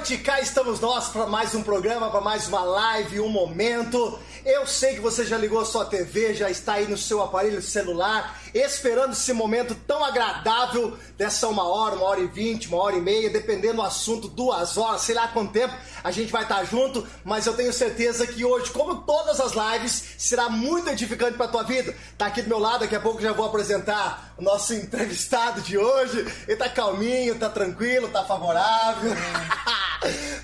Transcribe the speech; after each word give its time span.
Noite, 0.00 0.16
cá 0.16 0.40
estamos 0.40 0.80
nós 0.80 1.08
para 1.08 1.26
mais 1.26 1.54
um 1.54 1.62
programa, 1.62 2.10
para 2.10 2.22
mais 2.22 2.48
uma 2.48 2.62
live, 2.62 3.20
um 3.20 3.28
momento. 3.28 4.18
Eu 4.46 4.66
sei 4.66 4.94
que 4.94 5.00
você 5.00 5.26
já 5.26 5.36
ligou 5.36 5.60
a 5.60 5.64
sua 5.66 5.84
TV, 5.84 6.32
já 6.32 6.48
está 6.50 6.74
aí 6.74 6.86
no 6.88 6.96
seu 6.96 7.22
aparelho 7.22 7.60
celular, 7.60 8.40
esperando 8.54 9.12
esse 9.12 9.30
momento 9.34 9.74
tão 9.86 10.02
agradável 10.02 10.96
dessa 11.18 11.46
uma 11.48 11.68
hora, 11.68 11.96
uma 11.96 12.06
hora 12.06 12.20
e 12.20 12.26
vinte, 12.26 12.66
uma 12.68 12.78
hora 12.78 12.96
e 12.96 13.00
meia, 13.02 13.28
dependendo 13.28 13.74
do 13.74 13.82
assunto, 13.82 14.26
duas 14.26 14.78
horas, 14.78 15.02
sei 15.02 15.14
lá 15.14 15.28
quanto 15.28 15.52
tempo 15.52 15.74
a 16.02 16.10
gente 16.10 16.32
vai 16.32 16.44
estar 16.44 16.64
junto, 16.64 17.06
mas 17.22 17.46
eu 17.46 17.52
tenho 17.52 17.70
certeza 17.70 18.26
que 18.26 18.42
hoje, 18.42 18.70
como 18.70 19.02
todas 19.02 19.38
as 19.38 19.52
lives, 19.52 20.02
será 20.16 20.48
muito 20.48 20.88
edificante 20.88 21.36
para 21.36 21.44
a 21.44 21.50
tua 21.50 21.62
vida. 21.62 21.94
Tá 22.16 22.26
aqui 22.26 22.40
do 22.40 22.48
meu 22.48 22.58
lado, 22.58 22.80
daqui 22.80 22.96
a 22.96 23.00
pouco 23.00 23.20
já 23.20 23.32
vou 23.32 23.44
apresentar 23.44 24.32
o 24.38 24.42
nosso 24.42 24.72
entrevistado 24.74 25.60
de 25.60 25.76
hoje. 25.76 26.26
Ele 26.48 26.56
tá 26.56 26.70
calminho, 26.70 27.38
tá 27.38 27.50
tranquilo, 27.50 28.08
tá 28.08 28.24
favorável. 28.24 29.10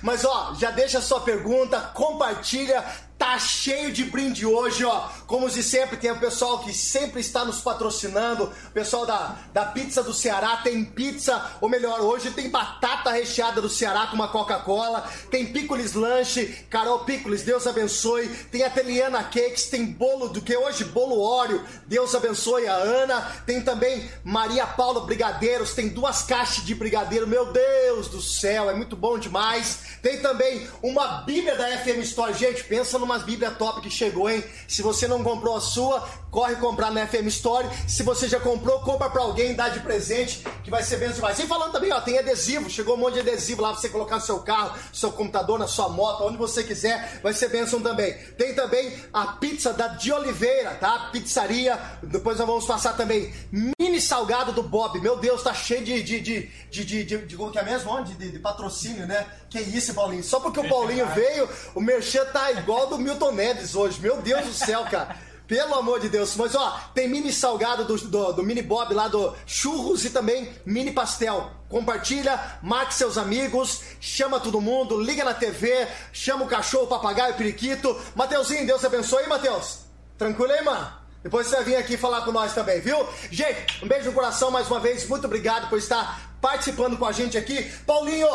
Mas 0.01 0.23
ó, 0.23 0.55
já 0.59 0.71
deixa 0.71 0.99
a 0.99 1.01
sua 1.01 1.21
pergunta, 1.21 1.79
compartilha, 1.93 2.83
Tá 3.27 3.37
cheio 3.37 3.91
de 3.91 4.05
brinde 4.05 4.45
hoje, 4.45 4.85
ó. 4.85 5.09
Como 5.27 5.49
de 5.49 5.61
sempre, 5.61 5.97
tem 5.97 6.09
o 6.09 6.17
pessoal 6.17 6.59
que 6.59 6.73
sempre 6.73 7.19
está 7.19 7.43
nos 7.43 7.59
patrocinando. 7.59 8.45
O 8.45 8.71
pessoal 8.71 9.05
da, 9.05 9.35
da 9.51 9.65
Pizza 9.65 10.01
do 10.01 10.13
Ceará 10.13 10.61
tem 10.63 10.85
pizza, 10.85 11.51
ou 11.59 11.67
melhor, 11.67 11.99
hoje 11.99 12.31
tem 12.31 12.49
batata 12.49 13.11
recheada 13.11 13.61
do 13.61 13.67
Ceará 13.67 14.07
com 14.07 14.15
uma 14.15 14.29
Coca-Cola. 14.29 15.05
Tem 15.29 15.45
Picolis 15.45 15.93
Lanche, 15.93 16.65
Carol 16.69 16.99
Picolis, 16.99 17.43
Deus 17.43 17.67
abençoe. 17.67 18.29
Tem 18.49 18.63
a 18.63 18.69
Teliana 18.69 19.21
Cakes, 19.25 19.65
tem 19.65 19.85
bolo 19.85 20.29
do 20.29 20.41
que 20.41 20.55
hoje? 20.55 20.85
Bolo 20.85 21.19
Óleo, 21.19 21.61
Deus 21.85 22.15
abençoe 22.15 22.65
a 22.65 22.75
Ana. 22.75 23.19
Tem 23.45 23.59
também 23.59 24.09
Maria 24.23 24.65
Paula 24.65 25.01
Brigadeiros, 25.01 25.73
tem 25.73 25.89
duas 25.89 26.21
caixas 26.23 26.63
de 26.63 26.73
brigadeiro. 26.73 27.27
Meu 27.27 27.51
Deus 27.51 28.07
do 28.07 28.21
céu, 28.21 28.69
é 28.69 28.73
muito 28.73 28.95
bom 28.95 29.19
demais. 29.19 29.97
Tem 30.01 30.21
também 30.21 30.65
uma 30.81 31.23
Bíblia 31.23 31.57
da 31.57 31.77
FM 31.79 32.03
Store. 32.03 32.33
Gente, 32.33 32.63
pensa 32.63 32.97
numas 33.17 33.23
Bíblia 33.23 33.51
top 33.51 33.81
que 33.81 33.89
chegou, 33.89 34.29
hein? 34.29 34.43
Se 34.67 34.81
você 34.81 35.07
não 35.07 35.23
comprou 35.23 35.55
a 35.55 35.61
sua, 35.61 36.07
corre 36.31 36.55
comprar 36.55 36.91
na 36.91 37.05
FM 37.07 37.27
Store. 37.27 37.67
Se 37.87 38.03
você 38.03 38.27
já 38.27 38.39
comprou, 38.39 38.79
compra 38.81 39.09
pra 39.09 39.21
alguém, 39.21 39.55
dá 39.55 39.69
de 39.69 39.79
presente, 39.79 40.43
que 40.63 40.69
vai 40.69 40.83
ser 40.83 40.97
bem 40.97 41.11
demais. 41.11 41.37
E 41.39 41.47
falando 41.47 41.71
também, 41.71 41.91
ó, 41.91 41.99
tem 42.01 42.19
adesivo. 42.19 42.69
Chegou 42.69 42.95
um 42.95 42.99
monte 42.99 43.15
de 43.15 43.21
adesivo 43.21 43.61
lá 43.61 43.71
pra 43.71 43.81
você 43.81 43.89
colocar 43.89 44.15
no 44.15 44.21
seu 44.21 44.39
carro, 44.39 44.77
no 44.77 44.95
seu 44.95 45.11
computador, 45.11 45.57
na 45.57 45.67
sua 45.67 45.89
moto, 45.89 46.23
onde 46.23 46.37
você 46.37 46.63
quiser. 46.63 47.19
Vai 47.23 47.33
ser 47.33 47.49
bênção 47.49 47.81
também. 47.81 48.13
Tem 48.37 48.53
também 48.53 48.93
a 49.13 49.27
pizza 49.33 49.73
da 49.73 49.87
de 49.87 50.11
Oliveira, 50.11 50.75
tá? 50.75 51.09
Pizzaria. 51.11 51.79
Depois 52.03 52.37
nós 52.37 52.47
vamos 52.47 52.65
passar 52.65 52.95
também 52.95 53.33
mini 53.51 53.99
salgado 54.01 54.51
do 54.51 54.63
Bob. 54.63 54.99
Meu 54.99 55.17
Deus, 55.17 55.41
tá 55.41 55.53
cheio 55.53 55.83
de. 55.83 56.03
de, 56.03 56.19
de, 56.19 56.51
de, 56.69 56.85
de, 56.85 57.03
de, 57.03 57.17
de 57.25 57.35
como 57.35 57.51
que 57.51 57.59
é 57.59 57.63
mesmo? 57.63 57.91
Onde? 57.91 58.13
De, 58.13 58.31
de 58.31 58.39
patrocínio, 58.39 59.05
né? 59.05 59.25
Que 59.49 59.59
isso, 59.59 59.93
Paulinho? 59.93 60.23
Só 60.23 60.39
porque 60.39 60.59
o 60.59 60.67
Paulinho 60.67 61.07
veio, 61.07 61.49
o 61.73 61.81
Merchan 61.81 62.25
tá 62.25 62.51
igual 62.51 62.87
do 62.87 62.97
Milton 63.07 63.31
Neves 63.31 63.73
hoje. 63.73 64.01
Meu 64.01 64.21
Deus 64.21 64.45
do 64.45 64.53
céu, 64.53 64.83
cara. 64.91 65.15
Pelo 65.47 65.75
amor 65.75 66.01
de 66.01 66.09
Deus. 66.09 66.35
Mas 66.35 66.53
ó, 66.55 66.77
tem 66.93 67.07
mini 67.07 67.31
salgado 67.31 67.85
do, 67.85 67.97
do, 67.97 68.33
do, 68.33 68.43
mini 68.43 68.61
Bob 68.61 68.93
lá 68.93 69.07
do 69.07 69.33
churros 69.45 70.03
e 70.03 70.09
também 70.09 70.51
mini 70.65 70.91
pastel. 70.91 71.49
Compartilha, 71.69 72.37
marque 72.61 72.93
seus 72.93 73.17
amigos, 73.17 73.81
chama 74.01 74.41
todo 74.41 74.59
mundo, 74.59 74.99
liga 74.99 75.23
na 75.23 75.33
TV, 75.33 75.87
chama 76.11 76.43
o 76.43 76.49
cachorro, 76.49 76.83
o 76.83 76.87
papagaio, 76.87 77.33
o 77.33 77.37
periquito. 77.37 77.97
Mateuzinho, 78.13 78.67
Deus 78.67 78.83
abençoe, 78.83 79.23
hein, 79.23 79.29
Mateus? 79.29 79.79
Tranquilo 80.17 80.51
aí, 80.51 80.61
mano? 80.61 80.91
Depois 81.23 81.47
você 81.47 81.55
vai 81.55 81.63
vir 81.63 81.75
aqui 81.77 81.95
falar 81.95 82.21
com 82.25 82.33
nós 82.33 82.53
também, 82.53 82.81
viu? 82.81 83.07
Gente, 83.31 83.85
um 83.85 83.87
beijo 83.87 84.07
no 84.09 84.13
coração 84.13 84.51
mais 84.51 84.67
uma 84.67 84.81
vez. 84.81 85.07
Muito 85.07 85.25
obrigado 85.25 85.69
por 85.69 85.77
estar 85.77 86.35
participando 86.41 86.97
com 86.97 87.05
a 87.05 87.13
gente 87.13 87.37
aqui. 87.37 87.63
Paulinho, 87.85 88.27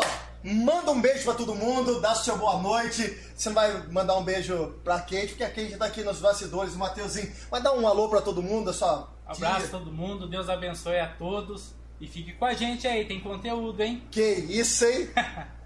Manda 0.43 0.91
um 0.91 0.99
beijo 0.99 1.23
para 1.23 1.35
todo 1.35 1.55
mundo, 1.55 2.01
dá 2.01 2.13
seu 2.13 2.37
boa 2.37 2.57
noite. 2.57 3.17
Você 3.33 3.47
não 3.49 3.55
vai 3.55 3.87
mandar 3.87 4.17
um 4.17 4.23
beijo 4.23 4.75
pra 4.83 4.99
Kate, 4.99 5.29
porque 5.29 5.43
a 5.43 5.49
Kate 5.49 5.77
tá 5.77 5.85
aqui 5.85 6.03
nos 6.03 6.19
bastidores, 6.19 6.73
o 6.73 6.77
Mateuzinho. 6.77 7.31
Vai 7.49 7.61
dar 7.61 7.73
um 7.73 7.87
alô 7.87 8.09
para 8.09 8.21
todo 8.21 8.43
mundo, 8.43 8.73
só. 8.73 9.09
Abraço 9.25 9.67
a 9.67 9.69
todo 9.69 9.89
mundo, 9.89 10.27
Deus 10.27 10.49
abençoe 10.49 10.99
a 10.99 11.07
todos. 11.07 11.73
E 11.99 12.07
fique 12.07 12.33
com 12.33 12.43
a 12.43 12.53
gente 12.53 12.85
aí, 12.85 13.05
tem 13.05 13.21
conteúdo, 13.21 13.81
hein? 13.81 14.03
Que 14.11 14.21
isso, 14.21 14.83
hein? 14.85 15.09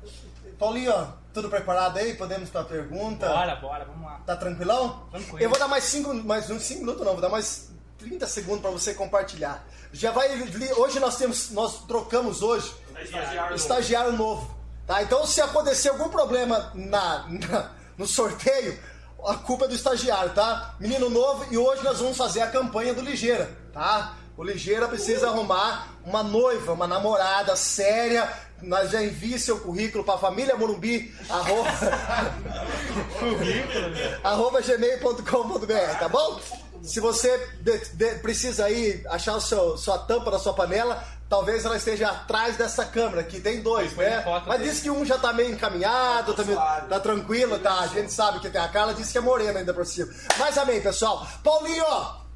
Paulinho, 0.59 0.94
tudo 1.33 1.49
preparado 1.49 1.97
aí? 1.97 2.13
Podemos 2.13 2.49
para 2.49 2.61
a 2.61 2.65
pergunta? 2.65 3.27
Bora, 3.27 3.55
bora, 3.55 3.85
vamos 3.85 4.03
lá. 4.03 4.21
Tá 4.25 4.35
tranquilão? 4.35 5.07
Tranquilo. 5.09 5.39
Eu 5.39 5.49
vou 5.49 5.57
dar 5.57 5.67
mais 5.67 5.85
cinco, 5.85 6.13
mais 6.13 6.49
uns 6.51 6.61
5 6.61 6.81
minutos, 6.81 7.03
não, 7.03 7.13
vou 7.13 7.21
dar 7.21 7.29
mais 7.29 7.71
30 7.97 8.27
segundos 8.27 8.61
para 8.61 8.69
você 8.69 8.94
compartilhar. 8.94 9.67
Já 9.91 10.11
vai. 10.11 10.29
Hoje 10.77 10.99
nós 10.99 11.17
temos. 11.17 11.49
Nós 11.51 11.85
trocamos 11.85 12.41
hoje. 12.44 12.71
Estagiário, 13.01 13.55
estagiário 13.55 14.11
novo. 14.13 14.56
Tá? 14.87 15.03
Então, 15.03 15.27
se 15.27 15.41
acontecer 15.41 15.89
algum 15.89 16.07
problema 16.07 16.71
na, 16.73 17.25
na, 17.27 17.71
no 17.97 18.07
sorteio, 18.07 18.79
a 19.25 19.35
culpa 19.35 19.65
é 19.65 19.67
do 19.67 19.75
estagiário, 19.75 20.33
tá? 20.33 20.75
Menino 20.79 21.09
novo, 21.09 21.45
e 21.51 21.57
hoje 21.57 21.83
nós 21.83 21.99
vamos 21.99 22.15
fazer 22.15 22.41
a 22.41 22.47
campanha 22.47 22.93
do 22.93 23.01
Ligeira, 23.01 23.51
tá? 23.73 24.15
O 24.37 24.43
Ligeira 24.43 24.87
precisa 24.87 25.27
arrumar 25.27 25.89
uma 26.05 26.23
noiva, 26.23 26.71
uma 26.71 26.87
namorada 26.87 27.53
séria. 27.57 28.31
Nós 28.61 28.91
já 28.91 29.03
envie 29.03 29.37
seu 29.37 29.59
currículo 29.59 30.03
para 30.03 30.15
a 30.15 30.19
família 30.19 30.55
Morumbi, 30.55 31.13
arroba, 31.29 31.69
arroba 34.23 34.61
gmail.com.br, 34.61 35.99
tá 35.99 36.07
bom? 36.07 36.39
Se 36.81 36.99
você 36.99 37.37
de, 37.61 37.77
de, 37.95 38.15
precisa 38.19 38.65
aí 38.65 39.03
achar 39.09 39.35
o 39.35 39.41
seu, 39.41 39.77
sua 39.77 39.99
tampa 39.99 40.31
da 40.31 40.39
sua 40.39 40.53
panela, 40.53 41.03
talvez 41.29 41.65
ela 41.65 41.77
esteja 41.77 42.09
atrás 42.09 42.57
dessa 42.57 42.85
câmera, 42.85 43.23
que 43.23 43.39
tem 43.39 43.61
dois, 43.61 43.95
né? 43.95 44.23
Mas 44.45 44.61
disse 44.63 44.81
que 44.83 44.89
um 44.89 45.05
já 45.05 45.17
tá 45.17 45.33
meio 45.33 45.51
encaminhado, 45.51 46.33
tá, 46.33 46.43
meio, 46.43 46.57
tá 46.57 46.99
tranquilo, 46.99 47.59
tá? 47.59 47.81
A 47.81 47.88
gente 47.88 48.11
sabe 48.11 48.39
que 48.39 48.49
tem 48.49 48.61
a 48.61 48.67
Carla, 48.67 48.93
disse 48.93 49.11
que 49.11 49.17
é 49.17 49.21
morena 49.21 49.59
ainda 49.59 49.73
por 49.73 49.85
cima. 49.85 50.11
Mas 50.38 50.57
amém, 50.57 50.81
pessoal. 50.81 51.27
Paulinho, 51.43 51.85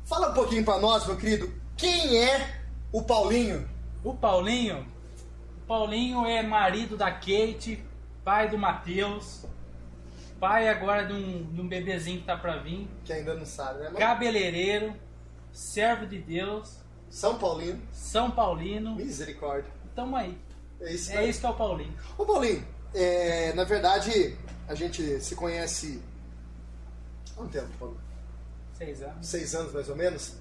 fala 0.06 0.30
um 0.30 0.34
pouquinho 0.34 0.64
pra 0.64 0.78
nós, 0.78 1.06
meu 1.06 1.18
querido, 1.18 1.52
quem 1.78 2.18
é 2.18 2.62
o 2.92 3.02
Paulinho? 3.04 3.70
O 4.04 4.14
Paulinho? 4.14 4.86
O 5.64 5.68
Paulinho 5.68 6.26
é 6.26 6.44
marido 6.44 6.98
da 6.98 7.12
Kate, 7.12 7.84
pai 8.26 8.50
do 8.50 8.58
Matheus, 8.58 9.46
pai 10.40 10.68
agora 10.68 11.06
de 11.06 11.14
um, 11.14 11.54
de 11.54 11.62
um 11.62 11.68
bebezinho 11.68 12.20
que 12.20 12.26
tá 12.26 12.36
pra 12.36 12.58
vir. 12.58 12.90
Que 13.06 13.14
ainda 13.14 13.36
não 13.36 13.46
sabe, 13.46 13.80
né? 13.80 13.92
Cabeleireiro, 13.98 14.94
servo 15.54 16.06
de 16.06 16.18
Deus. 16.18 16.81
São 17.12 17.38
Paulino. 17.38 17.80
São 17.94 18.32
Paulino. 18.32 18.96
Misericórdia. 18.96 19.70
Tamo 19.94 20.16
aí. 20.16 20.36
É 20.80 20.94
isso, 20.94 21.12
é 21.12 21.28
isso 21.28 21.42
que 21.42 21.46
é 21.46 21.50
o 21.50 21.54
Paulinho. 21.54 21.94
Ô 22.18 22.26
Paulinho, 22.26 22.66
é, 22.94 23.54
na 23.54 23.66
verdade, 23.66 24.36
a 24.68 24.74
gente 24.74 25.20
se 25.20 25.36
conhece 25.36 26.02
há 27.38 27.42
um 27.42 27.48
tempo, 27.48 27.68
Paulo? 27.78 27.98
Seis 28.78 29.04
anos. 29.04 29.28
Seis 29.28 29.54
anos, 29.54 29.74
mais 29.74 29.90
ou 29.90 29.96
menos. 29.96 30.34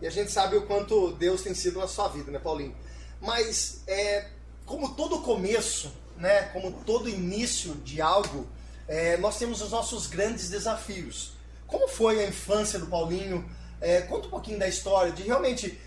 E 0.00 0.06
a 0.06 0.10
gente 0.10 0.30
sabe 0.30 0.56
o 0.56 0.66
quanto 0.66 1.12
Deus 1.12 1.42
tem 1.42 1.54
sido 1.54 1.80
na 1.80 1.88
sua 1.88 2.08
vida, 2.08 2.30
né, 2.30 2.38
Paulinho? 2.38 2.76
Mas, 3.20 3.82
é, 3.88 4.28
como 4.64 4.94
todo 4.94 5.22
começo, 5.22 5.90
né, 6.16 6.42
como 6.52 6.70
todo 6.84 7.08
início 7.08 7.74
de 7.76 8.00
algo, 8.00 8.46
é, 8.86 9.16
nós 9.16 9.38
temos 9.38 9.60
os 9.62 9.70
nossos 9.70 10.06
grandes 10.06 10.50
desafios. 10.50 11.32
Como 11.66 11.88
foi 11.88 12.22
a 12.22 12.28
infância 12.28 12.78
do 12.78 12.86
Paulinho? 12.86 13.44
É, 13.80 14.02
conta 14.02 14.28
um 14.28 14.30
pouquinho 14.30 14.58
da 14.58 14.68
história, 14.68 15.10
de 15.10 15.22
realmente 15.22 15.78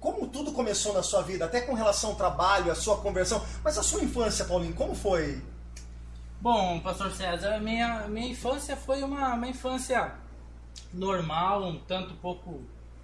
como 0.00 0.26
tudo 0.28 0.52
começou 0.52 0.92
na 0.92 1.02
sua 1.02 1.22
vida, 1.22 1.44
até 1.44 1.60
com 1.60 1.74
relação 1.74 2.10
ao 2.10 2.16
trabalho, 2.16 2.70
a 2.70 2.74
sua 2.74 2.98
conversão. 2.98 3.44
Mas 3.62 3.78
a 3.78 3.82
sua 3.82 4.02
infância, 4.02 4.44
Paulinho, 4.44 4.74
como 4.74 4.94
foi? 4.94 5.42
Bom, 6.40 6.80
pastor 6.80 7.12
César, 7.12 7.60
minha, 7.60 8.08
minha 8.08 8.28
infância 8.28 8.76
foi 8.76 9.02
uma, 9.02 9.34
uma 9.34 9.48
infância 9.48 10.12
normal, 10.92 11.64
um 11.64 11.78
tanto 11.78 12.14
pouco 12.14 12.62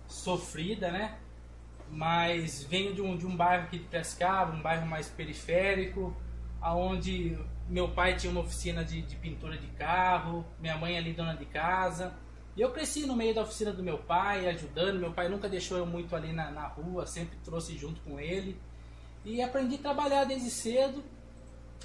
sofrida, 0.08 0.90
né? 0.90 1.16
Mas 1.90 2.64
venho 2.64 2.94
de 2.94 3.00
um, 3.00 3.16
de 3.16 3.26
um 3.26 3.36
bairro 3.36 3.64
aqui 3.64 3.78
de 3.78 3.84
Prescaba, 3.84 4.52
um 4.52 4.60
bairro 4.60 4.86
mais 4.86 5.08
periférico, 5.08 6.14
aonde 6.60 7.38
meu 7.68 7.88
pai 7.88 8.16
tinha 8.16 8.30
uma 8.30 8.40
oficina 8.40 8.84
de, 8.84 9.02
de 9.02 9.16
pintura 9.16 9.56
de 9.56 9.68
carro, 9.68 10.44
minha 10.60 10.76
mãe 10.76 10.98
ali 10.98 11.12
dona 11.12 11.34
de 11.34 11.46
casa. 11.46 12.12
E 12.58 12.60
eu 12.60 12.72
cresci 12.72 13.06
no 13.06 13.14
meio 13.14 13.32
da 13.32 13.42
oficina 13.42 13.72
do 13.72 13.84
meu 13.84 13.98
pai, 13.98 14.48
ajudando. 14.48 14.98
Meu 14.98 15.12
pai 15.12 15.28
nunca 15.28 15.48
deixou 15.48 15.78
eu 15.78 15.86
muito 15.86 16.16
ali 16.16 16.32
na, 16.32 16.50
na 16.50 16.66
rua, 16.66 17.06
sempre 17.06 17.38
trouxe 17.44 17.78
junto 17.78 18.00
com 18.00 18.18
ele. 18.18 18.60
E 19.24 19.40
aprendi 19.40 19.76
a 19.76 19.78
trabalhar 19.78 20.24
desde 20.24 20.50
cedo 20.50 21.04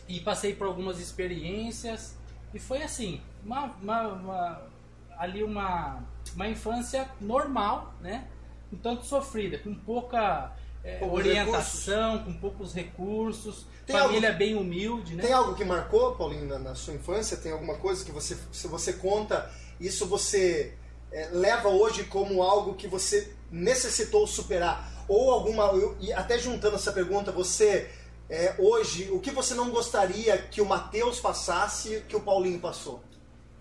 e 0.07 0.19
passei 0.19 0.55
por 0.55 0.65
algumas 0.65 0.99
experiências. 0.99 2.17
E 2.51 2.57
foi 2.57 2.81
assim, 2.81 3.21
uma, 3.45 3.65
uma, 3.79 4.07
uma 4.07 4.61
ali 5.19 5.43
uma, 5.43 6.01
uma 6.33 6.47
infância 6.47 7.07
normal, 7.21 7.93
né? 8.01 8.27
Um 8.71 8.77
tanto 8.77 9.05
sofrida, 9.05 9.59
com 9.59 9.75
pouca 9.75 10.55
é, 10.83 11.05
orientação, 11.05 12.13
recursos. 12.13 12.33
com 12.33 12.39
poucos 12.39 12.73
recursos, 12.73 13.67
tem 13.85 13.95
família 13.95 14.29
algo, 14.29 14.39
bem 14.39 14.55
humilde, 14.55 15.15
né? 15.15 15.21
Tem 15.21 15.33
algo 15.33 15.53
que 15.53 15.63
marcou, 15.63 16.15
Paulinho, 16.15 16.47
na, 16.47 16.57
na, 16.57 16.73
sua 16.73 16.93
infância? 16.93 17.37
Tem 17.37 17.51
alguma 17.51 17.75
coisa 17.75 18.03
que 18.03 18.11
você, 18.11 18.35
se 18.51 18.67
você 18.67 18.93
conta, 18.93 19.51
isso 19.79 20.05
você 20.05 20.73
é, 21.11 21.29
leva 21.31 21.69
hoje 21.69 22.03
como 22.05 22.41
algo 22.41 22.75
que 22.75 22.87
você 22.87 23.33
necessitou 23.51 24.25
superar? 24.25 25.05
Ou 25.07 25.31
alguma, 25.31 25.65
eu, 25.73 25.97
e 25.99 26.11
até 26.13 26.37
juntando 26.39 26.75
essa 26.75 26.91
pergunta, 26.91 27.31
você 27.31 27.89
é, 28.29 28.55
hoje, 28.57 29.09
o 29.11 29.19
que 29.19 29.31
você 29.31 29.53
não 29.53 29.69
gostaria 29.69 30.37
que 30.37 30.61
o 30.61 30.65
Matheus 30.65 31.19
passasse 31.19 32.03
que 32.07 32.15
o 32.15 32.21
Paulinho 32.21 32.59
passou? 32.59 33.03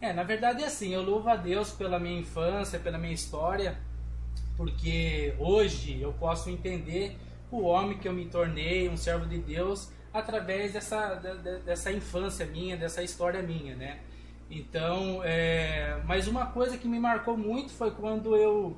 É, 0.00 0.12
na 0.12 0.22
verdade 0.22 0.62
é 0.62 0.66
assim, 0.66 0.92
eu 0.94 1.02
louvo 1.02 1.28
a 1.28 1.36
Deus 1.36 1.70
pela 1.70 1.98
minha 1.98 2.18
infância, 2.18 2.78
pela 2.78 2.98
minha 2.98 3.12
história, 3.12 3.78
porque 4.56 5.34
hoje 5.38 6.00
eu 6.00 6.12
posso 6.12 6.50
entender 6.50 7.16
o 7.50 7.62
homem 7.62 7.98
que 7.98 8.08
eu 8.08 8.12
me 8.12 8.26
tornei, 8.26 8.88
um 8.88 8.96
servo 8.96 9.26
de 9.26 9.38
Deus, 9.38 9.90
através 10.12 10.72
dessa, 10.72 11.14
dessa 11.64 11.92
infância 11.92 12.46
minha, 12.46 12.76
dessa 12.76 13.02
história 13.02 13.42
minha, 13.42 13.76
né? 13.76 14.00
Então, 14.54 15.22
é, 15.24 15.98
mas 16.04 16.28
uma 16.28 16.44
coisa 16.44 16.76
que 16.76 16.86
me 16.86 17.00
marcou 17.00 17.38
muito 17.38 17.72
foi 17.72 17.90
quando 17.90 18.36
eu 18.36 18.76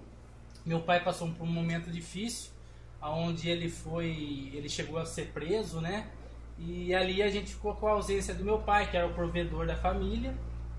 meu 0.65 0.81
pai 0.81 1.03
passou 1.03 1.29
por 1.33 1.43
um 1.43 1.51
momento 1.51 1.91
difícil, 1.91 2.53
aonde 3.01 3.51
ele 3.51 3.69
foi, 3.69 4.53
ele 4.55 4.69
chegou 4.69 4.99
a 4.99 5.05
ser 5.05 5.33
preso, 5.33 5.81
né? 5.81 6.07
E 6.57 6.95
ali 6.95 7.21
a 7.21 7.29
gente 7.29 7.53
ficou 7.53 7.75
com 7.75 7.89
a 7.89 7.91
ausência 7.91 8.33
do 8.33 8.45
meu 8.45 8.59
pai, 8.61 8.89
que 8.89 8.97
era 8.97 9.07
o 9.07 9.13
provedor 9.13 9.67
da 9.67 9.77
família, 9.77 10.33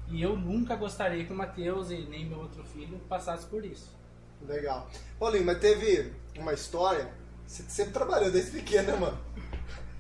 e 0.08 0.22
eu 0.22 0.38
nunca 0.38 0.78
gostaria 0.78 1.26
que 1.26 1.34
o 1.34 1.36
Matheus 1.36 1.92
e 1.92 1.98
nem 2.10 2.26
meu 2.26 2.40
outro 2.40 2.64
filho 2.64 2.98
passasse 3.10 3.46
por 3.48 3.66
isso. 3.66 3.92
Legal. 4.48 4.90
Paulinho, 5.20 5.46
mas 5.46 5.60
teve 5.60 6.14
uma 6.38 6.54
história, 6.54 7.12
você 7.46 7.64
sempre 7.64 7.92
trabalhou 7.92 8.32
desde 8.32 8.52
pequeno, 8.52 8.94
né, 8.94 8.98
mano? 8.98 9.20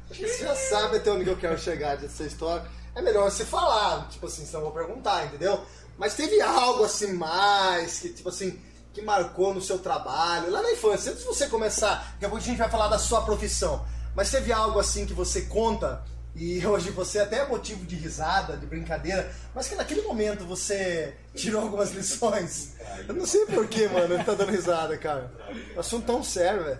Acho 0.10 0.22
que 0.22 0.28
você 0.28 0.46
já 0.46 0.56
sabe 0.56 0.98
até 0.98 1.12
onde 1.12 1.30
eu 1.30 1.38
quero 1.38 1.60
chegar 1.60 1.98
dessa 1.98 2.24
história. 2.24 2.66
É 2.96 3.02
melhor 3.02 3.30
você 3.30 3.44
falar, 3.44 4.08
tipo 4.08 4.26
assim, 4.26 4.46
senão 4.46 4.62
eu 4.62 4.72
vou 4.72 4.74
perguntar, 4.74 5.26
entendeu? 5.26 5.62
Mas 5.98 6.16
teve 6.16 6.42
algo 6.42 6.86
assim 6.86 7.14
mais, 7.14 8.00
que 8.00 8.10
tipo 8.10 8.30
assim, 8.30 8.60
que 8.94 9.02
marcou 9.02 9.54
no 9.54 9.62
seu 9.62 9.78
trabalho, 9.78 10.50
lá 10.50 10.62
na 10.62 10.72
infância, 10.72 11.12
antes 11.12 11.24
de 11.24 11.28
você 11.28 11.48
começar, 11.48 12.14
daqui 12.14 12.26
a 12.26 12.30
pouco 12.30 12.44
a 12.44 12.48
gente 12.48 12.58
vai 12.58 12.70
falar 12.70 12.88
da 12.88 12.98
sua 12.98 13.22
profissão, 13.22 13.86
mas 14.16 14.32
teve 14.32 14.54
algo 14.54 14.80
assim 14.80 15.06
que 15.06 15.14
você 15.14 15.42
conta 15.42 16.04
e 16.34 16.64
hoje 16.68 16.90
você 16.92 17.20
até 17.20 17.40
é 17.40 17.48
motivo 17.48 17.86
de 17.86 17.96
risada, 17.96 18.56
de 18.56 18.66
brincadeira, 18.66 19.30
mas 19.54 19.68
que 19.68 19.76
naquele 19.76 20.02
momento 20.02 20.46
você 20.46 21.16
tirou 21.34 21.62
algumas 21.62 21.92
lições. 21.92 22.76
Eu 23.08 23.14
não 23.14 23.26
sei 23.26 23.46
porquê, 23.46 23.90
mano, 23.90 24.14
ele 24.14 24.24
tá 24.24 24.34
dando 24.34 24.52
risada, 24.52 24.98
cara. 24.98 25.32
Assunto 25.78 26.06
tão 26.06 26.24
sério, 26.24 26.64
velho. 26.64 26.80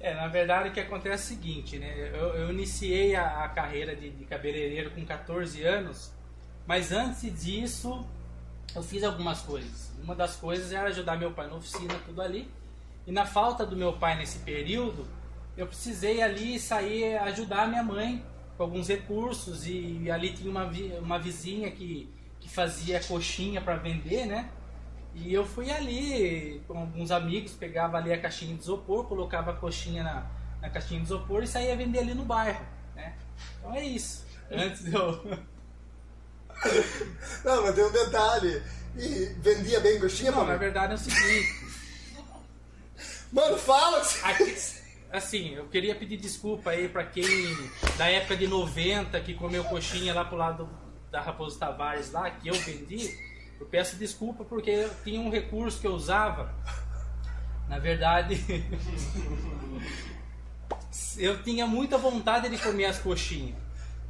É, 0.00 0.14
na 0.14 0.28
verdade 0.28 0.70
o 0.70 0.72
que 0.72 0.80
acontece 0.80 1.34
é 1.34 1.34
o 1.34 1.38
seguinte, 1.38 1.78
né? 1.78 2.10
Eu, 2.14 2.34
eu 2.34 2.50
iniciei 2.50 3.14
a, 3.14 3.44
a 3.44 3.48
carreira 3.50 3.94
de, 3.94 4.10
de 4.10 4.24
cabeleireiro 4.24 4.90
com 4.92 5.04
14 5.04 5.62
anos, 5.62 6.10
mas 6.66 6.90
antes 6.90 7.44
disso 7.44 8.06
eu 8.74 8.82
fiz 8.82 9.04
algumas 9.04 9.42
coisas. 9.42 9.92
Uma 10.02 10.14
das 10.14 10.36
coisas 10.36 10.72
era 10.72 10.88
ajudar 10.88 11.18
meu 11.18 11.32
pai 11.32 11.48
na 11.48 11.56
oficina, 11.56 11.94
tudo 12.06 12.22
ali. 12.22 12.48
E 13.06 13.12
na 13.12 13.26
falta 13.26 13.66
do 13.66 13.76
meu 13.76 13.92
pai 13.92 14.16
nesse 14.16 14.38
período, 14.38 15.06
eu 15.56 15.66
precisei 15.66 16.22
ali 16.22 16.58
sair 16.58 17.18
ajudar 17.18 17.68
minha 17.68 17.82
mãe 17.82 18.24
com 18.56 18.62
alguns 18.62 18.88
recursos. 18.88 19.66
E, 19.66 20.02
e 20.02 20.10
ali 20.10 20.32
tinha 20.32 20.50
uma, 20.50 20.70
uma 21.00 21.18
vizinha 21.18 21.70
que, 21.70 22.08
que 22.38 22.48
fazia 22.48 23.00
coxinha 23.00 23.60
para 23.60 23.76
vender, 23.76 24.26
né? 24.26 24.48
E 25.14 25.32
eu 25.34 25.44
fui 25.44 25.70
ali 25.70 26.62
com 26.66 26.78
alguns 26.78 27.10
amigos, 27.10 27.52
pegava 27.52 27.96
ali 27.96 28.12
a 28.12 28.20
caixinha 28.20 28.54
de 28.54 28.62
isopor, 28.62 29.04
colocava 29.04 29.50
a 29.50 29.54
coxinha 29.54 30.02
na, 30.02 30.26
na 30.60 30.70
caixinha 30.70 31.00
de 31.00 31.06
isopor 31.06 31.42
e 31.42 31.46
saía 31.46 31.76
vender 31.76 31.98
ali 32.00 32.14
no 32.14 32.24
bairro, 32.24 32.64
né? 32.94 33.14
Então 33.58 33.74
é 33.74 33.84
isso. 33.84 34.24
Antes 34.50 34.92
eu 34.92 35.20
Não, 37.44 37.62
mas 37.62 37.74
tem 37.74 37.84
um 37.84 37.92
detalhe. 37.92 38.62
E 38.96 39.34
vendia 39.38 39.80
bem 39.80 40.00
coxinha, 40.00 40.30
Não, 40.30 40.46
na 40.46 40.56
verdade 40.56 40.92
é 40.92 40.96
o 40.96 40.98
seguinte. 40.98 41.70
Mano, 43.32 43.56
fala! 43.56 44.02
Aqui, 44.24 44.56
assim, 45.12 45.54
eu 45.54 45.66
queria 45.68 45.94
pedir 45.94 46.16
desculpa 46.16 46.70
aí 46.70 46.88
pra 46.88 47.04
quem 47.04 47.24
da 47.96 48.10
época 48.10 48.36
de 48.36 48.48
90 48.48 49.20
que 49.20 49.34
comeu 49.34 49.62
coxinha 49.64 50.12
lá 50.12 50.24
pro 50.24 50.36
lado 50.36 50.68
da 51.10 51.20
Raposo 51.20 51.58
Tavares 51.58 52.10
lá, 52.10 52.30
que 52.30 52.48
eu 52.48 52.54
vendi. 52.54 53.29
Eu 53.60 53.66
peço 53.66 53.96
desculpa 53.96 54.42
porque 54.42 54.70
eu 54.70 54.90
tinha 55.04 55.20
um 55.20 55.30
recurso 55.30 55.78
que 55.78 55.86
eu 55.86 55.92
usava. 55.92 56.52
Na 57.68 57.78
verdade, 57.78 58.36
eu 61.18 61.42
tinha 61.42 61.66
muita 61.66 61.98
vontade 61.98 62.48
de 62.48 62.56
comer 62.56 62.86
as 62.86 62.98
coxinhas. 62.98 63.56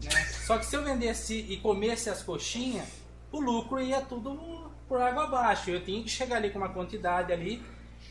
Né? 0.03 0.25
Só 0.47 0.57
que 0.57 0.65
se 0.65 0.77
eu 0.77 0.85
vendesse 0.85 1.35
e 1.35 1.57
comesse 1.57 2.09
as 2.09 2.23
coxinhas, 2.23 2.87
o 3.33 3.41
lucro 3.41 3.81
ia 3.81 4.01
tudo 4.01 4.71
por 4.89 5.03
água 5.03 5.25
abaixo. 5.25 5.69
Eu 5.69 5.85
tinha 5.85 6.03
que 6.03 6.09
chegar 6.09 6.37
ali 6.37 6.51
com 6.51 6.59
uma 6.59 6.71
quantidade 6.71 7.33
ali 7.33 7.63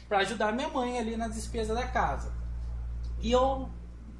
para 0.09 0.19
ajudar 0.19 0.51
minha 0.51 0.67
mãe 0.67 0.99
ali 0.99 1.15
na 1.15 1.29
despesa 1.29 1.73
da 1.73 1.87
casa. 1.87 2.33
E 3.21 3.31
eu, 3.31 3.69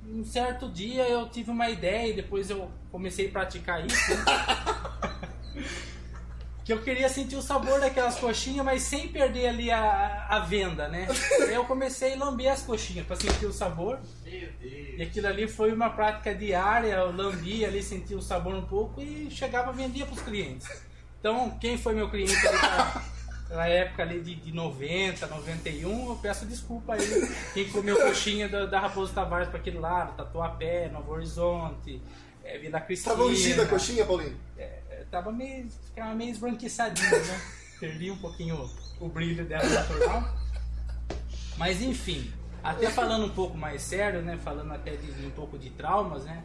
um 0.08 0.24
certo 0.24 0.70
dia, 0.70 1.08
eu 1.08 1.28
tive 1.30 1.52
uma 1.52 1.70
ideia 1.70 2.12
e 2.12 2.16
depois 2.16 2.50
eu 2.50 2.72
comecei 2.92 3.28
a 3.28 3.32
praticar 3.32 3.86
isso. 3.86 3.96
que 6.70 6.74
eu 6.74 6.84
queria 6.84 7.10
sentir 7.10 7.36
o 7.36 7.42
sabor 7.42 7.80
daquelas 7.80 8.20
coxinhas, 8.20 8.64
mas 8.64 8.84
sem 8.84 9.08
perder 9.08 9.48
ali 9.48 9.72
a, 9.72 10.28
a 10.30 10.40
venda, 10.42 10.88
né? 10.88 11.08
Aí 11.42 11.56
eu 11.56 11.66
comecei 11.66 12.14
a 12.14 12.18
lamber 12.18 12.52
as 12.52 12.62
coxinhas 12.62 13.08
para 13.08 13.16
sentir 13.16 13.48
o 13.48 13.52
sabor. 13.52 14.00
E 14.24 15.02
aquilo 15.02 15.26
ali 15.26 15.48
foi 15.48 15.74
uma 15.74 15.90
prática 15.90 16.32
diária, 16.36 16.94
eu 16.94 17.12
lambia 17.12 17.66
ali, 17.66 17.82
sentia 17.82 18.16
o 18.16 18.22
sabor 18.22 18.54
um 18.54 18.62
pouco 18.62 19.02
e 19.02 19.32
chegava 19.32 19.72
e 19.72 19.78
vendia 19.78 20.06
para 20.06 20.14
os 20.14 20.22
clientes. 20.22 20.70
Então, 21.20 21.58
quem 21.60 21.76
foi 21.76 21.96
meu 21.96 22.08
cliente 22.08 22.36
na 23.50 23.66
época 23.66 24.04
ali 24.04 24.22
de, 24.22 24.36
de 24.36 24.52
90, 24.52 25.26
91, 25.26 26.10
eu 26.10 26.16
peço 26.18 26.46
desculpa 26.46 26.94
aí. 26.94 27.30
Quem 27.52 27.68
comeu 27.70 27.98
coxinha 27.98 28.48
da, 28.48 28.68
da 28.68 28.80
Raposo 28.80 29.12
Tavares 29.12 29.50
para 29.50 29.58
aquele 29.58 29.80
lado, 29.80 30.16
Tatuapé, 30.16 30.88
Novo 30.90 31.14
Horizonte, 31.14 32.00
é, 32.44 32.60
Vila 32.60 32.80
Cristina. 32.80 33.16
Tava 33.16 33.28
ungida 33.28 33.64
a 33.64 33.66
coxinha, 33.66 34.06
Paulinho? 34.06 34.38
É, 34.56 34.80
tava 35.10 35.32
meio, 35.32 35.70
ficava 35.70 36.14
meio 36.14 36.32
esbranquiçadinha, 36.32 37.10
né? 37.10 37.42
Perdi 37.80 38.12
um 38.12 38.18
pouquinho 38.18 38.70
o 39.00 39.08
brilho 39.08 39.46
dela 39.46 39.68
natural. 39.68 40.24
Mas 41.58 41.82
enfim, 41.82 42.32
até 42.64 42.90
falando 42.90 43.26
um 43.26 43.30
pouco 43.30 43.58
mais 43.58 43.82
sério, 43.82 44.22
né? 44.22 44.38
Falando 44.38 44.74
até 44.74 44.96
de, 44.96 45.12
de 45.12 45.26
um 45.26 45.32
pouco 45.32 45.58
de 45.58 45.70
traumas, 45.70 46.26
né? 46.26 46.44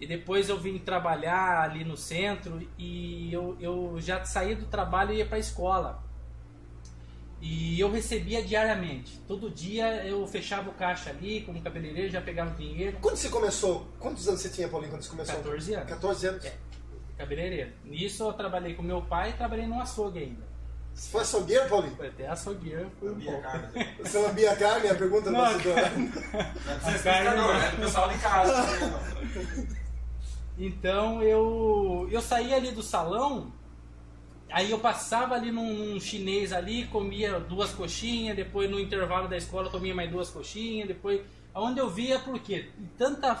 E 0.00 0.06
depois 0.06 0.48
eu 0.48 0.60
vim 0.60 0.78
trabalhar 0.78 1.62
ali 1.62 1.84
no 1.84 1.96
centro 1.96 2.60
e 2.76 3.32
eu, 3.32 3.56
eu 3.60 3.96
já 3.98 4.24
saía 4.24 4.54
do 4.54 4.66
trabalho 4.66 5.12
e 5.12 5.18
ia 5.18 5.26
para 5.26 5.36
a 5.36 5.40
escola. 5.40 6.04
E 7.40 7.78
eu 7.78 7.90
recebia 7.90 8.42
diariamente. 8.42 9.18
Todo 9.26 9.50
dia 9.50 10.04
eu 10.06 10.26
fechava 10.26 10.70
o 10.70 10.74
caixa 10.74 11.10
ali, 11.10 11.42
como 11.42 11.62
cabeleireiro, 11.62 12.10
já 12.10 12.20
pegava 12.20 12.50
o 12.50 12.54
dinheiro. 12.54 12.98
Quando 13.00 13.16
você 13.16 13.28
começou? 13.28 13.86
Quantos 13.98 14.26
anos 14.26 14.40
você 14.40 14.48
tinha, 14.48 14.68
Paulinho, 14.68 14.92
quando 14.92 15.02
você 15.02 15.10
começou? 15.10 15.36
14 15.36 15.74
anos. 15.74 15.88
14 15.88 16.26
anos? 16.26 16.44
É, 16.44 16.56
cabeleireiro. 17.16 17.72
Nisso 17.84 18.24
eu 18.24 18.32
trabalhei 18.32 18.74
com 18.74 18.82
meu 18.82 19.02
pai 19.02 19.30
e 19.30 19.32
trabalhei 19.34 19.66
no 19.66 19.80
açougue 19.80 20.18
ainda. 20.18 20.46
Você 20.94 21.10
foi 21.10 21.20
açougueiro, 21.20 21.68
Paulinho? 21.68 21.96
Foi 21.96 22.08
até 22.08 22.26
açougueiro. 22.26 22.90
Foi 22.98 23.12
um 23.12 23.20
pouco. 23.20 23.42
Você 24.02 24.18
lambia 24.18 24.52
a 24.52 24.56
carne? 24.56 24.88
A 24.88 24.94
pergunta 24.94 25.30
Não, 25.30 25.40
do 25.40 25.52
bastidor. 25.52 25.74
Carne 27.02 27.36
Não, 27.36 27.52
é 27.52 27.68
o 27.68 27.76
pessoal 27.76 28.12
em 28.12 28.18
casa. 28.18 29.76
Então 30.58 31.22
eu, 31.22 32.08
eu 32.10 32.22
saía 32.22 32.56
ali 32.56 32.70
do 32.70 32.82
salão, 32.82 33.52
aí 34.50 34.70
eu 34.70 34.78
passava 34.78 35.34
ali 35.34 35.52
num, 35.52 35.74
num 35.74 36.00
chinês 36.00 36.52
ali, 36.52 36.86
comia 36.86 37.38
duas 37.38 37.72
coxinhas, 37.72 38.34
depois 38.34 38.70
no 38.70 38.80
intervalo 38.80 39.28
da 39.28 39.36
escola 39.36 39.68
comia 39.68 39.94
mais 39.94 40.10
duas 40.10 40.30
coxinhas, 40.30 40.88
depois. 40.88 41.20
Aonde 41.52 41.78
eu 41.78 41.88
via, 41.88 42.18
por 42.18 42.38
quê? 42.38 42.70
E 42.78 42.86
tanta 42.98 43.38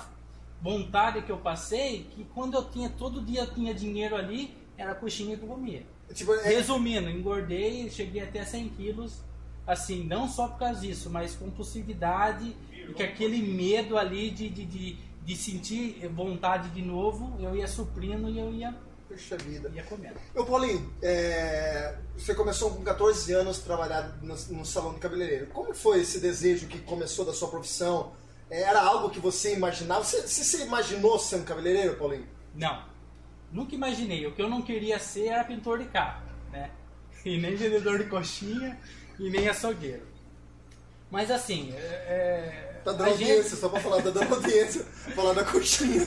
vontade 0.60 1.22
que 1.22 1.30
eu 1.30 1.38
passei 1.38 2.06
que 2.14 2.24
quando 2.34 2.54
eu 2.56 2.64
tinha, 2.70 2.88
todo 2.90 3.20
dia 3.20 3.40
eu 3.42 3.54
tinha 3.54 3.74
dinheiro 3.74 4.16
ali, 4.16 4.56
era 4.76 4.92
a 4.92 4.94
coxinha 4.94 5.36
que 5.36 5.42
eu 5.42 5.48
comia. 5.48 5.86
Tipo, 6.14 6.34
é- 6.34 6.42
Resumindo, 6.48 7.10
engordei, 7.10 7.90
cheguei 7.90 8.22
até 8.22 8.44
100 8.44 8.68
quilos, 8.70 9.20
assim, 9.66 10.04
não 10.04 10.28
só 10.28 10.48
por 10.48 10.58
causa 10.58 10.80
disso, 10.80 11.10
mas 11.10 11.34
com 11.34 11.46
compulsividade 11.46 12.56
e 12.72 12.92
com 12.92 13.02
aquele 13.02 13.42
medo 13.42 13.96
ali 13.98 14.30
de, 14.30 14.48
de, 14.48 14.64
de, 14.64 14.98
de 15.24 15.36
sentir 15.36 16.08
vontade 16.14 16.68
de 16.70 16.82
novo, 16.82 17.36
eu 17.40 17.56
ia 17.56 17.66
suprindo 17.66 18.28
e 18.30 18.38
eu 18.38 18.52
ia, 18.52 18.74
Puxa 19.08 19.36
vida. 19.36 19.70
ia 19.74 19.82
comendo. 19.84 20.16
Ô 20.34 20.44
Paulinho, 20.44 20.92
é, 21.02 21.96
você 22.16 22.34
começou 22.34 22.70
com 22.72 22.82
14 22.82 23.32
anos 23.32 23.58
trabalhar 23.58 24.18
no, 24.22 24.34
no 24.34 24.64
salão 24.64 24.94
de 24.94 25.00
cabeleireiro. 25.00 25.46
Como 25.48 25.72
foi 25.74 26.00
esse 26.00 26.18
desejo 26.20 26.66
que 26.66 26.78
começou 26.80 27.24
da 27.24 27.32
sua 27.32 27.48
profissão? 27.48 28.12
É, 28.50 28.62
Era 28.62 28.80
algo 28.80 29.10
que 29.10 29.18
você 29.20 29.54
imaginava? 29.54 30.04
Você, 30.04 30.22
você, 30.22 30.64
imaginou 30.64 31.18
ser 31.18 31.36
um 31.36 31.44
cabeleireiro, 31.44 31.96
Paulinho? 31.96 32.26
Não, 32.54 32.82
nunca 33.52 33.74
imaginei. 33.74 34.26
O 34.26 34.32
que 34.32 34.40
eu 34.42 34.48
não 34.48 34.62
queria 34.62 34.98
ser 34.98 35.26
era 35.28 35.44
pintor 35.44 35.78
de 35.78 35.86
carro, 35.86 36.22
né? 36.52 36.70
E 37.24 37.38
nem 37.38 37.56
vendedor 37.56 37.98
de 37.98 38.04
coxinha 38.04 38.78
e 39.18 39.28
nem 39.30 39.48
açougueiro. 39.48 40.06
Mas 41.10 41.30
assim, 41.30 41.72
é, 41.74 42.80
Tá 42.84 42.92
a 42.92 42.94
dando 42.94 43.08
gente- 43.16 43.30
audiência, 43.30 43.56
só 43.56 43.68
pra 43.68 43.80
falar, 43.80 44.02
tá 44.02 44.10
dando 44.10 44.32
audiência. 44.34 44.84
falar 45.14 45.32
da 45.32 45.44
coxinha. 45.44 46.06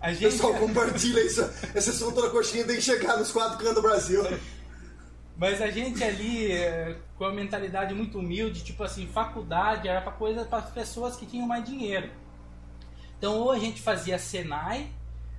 a 0.00 0.12
gente, 0.12 0.32
Pessoal, 0.32 0.54
compartilha 0.54 1.20
isso. 1.20 1.42
Esse 1.74 1.90
assunto 1.90 2.20
da 2.20 2.28
coxinha 2.30 2.64
tem 2.66 2.76
que 2.76 2.82
chegar 2.82 3.16
nos 3.16 3.30
quatro 3.32 3.56
cantos 3.58 3.74
do 3.76 3.82
Brasil. 3.82 4.22
Mas 5.36 5.60
a 5.60 5.70
gente 5.70 6.02
ali, 6.02 6.50
é, 6.50 6.96
com 7.16 7.24
a 7.24 7.32
mentalidade 7.32 7.94
muito 7.94 8.18
humilde, 8.18 8.64
tipo 8.64 8.82
assim, 8.82 9.06
faculdade 9.06 9.86
era 9.86 10.00
para 10.00 10.12
coisa 10.12 10.44
para 10.44 10.58
as 10.58 10.70
pessoas 10.70 11.16
que 11.16 11.26
tinham 11.26 11.46
mais 11.46 11.64
dinheiro. 11.64 12.10
Então 13.18 13.38
ou 13.40 13.50
a 13.50 13.58
gente 13.58 13.82
fazia 13.82 14.18
Senai, 14.18 14.90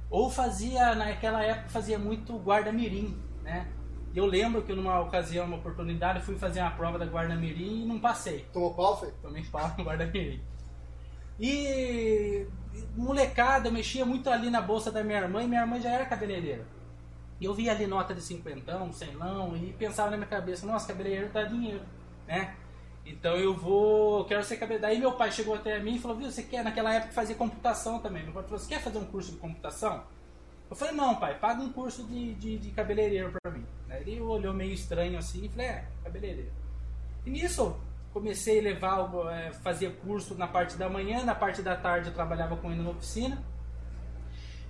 ou 0.09 0.29
fazia, 0.29 0.93
naquela 0.95 1.43
época, 1.43 1.69
fazia 1.69 1.97
muito 1.97 2.37
guarda-mirim, 2.37 3.17
né? 3.43 3.67
Eu 4.15 4.25
lembro 4.25 4.63
que 4.63 4.73
numa 4.73 4.99
ocasião, 4.99 5.45
uma 5.45 5.57
oportunidade, 5.57 6.23
fui 6.23 6.37
fazer 6.37 6.61
uma 6.61 6.71
prova 6.71 6.97
da 6.97 7.05
guarda-mirim 7.05 7.83
e 7.83 7.85
não 7.85 7.99
passei. 7.99 8.45
Tomou 8.53 8.73
pau, 8.73 8.99
foi? 8.99 9.11
Tomei 9.21 9.43
pau 9.43 9.71
no 9.77 9.83
guarda-mirim. 9.83 10.41
E 11.39 12.47
molecada, 12.95 13.67
eu 13.67 13.71
mexia 13.71 14.05
muito 14.05 14.29
ali 14.29 14.49
na 14.49 14.61
bolsa 14.61 14.91
da 14.91 15.03
minha 15.03 15.19
irmã 15.19 15.43
e 15.43 15.47
minha 15.47 15.61
irmã 15.61 15.79
já 15.79 15.91
era 15.91 16.05
cabeleireira. 16.05 16.65
E 17.39 17.45
eu 17.45 17.53
via 17.53 17.71
ali 17.71 17.85
nota 17.85 18.15
de 18.15 18.21
cinquentão, 18.21 18.91
centão 18.91 19.55
e 19.55 19.71
pensava 19.73 20.09
na 20.09 20.17
minha 20.17 20.29
cabeça, 20.29 20.65
nossa, 20.65 20.87
cabeleireiro 20.87 21.31
dá 21.31 21.43
dinheiro, 21.43 21.85
né? 22.27 22.55
Então 23.05 23.35
eu 23.37 23.53
vou, 23.53 24.25
quero 24.25 24.43
ser 24.43 24.57
cabeleireiro. 24.57 24.93
Daí 24.93 24.99
meu 24.99 25.13
pai 25.13 25.31
chegou 25.31 25.55
até 25.55 25.79
mim 25.79 25.95
e 25.95 25.99
falou, 25.99 26.17
viu, 26.17 26.29
você 26.29 26.43
quer, 26.43 26.63
naquela 26.63 26.93
época 26.93 27.13
fazer 27.13 27.35
computação 27.35 27.99
também. 27.99 28.23
Meu 28.23 28.33
pai 28.33 28.43
falou, 28.43 28.59
você 28.59 28.67
quer 28.67 28.81
fazer 28.81 28.97
um 28.97 29.05
curso 29.05 29.31
de 29.31 29.37
computação? 29.37 30.03
Eu 30.69 30.75
falei, 30.75 30.93
não 30.93 31.15
pai, 31.15 31.37
paga 31.39 31.61
um 31.61 31.71
curso 31.71 32.03
de, 32.03 32.33
de, 32.33 32.57
de 32.57 32.71
cabeleireiro 32.71 33.31
pra 33.31 33.51
mim. 33.51 33.65
Ele 33.89 34.19
olhou 34.19 34.53
meio 34.53 34.73
estranho 34.73 35.17
assim 35.17 35.45
e 35.45 35.49
falei, 35.49 35.67
é, 35.67 35.85
cabeleireiro. 36.03 36.51
E 37.25 37.29
nisso, 37.29 37.77
comecei 38.11 38.59
a 38.59 38.63
levar, 38.63 39.09
é, 39.31 39.53
fazia 39.53 39.91
curso 39.91 40.35
na 40.35 40.47
parte 40.47 40.75
da 40.75 40.89
manhã, 40.89 41.23
na 41.23 41.35
parte 41.35 41.61
da 41.61 41.75
tarde 41.75 42.09
eu 42.09 42.13
trabalhava 42.13 42.57
com 42.57 42.71
ele 42.71 42.81
na 42.81 42.89
oficina. 42.89 43.41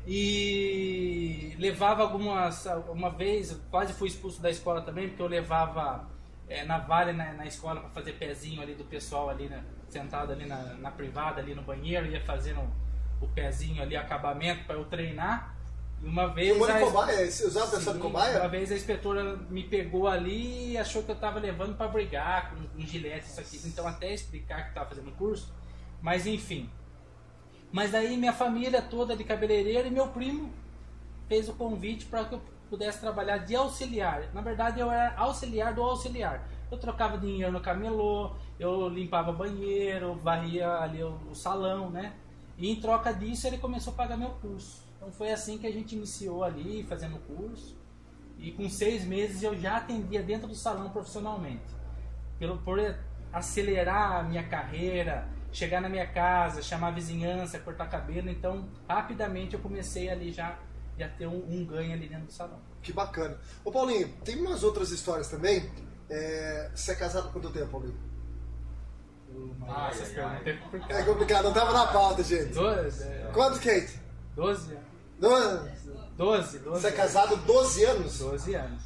E 0.10 1.54
levava 1.60 2.02
algumas, 2.02 2.66
uma 2.90 3.10
vez, 3.10 3.60
quase 3.70 3.92
fui 3.92 4.08
expulso 4.08 4.42
da 4.42 4.50
escola 4.50 4.82
também, 4.82 5.10
porque 5.10 5.22
eu 5.22 5.28
levava 5.28 6.08
é, 6.48 6.64
navalha 6.64 7.12
na, 7.12 7.34
na 7.34 7.46
escola 7.46 7.82
para 7.82 7.90
fazer 7.90 8.14
pezinho 8.14 8.62
ali 8.62 8.74
do 8.74 8.86
pessoal 8.86 9.30
ali, 9.30 9.50
né, 9.50 9.62
sentado 9.90 10.32
ali 10.32 10.46
na, 10.46 10.76
na 10.76 10.92
privada, 10.92 11.42
ali 11.42 11.54
no 11.54 11.62
banheiro, 11.62 12.06
ia 12.06 12.22
fazendo 12.22 12.62
o 13.20 13.28
pezinho 13.28 13.82
ali, 13.82 13.98
acabamento 13.98 14.64
para 14.64 14.76
eu 14.76 14.86
treinar. 14.86 15.58
E 16.02 16.08
uma 16.08 16.28
vez. 16.28 16.56
Filmou 16.56 16.68
de 16.72 16.80
cobaia? 16.80 17.32
Você 17.32 17.46
usava 17.46 17.78
de 17.78 18.00
cobaia? 18.00 18.40
Uma 18.40 18.48
vez 18.48 18.72
a 18.72 18.76
inspetora 18.76 19.36
me 19.50 19.64
pegou 19.64 20.08
ali 20.08 20.72
e 20.72 20.78
achou 20.78 21.04
que 21.04 21.12
eu 21.12 21.16
estava 21.16 21.40
levando 21.40 21.76
para 21.76 21.88
brigar 21.88 22.52
com 22.52 22.82
um 22.82 22.86
gilete, 22.86 23.26
isso 23.26 23.40
aqui. 23.40 23.60
Então, 23.66 23.86
até 23.86 24.14
explicar 24.14 24.64
que 24.64 24.70
estava 24.70 24.88
fazendo 24.88 25.12
curso. 25.18 25.52
Mas, 26.02 26.28
enfim. 26.28 26.70
Mas 27.72 27.92
daí 27.92 28.18
minha 28.18 28.34
família 28.34 28.82
toda 28.82 29.16
de 29.16 29.24
cabeleireiro 29.24 29.88
e 29.88 29.92
meu 29.92 30.08
primo 30.08 30.52
fez 31.28 31.50
o 31.50 31.54
convite 31.54 32.06
para 32.06 32.26
que 32.26 32.36
eu 32.36 32.42
pudesse 32.70 33.00
trabalhar 33.00 33.40
de 33.40 33.56
auxiliar. 33.56 34.34
Na 34.34 34.42
verdade, 34.42 34.80
eu 34.80 34.92
era 34.92 35.16
auxiliar 35.18 35.74
do 35.74 35.82
auxiliar. 35.84 36.48
Eu 36.70 36.78
trocava 36.78 37.18
dinheiro 37.18 37.52
no 37.52 37.62
camelô, 37.62 38.32
eu 38.60 38.90
limpava 38.90 39.32
banheiro, 39.32 40.16
varria 40.16 40.70
ali 40.80 41.04
o, 41.04 41.18
o 41.30 41.36
salão, 41.36 41.90
né? 41.90 42.14
E 42.58 42.70
em 42.70 42.76
troca 42.80 43.14
disso, 43.14 43.48
ele 43.48 43.58
começou 43.58 43.94
a 43.94 43.96
pagar 43.96 44.18
meu 44.18 44.32
curso. 44.32 44.84
Então 44.98 45.12
foi 45.12 45.32
assim 45.32 45.58
que 45.58 45.68
a 45.68 45.72
gente 45.72 45.96
iniciou 45.96 46.44
ali, 46.44 46.84
fazendo 46.84 47.16
o 47.16 47.20
curso. 47.20 47.78
E 48.38 48.52
com 48.52 48.70
seis 48.70 49.06
meses 49.06 49.44
eu 49.44 49.58
já 49.58 49.78
atendia 49.78 50.22
dentro 50.22 50.48
do 50.48 50.56
salão 50.56 50.90
profissionalmente. 50.90 51.76
Pelo, 52.38 52.58
por 52.58 52.80
acelerar 53.32 54.20
a 54.20 54.24
minha 54.24 54.44
carreira, 54.44 55.28
chegar 55.58 55.82
na 55.82 55.90
minha 55.90 56.06
casa, 56.06 56.62
chamar 56.62 56.90
a 56.90 56.92
vizinhança, 56.92 57.58
cortar 57.58 57.90
cabelo. 57.90 58.30
Então, 58.30 58.70
rapidamente 58.88 59.56
eu 59.56 59.60
comecei 59.60 60.08
ali 60.08 60.32
já, 60.32 60.60
já 60.98 61.10
ter 61.10 61.26
um, 61.26 61.44
um 61.50 61.66
ganho 61.66 61.94
ali 61.94 62.08
dentro 62.08 62.28
do 62.28 62.32
salão. 62.32 62.60
Que 62.82 62.94
bacana. 62.94 63.40
Ô 63.66 63.72
Paulinho, 63.72 64.08
tem 64.24 64.40
umas 64.40 64.64
outras 64.64 64.92
histórias 64.92 65.28
também. 65.28 65.70
É... 66.10 66.70
Você 66.76 66.92
é 66.92 66.96
casado 66.96 67.30
há 67.30 67.32
quanto 67.32 67.50
tempo, 67.50 67.72
Paulinho? 67.72 67.98
Ah, 69.68 69.90
essas 69.92 70.10
perguntas 70.10 70.48
é 70.48 70.54
complicado. 70.54 70.92
É 70.92 71.04
complicado, 71.04 71.44
não 71.46 71.54
tava 71.54 71.74
na 71.74 71.88
pauta, 71.88 72.24
gente. 72.24 72.54
Doze? 72.54 73.04
É... 73.04 73.32
Quanto, 73.34 73.60
Kate? 73.60 74.00
Doze? 74.36 74.78
Doze? 75.20 75.72
Doze, 76.16 76.60
doze. 76.60 76.82
Você 76.82 76.88
é 76.88 76.92
casado 76.92 77.36
12 77.36 77.84
anos? 77.84 78.20
12 78.20 78.56
anos. 78.56 78.84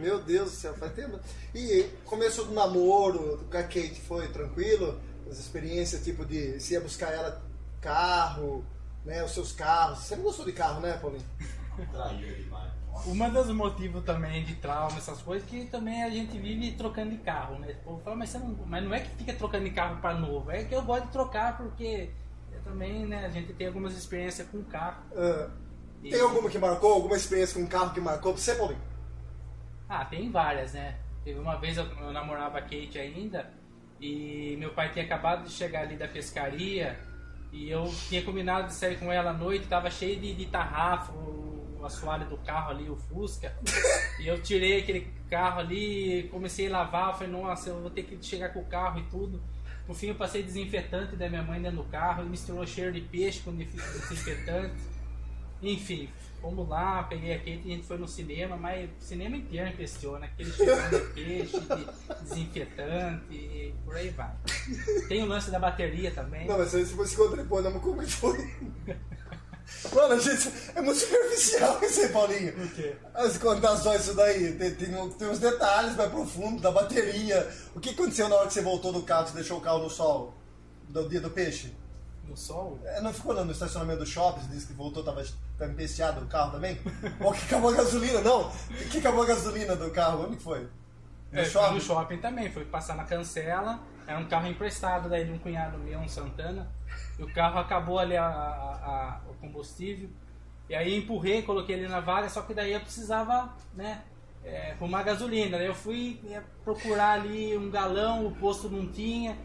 Meu 0.00 0.20
Deus 0.20 0.50
do 0.50 0.56
céu, 0.56 0.74
faz 0.74 0.92
tempo. 0.92 1.18
E 1.54 1.88
começou 2.04 2.46
do 2.46 2.52
namoro 2.52 3.46
com 3.50 3.56
a 3.56 3.62
Kate, 3.62 4.00
foi 4.00 4.28
tranquilo? 4.28 5.00
As 5.30 5.38
experiências, 5.38 6.02
tipo 6.02 6.24
de. 6.24 6.58
Você 6.58 6.74
ia 6.74 6.80
buscar 6.80 7.12
ela 7.12 7.42
carro, 7.80 8.64
né? 9.04 9.22
Os 9.22 9.32
seus 9.32 9.52
carros. 9.52 10.00
Você 10.00 10.16
não 10.16 10.24
gostou 10.24 10.44
de 10.44 10.52
carro, 10.52 10.80
né, 10.80 10.98
Paulinho? 10.98 11.24
Uma 13.06 13.30
dos 13.30 13.48
motivos 13.48 14.04
também 14.04 14.44
de 14.44 14.56
trauma, 14.56 14.98
essas 14.98 15.22
coisas, 15.22 15.48
que 15.48 15.66
também 15.66 16.02
a 16.02 16.10
gente 16.10 16.36
vive 16.36 16.72
trocando 16.72 17.10
de 17.10 17.18
carro, 17.18 17.58
né? 17.58 17.76
O 17.82 17.84
povo 17.84 18.02
fala, 18.02 18.16
mas, 18.16 18.30
você 18.30 18.38
não, 18.38 18.56
mas 18.66 18.84
não 18.84 18.92
é 18.92 19.00
que 19.00 19.10
fica 19.16 19.32
trocando 19.32 19.64
de 19.64 19.70
carro 19.70 20.00
para 20.00 20.18
novo, 20.18 20.50
é 20.50 20.64
que 20.64 20.74
eu 20.74 20.82
gosto 20.82 21.06
de 21.06 21.12
trocar 21.12 21.56
porque 21.56 22.10
também, 22.64 23.06
né, 23.06 23.24
a 23.24 23.28
gente 23.28 23.52
tem 23.52 23.66
algumas 23.66 23.96
experiências 23.96 24.46
com 24.48 24.62
carro. 24.64 25.02
Uh. 25.12 25.50
Tem 26.02 26.20
alguma 26.20 26.48
que 26.48 26.58
marcou? 26.58 26.94
Alguma 26.94 27.16
experiência 27.16 27.60
com 27.60 27.66
carro 27.66 27.92
que 27.92 28.00
marcou 28.00 28.32
pra 28.32 28.40
você, 28.40 28.54
Paulinho? 28.54 28.80
Ah, 29.92 30.04
tem 30.04 30.30
várias, 30.30 30.72
né? 30.72 30.94
Teve 31.24 31.40
uma 31.40 31.56
vez 31.56 31.76
eu, 31.76 31.84
eu 31.84 32.12
namorava 32.12 32.58
a 32.58 32.62
Kate 32.62 32.96
ainda 32.96 33.50
e 34.00 34.54
meu 34.56 34.70
pai 34.70 34.92
tinha 34.92 35.04
acabado 35.04 35.42
de 35.42 35.50
chegar 35.50 35.80
ali 35.80 35.96
da 35.96 36.06
pescaria 36.06 36.96
e 37.52 37.68
eu 37.68 37.92
tinha 38.08 38.22
combinado 38.22 38.68
de 38.68 38.74
sair 38.74 39.00
com 39.00 39.10
ela 39.10 39.30
à 39.30 39.32
noite, 39.32 39.66
tava 39.66 39.90
cheio 39.90 40.20
de, 40.20 40.32
de 40.32 40.46
tarrafo, 40.46 41.12
o 41.12 41.84
assoalho 41.84 42.24
do 42.28 42.36
carro 42.36 42.70
ali, 42.70 42.88
o 42.88 42.94
Fusca. 42.94 43.52
E 44.20 44.28
eu 44.28 44.40
tirei 44.40 44.78
aquele 44.78 45.12
carro 45.28 45.58
ali, 45.58 46.28
comecei 46.30 46.68
a 46.68 46.70
lavar, 46.70 47.14
falei, 47.14 47.32
nossa, 47.32 47.70
eu 47.70 47.80
vou 47.80 47.90
ter 47.90 48.04
que 48.04 48.24
chegar 48.24 48.50
com 48.50 48.60
o 48.60 48.66
carro 48.66 49.00
e 49.00 49.02
tudo. 49.10 49.42
No 49.88 49.94
fim 49.94 50.06
eu 50.06 50.14
passei 50.14 50.44
desinfetante 50.44 51.16
da 51.16 51.28
minha 51.28 51.42
mãe 51.42 51.60
dentro 51.60 51.78
do 51.78 51.84
carro 51.90 52.24
misturou 52.26 52.64
cheiro 52.64 52.92
de 52.92 53.00
peixe 53.00 53.40
com 53.40 53.52
desinfetante. 53.52 54.76
Enfim, 55.60 56.08
fomos 56.40 56.68
lá, 56.68 57.02
peguei 57.04 57.34
a 57.34 57.38
Kate 57.38 57.62
e 57.64 57.72
a 57.72 57.76
gente 57.76 57.86
foi 57.86 57.98
no 57.98 58.08
cinema, 58.08 58.56
mas 58.56 58.88
o 59.00 59.04
cinema 59.04 59.36
inteiro 59.36 59.68
impressiona, 59.68 60.26
aquele 60.26 60.52
cheiro 60.52 60.90
de 60.90 61.12
peixe, 61.12 61.60
de 61.60 62.22
desinfetante 62.22 63.34
e 63.34 63.74
por 63.84 63.96
aí 63.96 64.10
vai. 64.10 64.34
Tem 65.08 65.22
o 65.22 65.26
lance 65.26 65.50
da 65.50 65.58
bateria 65.58 66.10
também. 66.10 66.46
Não, 66.46 66.58
mas 66.58 66.70
se 66.70 66.84
você 66.84 67.36
depois, 67.36 67.64
não, 67.64 67.78
como 67.78 68.02
que 68.02 68.10
foi? 68.10 68.38
Mano, 69.94 70.20
gente, 70.20 70.52
é 70.74 70.80
muito 70.80 70.98
superficial 70.98 71.78
isso 71.82 72.00
aí, 72.00 72.08
Paulinho. 72.08 72.52
Por 72.52 72.70
quê? 72.72 72.96
As 73.14 73.38
contações, 73.38 74.02
isso 74.02 74.14
daí. 74.14 74.52
Tem, 74.54 74.74
tem, 74.74 75.10
tem 75.10 75.28
uns 75.28 75.38
detalhes 75.38 75.96
mais 75.96 76.10
profundos 76.10 76.60
da 76.60 76.70
bateria. 76.70 77.48
O 77.74 77.80
que 77.80 77.90
aconteceu 77.90 78.28
na 78.28 78.36
hora 78.36 78.48
que 78.48 78.52
você 78.52 78.62
voltou 78.62 78.92
do 78.92 79.02
carro, 79.02 79.28
você 79.28 79.34
deixou 79.34 79.58
o 79.58 79.60
carro 79.60 79.78
no 79.78 79.90
sol? 79.90 80.34
Do 80.88 81.08
dia 81.08 81.20
do 81.20 81.30
peixe? 81.30 81.72
No 82.30 82.36
sol? 82.36 82.78
É, 82.84 83.00
não 83.00 83.12
ficou 83.12 83.34
no 83.44 83.50
estacionamento 83.50 83.98
do 83.98 84.06
shopping, 84.06 84.46
disse 84.46 84.68
que 84.68 84.72
voltou, 84.72 85.02
tava, 85.02 85.20
tava 85.58 85.72
empesteado 85.72 86.20
o 86.20 86.28
carro 86.28 86.52
também? 86.52 86.78
Ou 87.20 87.32
que 87.32 87.44
acabou 87.44 87.70
a 87.70 87.74
gasolina? 87.74 88.20
Não, 88.20 88.52
que 88.88 88.98
acabou 88.98 89.24
a 89.24 89.26
gasolina 89.26 89.74
do 89.74 89.90
carro? 89.90 90.28
Onde 90.28 90.36
foi? 90.36 90.68
No 91.32 91.40
é, 91.40 91.44
shopping? 91.44 91.74
No 91.74 91.80
shopping 91.80 92.18
também, 92.18 92.48
foi 92.52 92.64
passar 92.64 92.94
na 92.94 93.02
cancela, 93.02 93.80
era 94.06 94.16
um 94.16 94.26
carro 94.26 94.46
emprestado 94.46 95.08
daí 95.08 95.24
de 95.24 95.32
um 95.32 95.38
cunhado 95.38 95.76
meu, 95.78 95.98
um 95.98 96.08
Santana, 96.08 96.70
e 97.18 97.22
o 97.24 97.34
carro 97.34 97.58
acabou 97.58 97.98
ali 97.98 98.16
a, 98.16 98.26
a, 98.26 98.28
a, 98.28 99.20
o 99.28 99.34
combustível, 99.34 100.08
e 100.68 100.74
aí 100.76 100.96
empurrei, 100.96 101.42
coloquei 101.42 101.74
ele 101.74 101.88
na 101.88 101.98
vaga, 101.98 102.28
só 102.28 102.42
que 102.42 102.54
daí 102.54 102.72
eu 102.72 102.80
precisava, 102.80 103.52
né, 103.74 104.02
é, 104.44 104.70
arrumar 104.70 105.02
gasolina, 105.02 105.58
daí 105.58 105.66
eu 105.66 105.74
fui 105.74 106.20
procurar 106.62 107.20
ali 107.20 107.58
um 107.58 107.70
galão, 107.70 108.24
o 108.24 108.36
posto 108.36 108.68
não 108.68 108.86
tinha, 108.86 109.36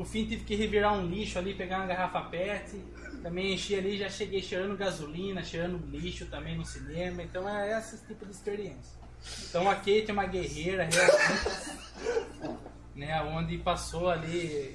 por 0.00 0.06
fim 0.06 0.24
tive 0.24 0.44
que 0.44 0.54
revirar 0.54 0.94
um 0.94 1.06
lixo 1.06 1.38
ali, 1.38 1.52
pegar 1.52 1.76
uma 1.76 1.86
garrafa 1.86 2.22
PET. 2.22 2.74
Também 3.22 3.52
enchi 3.52 3.74
ali, 3.74 3.98
já 3.98 4.08
cheguei 4.08 4.40
cheirando 4.40 4.74
gasolina, 4.74 5.44
cheirando 5.44 5.78
lixo 5.90 6.24
também 6.24 6.56
no 6.56 6.64
cinema. 6.64 7.22
Então 7.22 7.46
é 7.46 7.78
esse 7.78 7.98
tipo 8.06 8.24
de 8.24 8.32
experiência. 8.32 8.98
Então 9.46 9.68
a 9.68 9.74
Kate 9.74 10.06
é 10.08 10.12
uma 10.14 10.24
guerreira 10.24 10.88
né, 12.96 13.22
onde 13.24 13.58
passou 13.58 14.08
ali 14.08 14.74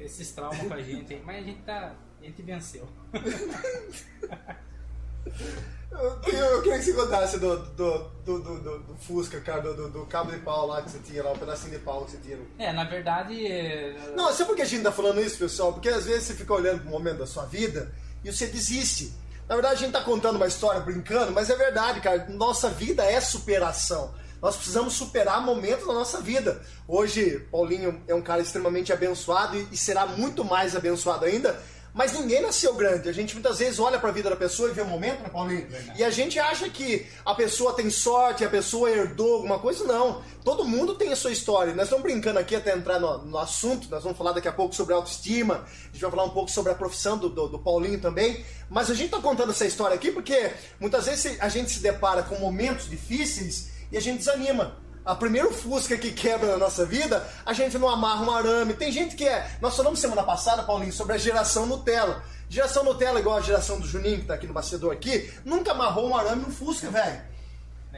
esses 0.00 0.32
traumas 0.32 0.66
com 0.66 0.74
a 0.74 0.82
gente, 0.82 1.14
mas 1.24 1.36
a 1.36 1.42
gente 1.42 1.62
tá. 1.62 1.94
A 2.20 2.24
gente 2.24 2.42
venceu. 2.42 2.88
Eu, 5.90 6.20
eu, 6.32 6.62
queria 6.62 6.78
que 6.78 6.84
você 6.84 6.92
contasse 6.92 7.38
do, 7.38 7.56
do, 7.56 7.98
do, 8.24 8.38
do, 8.40 8.78
do 8.80 8.96
Fusca, 8.96 9.40
cara, 9.40 9.62
do, 9.62 9.88
do, 9.88 10.06
cabo 10.06 10.32
de 10.32 10.38
pau 10.38 10.66
lá 10.66 10.82
que 10.82 10.90
você 10.90 10.98
tinha 10.98 11.22
lá, 11.22 11.32
o 11.32 11.38
pedacinho 11.38 11.72
de 11.72 11.78
pau 11.78 12.04
que 12.04 12.12
você 12.12 12.16
tinha. 12.18 12.38
É, 12.58 12.72
na 12.72 12.84
verdade. 12.84 13.46
É... 13.46 14.12
Não, 14.14 14.32
sabe 14.32 14.46
por 14.46 14.56
que 14.56 14.62
a 14.62 14.66
gente 14.66 14.82
tá 14.82 14.92
falando 14.92 15.20
isso, 15.20 15.38
pessoal? 15.38 15.72
Porque 15.72 15.88
às 15.88 16.04
vezes 16.04 16.24
você 16.24 16.34
fica 16.34 16.52
olhando 16.52 16.80
pro 16.80 16.90
momento 16.90 17.18
da 17.18 17.26
sua 17.26 17.44
vida 17.44 17.92
e 18.24 18.32
você 18.32 18.46
desiste. 18.46 19.14
Na 19.48 19.54
verdade, 19.54 19.74
a 19.74 19.78
gente 19.78 19.92
tá 19.92 20.02
contando 20.02 20.36
uma 20.36 20.46
história 20.46 20.80
brincando, 20.80 21.30
mas 21.30 21.50
é 21.50 21.56
verdade, 21.56 22.00
cara. 22.00 22.26
Nossa 22.30 22.68
vida 22.68 23.04
é 23.04 23.20
superação. 23.20 24.12
Nós 24.42 24.56
precisamos 24.56 24.94
superar 24.94 25.40
momentos 25.40 25.86
da 25.86 25.94
nossa 25.94 26.20
vida. 26.20 26.60
Hoje, 26.86 27.46
Paulinho 27.50 28.02
é 28.06 28.14
um 28.14 28.20
cara 28.20 28.42
extremamente 28.42 28.92
abençoado 28.92 29.56
e 29.56 29.76
será 29.76 30.04
muito 30.04 30.44
mais 30.44 30.76
abençoado 30.76 31.24
ainda 31.24 31.58
Mas 31.96 32.12
ninguém 32.12 32.42
nasceu 32.42 32.74
grande. 32.74 33.08
A 33.08 33.12
gente 33.12 33.32
muitas 33.32 33.58
vezes 33.58 33.78
olha 33.78 33.98
para 33.98 34.10
a 34.10 34.12
vida 34.12 34.28
da 34.28 34.36
pessoa 34.36 34.68
e 34.68 34.72
vê 34.72 34.82
o 34.82 34.84
um 34.84 34.88
momento, 34.88 35.22
né, 35.22 35.30
Paulinho? 35.30 35.66
E 35.96 36.04
a 36.04 36.10
gente 36.10 36.38
acha 36.38 36.68
que 36.68 37.06
a 37.24 37.34
pessoa 37.34 37.72
tem 37.72 37.88
sorte, 37.88 38.44
a 38.44 38.50
pessoa 38.50 38.90
herdou 38.90 39.36
alguma 39.36 39.58
coisa. 39.58 39.82
Não. 39.84 40.20
Todo 40.44 40.62
mundo 40.62 40.94
tem 40.94 41.10
a 41.10 41.16
sua 41.16 41.30
história. 41.30 41.74
Nós 41.74 41.84
estamos 41.84 42.02
brincando 42.02 42.38
aqui 42.38 42.54
até 42.54 42.74
entrar 42.74 43.00
no, 43.00 43.24
no 43.24 43.38
assunto. 43.38 43.88
Nós 43.88 44.02
vamos 44.02 44.18
falar 44.18 44.32
daqui 44.32 44.46
a 44.46 44.52
pouco 44.52 44.74
sobre 44.74 44.92
autoestima. 44.92 45.64
A 45.64 45.86
gente 45.90 46.02
vai 46.02 46.10
falar 46.10 46.24
um 46.24 46.30
pouco 46.30 46.50
sobre 46.50 46.70
a 46.70 46.74
profissão 46.74 47.16
do, 47.16 47.30
do, 47.30 47.48
do 47.48 47.58
Paulinho 47.58 47.98
também. 47.98 48.44
Mas 48.68 48.90
a 48.90 48.94
gente 48.94 49.06
está 49.06 49.18
contando 49.18 49.52
essa 49.52 49.64
história 49.64 49.96
aqui 49.96 50.10
porque 50.10 50.52
muitas 50.78 51.06
vezes 51.06 51.40
a 51.40 51.48
gente 51.48 51.70
se 51.70 51.80
depara 51.80 52.22
com 52.22 52.38
momentos 52.38 52.90
difíceis 52.90 53.70
e 53.90 53.96
a 53.96 54.00
gente 54.02 54.18
desanima 54.18 54.76
a 55.06 55.14
primeiro 55.14 55.52
Fusca 55.52 55.96
que 55.96 56.10
quebra 56.10 56.48
na 56.48 56.58
nossa 56.58 56.84
vida, 56.84 57.24
a 57.46 57.52
gente 57.52 57.78
não 57.78 57.88
amarra 57.88 58.24
um 58.24 58.30
arame. 58.30 58.74
Tem 58.74 58.90
gente 58.90 59.14
que 59.14 59.24
é. 59.24 59.48
Nós 59.60 59.76
falamos 59.76 60.00
semana 60.00 60.24
passada, 60.24 60.64
Paulinho, 60.64 60.92
sobre 60.92 61.14
a 61.14 61.18
geração 61.18 61.64
Nutella. 61.64 62.24
Geração 62.48 62.82
Nutella, 62.82 63.20
igual 63.20 63.38
a 63.38 63.40
geração 63.40 63.78
do 63.78 63.86
Juninho, 63.86 64.20
que 64.20 64.26
tá 64.26 64.34
aqui 64.34 64.48
no 64.48 64.52
bastidor 64.52 64.92
aqui, 64.92 65.32
nunca 65.44 65.70
amarrou 65.70 66.08
um 66.08 66.16
arame 66.16 66.42
no 66.42 66.50
Fusca, 66.50 66.90
velho. 66.90 67.20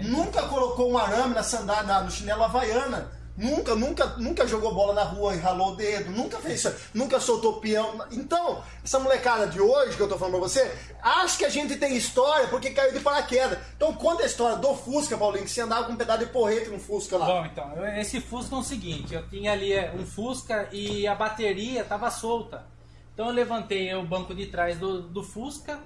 Nunca 0.02 0.42
colocou 0.42 0.92
um 0.92 0.98
arame 0.98 1.34
na 1.34 1.42
sandália, 1.42 2.00
no 2.00 2.10
chinelo 2.10 2.44
havaiana. 2.44 3.10
Nunca, 3.38 3.76
nunca, 3.76 4.04
nunca 4.16 4.44
jogou 4.48 4.74
bola 4.74 4.92
na 4.92 5.04
rua 5.04 5.32
e 5.32 5.38
ralou 5.38 5.70
o 5.70 5.76
dedo, 5.76 6.10
nunca 6.10 6.38
fez 6.38 6.58
isso, 6.58 6.74
nunca 6.92 7.20
soltou 7.20 7.60
peão. 7.60 8.04
Então, 8.10 8.60
essa 8.82 8.98
molecada 8.98 9.46
de 9.46 9.60
hoje 9.60 9.96
que 9.96 10.02
eu 10.02 10.08
tô 10.08 10.18
falando 10.18 10.40
pra 10.40 10.48
você, 10.48 10.68
acha 11.00 11.38
que 11.38 11.44
a 11.44 11.48
gente 11.48 11.76
tem 11.76 11.96
história 11.96 12.48
porque 12.48 12.70
caiu 12.70 12.92
de 12.92 12.98
paraquedas. 12.98 13.56
Então 13.76 13.94
conta 13.94 14.24
a 14.24 14.26
história 14.26 14.56
do 14.56 14.74
Fusca, 14.74 15.16
Paulinho, 15.16 15.44
que 15.44 15.52
você 15.52 15.60
andava 15.60 15.84
com 15.84 15.92
um 15.92 15.96
pedaço 15.96 16.18
de 16.18 16.26
porrete 16.26 16.68
no 16.68 16.80
Fusca 16.80 17.16
lá. 17.16 17.26
Bom, 17.26 17.46
então, 17.46 17.86
esse 17.96 18.20
Fusca 18.20 18.56
é 18.56 18.58
o 18.58 18.62
seguinte, 18.64 19.14
eu 19.14 19.24
tinha 19.28 19.52
ali 19.52 19.72
é, 19.72 19.94
um 19.96 20.04
Fusca 20.04 20.68
e 20.72 21.06
a 21.06 21.14
bateria 21.14 21.84
tava 21.84 22.10
solta. 22.10 22.66
Então 23.14 23.26
eu 23.26 23.32
levantei 23.32 23.94
o 23.94 24.02
banco 24.02 24.34
de 24.34 24.46
trás 24.46 24.76
do, 24.78 25.00
do 25.00 25.22
Fusca, 25.22 25.78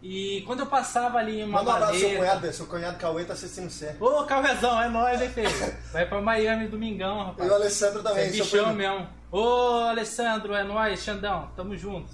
e 0.00 0.42
quando 0.46 0.60
eu 0.60 0.66
passava 0.66 1.18
ali 1.18 1.42
uma 1.42 1.58
Manda 1.58 1.70
um 1.70 1.74
abraço 1.74 1.98
seu 1.98 2.16
cunhado, 2.16 2.52
seu 2.52 2.66
cunhado 2.66 2.98
Cauê 2.98 3.24
tá 3.24 3.32
assistindo 3.32 3.68
você. 3.68 3.96
Ô, 3.98 4.24
Cauêzão, 4.24 4.80
é 4.80 4.88
nóis, 4.88 5.20
hein, 5.20 5.28
filho? 5.30 5.50
Vai 5.92 6.06
pra 6.06 6.20
Miami 6.20 6.68
domingão, 6.68 7.24
rapaz. 7.24 7.48
E 7.48 7.50
o 7.50 7.54
Alessandro 7.54 8.02
também, 8.02 8.26
é 8.26 8.30
bichão 8.30 8.74
mesmo. 8.74 9.08
Ô, 9.30 9.80
Alessandro, 9.88 10.54
é 10.54 10.62
nóis, 10.62 11.02
Xandão, 11.02 11.50
tamo 11.56 11.76
junto. 11.76 12.12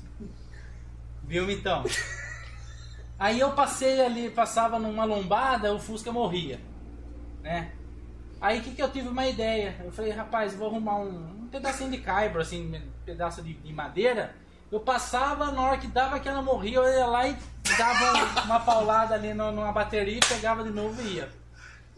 Viu, 1.22 1.50
então? 1.50 1.84
Aí 3.18 3.38
eu 3.38 3.52
passei 3.52 4.00
ali, 4.00 4.30
passava 4.30 4.78
numa 4.78 5.04
lombada, 5.04 5.72
o 5.72 5.78
Fusca 5.78 6.10
morria, 6.10 6.60
né? 7.42 7.72
Aí 8.40 8.60
que 8.60 8.72
que 8.72 8.82
eu 8.82 8.90
tive 8.90 9.08
uma 9.08 9.26
ideia? 9.26 9.76
Eu 9.82 9.92
falei, 9.92 10.10
rapaz, 10.10 10.54
vou 10.54 10.68
arrumar 10.68 10.96
um, 10.96 11.44
um 11.44 11.48
pedacinho 11.48 11.90
de 11.90 11.98
caibro, 11.98 12.40
assim, 12.40 12.74
um 12.74 13.04
pedaço 13.04 13.42
de, 13.42 13.54
de 13.54 13.72
madeira. 13.72 14.34
Eu 14.74 14.80
passava, 14.80 15.52
na 15.52 15.62
hora 15.62 15.78
que 15.78 15.86
dava 15.86 16.18
que 16.18 16.28
ela 16.28 16.42
morria, 16.42 16.78
eu 16.78 16.92
ia 16.92 17.06
lá 17.06 17.28
e 17.28 17.36
dava 17.78 18.42
uma 18.42 18.58
paulada 18.58 19.14
ali 19.14 19.32
numa 19.32 19.70
bateria, 19.70 20.18
pegava 20.28 20.64
de 20.64 20.70
novo 20.70 21.00
e 21.00 21.14
ia. 21.14 21.28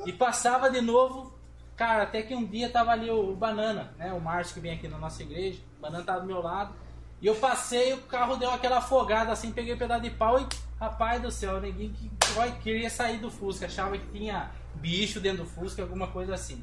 E 0.05 0.13
passava 0.13 0.69
de 0.69 0.83
novo, 0.83 1.33
cara, 1.75 2.03
até 2.03 2.21
que 2.21 2.35
um 2.35 2.45
dia 2.45 2.69
tava 2.69 2.91
ali 2.91 3.11
o, 3.11 3.31
o 3.31 3.35
Banana, 3.35 3.95
né? 3.97 4.13
O 4.13 4.21
Márcio 4.21 4.53
que 4.53 4.61
vem 4.61 4.73
aqui 4.73 4.89
na 4.89 4.99
nossa 4.99 5.23
igreja, 5.23 5.59
o 5.79 5.81
Banana 5.81 6.05
tava 6.05 6.21
do 6.21 6.27
meu 6.27 6.43
lado. 6.43 6.75
E 7.23 7.27
eu 7.27 7.35
passei, 7.37 7.95
o 7.95 8.03
carro 8.03 8.37
deu 8.37 8.51
aquela 8.51 8.77
afogada 8.77 9.33
assim, 9.33 9.53
peguei 9.53 9.73
um 9.73 9.79
pedaço 9.79 10.03
de 10.03 10.11
pau 10.11 10.39
e, 10.39 10.47
rapaz 10.79 11.23
do 11.23 11.31
céu, 11.31 11.59
ninguém 11.59 11.95
que 11.95 12.11
queria 12.63 12.91
sair 12.91 13.17
do 13.17 13.31
Fusca, 13.31 13.65
achava 13.65 13.97
que 13.97 14.07
tinha 14.09 14.51
bicho 14.75 15.19
dentro 15.19 15.45
do 15.45 15.49
Fusca, 15.49 15.81
alguma 15.81 16.09
coisa 16.09 16.35
assim. 16.35 16.63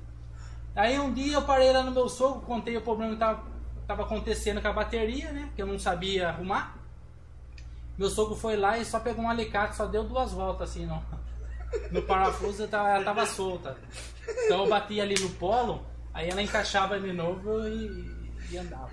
Aí 0.76 1.00
um 1.00 1.12
dia 1.12 1.34
eu 1.34 1.42
parei 1.42 1.74
lá 1.74 1.82
no 1.82 1.90
meu 1.90 2.08
sogro, 2.08 2.42
contei 2.42 2.78
o 2.78 2.82
problema 2.82 3.14
que 3.14 3.20
tava, 3.20 3.44
tava 3.88 4.04
acontecendo 4.04 4.62
com 4.62 4.68
a 4.68 4.74
bateria, 4.74 5.32
né? 5.32 5.50
Que 5.56 5.62
eu 5.62 5.68
não 5.68 5.80
sabia 5.80 6.30
arrumar. 6.30 6.78
Meu 7.98 8.10
sogro 8.10 8.36
foi 8.36 8.56
lá 8.56 8.78
e 8.78 8.86
só 8.86 9.00
pegou 9.00 9.26
um 9.26 9.30
alicate, 9.30 9.76
só 9.76 9.86
deu 9.86 10.04
duas 10.04 10.32
voltas 10.32 10.70
assim 10.70 10.86
no, 10.86 11.04
no 11.92 12.02
parafuso, 12.02 12.64
ela 12.64 13.04
tava 13.04 13.26
solta. 13.26 13.78
Então 14.46 14.64
eu 14.64 14.70
bati 14.70 15.00
ali 15.00 15.16
no 15.20 15.30
polo, 15.32 15.86
aí 16.14 16.30
ela 16.30 16.42
encaixava 16.42 17.00
de 17.00 17.14
novo 17.14 17.68
e, 17.68 18.32
e 18.50 18.58
andava. 18.58 18.90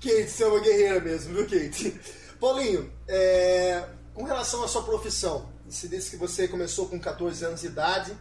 Kate, 0.00 0.28
você 0.28 0.44
é 0.44 0.46
uma 0.46 0.60
guerreira 0.60 1.00
mesmo, 1.00 1.34
viu, 1.34 1.44
Kate? 1.44 2.00
Paulinho, 2.38 2.92
é, 3.08 3.84
com 4.14 4.24
relação 4.24 4.62
à 4.62 4.68
sua 4.68 4.82
profissão, 4.82 5.48
você 5.68 5.88
disse 5.88 6.10
que 6.10 6.16
você 6.16 6.46
começou 6.46 6.88
com 6.88 6.98
14 7.00 7.44
anos 7.44 7.60
de 7.62 7.66
idade 7.66 8.16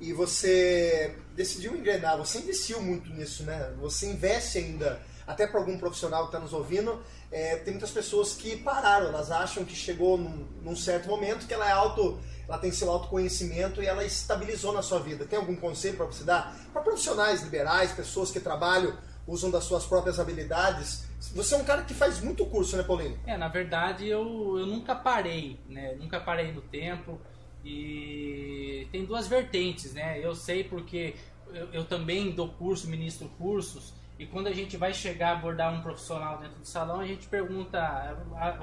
e 0.00 0.12
você 0.12 1.14
decidiu 1.34 1.76
engrenar, 1.76 2.18
você 2.18 2.38
investiu 2.38 2.82
muito 2.82 3.08
nisso, 3.10 3.44
né? 3.44 3.72
Você 3.80 4.10
investe 4.10 4.58
ainda, 4.58 5.00
até 5.26 5.46
para 5.46 5.60
algum 5.60 5.78
profissional 5.78 6.22
que 6.22 6.28
está 6.28 6.40
nos 6.40 6.52
ouvindo, 6.52 7.00
é, 7.30 7.56
tem 7.56 7.72
muitas 7.72 7.90
pessoas 7.90 8.34
que 8.34 8.56
pararam, 8.56 9.08
elas 9.08 9.30
acham 9.30 9.64
que 9.64 9.74
chegou 9.74 10.18
num, 10.18 10.46
num, 10.62 10.76
certo 10.76 11.08
momento 11.08 11.46
que 11.46 11.54
ela 11.54 11.68
é 11.68 11.72
auto, 11.72 12.18
ela 12.48 12.58
tem 12.58 12.72
seu 12.72 12.90
autoconhecimento 12.90 13.82
e 13.82 13.86
ela 13.86 14.04
estabilizou 14.04 14.72
na 14.72 14.82
sua 14.82 14.98
vida. 14.98 15.24
Tem 15.24 15.38
algum 15.38 15.56
conselho 15.56 15.96
para 15.96 16.06
você 16.06 16.24
dar 16.24 16.54
para 16.72 16.82
profissionais 16.82 17.42
liberais, 17.42 17.92
pessoas 17.92 18.30
que 18.30 18.40
trabalham, 18.40 18.96
usam 19.26 19.50
das 19.50 19.64
suas 19.64 19.86
próprias 19.86 20.18
habilidades? 20.18 21.04
Você 21.34 21.54
é 21.54 21.58
um 21.58 21.64
cara 21.64 21.82
que 21.82 21.94
faz 21.94 22.20
muito 22.20 22.44
curso, 22.46 22.76
né, 22.76 22.82
Paulinho? 22.82 23.18
É, 23.26 23.36
na 23.36 23.48
verdade 23.48 24.08
eu, 24.08 24.58
eu 24.58 24.66
nunca 24.66 24.94
parei, 24.94 25.58
né? 25.68 25.94
Nunca 25.94 26.20
parei 26.20 26.52
no 26.52 26.60
tempo 26.60 27.20
e 27.64 28.88
tem 28.90 29.04
duas 29.04 29.28
vertentes, 29.28 29.92
né? 29.92 30.18
Eu 30.20 30.34
sei 30.34 30.64
porque 30.64 31.14
eu, 31.54 31.68
eu 31.72 31.84
também 31.84 32.32
dou 32.32 32.48
curso, 32.48 32.88
ministro 32.88 33.28
cursos 33.38 33.94
e 34.22 34.26
quando 34.26 34.46
a 34.46 34.52
gente 34.52 34.76
vai 34.76 34.94
chegar 34.94 35.30
a 35.30 35.32
abordar 35.32 35.74
um 35.74 35.82
profissional 35.82 36.38
dentro 36.38 36.60
do 36.60 36.64
salão, 36.64 37.00
a 37.00 37.06
gente 37.06 37.26
pergunta, 37.26 38.16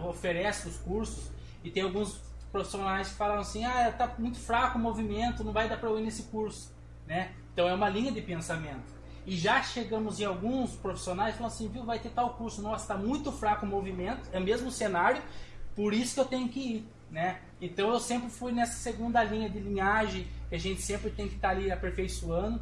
oferece 0.07 0.69
os 0.69 0.77
cursos 0.77 1.29
e 1.61 1.69
tem 1.69 1.83
alguns 1.83 2.21
profissionais 2.49 3.09
que 3.09 3.15
falam 3.15 3.39
assim: 3.39 3.65
ah, 3.65 3.91
tá 3.91 4.09
muito 4.17 4.39
fraco 4.39 4.77
o 4.77 4.81
movimento, 4.81 5.43
não 5.43 5.51
vai 5.51 5.67
dar 5.67 5.75
para 5.75 5.89
eu 5.89 5.99
ir 5.99 6.03
nesse 6.03 6.23
curso, 6.23 6.73
né? 7.05 7.33
Então 7.51 7.67
é 7.67 7.73
uma 7.73 7.89
linha 7.89 8.09
de 8.09 8.21
pensamento. 8.21 8.97
E 9.25 9.35
já 9.35 9.61
chegamos 9.61 10.21
em 10.21 10.23
alguns 10.23 10.77
profissionais 10.77 11.35
falando 11.35 11.51
assim, 11.51 11.67
viu, 11.67 11.83
vai 11.83 11.99
ter 11.99 12.09
tal 12.11 12.35
curso, 12.35 12.61
nossa, 12.61 12.83
está 12.85 12.95
muito 12.95 13.29
fraco 13.29 13.65
o 13.65 13.69
movimento, 13.69 14.29
é 14.31 14.39
o 14.39 14.41
mesmo 14.41 14.71
cenário, 14.71 15.21
por 15.75 15.93
isso 15.93 16.13
que 16.13 16.21
eu 16.21 16.25
tenho 16.25 16.47
que 16.47 16.59
ir, 16.59 16.87
né? 17.11 17.41
Então 17.59 17.89
eu 17.89 17.99
sempre 17.99 18.29
fui 18.29 18.53
nessa 18.53 18.77
segunda 18.77 19.21
linha 19.25 19.49
de 19.49 19.59
linhagem, 19.59 20.25
que 20.47 20.55
a 20.55 20.57
gente 20.57 20.81
sempre 20.81 21.09
tem 21.11 21.27
que 21.27 21.35
estar 21.35 21.49
tá 21.49 21.53
ali 21.53 21.69
aperfeiçoando 21.69 22.61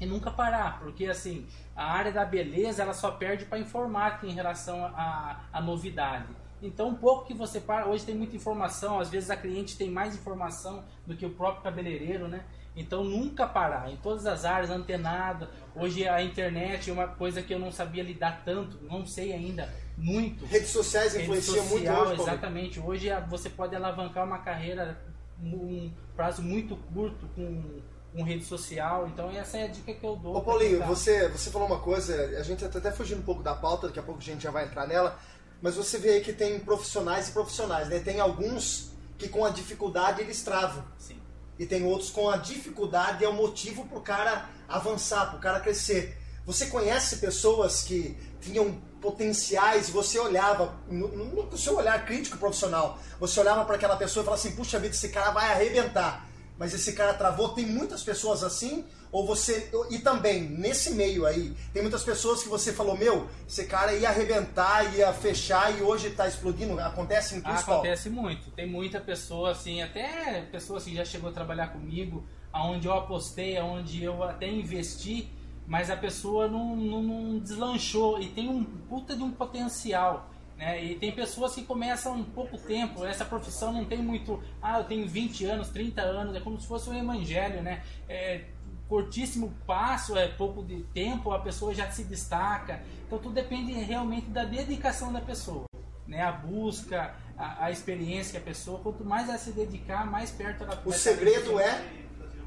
e 0.00 0.06
nunca 0.06 0.30
parar, 0.30 0.78
porque 0.80 1.06
assim, 1.06 1.46
a 1.74 1.84
área 1.92 2.12
da 2.12 2.24
beleza 2.24 2.82
ela 2.82 2.94
só 2.94 3.10
perde 3.10 3.44
para 3.44 3.58
informática 3.58 4.26
em 4.26 4.32
relação 4.32 4.84
à 4.86 5.60
novidade. 5.60 6.26
Então, 6.60 6.88
um 6.88 6.94
pouco 6.94 7.24
que 7.26 7.34
você 7.34 7.60
para, 7.60 7.86
hoje 7.86 8.04
tem 8.04 8.16
muita 8.16 8.34
informação, 8.34 8.98
às 8.98 9.08
vezes 9.08 9.30
a 9.30 9.36
cliente 9.36 9.76
tem 9.76 9.90
mais 9.90 10.16
informação 10.16 10.84
do 11.06 11.16
que 11.16 11.24
o 11.24 11.30
próprio 11.30 11.62
cabeleireiro, 11.62 12.26
né? 12.26 12.44
Então 12.78 13.02
nunca 13.02 13.44
parar, 13.44 13.90
em 13.90 13.96
todas 13.96 14.24
as 14.24 14.44
áreas, 14.44 14.70
antenado. 14.70 15.48
Hoje 15.74 16.06
a 16.06 16.22
internet 16.22 16.88
é 16.88 16.92
uma 16.92 17.08
coisa 17.08 17.42
que 17.42 17.52
eu 17.52 17.58
não 17.58 17.72
sabia 17.72 18.04
lidar 18.04 18.42
tanto, 18.44 18.78
não 18.84 19.04
sei 19.04 19.32
ainda 19.32 19.68
muito. 19.96 20.46
Redes 20.46 20.70
sociais 20.70 21.16
influenciam 21.16 21.64
muito 21.66 21.90
hoje. 21.90 22.22
Exatamente. 22.22 22.78
Hoje 22.78 23.08
você 23.28 23.50
pode 23.50 23.74
alavancar 23.74 24.24
uma 24.24 24.38
carreira 24.38 24.96
um 25.42 25.90
prazo 26.16 26.42
muito 26.42 26.76
curto 26.92 27.28
com 27.34 27.80
com 28.12 28.22
rede 28.22 28.44
social. 28.44 29.06
Então 29.08 29.30
essa 29.30 29.58
é 29.58 29.64
a 29.64 29.68
dica 29.68 29.92
que 29.92 30.04
eu 30.04 30.16
dou. 30.16 30.36
Ô 30.36 30.42
Paulinho, 30.42 30.84
você, 30.86 31.28
você 31.28 31.50
falou 31.50 31.66
uma 31.68 31.80
coisa, 31.80 32.14
a 32.38 32.42
gente 32.42 32.66
tá 32.66 32.78
até 32.78 32.90
fugindo 32.90 33.20
um 33.20 33.24
pouco 33.24 33.42
da 33.42 33.54
pauta, 33.54 33.88
daqui 33.88 33.98
a 33.98 34.02
pouco 34.02 34.20
a 34.20 34.24
gente 34.24 34.42
já 34.42 34.50
vai 34.50 34.64
entrar 34.64 34.86
nela, 34.86 35.18
mas 35.60 35.74
você 35.74 35.98
vê 35.98 36.10
aí 36.10 36.20
que 36.20 36.32
tem 36.32 36.58
profissionais 36.60 37.28
e 37.28 37.32
profissionais, 37.32 37.88
né? 37.88 38.00
Tem 38.00 38.20
alguns 38.20 38.92
que 39.16 39.28
com 39.28 39.44
a 39.44 39.50
dificuldade 39.50 40.20
eles 40.20 40.42
travam. 40.42 40.84
Sim 40.98 41.18
e 41.58 41.66
tem 41.66 41.84
outros 41.84 42.10
com 42.10 42.30
a 42.30 42.36
dificuldade 42.36 43.24
é 43.24 43.28
o 43.28 43.32
motivo 43.32 43.84
para 43.86 43.98
o 43.98 44.00
cara 44.00 44.48
avançar, 44.68 45.26
para 45.26 45.38
o 45.38 45.40
cara 45.40 45.60
crescer. 45.60 46.16
Você 46.46 46.66
conhece 46.66 47.16
pessoas 47.16 47.82
que 47.82 48.16
tinham 48.40 48.80
potenciais 49.00 49.88
você 49.88 50.18
olhava, 50.18 50.74
no, 50.88 51.08
no 51.08 51.56
seu 51.58 51.76
olhar 51.76 52.04
crítico 52.04 52.36
profissional, 52.36 52.98
você 53.20 53.38
olhava 53.38 53.64
para 53.64 53.76
aquela 53.76 53.96
pessoa 53.96 54.22
e 54.22 54.24
falava 54.24 54.40
assim: 54.40 54.56
puxa 54.56 54.78
vida, 54.78 54.94
esse 54.94 55.08
cara 55.08 55.30
vai 55.30 55.52
arrebentar. 55.52 56.27
Mas 56.58 56.74
esse 56.74 56.92
cara 56.92 57.14
travou. 57.14 57.50
Tem 57.50 57.64
muitas 57.64 58.02
pessoas 58.02 58.42
assim 58.42 58.84
ou 59.10 59.26
você. 59.26 59.70
E 59.90 59.98
também, 59.98 60.42
nesse 60.42 60.90
meio 60.90 61.24
aí, 61.24 61.54
tem 61.72 61.82
muitas 61.82 62.02
pessoas 62.02 62.42
que 62.42 62.48
você 62.48 62.72
falou, 62.72 62.96
meu, 62.96 63.28
esse 63.46 63.64
cara 63.64 63.94
ia 63.94 64.08
arrebentar, 64.08 64.94
ia 64.94 65.12
fechar 65.12 65.76
e 65.78 65.82
hoje 65.82 66.08
está 66.08 66.26
explodindo. 66.26 66.78
Acontece 66.80 67.36
em 67.36 67.40
principal? 67.40 67.76
Acontece 67.76 68.10
muito. 68.10 68.50
Tem 68.50 68.66
muita 68.66 69.00
pessoa, 69.00 69.52
assim, 69.52 69.82
até 69.82 70.42
pessoas 70.50 70.84
que 70.84 70.94
já 70.94 71.04
chegou 71.04 71.30
a 71.30 71.32
trabalhar 71.32 71.68
comigo, 71.68 72.26
aonde 72.52 72.86
eu 72.86 72.92
apostei, 72.92 73.56
aonde 73.56 74.02
eu 74.02 74.22
até 74.22 74.48
investi, 74.48 75.30
mas 75.66 75.90
a 75.90 75.96
pessoa 75.96 76.48
não, 76.48 76.74
não, 76.74 77.02
não 77.02 77.38
deslanchou 77.38 78.20
e 78.20 78.28
tem 78.28 78.48
um 78.48 78.64
puta 78.64 79.14
de 79.14 79.22
um 79.22 79.30
potencial. 79.30 80.30
Né? 80.58 80.84
E 80.84 80.94
tem 80.96 81.12
pessoas 81.12 81.54
que 81.54 81.62
começam 81.62 82.14
um 82.14 82.24
pouco 82.24 82.58
tempo, 82.58 83.04
essa 83.04 83.24
profissão 83.24 83.72
não 83.72 83.84
tem 83.84 84.02
muito, 84.02 84.42
ah, 84.60 84.80
eu 84.80 84.84
tenho 84.84 85.06
20 85.06 85.44
anos, 85.44 85.68
30 85.68 86.02
anos, 86.02 86.34
é 86.34 86.40
como 86.40 86.60
se 86.60 86.66
fosse 86.66 86.90
um 86.90 86.98
evangelho, 86.98 87.62
né? 87.62 87.84
É, 88.08 88.44
curtíssimo 88.88 89.54
passo, 89.64 90.16
é 90.16 90.26
pouco 90.26 90.64
de 90.64 90.82
tempo, 90.92 91.30
a 91.30 91.38
pessoa 91.38 91.72
já 91.72 91.88
se 91.92 92.02
destaca. 92.04 92.82
Então 93.06 93.18
tudo 93.18 93.34
depende 93.34 93.72
realmente 93.72 94.26
da 94.30 94.44
dedicação 94.44 95.12
da 95.12 95.20
pessoa. 95.20 95.66
né? 96.08 96.22
A 96.22 96.32
busca, 96.32 97.14
a, 97.36 97.66
a 97.66 97.70
experiência 97.70 98.32
que 98.32 98.38
a 98.38 98.40
pessoa, 98.40 98.80
quanto 98.80 99.04
mais 99.04 99.28
ela 99.28 99.38
se 99.38 99.52
dedicar, 99.52 100.04
mais 100.10 100.32
perto 100.32 100.64
ela 100.64 100.82
O 100.84 100.92
segredo 100.92 101.60
é 101.60 101.84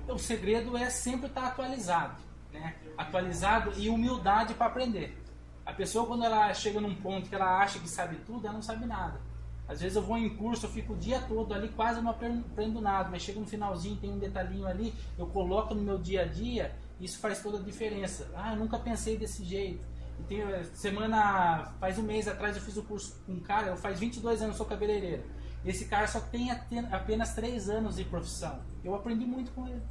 o 0.09 0.17
segredo 0.17 0.75
é 0.75 0.89
sempre 0.89 1.27
estar 1.27 1.45
atualizado, 1.45 2.15
né? 2.51 2.75
Atualizado 2.97 3.71
e 3.77 3.87
humildade 3.87 4.53
para 4.53 4.65
aprender. 4.65 5.17
A 5.65 5.73
pessoa 5.73 6.05
quando 6.05 6.23
ela 6.23 6.53
chega 6.53 6.81
num 6.81 6.95
ponto 6.95 7.29
que 7.29 7.35
ela 7.35 7.59
acha 7.59 7.79
que 7.79 7.87
sabe 7.87 8.17
tudo, 8.25 8.45
ela 8.45 8.55
não 8.55 8.61
sabe 8.61 8.85
nada. 8.85 9.19
Às 9.67 9.79
vezes 9.79 9.95
eu 9.95 10.01
vou 10.01 10.17
em 10.17 10.29
curso, 10.35 10.65
eu 10.65 10.69
fico 10.69 10.93
o 10.93 10.97
dia 10.97 11.21
todo 11.21 11.53
ali, 11.53 11.69
quase 11.69 12.01
não 12.01 12.11
aprendo 12.11 12.81
nada, 12.81 13.09
mas 13.09 13.21
chega 13.21 13.39
no 13.39 13.45
finalzinho, 13.45 13.95
tem 13.95 14.11
um 14.11 14.19
detalhinho 14.19 14.67
ali, 14.67 14.93
eu 15.17 15.27
coloco 15.27 15.73
no 15.73 15.81
meu 15.81 15.97
dia 15.97 16.23
a 16.23 16.25
dia, 16.25 16.75
isso 16.99 17.19
faz 17.19 17.41
toda 17.41 17.57
a 17.57 17.61
diferença. 17.61 18.29
Ah, 18.35 18.53
eu 18.53 18.59
nunca 18.59 18.77
pensei 18.77 19.17
desse 19.17 19.45
jeito. 19.45 19.85
Tem, 20.27 20.41
eh, 20.41 20.63
semana, 20.73 21.73
faz 21.79 21.97
um 21.97 22.03
mês 22.03 22.27
atrás 22.27 22.55
eu 22.55 22.61
fiz 22.61 22.75
o 22.75 22.83
curso 22.83 23.17
com 23.25 23.33
um 23.33 23.39
cara, 23.39 23.67
eu 23.67 23.77
faz 23.77 23.99
22 23.99 24.41
anos, 24.41 24.57
sou 24.57 24.65
cabeleireiro. 24.65 25.23
Esse 25.63 25.85
cara 25.85 26.07
só 26.07 26.19
tem 26.19 26.51
apenas 26.91 27.33
3 27.33 27.69
anos 27.69 27.95
de 27.95 28.03
profissão. 28.03 28.59
Eu 28.83 28.95
aprendi 28.95 29.25
muito 29.25 29.51
com 29.51 29.67
ele. 29.67 29.81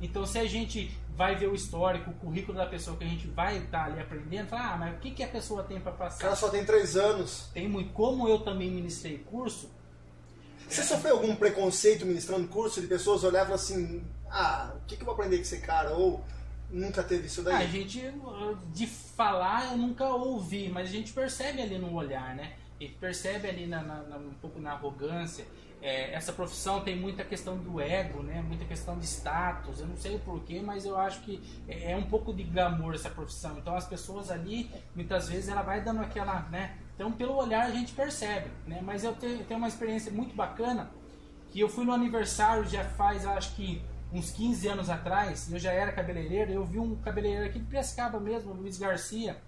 Então, 0.00 0.24
se 0.24 0.38
a 0.38 0.46
gente 0.46 0.90
vai 1.14 1.36
ver 1.36 1.48
o 1.48 1.54
histórico, 1.54 2.10
o 2.10 2.14
currículo 2.14 2.56
da 2.56 2.64
pessoa 2.64 2.96
que 2.96 3.04
a 3.04 3.06
gente 3.06 3.28
vai 3.28 3.58
estar 3.58 3.80
tá 3.80 3.84
ali 3.84 4.00
aprendendo, 4.00 4.48
fala, 4.48 4.72
ah, 4.72 4.76
mas 4.78 4.96
o 4.96 4.98
que, 4.98 5.10
que 5.10 5.22
a 5.22 5.28
pessoa 5.28 5.62
tem 5.62 5.78
para 5.78 5.92
passar? 5.92 6.16
O 6.16 6.20
cara 6.20 6.36
só 6.36 6.48
tem 6.48 6.64
três 6.64 6.96
anos. 6.96 7.50
Tem 7.52 7.68
muito. 7.68 7.92
Como 7.92 8.26
eu 8.26 8.40
também 8.40 8.70
ministrei 8.70 9.18
curso. 9.18 9.70
Você 10.66 10.80
é... 10.80 10.84
sofreu 10.84 11.16
algum 11.16 11.36
preconceito 11.36 12.06
ministrando 12.06 12.48
curso 12.48 12.80
de 12.80 12.86
pessoas 12.86 13.22
olhavam 13.24 13.54
assim, 13.54 14.02
ah, 14.30 14.72
o 14.76 14.86
que, 14.86 14.96
que 14.96 15.02
eu 15.02 15.06
vou 15.06 15.14
aprender 15.14 15.36
com 15.36 15.42
esse 15.42 15.60
cara? 15.60 15.90
Ou 15.90 16.24
nunca 16.70 17.02
teve 17.02 17.26
isso 17.26 17.42
daí? 17.42 17.54
Ah, 17.54 17.58
a 17.58 17.66
gente, 17.66 18.02
de 18.72 18.86
falar, 18.86 19.72
eu 19.72 19.76
nunca 19.76 20.08
ouvi, 20.08 20.70
mas 20.70 20.88
a 20.88 20.92
gente 20.92 21.12
percebe 21.12 21.60
ali 21.60 21.78
no 21.78 21.92
olhar, 21.92 22.34
né? 22.34 22.54
E 22.78 22.88
percebe 22.88 23.46
ali 23.46 23.66
na, 23.66 23.82
na, 23.82 24.16
um 24.16 24.32
pouco 24.40 24.58
na 24.58 24.72
arrogância 24.72 25.44
é, 25.82 26.12
essa 26.12 26.32
profissão 26.32 26.80
tem 26.80 26.96
muita 26.96 27.24
questão 27.24 27.56
do 27.56 27.80
ego, 27.80 28.22
né? 28.22 28.42
Muita 28.42 28.64
questão 28.64 28.98
de 28.98 29.06
status. 29.06 29.80
Eu 29.80 29.86
não 29.86 29.96
sei 29.96 30.16
o 30.16 30.18
porquê, 30.18 30.60
mas 30.60 30.84
eu 30.84 30.98
acho 30.98 31.22
que 31.22 31.42
é, 31.66 31.92
é 31.92 31.96
um 31.96 32.04
pouco 32.04 32.34
de 32.34 32.42
glamour 32.44 32.94
essa 32.94 33.08
profissão. 33.08 33.56
Então 33.58 33.74
as 33.74 33.86
pessoas 33.86 34.30
ali, 34.30 34.70
muitas 34.94 35.28
vezes, 35.28 35.48
ela 35.48 35.62
vai 35.62 35.82
dando 35.82 36.00
aquela, 36.00 36.42
né? 36.50 36.76
Então 36.94 37.10
pelo 37.10 37.34
olhar 37.34 37.66
a 37.66 37.70
gente 37.70 37.92
percebe, 37.92 38.50
né? 38.66 38.80
Mas 38.82 39.04
eu 39.04 39.14
tenho, 39.14 39.44
uma 39.50 39.68
experiência 39.68 40.12
muito 40.12 40.34
bacana 40.34 40.90
que 41.50 41.60
eu 41.60 41.68
fui 41.68 41.84
no 41.84 41.92
aniversário 41.92 42.64
já 42.64 42.84
faz, 42.84 43.26
acho 43.26 43.56
que 43.56 43.82
uns 44.12 44.30
15 44.30 44.68
anos 44.68 44.90
atrás. 44.90 45.50
Eu 45.50 45.58
já 45.58 45.72
era 45.72 45.92
cabeleireiro. 45.92 46.52
Eu 46.52 46.64
vi 46.64 46.78
um 46.78 46.96
cabeleireiro 46.96 47.46
aqui 47.46 47.58
de 47.58 47.64
Piracicaba 47.64 48.20
mesmo, 48.20 48.52
Luiz 48.52 48.78
Garcia, 48.78 49.40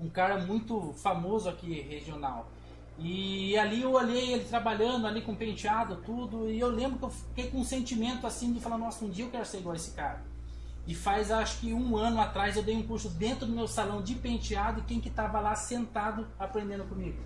um 0.00 0.08
cara 0.08 0.38
muito 0.38 0.92
famoso 0.94 1.48
aqui 1.48 1.80
regional. 1.80 2.50
E 2.98 3.56
ali 3.56 3.82
eu 3.82 3.92
olhei 3.92 4.32
ele 4.34 4.44
trabalhando 4.44 5.06
ali 5.06 5.22
com 5.22 5.34
penteado, 5.34 5.96
tudo, 6.04 6.48
e 6.48 6.60
eu 6.60 6.68
lembro 6.68 6.98
que 6.98 7.04
eu 7.04 7.10
fiquei 7.10 7.50
com 7.50 7.58
um 7.58 7.64
sentimento 7.64 8.26
assim 8.26 8.52
de 8.52 8.60
falar, 8.60 8.78
nossa, 8.78 9.04
um 9.04 9.10
dia 9.10 9.24
eu 9.24 9.30
quero 9.30 9.46
ser 9.46 9.58
igual 9.58 9.72
a 9.72 9.76
esse 9.76 9.92
cara. 9.92 10.22
E 10.86 10.94
faz 10.94 11.30
acho 11.30 11.60
que 11.60 11.72
um 11.72 11.96
ano 11.96 12.20
atrás 12.20 12.56
eu 12.56 12.62
dei 12.62 12.76
um 12.76 12.82
curso 12.82 13.08
dentro 13.08 13.46
do 13.46 13.52
meu 13.52 13.68
salão 13.68 14.02
de 14.02 14.14
penteado 14.14 14.80
e 14.80 14.82
quem 14.82 15.00
que 15.00 15.08
estava 15.08 15.40
lá 15.40 15.54
sentado 15.54 16.26
aprendendo 16.38 16.84
comigo? 16.84 17.18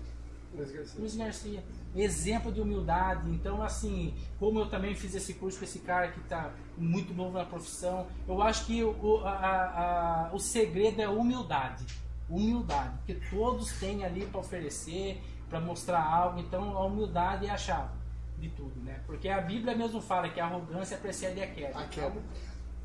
Luiz 0.53 0.71
Garcia. 0.71 0.99
Luiz 0.99 1.15
Garcia. 1.15 1.63
Exemplo 1.95 2.51
de 2.51 2.61
humildade. 2.61 3.29
Então, 3.29 3.61
assim, 3.61 4.13
como 4.39 4.59
eu 4.59 4.69
também 4.69 4.95
fiz 4.95 5.13
esse 5.15 5.33
curso 5.33 5.57
com 5.59 5.65
esse 5.65 5.79
cara 5.79 6.09
que 6.09 6.19
está 6.19 6.51
muito 6.77 7.13
novo 7.13 7.37
na 7.37 7.45
profissão, 7.45 8.07
eu 8.27 8.41
acho 8.41 8.65
que 8.65 8.83
o, 8.83 9.21
a, 9.25 10.29
a, 10.29 10.33
o 10.33 10.39
segredo 10.39 11.01
é 11.01 11.09
humildade. 11.09 11.85
Humildade. 12.29 12.97
Porque 12.97 13.15
todos 13.29 13.71
têm 13.79 14.03
ali 14.03 14.25
para 14.25 14.39
oferecer 14.39 15.21
para 15.49 15.59
mostrar 15.59 16.03
algo. 16.03 16.39
Então 16.39 16.77
a 16.77 16.85
humildade 16.85 17.45
é 17.45 17.49
a 17.49 17.57
chave 17.57 17.97
de 18.37 18.49
tudo, 18.49 18.79
né? 18.81 19.01
Porque 19.05 19.29
a 19.29 19.41
Bíblia 19.41 19.75
mesmo 19.75 20.01
fala 20.01 20.29
que 20.29 20.39
a 20.39 20.45
arrogância 20.45 20.97
precede 20.97 21.41
a 21.41 21.47
queda. 21.47 21.79
A 21.79 21.87
queda. 21.87 22.21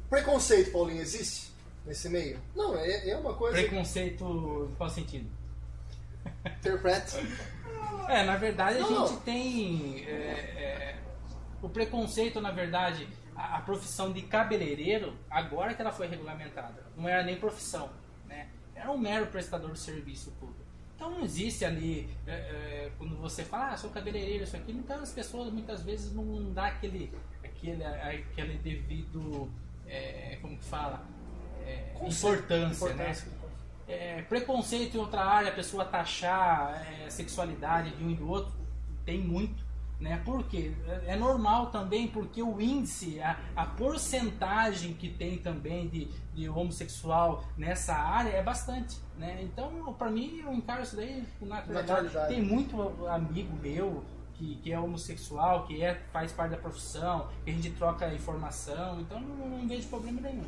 Preconceito, 0.09 0.73
Paulinho, 0.73 1.01
existe 1.01 1.53
nesse 1.85 2.09
meio? 2.09 2.41
Não, 2.55 2.77
é, 2.77 3.11
é 3.11 3.17
uma 3.17 3.35
coisa. 3.35 3.57
Preconceito 3.57 4.69
em 4.71 4.75
qual 4.75 4.91
sentido? 4.91 5.31
Interpreta. 6.45 7.19
É, 8.09 8.25
na 8.25 8.37
verdade 8.37 8.79
a 8.79 8.83
gente 8.83 9.21
tem. 9.21 10.05
É, 10.07 10.11
é, 10.11 10.97
o 11.61 11.69
preconceito, 11.69 12.41
na 12.41 12.51
verdade, 12.51 13.09
a, 13.37 13.59
a, 13.59 13.61
profissão 13.61 14.13
de 14.13 14.23
cabeleireiro, 14.23 15.17
agora 15.31 15.75
que 15.75 15.81
ela 15.81 15.93
foi 15.93 16.09
regulamentada, 16.09 16.85
não 16.97 17.09
era 17.09 17.23
nem 17.23 17.39
profissão, 17.39 17.91
né? 18.27 18.49
Era 18.75 18.91
um 18.91 18.99
mero 18.99 19.27
prestador 19.27 19.73
de 19.73 19.79
serviço 19.79 20.33
público. 20.33 20.62
Então 21.03 21.11
não 21.11 21.25
existe 21.25 21.65
ali, 21.65 22.09
é, 22.25 22.31
é, 22.33 22.93
quando 22.97 23.17
você 23.17 23.43
fala, 23.43 23.73
ah, 23.73 23.77
sou 23.77 23.91
cabeleireiro, 23.91 24.45
isso 24.45 24.55
aqui, 24.55 24.71
então 24.71 25.01
as 25.01 25.11
pessoas 25.11 25.53
muitas 25.53 25.83
vezes 25.83 26.15
não 26.15 26.53
dá 26.53 26.67
aquele, 26.67 27.13
aquele, 27.43 27.85
aquele 27.85 28.57
devido, 28.59 29.51
é, 29.85 30.39
como 30.41 30.57
que 30.57 30.65
fala, 30.65 31.05
é, 31.67 31.93
importância, 31.97 32.85
importância, 32.85 33.27
né? 33.27 33.37
É, 33.89 34.23
preconceito 34.23 34.97
em 34.97 35.01
outra 35.01 35.25
área, 35.25 35.51
a 35.51 35.53
pessoa 35.53 35.85
taxar 35.85 36.87
é, 36.87 37.11
sexualidade 37.11 37.91
de 37.97 38.05
um 38.05 38.11
e 38.13 38.15
do 38.15 38.29
outro, 38.29 38.53
tem 39.05 39.19
muito. 39.19 39.61
Né? 40.03 40.21
Por 40.25 40.43
quê? 40.49 40.73
É 41.07 41.15
normal 41.15 41.71
também 41.71 42.09
porque 42.09 42.43
o 42.43 42.61
índice, 42.61 43.21
a, 43.21 43.39
a 43.55 43.65
porcentagem 43.65 44.95
que 44.95 45.09
tem 45.09 45.39
também 45.39 45.89
de, 45.89 46.07
de 46.35 46.49
homossexual 46.49 47.45
nessa 47.57 47.95
área 47.95 48.31
é 48.31 48.43
bastante. 48.43 48.99
Né? 49.17 49.39
Então, 49.45 49.95
para 49.97 50.11
mim, 50.11 50.41
eu 50.45 50.53
encaro 50.53 50.83
isso 50.83 50.97
daí 50.97 51.25
com 51.39 51.47
naturalidade. 51.47 52.27
Tem 52.27 52.43
muito 52.43 53.07
amigo 53.07 53.57
meu 53.63 54.03
que, 54.35 54.57
que 54.57 54.73
é 54.73 54.81
homossexual, 54.81 55.67
que 55.67 55.81
é, 55.81 55.95
faz 56.13 56.33
parte 56.33 56.51
da 56.51 56.57
profissão, 56.57 57.29
que 57.45 57.53
a 57.53 57.55
gente 57.55 57.71
troca 57.71 58.13
informação, 58.13 59.01
então 59.01 59.21
não, 59.21 59.51
não 59.51 59.69
vejo 59.69 59.87
problema 59.87 60.21
nenhum. 60.21 60.43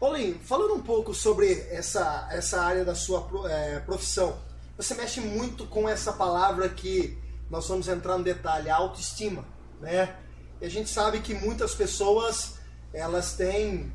Paulinho, 0.00 0.36
falando 0.40 0.74
um 0.74 0.82
pouco 0.82 1.14
sobre 1.14 1.52
essa, 1.70 2.26
essa 2.32 2.60
área 2.60 2.84
da 2.84 2.96
sua 2.96 3.24
é, 3.48 3.78
profissão, 3.78 4.36
você 4.76 4.96
mexe 4.96 5.20
muito 5.20 5.64
com 5.66 5.88
essa 5.88 6.12
palavra 6.12 6.68
que 6.68 7.16
nós 7.50 7.68
vamos 7.68 7.88
entrar 7.88 8.18
no 8.18 8.24
detalhe, 8.24 8.68
a 8.68 8.76
autoestima, 8.76 9.44
né? 9.80 10.16
E 10.60 10.66
a 10.66 10.70
gente 10.70 10.88
sabe 10.88 11.20
que 11.20 11.34
muitas 11.34 11.74
pessoas, 11.74 12.54
elas 12.92 13.34
têm, 13.34 13.92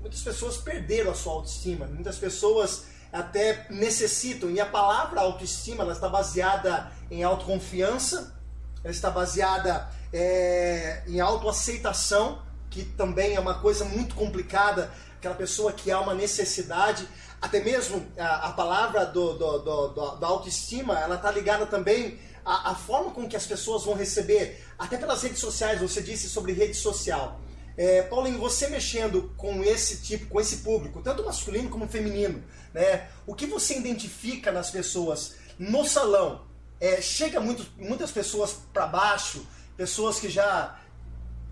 muitas 0.00 0.20
pessoas 0.20 0.58
perderam 0.58 1.10
a 1.10 1.14
sua 1.14 1.32
autoestima, 1.32 1.86
muitas 1.86 2.16
pessoas 2.16 2.84
até 3.12 3.66
necessitam, 3.70 4.50
e 4.50 4.60
a 4.60 4.66
palavra 4.66 5.20
autoestima, 5.20 5.82
ela 5.82 5.92
está 5.92 6.08
baseada 6.08 6.92
em 7.10 7.22
autoconfiança, 7.24 8.36
ela 8.84 8.92
está 8.92 9.10
baseada 9.10 9.90
é, 10.12 11.02
em 11.06 11.20
autoaceitação, 11.20 12.42
que 12.68 12.84
também 12.84 13.34
é 13.34 13.40
uma 13.40 13.54
coisa 13.60 13.84
muito 13.84 14.14
complicada, 14.14 14.92
aquela 15.16 15.34
pessoa 15.34 15.72
que 15.72 15.90
há 15.90 15.98
uma 16.00 16.14
necessidade, 16.14 17.08
até 17.40 17.60
mesmo 17.60 18.06
a, 18.18 18.48
a 18.48 18.52
palavra 18.52 19.06
do, 19.06 19.32
do, 19.32 19.58
do, 19.58 19.88
do, 19.88 20.16
da 20.16 20.26
autoestima, 20.26 20.98
ela 20.98 21.16
está 21.16 21.30
ligada 21.30 21.64
também 21.66 22.18
a, 22.48 22.70
a, 22.70 22.74
forma 22.74 23.10
com 23.10 23.28
que 23.28 23.36
as 23.36 23.46
pessoas 23.46 23.84
vão 23.84 23.94
receber, 23.94 24.64
até 24.78 24.96
pelas 24.96 25.22
redes 25.22 25.38
sociais, 25.38 25.80
você 25.80 26.00
disse 26.00 26.30
sobre 26.30 26.52
rede 26.52 26.74
social. 26.74 27.38
É, 27.76 28.02
Paulinho, 28.02 28.38
você 28.38 28.68
mexendo 28.68 29.34
com 29.36 29.62
esse 29.62 30.00
tipo, 30.00 30.26
com 30.26 30.40
esse 30.40 30.58
público, 30.58 31.02
tanto 31.02 31.22
masculino 31.22 31.68
como 31.68 31.86
feminino, 31.86 32.42
né? 32.72 33.08
O 33.26 33.34
que 33.34 33.46
você 33.46 33.76
identifica 33.76 34.50
nas 34.50 34.70
pessoas 34.70 35.34
no 35.58 35.84
salão? 35.84 36.46
É, 36.80 37.02
chega 37.02 37.38
muito, 37.38 37.66
muitas 37.76 38.10
pessoas 38.10 38.56
para 38.72 38.86
baixo, 38.86 39.46
pessoas 39.76 40.18
que 40.18 40.30
já 40.30 40.80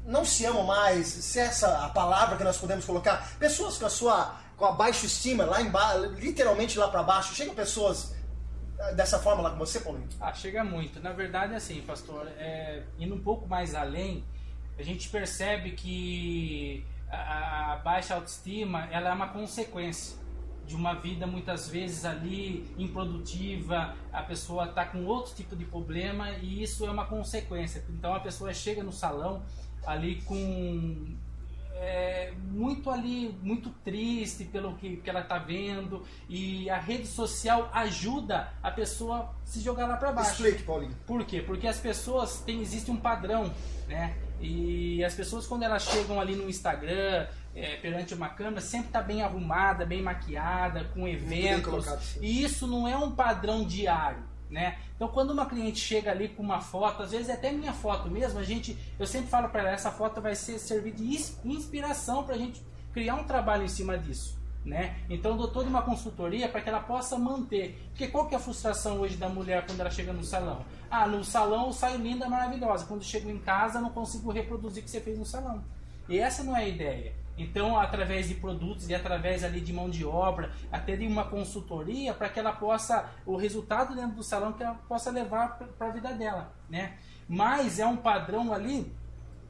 não 0.07 0.25
se 0.25 0.47
amam 0.47 0.65
mais, 0.65 1.09
se 1.09 1.39
é 1.39 1.43
essa 1.43 1.85
a 1.85 1.91
palavra 1.91 2.39
que 2.39 2.45
nós 2.45 2.57
podemos 2.57 2.85
colocar, 2.85 3.37
pessoas 3.39 3.77
com 3.77 3.87
a 3.87 3.91
sua 3.91 4.41
com 4.57 4.65
a 4.65 4.73
baixa 4.73 5.05
estima 5.05 5.45
lá 5.45 5.61
embaixo, 5.61 6.07
literalmente 6.15 6.79
lá 6.79 6.89
para 6.89 7.03
baixo, 7.03 7.35
chegam 7.35 7.55
pessoas 7.55 8.15
dessa 8.95 9.19
forma 9.19 9.43
lá 9.43 9.51
com 9.51 9.59
você, 9.59 9.81
Paulinho? 9.81 10.09
Ah, 10.21 10.33
chega 10.33 10.63
muito. 10.63 11.01
Na 11.01 11.13
verdade, 11.13 11.55
assim, 11.55 11.81
pastor, 11.83 12.29
é, 12.39 12.83
indo 12.99 13.15
um 13.15 13.21
pouco 13.21 13.47
mais 13.49 13.75
além, 13.75 14.25
a 14.79 14.83
gente 14.83 15.09
percebe 15.09 15.73
que 15.73 16.85
a, 17.11 17.73
a 17.73 17.77
baixa 17.77 18.15
autoestima 18.15 18.89
ela 18.91 19.11
é 19.11 19.13
uma 19.13 19.29
consequência 19.29 20.17
de 20.67 20.75
uma 20.75 20.95
vida 20.95 21.27
muitas 21.27 21.69
vezes 21.69 22.05
ali 22.05 22.69
improdutiva, 22.77 23.95
a 24.13 24.23
pessoa 24.23 24.65
está 24.65 24.85
com 24.85 25.05
outro 25.05 25.33
tipo 25.35 25.55
de 25.55 25.65
problema 25.65 26.31
e 26.33 26.63
isso 26.63 26.85
é 26.85 26.91
uma 26.91 27.07
consequência. 27.07 27.85
Então 27.89 28.15
a 28.15 28.21
pessoa 28.21 28.53
chega 28.53 28.83
no 28.83 28.93
salão 28.93 29.43
ali 29.87 30.21
com 30.23 31.17
é, 31.79 32.33
muito 32.51 32.91
ali, 32.91 33.37
muito 33.43 33.71
triste 33.85 34.45
pelo 34.45 34.75
que, 34.77 34.97
que 34.97 35.11
ela 35.11 35.21
está 35.21 35.39
vendo 35.39 36.03
e 36.29 36.69
a 36.71 36.79
rede 36.79 37.07
social 37.07 37.71
ajuda 37.73 38.53
a 38.63 38.71
pessoa 38.71 39.35
se 39.45 39.61
jogar 39.61 39.87
lá 39.87 39.97
para 39.97 40.13
baixo. 40.13 40.33
Explique, 40.33 40.63
Paulinho. 40.63 40.97
Por 41.07 41.25
quê? 41.25 41.43
Porque 41.43 41.67
as 41.67 41.79
pessoas 41.79 42.41
têm 42.41 42.61
existe 42.61 42.91
um 42.91 42.97
padrão, 42.97 43.53
né? 43.87 44.17
E 44.41 45.03
as 45.05 45.15
pessoas 45.15 45.47
quando 45.47 45.63
elas 45.63 45.83
chegam 45.83 46.21
ali 46.21 46.35
no 46.35 46.49
Instagram 46.49 47.27
é, 47.55 47.77
perante 47.77 48.15
uma 48.15 48.29
câmera 48.29 48.61
sempre 48.61 48.89
está 48.89 49.01
bem 49.01 49.23
arrumada, 49.23 49.87
bem 49.87 50.03
maquiada, 50.03 50.85
com 50.95 51.09
eventos. 51.09 51.87
E 52.21 52.43
isso 52.43 52.67
não 52.67 52.87
é 52.87 52.97
um 52.97 53.13
padrão 53.13 53.65
diário 53.65 54.36
Né? 54.51 54.79
Então, 54.95 55.09
quando 55.09 55.31
uma 55.31 55.47
cliente 55.47 55.81
chega 55.81 56.11
ali 56.11 56.29
com 56.29 56.43
uma 56.43 56.61
foto, 56.61 57.03
às 57.03 57.11
vezes 57.11 57.29
é 57.29 57.33
até 57.33 57.51
minha 57.51 57.73
foto 57.73 58.09
mesmo, 58.09 58.39
a 58.39 58.45
gente, 58.45 58.79
eu 58.99 59.07
sempre 59.07 59.29
falo 59.29 59.49
para 59.49 59.63
ela, 59.63 59.71
essa 59.71 59.91
foto 59.91 60.21
vai 60.21 60.37
ser 60.37 60.59
servir 60.59 60.93
de 60.93 61.05
inspiração 61.45 62.23
para 62.23 62.37
a 62.37 62.39
gente 62.39 62.63
criar 62.93 63.17
um 63.17 63.25
trabalho 63.25 63.65
em 63.65 63.69
cima 63.69 63.99
disso. 63.99 64.37
Né? 64.65 64.97
Então 65.09 65.33
eu 65.33 65.37
dou 65.37 65.49
toda 65.49 65.69
uma 65.69 65.83
consultoria 65.83 66.49
para 66.49 66.61
que 66.61 66.69
ela 66.69 66.81
possa 66.81 67.17
manter. 67.17 67.81
Porque 67.91 68.09
qual 68.09 68.27
que 68.27 68.35
é 68.35 68.39
a 68.39 68.41
frustração 68.41 69.01
hoje 69.01 69.17
da 69.17 69.29
mulher 69.29 69.65
quando 69.65 69.79
ela 69.79 69.91
chega 69.91 70.13
no 70.13 70.25
salão? 70.25 70.65
Ah, 70.91 71.07
no 71.07 71.25
salão 71.25 71.67
eu 71.67 71.73
saio 71.73 71.99
linda, 71.99 72.29
maravilhosa. 72.29 72.85
Quando 72.85 73.05
chego 73.05 73.31
em 73.31 73.39
casa 73.39 73.81
não 73.81 73.91
consigo 73.91 74.33
reproduzir 74.33 74.83
o 74.83 74.85
que 74.85 74.91
você 74.91 75.01
fez 75.01 75.17
no 75.17 75.25
salão. 75.25 75.63
E 76.09 76.19
essa 76.19 76.43
não 76.43 76.57
é 76.57 76.65
a 76.65 76.69
ideia. 76.69 77.13
Então, 77.39 77.79
através 77.79 78.29
de 78.29 78.35
produtos 78.35 78.89
e 78.89 78.95
através 78.95 79.45
ali 79.45 79.61
de 79.61 79.73
mão 79.73 79.91
de 79.91 80.05
obra, 80.05 80.51
até 80.73 80.97
de 80.97 81.07
uma 81.07 81.25
consultoria, 81.25 82.15
para 82.15 82.29
que 82.29 82.39
ela 82.39 82.53
possa, 82.53 83.11
o 83.27 83.37
resultado 83.37 83.95
dentro 83.95 84.17
do 84.17 84.23
salão, 84.23 84.53
que 84.53 84.63
ela 84.63 84.75
possa 84.89 85.11
levar 85.11 85.59
para 85.79 85.89
a 85.89 85.91
vida 85.91 86.13
dela, 86.15 86.53
né? 86.69 86.97
Mas 87.29 87.79
é 87.79 87.87
um 87.87 87.97
padrão 87.97 88.55
ali, 88.55 88.91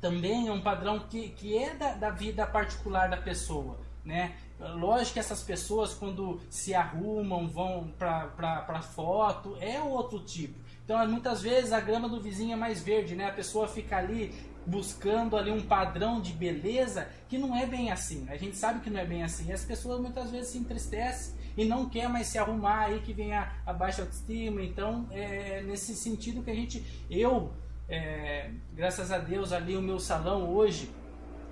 também 0.00 0.48
é 0.48 0.52
um 0.52 0.60
padrão 0.60 1.00
que, 1.00 1.28
que 1.30 1.56
é 1.56 1.74
da, 1.74 1.94
da 1.94 2.10
vida 2.10 2.46
particular 2.46 3.08
da 3.08 3.16
pessoa, 3.16 3.78
né? 4.04 4.34
Lógico 4.58 5.14
que 5.14 5.18
essas 5.20 5.42
pessoas, 5.42 5.94
quando 5.94 6.40
se 6.48 6.74
arrumam, 6.74 7.46
vão 7.46 7.92
para 7.98 8.82
foto, 8.82 9.56
é 9.60 9.80
outro 9.80 10.20
tipo. 10.20 10.58
Então, 10.84 11.06
muitas 11.08 11.42
vezes 11.42 11.72
a 11.72 11.80
grama 11.80 12.08
do 12.08 12.20
vizinho 12.20 12.52
é 12.52 12.56
mais 12.56 12.80
verde, 12.80 13.14
né? 13.14 13.28
A 13.28 13.32
pessoa 13.32 13.68
fica 13.68 13.96
ali 13.96 14.34
buscando 14.66 15.36
ali 15.36 15.50
um 15.50 15.62
padrão 15.62 16.20
de 16.20 16.32
beleza 16.32 17.08
que 17.28 17.38
não 17.38 17.56
é 17.56 17.66
bem 17.66 17.90
assim. 17.90 18.26
A 18.28 18.36
gente 18.36 18.56
sabe 18.56 18.80
que 18.80 18.90
não 18.90 19.00
é 19.00 19.06
bem 19.06 19.22
assim. 19.22 19.52
As 19.52 19.64
pessoas 19.64 20.00
muitas 20.00 20.30
vezes 20.30 20.48
se 20.48 20.58
entristecem 20.58 21.34
e 21.56 21.64
não 21.64 21.88
quer 21.88 22.08
mais 22.08 22.26
se 22.26 22.38
arrumar 22.38 22.86
aí 22.86 23.00
que 23.00 23.12
vem 23.12 23.32
a, 23.32 23.52
a 23.64 23.72
baixa 23.72 24.02
autoestima. 24.02 24.62
Então 24.62 25.06
é 25.10 25.62
nesse 25.62 25.94
sentido 25.94 26.42
que 26.42 26.50
a 26.50 26.54
gente, 26.54 26.84
eu, 27.08 27.52
é, 27.88 28.50
graças 28.74 29.12
a 29.12 29.18
Deus 29.18 29.52
ali 29.52 29.76
o 29.76 29.82
meu 29.82 29.98
salão 29.98 30.52
hoje 30.52 30.90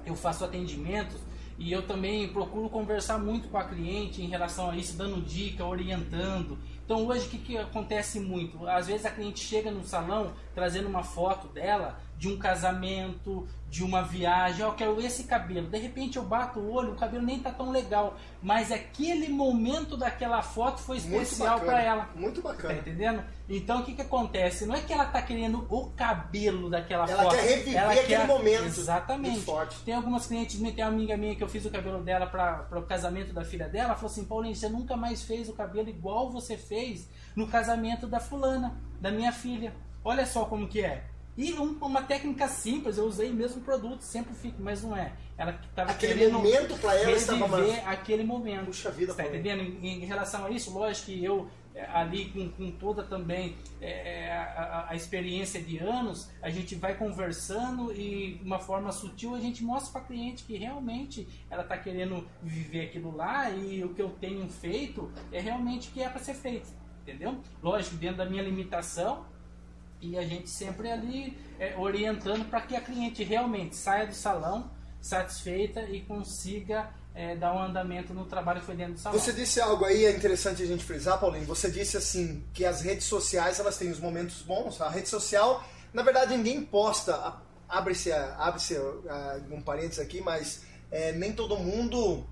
eu 0.05 0.15
faço 0.15 0.45
atendimentos 0.45 1.21
e 1.59 1.71
eu 1.71 1.87
também 1.87 2.29
procuro 2.29 2.69
conversar 2.69 3.19
muito 3.19 3.49
com 3.49 3.57
a 3.57 3.65
cliente 3.65 4.21
em 4.21 4.27
relação 4.27 4.71
a 4.71 4.77
isso, 4.77 4.97
dando 4.97 5.23
dica, 5.23 5.65
orientando. 5.65 6.59
Então 6.85 7.07
hoje 7.07 7.27
o 7.27 7.31
que, 7.31 7.39
que 7.39 7.57
acontece 7.57 8.21
muito? 8.21 8.69
Às 8.69 8.87
vezes 8.87 9.07
a 9.07 9.11
cliente 9.11 9.41
chega 9.41 9.71
no 9.71 9.85
salão 9.85 10.33
trazendo 10.55 10.89
uma 10.89 11.03
foto 11.03 11.49
dela 11.49 11.99
de 12.17 12.29
um 12.29 12.39
casamento, 12.39 13.47
de 13.69 13.83
uma 13.83 14.03
viagem, 14.03 14.65
eu 14.65 14.73
quero 14.75 15.01
esse 15.01 15.25
cabelo. 15.25 15.67
De 15.67 15.77
repente 15.79 16.17
eu 16.17 16.23
bato 16.23 16.61
o 16.61 16.73
olho, 16.73 16.93
o 16.93 16.97
cabelo 16.97 17.25
nem 17.25 17.41
tá 17.41 17.51
tão 17.51 17.73
legal, 17.73 18.17
mas 18.41 18.71
aquele 18.71 19.29
momento 19.29 19.97
daquela 19.97 20.41
foto 20.43 20.81
foi 20.81 20.99
especial 20.99 21.59
para 21.59 21.83
ela. 21.83 22.09
Muito 22.15 22.41
bacana. 22.41 22.75
Tá 22.75 22.81
entendendo? 22.81 23.25
Então 23.49 23.81
o 23.81 23.85
que 23.85 23.95
que 23.95 24.03
acontece? 24.03 24.65
Não 24.65 24.77
é 24.77 24.81
que 24.81 24.93
ela 24.93 25.07
tá 25.07 25.21
querendo 25.21 25.67
o 25.69 25.91
cabelo 25.91 26.71
daquela 26.71 27.05
ela 27.11 27.25
foto. 27.25 27.35
Quer 27.35 27.43
reviver 27.43 27.77
ela 27.77 27.93
aquele 27.93 28.07
quer 28.07 28.27
momento. 28.29 28.65
Exatamente. 28.65 29.41
forte. 29.41 29.77
Tem 29.81 29.95
algumas 29.95 30.27
clientes, 30.27 30.59
tem 30.59 30.85
uma 30.85 30.93
amiga 30.93 31.17
minha 31.17 31.35
que 31.35 31.43
eu 31.43 31.49
fiz 31.49 31.65
o 31.65 31.71
cabelo 31.71 32.01
dela 32.01 32.27
para 32.27 32.79
o 32.79 32.83
casamento 32.83 33.33
da 33.33 33.45
filha 33.45 33.69
dela, 33.69 33.87
ela 33.87 33.95
falou 33.97 34.11
assim: 34.11 34.25
"Paulinho, 34.25 34.55
você 34.55 34.69
nunca 34.69 34.97
mais 34.97 35.25
fez 35.25 35.49
o 35.49 35.53
cabelo 35.53 35.89
igual 35.89 36.31
você 36.31 36.57
fez 36.57 36.74
no 37.35 37.47
casamento 37.49 38.07
da 38.07 38.21
fulana, 38.21 38.75
da 39.01 39.11
minha 39.11 39.33
filha. 39.33 39.75
Olha 40.05 40.27
só 40.27 40.45
como 40.45 40.69
que 40.69 40.81
é. 40.81 41.05
E 41.37 41.53
um, 41.55 41.77
uma 41.81 42.03
técnica 42.03 42.47
simples, 42.47 42.97
eu 42.97 43.07
usei 43.07 43.31
o 43.31 43.35
mesmo 43.35 43.61
produto, 43.63 44.03
sempre 44.03 44.35
fico, 44.35 44.63
mas 44.63 44.83
não 44.83 44.97
é. 44.97 45.13
Ela 45.37 45.59
estava 45.69 45.91
aquele 45.91 46.29
momento 46.29 46.79
para 46.79 46.95
ela 46.95 47.11
estava 47.11 47.49
mais... 47.49 47.89
aquele 47.89 48.23
momento. 48.23 48.67
Puxa 48.67 48.91
vida, 48.91 49.13
tá 49.15 49.25
entendendo? 49.27 49.63
Em, 49.63 50.03
em, 50.03 50.05
relação 50.05 50.45
a 50.45 50.51
isso, 50.51 50.73
lógico 50.73 51.07
que 51.07 51.25
eu 51.25 51.49
é, 51.75 51.85
ali 51.93 52.27
com, 52.27 52.49
com 52.51 52.71
toda 52.71 53.03
também 53.03 53.57
é, 53.81 54.31
a, 54.33 54.87
a, 54.91 54.95
experiência 54.95 55.61
de 55.61 55.79
anos, 55.79 56.31
a 56.41 56.49
gente 56.49 56.77
vai 56.77 56.97
conversando 56.97 57.93
e 57.93 58.35
de 58.35 58.45
uma 58.45 58.61
forma 58.61 58.93
sutil 58.93 59.35
a 59.35 59.41
gente 59.41 59.65
mostra 59.65 59.93
para 59.93 60.03
a 60.03 60.05
cliente 60.05 60.45
que 60.45 60.57
realmente 60.57 61.27
ela 61.51 61.63
está 61.63 61.77
querendo 61.77 62.27
viver 62.41 62.87
aquilo 62.87 63.15
lá 63.17 63.51
e 63.51 63.83
o 63.83 63.93
que 63.93 64.01
eu 64.01 64.11
tenho 64.11 64.49
feito 64.49 65.11
é 65.33 65.41
realmente 65.41 65.89
o 65.89 65.93
que 65.93 66.01
é 66.01 66.09
para 66.09 66.21
ser 66.21 66.35
feito, 66.35 66.69
entendeu? 67.03 67.41
Lógico, 67.61 67.97
dentro 67.97 68.19
da 68.19 68.27
minha 68.27 68.43
limitação, 68.43 69.27
e 70.01 70.19
a 70.19 70.23
gente 70.23 70.51
sempre 70.51 70.93
ali 70.93 71.37
é, 71.59 71.75
orientando 71.77 72.49
para 72.49 72.61
que 72.61 72.77
a 72.77 72.81
cliente 72.81 73.25
realmente 73.25 73.75
saia 73.75 74.07
do 74.07 74.15
salão 74.15 74.71
satisfeita 75.01 75.83
e 75.83 76.01
consiga 76.03 76.91
é, 77.15 77.37
dar 77.37 77.55
um 77.55 77.63
andamento 77.63 78.13
no 78.13 78.25
trabalho 78.25 78.61
que 78.61 78.67
foi 78.67 78.75
dentro 78.75 78.95
do 78.95 79.01
salão. 79.01 79.19
Você 79.19 79.33
disse 79.33 79.61
algo 79.61 79.85
aí, 79.85 80.05
é 80.05 80.11
interessante 80.11 80.63
a 80.63 80.67
gente 80.67 80.85
frisar, 80.85 81.19
Paulinho. 81.21 81.47
Você 81.47 81.71
disse 81.71 81.97
assim 81.97 82.45
que 82.53 82.65
as 82.65 82.81
redes 82.81 83.07
sociais 83.07 83.61
elas 83.61 83.77
têm 83.77 83.91
os 83.91 84.01
momentos 84.01 84.43
bons. 84.43 84.81
A 84.81 84.89
rede 84.89 85.09
social, 85.09 85.65
na 85.93 86.03
verdade, 86.03 86.37
ninguém 86.37 86.63
posta. 86.65 87.37
Abre-se 87.69 88.13
abre 88.13 88.61
um 89.51 89.63
parênteses 89.63 90.01
aqui, 90.01 90.21
mas 90.21 90.63
é, 90.91 91.13
nem 91.13 91.33
todo 91.33 91.57
mundo 91.57 92.27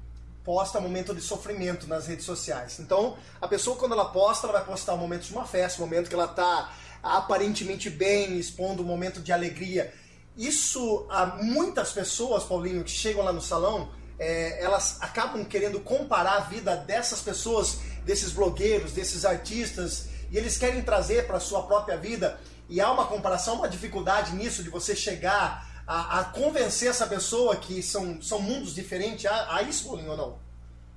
posta 0.44 0.80
momento 0.80 1.14
de 1.14 1.20
sofrimento 1.20 1.86
nas 1.86 2.08
redes 2.08 2.24
sociais. 2.24 2.80
Então, 2.80 3.16
a 3.40 3.46
pessoa 3.46 3.76
quando 3.76 3.92
ela 3.92 4.06
posta, 4.06 4.46
ela 4.46 4.58
vai 4.58 4.66
postar 4.66 4.94
o 4.94 4.98
momento 4.98 5.22
de 5.22 5.32
uma 5.32 5.46
festa, 5.46 5.80
o 5.80 5.86
momento 5.86 6.08
que 6.08 6.14
ela 6.14 6.24
está 6.24 6.72
aparentemente 7.00 7.88
bem, 7.88 8.38
expondo 8.38 8.82
um 8.82 8.86
momento 8.86 9.20
de 9.20 9.32
alegria. 9.32 9.92
Isso, 10.36 11.06
há 11.10 11.26
muitas 11.26 11.92
pessoas, 11.92 12.42
Paulinho, 12.42 12.82
que 12.82 12.90
chegam 12.90 13.22
lá 13.22 13.32
no 13.32 13.40
salão, 13.40 13.90
é, 14.22 14.62
elas 14.62 14.98
acabam 15.00 15.44
querendo 15.44 15.80
comparar 15.80 16.36
a 16.36 16.40
vida 16.40 16.76
dessas 16.76 17.20
pessoas, 17.20 17.80
desses 18.04 18.32
blogueiros, 18.32 18.92
desses 18.92 19.24
artistas, 19.24 20.08
e 20.30 20.38
eles 20.38 20.56
querem 20.56 20.80
trazer 20.80 21.26
para 21.26 21.38
a 21.38 21.40
sua 21.40 21.64
própria 21.64 21.96
vida. 21.96 22.38
E 22.68 22.80
há 22.80 22.90
uma 22.90 23.06
comparação, 23.06 23.56
uma 23.56 23.68
dificuldade 23.68 24.32
nisso, 24.34 24.62
de 24.62 24.70
você 24.70 24.94
chegar 24.94 25.82
a, 25.84 26.20
a 26.20 26.24
convencer 26.24 26.88
essa 26.88 27.06
pessoa 27.06 27.56
que 27.56 27.82
são, 27.82 28.22
são 28.22 28.40
mundos 28.40 28.74
diferentes. 28.74 29.26
Há, 29.26 29.56
há 29.56 29.62
isso, 29.62 29.88
Paulinho, 29.88 30.12
ou 30.12 30.16
não? 30.16 30.38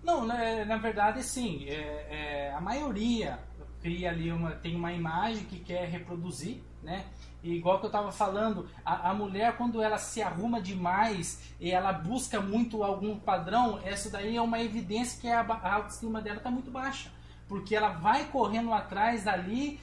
Não, 0.03 0.25
na, 0.25 0.37
né, 0.37 0.63
na 0.63 0.77
verdade, 0.77 1.23
sim. 1.23 1.65
É, 1.67 2.05
é, 2.09 2.53
a 2.53 2.61
maioria 2.61 3.39
cria 3.81 4.11
ali 4.11 4.31
uma 4.31 4.51
tem 4.51 4.75
uma 4.75 4.93
imagem 4.93 5.45
que 5.45 5.59
quer 5.59 5.89
reproduzir, 5.89 6.57
né? 6.83 7.05
E 7.45 7.53
igual 7.53 7.77
que 7.77 7.85
eu 7.85 7.89
estava 7.89 8.11
falando, 8.11 8.67
a, 8.83 9.11
a, 9.11 9.13
mulher 9.13 9.55
quando 9.55 9.79
ela 9.79 9.99
se 9.99 10.19
arruma 10.19 10.59
demais 10.59 11.43
e 11.59 11.69
ela 11.69 11.93
busca 11.93 12.41
muito 12.41 12.83
algum 12.83 13.19
padrão, 13.19 13.79
essa 13.85 14.09
daí 14.09 14.35
é 14.35 14.41
uma 14.41 14.59
evidência 14.59 15.21
que 15.21 15.27
a, 15.27 15.41
a 15.41 15.75
autoestima 15.75 16.19
dela 16.19 16.37
está 16.37 16.49
muito 16.49 16.71
baixa 16.71 17.11
porque 17.47 17.75
ela 17.75 17.89
vai 17.89 18.25
correndo 18.29 18.73
atrás 18.73 19.23
dali 19.23 19.79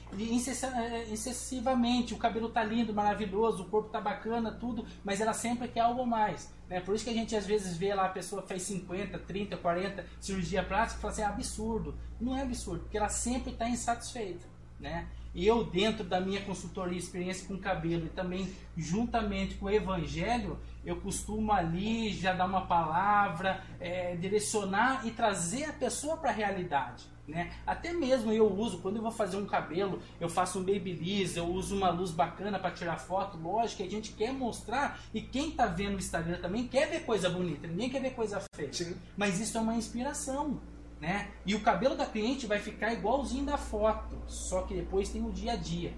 excessivamente. 1.09 2.13
O 2.13 2.17
cabelo 2.17 2.49
tá 2.49 2.61
lindo, 2.61 2.93
maravilhoso, 2.93 3.63
o 3.63 3.69
corpo 3.69 3.87
tá 3.87 4.01
bacana, 4.01 4.51
tudo, 4.51 4.85
mas 5.01 5.21
ela 5.21 5.31
sempre 5.31 5.69
quer 5.69 5.79
algo 5.79 6.05
mais. 6.05 6.53
Né? 6.67 6.81
Por 6.81 6.93
isso 6.93 7.05
que 7.05 7.11
a 7.11 7.13
gente 7.13 7.33
às 7.33 7.45
vezes 7.45 7.77
vê 7.77 7.93
lá 7.93 8.07
a 8.07 8.09
pessoa 8.09 8.41
fez 8.41 8.63
50, 8.63 9.17
30, 9.19 9.55
40 9.55 10.05
cirurgia 10.19 10.61
plástica 10.61 10.99
e 10.99 11.01
fala 11.01 11.13
assim, 11.13 11.21
é 11.21 11.25
absurdo. 11.25 11.97
Não 12.19 12.35
é 12.35 12.41
absurdo, 12.41 12.81
porque 12.81 12.97
ela 12.97 13.07
sempre 13.07 13.53
está 13.53 13.69
insatisfeita. 13.69 14.52
Né? 14.83 15.07
Eu, 15.33 15.63
dentro 15.63 16.03
da 16.03 16.19
minha 16.19 16.41
consultoria 16.41 16.99
experiência 16.99 17.47
com 17.47 17.57
cabelo 17.57 18.05
e 18.05 18.09
também 18.09 18.53
juntamente 18.75 19.55
com 19.55 19.67
o 19.67 19.69
evangelho, 19.69 20.59
eu 20.85 20.97
costumo 20.97 21.53
ali 21.53 22.09
já 22.09 22.33
dar 22.33 22.45
uma 22.45 22.67
palavra, 22.67 23.63
é, 23.79 24.15
direcionar 24.17 25.07
e 25.07 25.11
trazer 25.11 25.63
a 25.63 25.73
pessoa 25.73 26.17
para 26.17 26.31
a 26.31 26.33
realidade. 26.33 27.05
Né? 27.25 27.53
Até 27.65 27.93
mesmo 27.93 28.33
eu 28.33 28.51
uso, 28.53 28.79
quando 28.79 28.97
eu 28.97 29.01
vou 29.01 29.11
fazer 29.11 29.37
um 29.37 29.45
cabelo, 29.45 30.01
eu 30.19 30.27
faço 30.27 30.59
um 30.59 30.63
babyliss, 30.63 31.37
eu 31.37 31.45
uso 31.47 31.77
uma 31.77 31.89
luz 31.89 32.11
bacana 32.11 32.59
para 32.59 32.71
tirar 32.71 32.97
foto. 32.97 33.37
Lógico 33.37 33.77
que 33.77 33.87
a 33.87 33.89
gente 33.89 34.11
quer 34.11 34.33
mostrar 34.33 34.99
e 35.13 35.21
quem 35.21 35.49
está 35.49 35.65
vendo 35.65 35.95
o 35.95 35.99
Instagram 35.99 36.41
também 36.41 36.67
quer 36.67 36.89
ver 36.89 37.05
coisa 37.05 37.29
bonita, 37.29 37.65
ninguém 37.65 37.89
quer 37.89 38.01
ver 38.01 38.13
coisa 38.13 38.43
feia. 38.53 38.73
Sim. 38.73 38.97
Mas 39.15 39.39
isso 39.39 39.57
é 39.57 39.61
uma 39.61 39.75
inspiração. 39.75 40.59
Né? 41.03 41.27
E 41.45 41.53
o 41.53 41.59
cabelo 41.59 41.97
da 41.97 42.05
cliente 42.05 42.47
vai 42.47 42.59
ficar 42.59 42.93
igualzinho 42.93 43.45
da 43.45 43.57
foto, 43.57 44.17
só 44.25 44.61
que 44.61 44.73
depois 44.73 45.09
tem 45.09 45.21
o 45.21 45.33
dia 45.33 45.51
a 45.51 45.55
dia. 45.57 45.91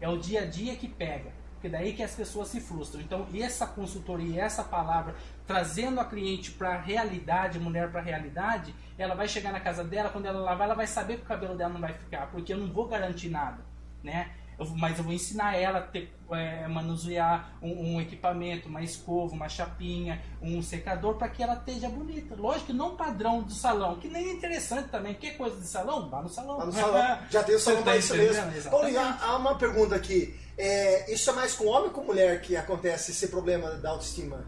É 0.00 0.08
o 0.08 0.18
dia 0.18 0.42
a 0.42 0.46
dia 0.46 0.74
que 0.74 0.88
pega. 0.88 1.30
Porque 1.52 1.68
daí 1.68 1.92
que 1.92 2.02
as 2.02 2.12
pessoas 2.16 2.48
se 2.48 2.60
frustram. 2.60 3.00
Então, 3.00 3.24
essa 3.32 3.68
consultoria, 3.68 4.42
essa 4.42 4.64
palavra, 4.64 5.14
trazendo 5.46 6.00
a 6.00 6.04
cliente 6.04 6.50
para 6.50 6.70
a 6.70 6.80
realidade, 6.80 7.60
mulher 7.60 7.88
para 7.92 8.00
a 8.00 8.02
realidade, 8.02 8.74
ela 8.98 9.14
vai 9.14 9.28
chegar 9.28 9.52
na 9.52 9.60
casa 9.60 9.84
dela, 9.84 10.10
quando 10.10 10.26
ela 10.26 10.40
lavar, 10.40 10.66
ela 10.66 10.74
vai 10.74 10.88
saber 10.88 11.18
que 11.18 11.22
o 11.22 11.26
cabelo 11.26 11.56
dela 11.56 11.72
não 11.72 11.80
vai 11.80 11.92
ficar, 11.92 12.26
porque 12.26 12.52
eu 12.52 12.58
não 12.58 12.66
vou 12.66 12.88
garantir 12.88 13.28
nada, 13.28 13.64
né? 14.02 14.32
Eu, 14.58 14.66
mas 14.76 14.98
eu 14.98 15.04
vou 15.04 15.12
ensinar 15.12 15.54
ela 15.54 15.78
a 15.78 15.82
ter, 15.82 16.12
é, 16.32 16.66
manusear 16.66 17.52
um, 17.62 17.94
um, 17.94 18.00
equipamento, 18.00 18.68
uma 18.68 18.82
escova, 18.82 19.32
uma 19.32 19.48
chapinha, 19.48 20.20
um 20.42 20.60
secador 20.60 21.14
para 21.14 21.28
que 21.28 21.42
ela 21.42 21.54
esteja 21.54 21.88
bonita. 21.88 22.34
Lógico 22.34 22.66
que 22.66 22.72
não 22.72 22.96
padrão 22.96 23.42
do 23.42 23.52
salão, 23.52 23.96
que 23.96 24.08
nem 24.08 24.30
é 24.30 24.32
interessante 24.32 24.88
também. 24.88 25.14
Que 25.14 25.30
coisa 25.32 25.60
de 25.60 25.66
salão? 25.66 26.10
Vá 26.10 26.22
no 26.22 26.28
salão. 26.28 26.58
Vá 26.58 26.66
no 26.66 26.72
salão. 26.72 27.18
Já 27.30 27.44
tem 27.44 27.54
o 27.54 27.60
salão 27.60 27.82
para 27.82 27.96
isso 27.96 28.14
mesmo. 28.16 28.70
Paulinho, 28.70 29.00
há 29.00 29.36
uma 29.36 29.56
pergunta 29.56 29.94
aqui. 29.94 30.34
É, 30.56 31.12
isso 31.12 31.30
é 31.30 31.32
mais 31.34 31.54
com 31.54 31.66
homem 31.66 31.84
ou 31.84 31.90
com 31.90 32.02
mulher 32.02 32.40
que 32.40 32.56
acontece 32.56 33.12
esse 33.12 33.28
problema 33.28 33.70
da 33.76 33.90
autoestima? 33.90 34.44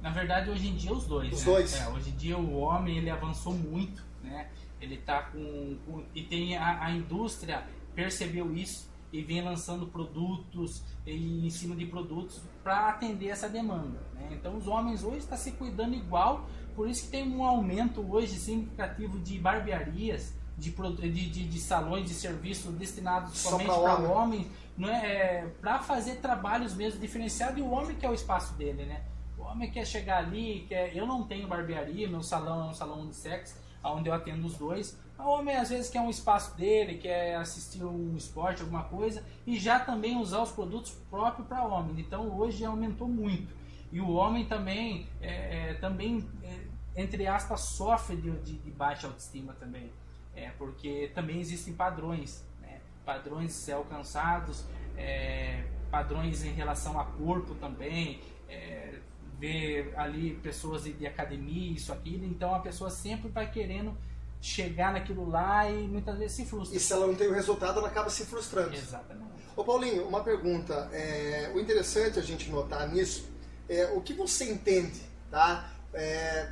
Na 0.00 0.10
verdade, 0.10 0.50
hoje 0.50 0.66
em 0.66 0.74
dia 0.74 0.92
os 0.92 1.06
dois. 1.06 1.32
Os 1.32 1.38
né? 1.38 1.44
dois. 1.44 1.74
É, 1.74 1.88
hoje 1.88 2.10
em 2.10 2.16
dia 2.16 2.36
o 2.36 2.58
homem 2.58 2.98
ele 2.98 3.08
avançou 3.08 3.52
muito, 3.52 4.02
né? 4.24 4.48
Ele 4.80 4.96
tá 4.96 5.22
com, 5.22 5.78
com 5.86 6.04
e 6.12 6.22
tem 6.24 6.56
a, 6.56 6.86
a 6.86 6.90
indústria 6.90 7.62
percebeu 7.94 8.52
isso 8.56 8.91
e 9.12 9.20
vem 9.20 9.42
lançando 9.42 9.86
produtos 9.86 10.82
e 11.06 11.46
em 11.46 11.50
cima 11.50 11.76
de 11.76 11.86
produtos 11.86 12.40
para 12.62 12.88
atender 12.88 13.28
essa 13.28 13.48
demanda. 13.48 14.00
Né? 14.14 14.28
Então 14.32 14.56
os 14.56 14.66
homens 14.66 15.04
hoje 15.04 15.18
estão 15.18 15.36
se 15.36 15.52
cuidando 15.52 15.94
igual, 15.94 16.48
por 16.74 16.88
isso 16.88 17.04
que 17.04 17.10
tem 17.10 17.30
um 17.30 17.44
aumento 17.44 18.00
hoje 18.10 18.38
significativo 18.38 19.18
de 19.18 19.38
barbearias, 19.38 20.34
de, 20.56 20.70
de, 20.70 21.30
de, 21.30 21.48
de 21.48 21.60
salões 21.60 22.06
de 22.08 22.14
serviço 22.14 22.70
destinados 22.72 23.36
somente 23.38 23.66
para 23.66 23.94
homem. 23.94 24.10
homem, 24.10 24.50
não 24.76 24.88
é, 24.88 25.46
para 25.60 25.80
fazer 25.80 26.16
trabalhos 26.16 26.74
mesmo 26.74 27.00
diferenciados 27.00 27.58
e 27.58 27.62
o 27.62 27.70
homem 27.70 27.96
que 27.96 28.06
é 28.06 28.10
o 28.10 28.14
espaço 28.14 28.54
dele, 28.54 28.84
né? 28.84 29.02
O 29.36 29.42
homem 29.42 29.70
quer 29.70 29.86
chegar 29.86 30.18
ali, 30.18 30.64
quer, 30.68 30.96
eu 30.96 31.06
não 31.06 31.24
tenho 31.24 31.48
barbearia, 31.48 32.08
meu 32.08 32.22
salão 32.22 32.68
é 32.68 32.70
um 32.70 32.74
salão 32.74 33.00
unissex, 33.00 33.58
onde 33.82 34.08
eu 34.08 34.14
atendo 34.14 34.46
os 34.46 34.56
dois. 34.56 34.96
O 35.24 35.28
homem 35.28 35.56
às 35.56 35.70
vezes 35.70 35.88
quer 35.88 36.00
um 36.00 36.10
espaço 36.10 36.56
dele, 36.56 36.98
quer 36.98 37.36
assistir 37.36 37.84
um 37.84 38.16
esporte, 38.16 38.62
alguma 38.62 38.84
coisa, 38.84 39.24
e 39.46 39.58
já 39.58 39.78
também 39.78 40.16
usar 40.16 40.42
os 40.42 40.50
produtos 40.50 40.92
próprios 41.08 41.46
para 41.46 41.64
homem. 41.64 42.00
Então 42.00 42.28
hoje 42.36 42.64
aumentou 42.64 43.08
muito. 43.08 43.54
E 43.92 44.00
o 44.00 44.10
homem 44.10 44.46
também, 44.46 45.06
é, 45.20 45.70
é, 45.70 45.74
também 45.74 46.28
é, 46.42 46.60
entre 46.96 47.26
aspas, 47.26 47.60
sofre 47.60 48.16
de, 48.16 48.30
de, 48.38 48.58
de 48.58 48.70
baixa 48.70 49.06
autoestima 49.06 49.52
também. 49.54 49.92
É, 50.34 50.50
porque 50.58 51.10
também 51.14 51.40
existem 51.40 51.74
padrões, 51.74 52.44
né? 52.60 52.80
padrões 53.04 53.52
ser 53.52 53.72
alcançados, 53.72 54.64
é, 54.96 55.64
padrões 55.90 56.42
em 56.42 56.52
relação 56.52 56.98
a 56.98 57.04
corpo 57.04 57.54
também, 57.56 58.18
é, 58.48 58.98
ver 59.38 59.92
ali 59.96 60.34
pessoas 60.36 60.84
de, 60.84 60.94
de 60.94 61.06
academia, 61.06 61.72
isso, 61.72 61.92
aquilo, 61.92 62.24
então 62.24 62.54
a 62.54 62.60
pessoa 62.60 62.88
sempre 62.88 63.28
vai 63.28 63.50
querendo 63.50 63.94
chegar 64.42 64.92
naquilo 64.92 65.30
lá 65.30 65.70
e 65.70 65.86
muitas 65.86 66.18
vezes 66.18 66.36
se 66.36 66.44
frustra. 66.44 66.76
E 66.76 66.80
se 66.80 66.92
ela 66.92 67.06
não 67.06 67.14
tem 67.14 67.28
o 67.28 67.32
resultado, 67.32 67.78
ela 67.78 67.86
acaba 67.86 68.10
se 68.10 68.26
frustrando. 68.26 68.74
Exatamente. 68.74 69.30
Ô 69.54 69.62
Paulinho, 69.62 70.06
uma 70.08 70.24
pergunta. 70.24 70.90
É, 70.92 71.52
o 71.54 71.60
interessante 71.60 72.18
a 72.18 72.22
gente 72.22 72.50
notar 72.50 72.88
nisso 72.88 73.30
é 73.68 73.86
o 73.94 74.00
que 74.00 74.12
você 74.12 74.50
entende, 74.50 75.00
tá? 75.30 75.70
É, 75.94 76.50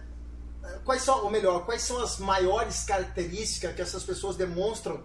quais 0.84 1.02
são, 1.02 1.24
ou 1.24 1.30
melhor, 1.30 1.66
quais 1.66 1.82
são 1.82 2.00
as 2.00 2.18
maiores 2.18 2.84
características 2.84 3.74
que 3.74 3.82
essas 3.82 4.04
pessoas 4.04 4.36
demonstram 4.36 5.02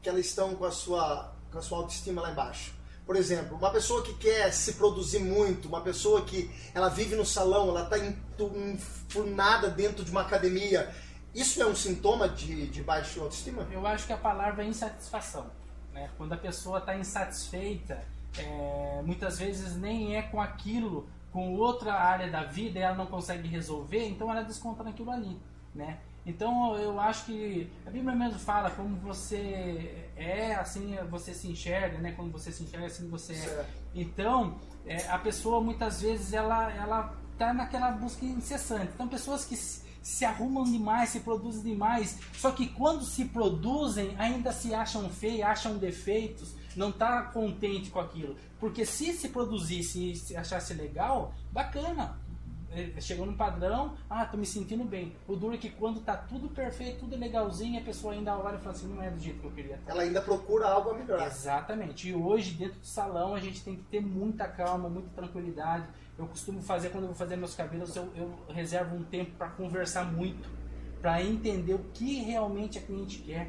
que 0.00 0.08
elas 0.08 0.26
estão 0.26 0.54
com 0.54 0.64
a 0.64 0.70
sua, 0.70 1.34
com 1.50 1.58
a 1.58 1.62
sua 1.62 1.78
autoestima 1.78 2.22
lá 2.22 2.30
embaixo? 2.30 2.72
Por 3.04 3.16
exemplo, 3.16 3.56
uma 3.56 3.70
pessoa 3.70 4.02
que 4.02 4.14
quer 4.14 4.52
se 4.52 4.74
produzir 4.74 5.18
muito, 5.18 5.66
uma 5.66 5.80
pessoa 5.80 6.22
que 6.22 6.48
ela 6.72 6.88
vive 6.88 7.16
no 7.16 7.24
salão, 7.24 7.70
ela 7.70 7.84
está 7.84 7.96
enfurnada 7.98 9.70
dentro 9.70 10.04
de 10.04 10.10
uma 10.10 10.20
academia, 10.20 10.94
isso 11.40 11.62
é 11.62 11.66
um 11.66 11.74
sintoma 11.74 12.28
de, 12.28 12.66
de 12.66 12.82
baixa 12.82 13.20
autoestima? 13.20 13.66
Eu 13.70 13.86
acho 13.86 14.06
que 14.06 14.12
a 14.12 14.16
palavra 14.16 14.64
é 14.64 14.66
insatisfação. 14.66 15.46
Né? 15.92 16.10
Quando 16.16 16.32
a 16.32 16.36
pessoa 16.36 16.78
está 16.78 16.96
insatisfeita, 16.96 18.02
é, 18.36 19.02
muitas 19.04 19.38
vezes 19.38 19.76
nem 19.76 20.16
é 20.16 20.22
com 20.22 20.40
aquilo, 20.40 21.08
com 21.32 21.54
outra 21.54 21.94
área 21.94 22.30
da 22.30 22.42
vida, 22.42 22.80
ela 22.80 22.96
não 22.96 23.06
consegue 23.06 23.46
resolver, 23.48 24.06
então 24.08 24.30
ela 24.30 24.42
desconta 24.42 24.82
naquilo 24.82 25.10
ali. 25.10 25.38
Né? 25.74 25.98
Então 26.26 26.76
eu 26.76 27.00
acho 27.00 27.26
que 27.26 27.70
a 27.86 27.90
Bíblia 27.90 28.14
mesmo 28.14 28.38
fala 28.38 28.70
como 28.70 28.96
você 28.96 30.06
é, 30.16 30.54
assim 30.56 30.94
você 31.08 31.32
se 31.32 31.48
enxerga, 31.48 31.98
né? 31.98 32.12
Quando 32.12 32.32
você 32.32 32.52
se 32.52 32.64
enxerga, 32.64 32.86
assim 32.86 33.08
você 33.08 33.32
é. 33.32 33.66
Então 33.94 34.58
é, 34.84 35.08
a 35.08 35.18
pessoa 35.18 35.60
muitas 35.60 36.02
vezes 36.02 36.34
ela 36.34 36.70
ela 36.72 37.14
tá 37.38 37.54
naquela 37.54 37.92
busca 37.92 38.26
incessante. 38.26 38.90
Então 38.94 39.08
pessoas 39.08 39.46
que 39.46 39.56
se, 40.08 40.24
arrumam 40.24 40.64
demais, 40.64 41.10
se 41.10 41.20
produzem 41.20 41.62
demais, 41.62 42.18
só 42.32 42.50
que 42.50 42.66
quando 42.68 43.04
se 43.04 43.26
produzem 43.26 44.14
ainda 44.18 44.52
se 44.52 44.74
acham 44.74 45.08
feios, 45.10 45.42
acham 45.42 45.76
defeitos, 45.76 46.54
não 46.74 46.90
tá 46.90 47.22
contente 47.24 47.90
com 47.90 48.00
aquilo. 48.00 48.34
Porque 48.58 48.86
se 48.86 49.12
se 49.12 49.28
produzisse 49.28 50.12
e 50.12 50.16
se 50.16 50.34
achasse 50.36 50.72
legal, 50.74 51.34
bacana 51.52 52.16
É, 52.70 53.00
chegou 53.00 53.24
num 53.24 53.34
padrão, 53.34 53.94
ah, 54.10 54.26
tô 54.26 54.36
me 54.36 54.44
sentindo 54.44 54.84
bem. 54.84 55.16
O 55.26 55.34
duro 55.34 55.54
é 55.54 55.56
que 55.56 55.70
quando 55.70 56.00
tá 56.00 56.14
tudo 56.14 56.50
perfeito, 56.50 57.00
tudo 57.00 57.16
legalzinho, 57.16 57.80
a 57.80 57.82
pessoa 57.82 58.12
ainda 58.12 58.36
olha 58.36 58.56
e 58.56 58.58
fala 58.58 58.76
assim, 58.76 58.88
não 58.88 59.02
é 59.02 59.10
do 59.10 59.18
jeito 59.18 59.40
que 59.40 59.46
eu 59.46 59.50
queria 59.52 59.76
estar. 59.76 59.92
Ela 59.92 60.02
ainda 60.02 60.20
procura 60.20 60.68
algo 60.68 60.90
a 60.90 60.94
melhorar. 60.94 61.28
Exatamente. 61.28 62.10
E 62.10 62.14
hoje, 62.14 62.52
dentro 62.52 62.78
do 62.78 62.86
salão, 62.86 63.34
a 63.34 63.40
gente 63.40 63.64
tem 63.64 63.74
que 63.74 63.84
ter 63.84 64.02
muita 64.02 64.46
calma, 64.46 64.86
muita 64.86 65.08
tranquilidade. 65.16 65.86
Eu 66.18 66.26
costumo 66.26 66.60
fazer, 66.60 66.90
quando 66.90 67.04
eu 67.04 67.08
vou 67.10 67.16
fazer 67.16 67.36
meus 67.36 67.54
cabelos, 67.54 67.94
eu, 67.94 68.10
eu 68.16 68.38
reservo 68.48 68.96
um 68.96 69.04
tempo 69.04 69.30
para 69.38 69.48
conversar 69.50 70.04
muito, 70.04 70.48
para 71.00 71.22
entender 71.22 71.74
o 71.74 71.84
que 71.94 72.22
realmente 72.24 72.76
a 72.76 72.82
cliente 72.82 73.18
quer. 73.20 73.48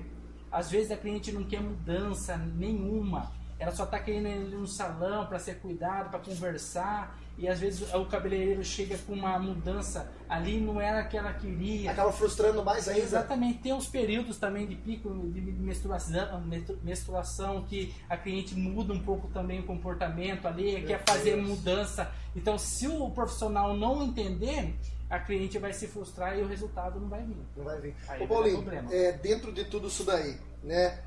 Às 0.52 0.70
vezes 0.70 0.92
a 0.92 0.98
cliente 0.98 1.32
não 1.32 1.44
quer 1.44 1.62
mudança 1.62 2.38
nenhuma. 2.38 3.32
Ela 3.58 3.72
só 3.72 3.86
está 3.86 4.00
querendo 4.00 4.28
ir 4.28 4.56
no 4.56 4.68
salão 4.68 5.26
para 5.26 5.40
ser 5.40 5.60
cuidado, 5.60 6.12
para 6.12 6.20
conversar. 6.20 7.20
E 7.40 7.48
às 7.48 7.60
vezes 7.60 7.94
o 7.94 8.06
cabeleireiro 8.06 8.64
chega 8.64 8.98
com 9.00 9.14
uma 9.14 9.40
mudança 9.40 10.12
ali, 10.28 10.60
não 10.60 10.80
era 10.80 11.00
a 11.00 11.04
que 11.06 11.18
ela 11.18 11.34
queria. 11.34 11.90
Acaba 11.90 12.12
frustrando 12.12 12.64
mais 12.64 12.88
ainda. 12.88 13.02
Exatamente. 13.02 13.60
Tem 13.60 13.74
os 13.74 13.88
períodos 13.88 14.38
também 14.38 14.68
de 14.68 14.76
pico 14.76 15.10
de 15.32 15.42
menstruação, 15.42 16.44
menstruação 16.84 17.64
que 17.64 17.96
a 18.10 18.18
cliente 18.18 18.54
muda 18.56 18.94
um 18.94 19.00
pouco 19.00 19.30
também 19.30 19.62
o 19.62 19.64
comportamento 19.64 20.48
ali, 20.48 20.74
Meu 20.74 20.86
quer 20.86 21.04
fazer 21.08 21.36
Deus. 21.36 21.48
mudança. 21.48 22.12
Então, 22.36 22.58
se 22.58 22.88
o 22.88 23.10
profissional 23.10 23.76
não 23.76 24.04
entender, 24.04 24.76
a 25.10 25.18
cliente 25.18 25.58
vai 25.58 25.72
se 25.72 25.88
frustrar 25.88 26.38
e 26.38 26.42
o 26.42 26.48
resultado 26.48 27.00
não 27.00 27.08
vai 27.08 27.24
vir. 27.24 27.38
Não 27.56 27.64
vai 27.64 27.80
vir. 27.80 27.96
Aí 28.08 28.22
Ô 28.22 28.28
Paulinho, 28.28 28.66
é, 28.92 29.14
dentro 29.14 29.54
de 29.54 29.64
tudo 29.64 29.88
isso 29.88 30.04
daí, 30.04 30.38
né? 30.62 31.00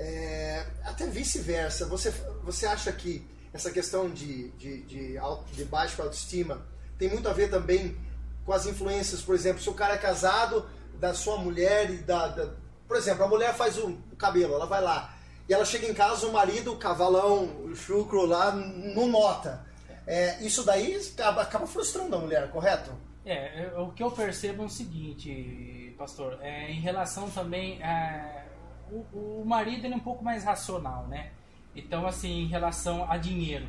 é, 0.00 0.64
até 0.84 1.06
vice-versa, 1.06 1.86
você, 1.86 2.10
você 2.42 2.66
acha 2.66 2.90
que 2.90 3.22
essa 3.52 3.70
questão 3.70 4.08
de, 4.10 4.50
de, 4.52 4.82
de, 4.82 5.18
auto, 5.18 5.44
de 5.52 5.64
baixa 5.64 6.02
autoestima 6.02 6.62
tem 6.98 7.08
muito 7.08 7.28
a 7.28 7.32
ver 7.32 7.50
também 7.50 7.96
com 8.44 8.52
as 8.52 8.66
influências, 8.66 9.22
por 9.22 9.34
exemplo, 9.34 9.62
se 9.62 9.68
o 9.70 9.74
cara 9.74 9.94
é 9.94 9.98
casado 9.98 10.68
da 10.98 11.14
sua 11.14 11.36
mulher 11.38 11.90
e 11.90 11.96
da. 11.98 12.28
da- 12.28 12.52
por 12.86 12.96
exemplo, 12.96 13.24
a 13.24 13.28
mulher 13.28 13.54
faz 13.54 13.78
o, 13.78 13.96
cabelo, 14.18 14.54
ela 14.54 14.66
vai 14.66 14.82
lá. 14.82 15.14
E 15.48 15.54
ela 15.54 15.64
chega 15.64 15.86
em 15.86 15.94
casa, 15.94 16.26
o 16.26 16.32
marido, 16.32 16.72
o 16.72 16.76
cavalão, 16.76 17.44
o 17.64 17.74
chucro 17.74 18.26
lá, 18.26 18.52
não 18.52 19.06
nota. 19.08 19.64
É, 20.06 20.40
isso 20.44 20.64
daí 20.64 20.96
acaba, 21.14 21.42
acaba 21.42 21.66
frustrando 21.66 22.16
a 22.16 22.18
mulher, 22.18 22.50
correto? 22.50 22.90
É, 23.24 23.72
o 23.76 23.90
que 23.92 24.02
eu 24.02 24.10
percebo 24.10 24.62
é 24.62 24.66
o 24.66 24.68
seguinte, 24.68 25.94
pastor, 25.98 26.38
é, 26.40 26.70
em 26.70 26.80
relação 26.80 27.30
também 27.30 27.82
a, 27.82 28.44
o, 28.90 29.40
o 29.40 29.44
marido 29.46 29.84
ele 29.84 29.94
é 29.94 29.96
um 29.96 30.00
pouco 30.00 30.24
mais 30.24 30.42
racional, 30.44 31.06
né? 31.06 31.30
Então, 31.74 32.06
assim, 32.06 32.42
em 32.42 32.46
relação 32.46 33.10
a 33.10 33.16
dinheiro. 33.16 33.66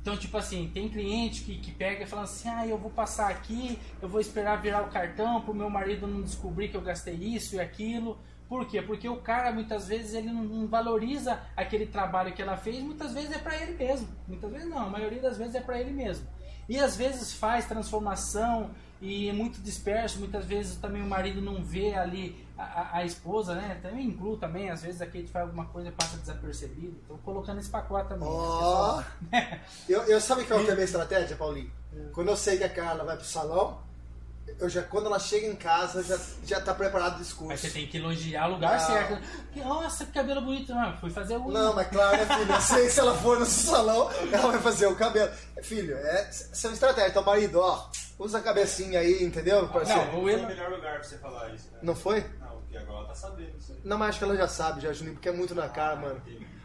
Então, 0.00 0.16
tipo 0.16 0.38
assim, 0.38 0.70
tem 0.72 0.88
cliente 0.88 1.42
que, 1.42 1.58
que 1.58 1.70
pega 1.70 2.04
e 2.04 2.06
fala 2.06 2.22
assim, 2.22 2.48
ah, 2.48 2.66
eu 2.66 2.78
vou 2.78 2.90
passar 2.90 3.30
aqui, 3.30 3.78
eu 4.00 4.08
vou 4.08 4.20
esperar 4.20 4.60
virar 4.60 4.82
o 4.82 4.90
cartão 4.90 5.42
pro 5.42 5.52
meu 5.52 5.68
marido 5.68 6.06
não 6.06 6.22
descobrir 6.22 6.68
que 6.68 6.76
eu 6.76 6.80
gastei 6.80 7.14
isso 7.14 7.56
e 7.56 7.60
aquilo. 7.60 8.18
Por 8.48 8.66
quê? 8.66 8.80
Porque 8.80 9.06
o 9.06 9.18
cara, 9.18 9.52
muitas 9.52 9.88
vezes, 9.88 10.14
ele 10.14 10.30
não 10.30 10.66
valoriza 10.66 11.38
aquele 11.54 11.84
trabalho 11.84 12.32
que 12.32 12.40
ela 12.40 12.56
fez, 12.56 12.82
muitas 12.82 13.12
vezes 13.12 13.32
é 13.32 13.38
para 13.38 13.54
ele 13.60 13.76
mesmo. 13.76 14.08
Muitas 14.26 14.50
vezes 14.50 14.68
não, 14.68 14.78
a 14.78 14.88
maioria 14.88 15.20
das 15.20 15.36
vezes 15.36 15.54
é 15.54 15.60
para 15.60 15.78
ele 15.78 15.90
mesmo. 15.90 16.26
E 16.66 16.78
às 16.78 16.96
vezes 16.96 17.34
faz 17.34 17.66
transformação 17.66 18.70
e 19.00 19.28
é 19.28 19.32
muito 19.32 19.60
disperso, 19.60 20.18
muitas 20.18 20.44
vezes 20.44 20.76
também 20.76 21.00
o 21.02 21.06
marido 21.06 21.40
não 21.40 21.62
vê 21.62 21.94
ali 21.94 22.44
a, 22.56 22.62
a- 22.64 22.96
a 22.98 23.04
esposa, 23.04 23.54
né? 23.54 23.78
Também 23.80 24.06
incluo 24.06 24.36
também, 24.36 24.70
às 24.70 24.82
vezes 24.82 25.00
a 25.00 25.06
Kate 25.06 25.28
faz 25.28 25.44
alguma 25.46 25.66
coisa 25.66 25.88
e 25.88 25.92
passa 25.92 26.16
desapercebido. 26.16 26.96
Tô 27.06 27.14
colocando 27.18 27.60
esse 27.60 27.70
pacote 27.70 28.08
também. 28.08 28.28
né, 28.28 28.34
Ó, 28.34 28.96
pessoal? 28.96 29.04
eu, 29.88 30.02
eu 30.04 30.20
sabe 30.20 30.44
qual 30.44 30.60
que 30.64 30.68
é 30.68 30.72
a 30.72 30.74
minha 30.74 30.84
estratégia, 30.86 31.36
Paulinho? 31.36 31.70
Quando 32.12 32.28
eu 32.28 32.36
sei 32.36 32.58
que 32.58 32.64
a 32.64 32.68
Carla 32.68 33.04
vai 33.04 33.16
pro 33.16 33.24
salão, 33.24 33.78
eu 34.60 34.68
já, 34.68 34.82
quando 34.82 35.06
ela 35.06 35.18
chega 35.18 35.46
em 35.46 35.54
casa, 35.56 36.02
já, 36.02 36.18
já 36.44 36.60
tá 36.60 36.74
preparado 36.74 37.16
o 37.16 37.18
discurso. 37.18 37.48
Mas 37.50 37.60
você 37.60 37.70
tem 37.70 37.86
que 37.86 37.96
elogiar 37.98 38.48
o 38.48 38.52
lugar 38.54 38.78
Não. 38.78 38.86
certo. 38.86 39.22
Que, 39.52 39.60
Nossa, 39.60 40.04
que 40.04 40.12
cabelo 40.12 40.40
bonito. 40.40 40.74
Não, 40.74 40.96
fui 40.98 41.10
fazer 41.10 41.36
o. 41.36 41.48
Não, 41.50 41.74
mas 41.74 41.88
claro, 41.88 42.16
né, 42.16 42.26
filho? 42.26 42.52
Eu 42.52 42.60
sei 42.62 42.84
que 42.86 42.90
se 42.92 43.00
ela 43.00 43.14
for 43.14 43.38
no 43.38 43.46
salão, 43.46 44.10
ela 44.32 44.50
vai 44.52 44.60
fazer 44.60 44.86
o 44.86 44.96
cabelo. 44.96 45.30
Filho, 45.62 45.96
é, 45.96 46.30
são 46.32 46.72
estratégias. 46.72 47.10
Então, 47.10 47.22
marido, 47.24 47.60
ó, 47.60 47.88
usa 48.18 48.38
a 48.38 48.42
cabecinha 48.42 49.00
aí, 49.00 49.22
entendeu, 49.22 49.68
parceiro? 49.68 50.00
Não, 50.06 50.12
Não, 50.12 50.18
o 50.18 50.22
Foi 50.22 50.34
o 50.34 50.38
elo- 50.38 50.46
melhor 50.48 50.70
lugar 50.70 50.94
pra 50.94 51.02
você 51.04 51.18
falar 51.18 51.48
isso, 51.54 51.68
né? 51.82 51.94
foi? 51.94 52.20
Não, 52.40 52.48
porque 52.60 52.76
agora 52.76 52.98
ela 52.98 53.08
tá 53.08 53.14
sabendo. 53.14 53.52
Não, 53.84 53.96
mas 53.96 54.08
acho 54.10 54.18
que 54.18 54.24
ela 54.24 54.36
já 54.36 54.48
sabe, 54.48 54.80
já, 54.80 54.92
Juninho, 54.92 55.14
porque 55.14 55.28
é 55.28 55.32
muito 55.32 55.54
na 55.54 55.68
cara, 55.68 55.96
mano. 55.96 56.20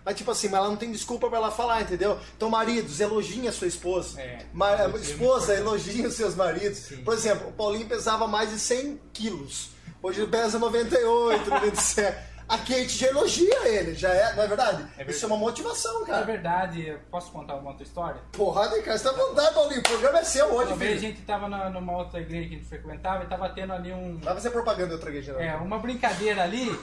Mas, 0.06 0.16
tipo 0.18 0.32
assim, 0.32 0.50
mas 0.50 0.60
ela 0.60 0.70
não 0.70 0.76
tem 0.76 0.92
desculpa 0.92 1.30
pra 1.30 1.38
ela 1.38 1.52
falar, 1.52 1.82
entendeu? 1.82 2.20
Então, 2.36 2.50
maridos, 2.50 3.00
elogiem 3.00 3.48
a 3.48 3.52
sua 3.52 3.68
esposa. 3.68 4.20
É. 4.22 4.40
Ma- 4.54 4.72
é 4.72 4.90
esposa, 4.98 5.54
elogiem 5.56 6.06
os 6.06 6.14
seus 6.16 6.36
maridos. 6.36 6.78
Sim. 6.80 7.04
Por 7.04 7.14
exemplo, 7.14 7.48
o 7.50 7.54
Paulinho 7.54 7.88
pesava 7.88 8.28
mais 8.28 8.50
de 8.50 8.60
100 8.60 9.00
quilos. 9.14 9.70
Hoje 10.02 10.22
ele 10.22 10.30
pesa 10.32 10.60
98, 10.60 11.50
97. 11.50 12.34
A 12.46 12.58
Kate 12.58 12.90
já 12.90 13.08
elogia 13.08 13.66
ele, 13.70 13.96
já 13.96 14.10
é, 14.14 14.36
não 14.36 14.44
é 14.44 14.48
verdade? 14.48 14.84
verdade. 14.84 15.12
Isso 15.12 15.24
é 15.24 15.28
uma 15.28 15.38
motivação, 15.38 16.04
cara. 16.06 16.26
verdade, 16.26 16.86
eu 16.86 17.00
posso 17.10 17.32
contar 17.32 17.56
uma 17.56 17.70
outra 17.70 17.84
história? 17.86 18.20
Porra, 18.34 18.68
né, 18.70 18.80
cara? 18.82 18.98
Você 18.98 19.04
tá 19.06 19.10
à 19.12 19.14
vontade, 19.14 19.54
Paulinho. 19.56 19.80
O 19.80 19.84
programa 19.84 20.20
é 20.20 20.24
seu 20.26 20.48
hoje, 20.54 20.68
Uma 20.68 20.76
vez 20.76 20.98
a 20.98 21.00
filho. 21.00 21.14
gente 21.14 21.22
tava 21.26 21.48
na- 21.48 21.70
numa 21.70 21.96
outra 21.98 22.20
igreja 22.20 22.50
que 22.50 22.56
a 22.56 22.58
gente 22.58 22.68
frequentava 22.68 23.24
e 23.24 23.28
tava 23.28 23.48
tendo 23.50 23.72
ali 23.72 23.94
um. 23.94 24.20
Vai 24.22 24.34
fazer 24.34 24.50
propaganda 24.50 24.90
de 24.90 24.94
outra 24.96 25.10
igreja, 25.10 25.32
não. 25.34 25.40
É, 25.40 25.56
uma 25.56 25.80
brincadeira 25.80 26.44
ali 26.44 26.78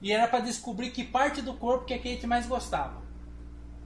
E 0.00 0.12
era 0.12 0.28
pra 0.28 0.40
descobrir 0.40 0.90
que 0.90 1.04
parte 1.04 1.40
do 1.40 1.54
corpo 1.54 1.84
que 1.84 1.94
a 1.94 1.98
Kate 1.98 2.26
mais 2.26 2.46
gostava. 2.46 3.02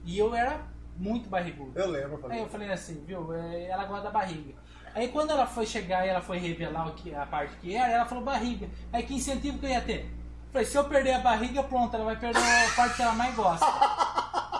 E 0.03 0.17
eu 0.17 0.33
era 0.33 0.61
muito 0.97 1.29
barrigudo. 1.29 1.71
Eu 1.79 1.89
lembro. 1.89 2.19
Aí 2.29 2.39
eu 2.39 2.49
falei 2.49 2.71
assim, 2.71 3.03
viu? 3.05 3.33
é, 3.33 3.69
Ela 3.69 3.85
gosta 3.85 4.03
da 4.03 4.11
barriga. 4.11 4.53
Aí 4.93 5.07
quando 5.09 5.31
ela 5.31 5.45
foi 5.45 5.65
chegar 5.65 6.05
e 6.05 6.09
ela 6.09 6.21
foi 6.21 6.37
revelar 6.39 6.87
o 6.87 6.93
que, 6.93 7.13
a 7.13 7.25
parte 7.25 7.55
que 7.57 7.75
era, 7.75 7.91
ela 7.93 8.05
falou 8.05 8.23
barriga. 8.23 8.67
Aí 8.91 9.03
que 9.03 9.13
incentivo 9.13 9.59
que 9.59 9.65
eu 9.65 9.69
ia 9.69 9.81
ter? 9.81 10.11
Falei, 10.51 10.65
se 10.65 10.75
eu 10.75 10.83
perder 10.85 11.13
a 11.13 11.19
barriga, 11.19 11.61
pronto, 11.63 11.93
ela 11.95 12.05
vai 12.05 12.19
perder 12.19 12.39
a 12.39 12.75
parte 12.75 12.95
que 12.95 13.01
ela 13.03 13.13
mais 13.13 13.35
gosta. 13.35 13.65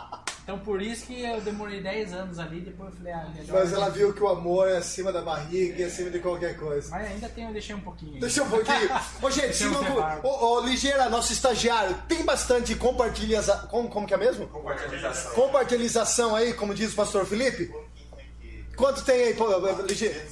Então 0.50 0.58
por 0.58 0.82
isso 0.82 1.06
que 1.06 1.22
eu 1.22 1.40
demorei 1.42 1.80
10 1.80 2.12
anos 2.12 2.40
ali, 2.40 2.62
depois 2.62 2.90
eu 2.90 2.98
falei, 2.98 3.14
ah, 3.14 3.30
melhor. 3.36 3.60
Mas 3.60 3.72
ela 3.72 3.88
viu 3.90 4.12
que 4.12 4.24
o 4.24 4.28
amor 4.28 4.68
é 4.68 4.78
acima 4.78 5.12
da 5.12 5.22
barriga 5.22 5.80
e 5.80 5.84
acima 5.84 6.10
de 6.10 6.18
qualquer 6.18 6.58
coisa. 6.58 6.90
Mas 6.90 7.06
ainda 7.06 7.30
tem, 7.30 7.46
eu 7.46 7.54
deixei 7.54 7.76
um 7.76 7.80
pouquinho. 7.82 8.16
aí. 8.16 8.20
Deixa 8.20 8.42
um 8.42 8.50
pouquinho. 8.50 8.90
Ô, 9.22 9.30
gente, 9.30 9.56
se 9.56 9.66
não. 9.66 9.80
Ô, 10.24 10.56
ô, 10.56 10.62
Ligeira, 10.62 11.08
nosso 11.08 11.32
estagiário, 11.32 11.96
tem 12.08 12.26
bastante 12.26 12.74
compartilhação. 12.74 13.68
Como, 13.68 13.90
como 13.90 14.08
que 14.08 14.14
é 14.16 14.18
mesmo? 14.18 14.48
Compartilhação. 14.48 15.34
Compartilhação 15.34 16.36
aí, 16.36 16.52
como 16.56 16.74
diz 16.74 16.94
o 16.94 16.96
pastor 16.96 17.28
Felipe? 17.28 17.72
Quanto 18.76 19.04
tem 19.04 19.26
aí, 19.26 19.34
pô, 19.36 19.46
Ligeira? 19.84 20.26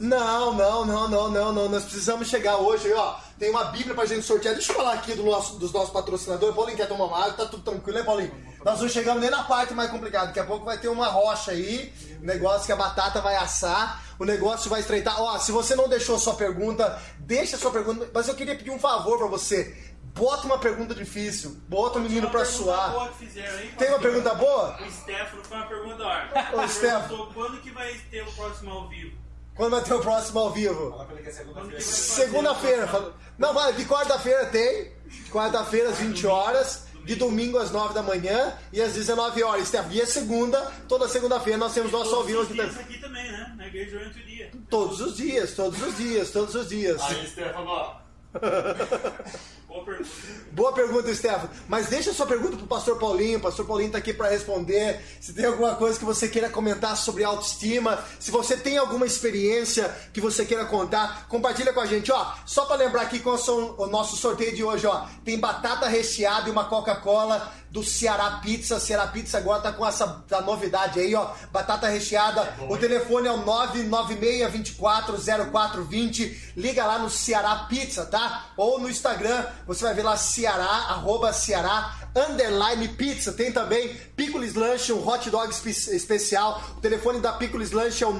Não, 0.00 0.52
não, 0.52 0.84
não, 0.84 1.08
não, 1.08 1.30
não, 1.30 1.52
não. 1.52 1.68
Nós 1.68 1.84
precisamos 1.84 2.26
chegar 2.26 2.56
hoje, 2.56 2.92
ó. 2.92 3.20
Tem 3.40 3.48
uma 3.48 3.64
Bíblia 3.64 3.94
pra 3.94 4.04
gente 4.04 4.22
sortear. 4.22 4.54
Deixa 4.54 4.70
eu 4.70 4.76
falar 4.76 4.92
aqui 4.92 5.14
do 5.14 5.22
nosso, 5.22 5.58
dos 5.58 5.72
nossos 5.72 5.88
patrocinadores. 5.88 6.54
Paulinho 6.54 6.76
quer 6.76 6.86
tomar 6.86 7.06
uma 7.06 7.18
água, 7.18 7.32
tá 7.32 7.46
tudo 7.46 7.62
tranquilo, 7.62 7.98
né, 7.98 8.04
Paulinho? 8.04 8.30
Nós 8.62 8.82
não 8.82 8.86
chegamos 8.86 9.18
nem 9.18 9.30
na 9.30 9.44
parte 9.44 9.72
mais 9.72 9.90
complicada. 9.90 10.26
Daqui 10.26 10.40
a 10.40 10.44
pouco 10.44 10.66
vai 10.66 10.76
ter 10.76 10.88
uma 10.88 11.06
rocha 11.06 11.52
aí. 11.52 11.90
Um 12.22 12.26
negócio 12.26 12.66
que 12.66 12.72
a 12.72 12.76
batata 12.76 13.22
vai 13.22 13.36
assar. 13.36 14.04
O 14.18 14.26
negócio 14.26 14.68
vai 14.68 14.80
estreitar. 14.80 15.18
Ó, 15.18 15.38
se 15.38 15.52
você 15.52 15.74
não 15.74 15.88
deixou 15.88 16.18
sua 16.18 16.34
pergunta, 16.34 17.00
deixa 17.20 17.56
sua 17.56 17.70
pergunta. 17.70 18.10
Mas 18.12 18.28
eu 18.28 18.34
queria 18.34 18.54
pedir 18.54 18.72
um 18.72 18.78
favor 18.78 19.16
pra 19.16 19.26
você. 19.26 19.74
Bota 20.14 20.44
uma 20.44 20.58
pergunta 20.58 20.94
difícil. 20.94 21.56
Bota 21.66 21.98
o 21.98 22.02
menino 22.02 22.28
pra 22.28 22.44
suar. 22.44 22.90
Boa 22.90 23.08
que 23.08 23.24
fizeram, 23.24 23.58
hein, 23.58 23.70
Tem 23.78 23.88
uma 23.88 24.00
pergunta 24.00 24.34
boa? 24.34 24.78
O 24.86 24.92
Stefano 24.92 25.42
foi 25.44 25.56
uma 25.56 25.66
pergunta 25.66 26.02
ó. 26.04 26.62
Ô, 26.62 26.68
Stefano. 26.68 27.32
Quando 27.32 27.58
que 27.62 27.70
vai 27.70 27.94
ter 28.10 28.22
o 28.22 28.32
próximo 28.32 28.70
ao 28.70 28.86
vivo? 28.86 29.16
Quando 29.54 29.72
vai 29.72 29.82
ter 29.82 29.94
o 29.94 30.00
próximo 30.00 30.40
ao 30.40 30.50
vivo? 30.50 30.90
Fala 30.90 31.04
pra 31.04 31.14
ele 31.14 31.22
que 31.22 31.28
é 31.28 31.32
segunda-feira. 31.32 31.80
Segunda-feira. 31.80 33.14
Não, 33.38 33.54
vai, 33.54 33.72
de 33.72 33.84
quarta-feira 33.84 34.46
tem. 34.46 34.92
Quarta-feira 35.30 35.90
às 35.90 35.98
20 35.98 36.26
horas. 36.26 36.88
De 37.04 37.14
domingo 37.14 37.58
às 37.58 37.70
9 37.70 37.94
da 37.94 38.02
manhã 38.02 38.54
e 38.72 38.80
às 38.80 38.92
19 38.92 39.42
horas. 39.42 39.68
Steph. 39.68 39.86
E 39.90 40.00
é 40.00 40.06
segunda, 40.06 40.60
toda 40.86 41.08
segunda-feira 41.08 41.58
nós 41.58 41.72
temos 41.72 41.90
nosso 41.90 42.14
ao 42.14 42.24
vivo 42.24 42.42
aqui 42.42 42.54
também. 42.54 42.70
aqui 42.70 42.98
também, 42.98 43.32
né? 43.32 43.54
Na 43.56 43.66
igreja 43.66 43.98
durante 43.98 44.20
o 44.20 44.26
dia. 44.26 44.50
Todos 44.68 45.00
os 45.00 45.16
dias, 45.16 45.54
todos 45.54 45.82
os 45.82 45.96
dias, 45.96 46.30
todos 46.30 46.54
os 46.54 46.68
dias. 46.68 47.00
Aí, 47.00 47.26
Stefano, 47.26 47.70
ó. 47.70 48.00
Boa 49.70 49.84
pergunta. 49.84 50.10
Boa 50.50 50.72
pergunta, 50.72 51.14
Stefano. 51.14 51.48
Mas 51.68 51.86
deixa 51.86 52.12
sua 52.12 52.26
pergunta 52.26 52.56
pro 52.56 52.66
pastor 52.66 52.98
Paulinho. 52.98 53.38
O 53.38 53.40
pastor 53.40 53.64
Paulinho 53.64 53.92
tá 53.92 53.98
aqui 53.98 54.12
para 54.12 54.28
responder. 54.28 55.00
Se 55.20 55.32
tem 55.32 55.44
alguma 55.44 55.76
coisa 55.76 55.96
que 55.96 56.04
você 56.04 56.26
queira 56.26 56.50
comentar 56.50 56.96
sobre 56.96 57.22
autoestima, 57.22 58.02
se 58.18 58.32
você 58.32 58.56
tem 58.56 58.78
alguma 58.78 59.06
experiência 59.06 59.88
que 60.12 60.20
você 60.20 60.44
queira 60.44 60.64
contar, 60.64 61.28
compartilha 61.28 61.72
com 61.72 61.80
a 61.80 61.86
gente, 61.86 62.10
ó. 62.10 62.34
Só 62.44 62.64
para 62.64 62.82
lembrar 62.82 63.02
aqui 63.02 63.20
qual 63.20 63.38
são 63.38 63.76
o 63.78 63.86
nosso 63.86 64.16
sorteio 64.16 64.56
de 64.56 64.64
hoje, 64.64 64.88
ó. 64.88 65.06
Tem 65.24 65.38
batata 65.38 65.86
recheada 65.86 66.48
e 66.48 66.50
uma 66.50 66.64
Coca-Cola 66.64 67.52
do 67.70 67.84
Ceará 67.84 68.40
Pizza. 68.42 68.80
Ceará 68.80 69.06
Pizza 69.06 69.38
agora 69.38 69.62
tá 69.62 69.70
com 69.72 69.86
essa 69.86 70.24
a 70.30 70.40
novidade 70.40 70.98
aí, 70.98 71.14
ó. 71.14 71.30
Batata 71.52 71.86
recheada. 71.88 72.56
O 72.68 72.76
telefone 72.76 73.28
é 73.28 73.32
o 73.32 73.44
996240420. 73.44 76.36
Liga 76.56 76.84
lá 76.84 76.98
no 76.98 77.08
Ceará 77.08 77.66
Pizza, 77.68 78.04
tá? 78.04 78.46
Ou 78.56 78.80
no 78.80 78.90
Instagram, 78.90 79.46
você 79.74 79.84
vai 79.84 79.94
ver 79.94 80.02
lá 80.02 80.16
Ceará, 80.16 80.64
arroba 80.64 81.32
Ceará, 81.32 81.94
underline 82.16 82.88
pizza. 82.88 83.32
Tem 83.32 83.52
também 83.52 83.94
Picolis 84.16 84.54
Lanche, 84.54 84.92
um 84.92 85.06
hot 85.06 85.30
dog 85.30 85.48
espe- 85.50 85.70
especial. 85.94 86.60
O 86.76 86.80
telefone 86.80 87.20
da 87.20 87.32
Picolis 87.32 87.70
Lanche 87.70 88.02
é 88.02 88.06
o 88.06 88.12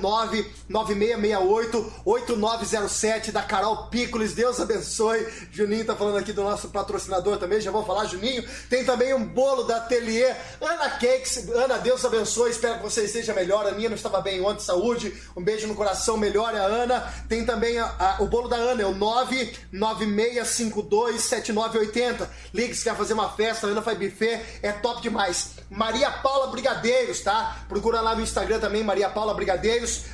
99668-8907 2.06 3.32
da 3.32 3.42
Carol 3.42 3.88
Picolis. 3.88 4.32
Deus 4.32 4.60
abençoe. 4.60 5.26
Juninho 5.50 5.84
tá 5.84 5.94
falando 5.96 6.18
aqui 6.18 6.32
do 6.32 6.42
nosso 6.42 6.68
patrocinador 6.68 7.36
também, 7.38 7.60
já 7.60 7.70
vou 7.70 7.84
falar, 7.84 8.06
Juninho. 8.06 8.44
Tem 8.68 8.84
também 8.84 9.12
um 9.14 9.24
bolo 9.26 9.64
da 9.64 9.78
Atelier 9.78 10.36
Ana 10.60 10.88
Cakes. 10.90 11.48
Ana, 11.50 11.78
Deus 11.78 12.04
abençoe. 12.04 12.50
Espero 12.50 12.76
que 12.76 12.82
você 12.84 13.04
esteja 13.04 13.32
melhor. 13.34 13.66
A 13.66 13.70
Aninha 13.70 13.88
não 13.88 13.96
estava 13.96 14.20
bem 14.20 14.40
ontem, 14.40 14.62
saúde. 14.62 15.12
Um 15.36 15.42
beijo 15.42 15.66
no 15.66 15.74
coração, 15.74 16.16
melhore 16.16 16.56
a 16.56 16.62
Ana. 16.64 17.00
Tem 17.28 17.44
também 17.44 17.78
a- 17.78 17.94
a- 17.98 18.22
o 18.22 18.26
bolo 18.26 18.48
da 18.48 18.56
Ana, 18.56 18.82
é 18.82 18.86
o 18.86 18.94
996527980. 21.42 22.28
Ligue 22.52 22.74
se 22.74 22.84
quer 22.84 22.96
fazer 22.96 23.14
uma 23.14 23.30
festa, 23.30 23.66
Ana 23.66 23.82
faz 23.82 23.98
buffet, 23.98 24.40
é 24.62 24.72
top 24.72 25.02
demais. 25.02 25.50
Maria 25.70 26.10
Paula 26.10 26.48
Brigadeiros, 26.48 27.20
tá? 27.20 27.56
Procura 27.68 28.00
lá 28.00 28.14
no 28.14 28.22
Instagram 28.22 28.58
também, 28.58 28.82
Maria 28.82 29.08
Paula 29.08 29.32
Brigadeiros. 29.34 30.04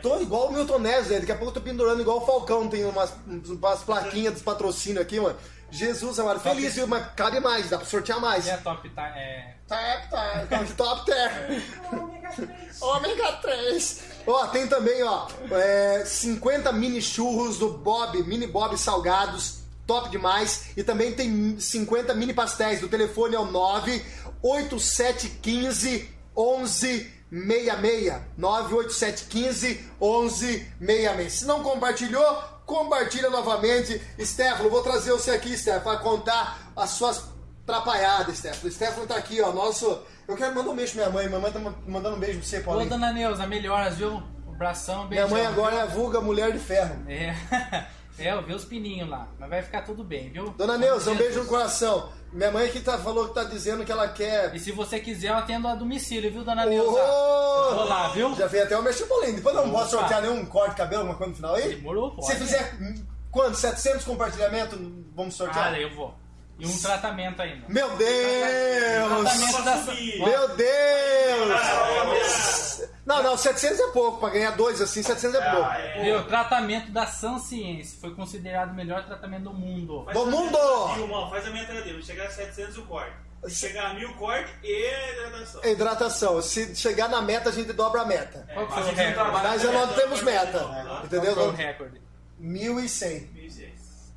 Tô 0.00 0.20
igual 0.20 0.48
o 0.48 0.52
Milton 0.52 0.78
Neves, 0.78 1.08
velho. 1.08 1.20
Daqui 1.20 1.32
a 1.32 1.36
pouco 1.36 1.50
eu 1.50 1.54
tô 1.54 1.60
pendurando 1.60 2.00
igual 2.00 2.18
o 2.18 2.26
Falcão. 2.26 2.66
Tem 2.66 2.84
umas, 2.84 3.12
umas 3.26 3.82
plaquinhas 3.82 4.32
dos 4.32 4.42
patrocínios 4.42 5.02
aqui, 5.02 5.20
mano. 5.20 5.36
Jesus, 5.70 6.18
amado. 6.18 6.40
Feliz, 6.40 6.74
viu? 6.74 6.86
Mas 6.86 7.06
cabe 7.14 7.38
mais, 7.40 7.68
dá 7.68 7.76
pra 7.76 7.86
sortear 7.86 8.18
mais. 8.18 8.46
E 8.46 8.50
a 8.50 8.56
top 8.56 8.88
tá, 8.90 9.08
é, 9.08 9.54
Top, 9.68 10.48
top, 10.48 10.72
top 10.72 11.04
term. 11.04 11.62
Ômega 12.80 13.32
3. 13.32 14.02
Ó, 14.26 14.46
tem 14.46 14.66
também, 14.66 15.02
ó, 15.02 15.26
é, 15.50 16.04
50 16.06 16.72
mini 16.72 17.02
churros 17.02 17.58
do 17.58 17.70
Bob, 17.70 18.22
mini 18.22 18.46
Bob 18.46 18.76
salgados, 18.78 19.57
top 19.88 20.08
demais. 20.10 20.66
E 20.76 20.84
também 20.84 21.12
tem 21.14 21.58
50 21.58 22.14
mini 22.14 22.32
pastéis. 22.32 22.80
O 22.82 22.88
telefone 22.88 23.34
é 23.34 23.38
o 23.40 23.46
98715 23.46 26.08
1166. 26.36 28.22
98715 28.36 29.80
1166. 30.00 31.32
Se 31.32 31.44
não 31.46 31.62
compartilhou, 31.62 32.42
compartilha 32.66 33.30
novamente. 33.30 34.00
Stefano, 34.20 34.68
vou 34.70 34.82
trazer 34.82 35.12
você 35.12 35.30
aqui, 35.32 35.56
Stefano, 35.56 35.82
para 35.82 35.98
contar 35.98 36.72
as 36.76 36.90
suas 36.90 37.24
atrapalhada, 37.64 38.34
Stefano. 38.34 38.72
Stefano 38.72 39.06
tá 39.06 39.16
aqui, 39.16 39.40
ó. 39.40 39.52
Nosso. 39.52 40.00
Eu 40.26 40.36
quero 40.36 40.54
mandar 40.54 40.70
um 40.70 40.76
beijo 40.76 40.92
pra 40.92 41.02
minha 41.04 41.12
mãe. 41.14 41.26
Minha 41.28 41.40
mãe 41.40 41.50
tá 41.50 41.58
mandando 41.86 42.16
um 42.16 42.20
beijo 42.20 42.38
pra 42.38 42.46
você, 42.46 42.58
Ô, 42.58 42.62
Paulinho. 42.64 42.90
dona 42.90 43.12
Neuza, 43.12 43.46
melhoras, 43.46 43.96
viu? 43.96 44.22
Um 44.46 44.52
abração, 44.54 45.08
Minha 45.08 45.22
beijão. 45.26 45.30
mãe 45.30 45.46
agora 45.46 45.76
é 45.76 45.80
a 45.82 45.86
vulga 45.86 46.20
mulher 46.20 46.52
de 46.52 46.58
ferro. 46.58 46.96
É, 47.08 47.34
é, 48.18 48.32
eu 48.32 48.42
vi 48.42 48.52
os 48.52 48.64
pininhos 48.64 49.08
lá. 49.08 49.28
Mas 49.38 49.48
vai 49.48 49.62
ficar 49.62 49.82
tudo 49.82 50.02
bem, 50.02 50.30
viu? 50.30 50.50
Dona 50.50 50.76
Neuza, 50.76 51.10
um 51.10 51.16
beijo 51.16 51.40
no 51.40 51.46
coração. 51.46 52.10
Minha 52.32 52.50
mãe 52.50 52.66
aqui 52.66 52.80
tá, 52.80 52.98
falou 52.98 53.28
que 53.28 53.34
tá 53.34 53.44
dizendo 53.44 53.84
que 53.84 53.92
ela 53.92 54.08
quer. 54.08 54.54
E 54.54 54.58
se 54.58 54.70
você 54.70 55.00
quiser, 55.00 55.28
eu 55.28 55.36
atendo 55.36 55.66
a 55.66 55.74
domicílio, 55.74 56.30
viu, 56.30 56.44
dona 56.44 56.66
Neuza? 56.66 57.00
Ô! 57.00 57.74
Vou 57.74 57.84
lá, 57.84 58.08
viu? 58.08 58.34
Já 58.34 58.46
veio 58.46 58.64
até 58.64 58.76
o 58.78 58.82
Paulinho. 59.08 59.36
Depois 59.36 59.54
não 59.54 59.70
posso 59.70 59.90
sortear 59.92 60.20
nenhum 60.20 60.44
corte 60.44 60.70
de 60.70 60.76
cabelo, 60.76 61.02
alguma 61.02 61.16
coisa 61.16 61.30
no 61.30 61.36
final 61.36 61.54
aí? 61.54 61.76
Demorou, 61.76 62.10
pode. 62.10 62.26
Se 62.26 62.36
fizer 62.36 62.76
hum, 62.80 63.06
quanto? 63.30 63.56
700 63.56 64.04
compartilhamentos, 64.04 64.78
vamos 65.14 65.34
sortear? 65.34 65.72
Ah, 65.72 65.80
eu 65.80 65.94
vou. 65.94 66.14
E 66.58 66.66
um 66.66 66.78
tratamento 66.78 67.40
ainda. 67.40 67.64
Meu 67.68 67.88
Deus! 67.96 69.22
Tratamento 69.22 69.62
da... 69.62 69.76
subir. 69.78 70.18
Meu 70.18 70.56
Deus! 70.56 71.48
Não, 73.08 73.22
não, 73.22 73.36
700 73.38 73.80
é 73.80 73.86
pouco. 73.92 74.20
Pra 74.20 74.28
ganhar 74.28 74.50
dois 74.50 74.80
assim, 74.82 75.02
700 75.02 75.40
é 75.40 75.50
pouco. 75.50 75.64
Ah, 75.66 75.78
é. 75.78 76.04
Viu? 76.04 76.24
Tratamento 76.26 76.90
da 76.90 77.06
Ciência 77.06 77.98
foi 78.00 78.14
considerado 78.14 78.70
o 78.72 78.74
melhor 78.74 79.04
tratamento 79.06 79.44
do 79.44 79.54
mundo. 79.54 80.04
Faz 80.04 80.16
Do 80.16 80.24
a 80.24 80.26
mundo! 80.26 81.30
faz 81.30 81.46
a 81.46 81.50
meta 81.50 81.72
dele. 81.72 82.02
Chegar 82.02 82.26
a 82.26 82.30
700 82.30 82.76
o 82.76 82.82
corte. 82.82 83.16
Chegar 83.48 83.92
a 83.92 83.94
1000 83.94 84.14
corte 84.14 84.52
e 84.62 84.86
a 84.86 85.12
hidratação. 85.12 85.64
Hidratação. 85.64 86.42
Se 86.42 86.76
chegar 86.76 87.08
na 87.08 87.22
meta, 87.22 87.48
a 87.48 87.52
gente 87.52 87.72
dobra 87.72 88.02
a 88.02 88.04
meta. 88.04 88.46
Qual 88.52 88.66
que 88.66 88.74
mas 88.74 88.84
foi 88.84 88.92
o 88.92 88.96
recorde? 88.96 89.58
já 89.62 89.72
não 89.72 89.94
temos 89.94 90.22
meta. 90.22 90.58
Qual 90.58 91.04
Entendeu? 91.04 91.34
foi 91.34 91.46
o 91.48 91.50
recorde? 91.52 92.02
1.100. 92.42 93.28
1.600. 93.34 93.68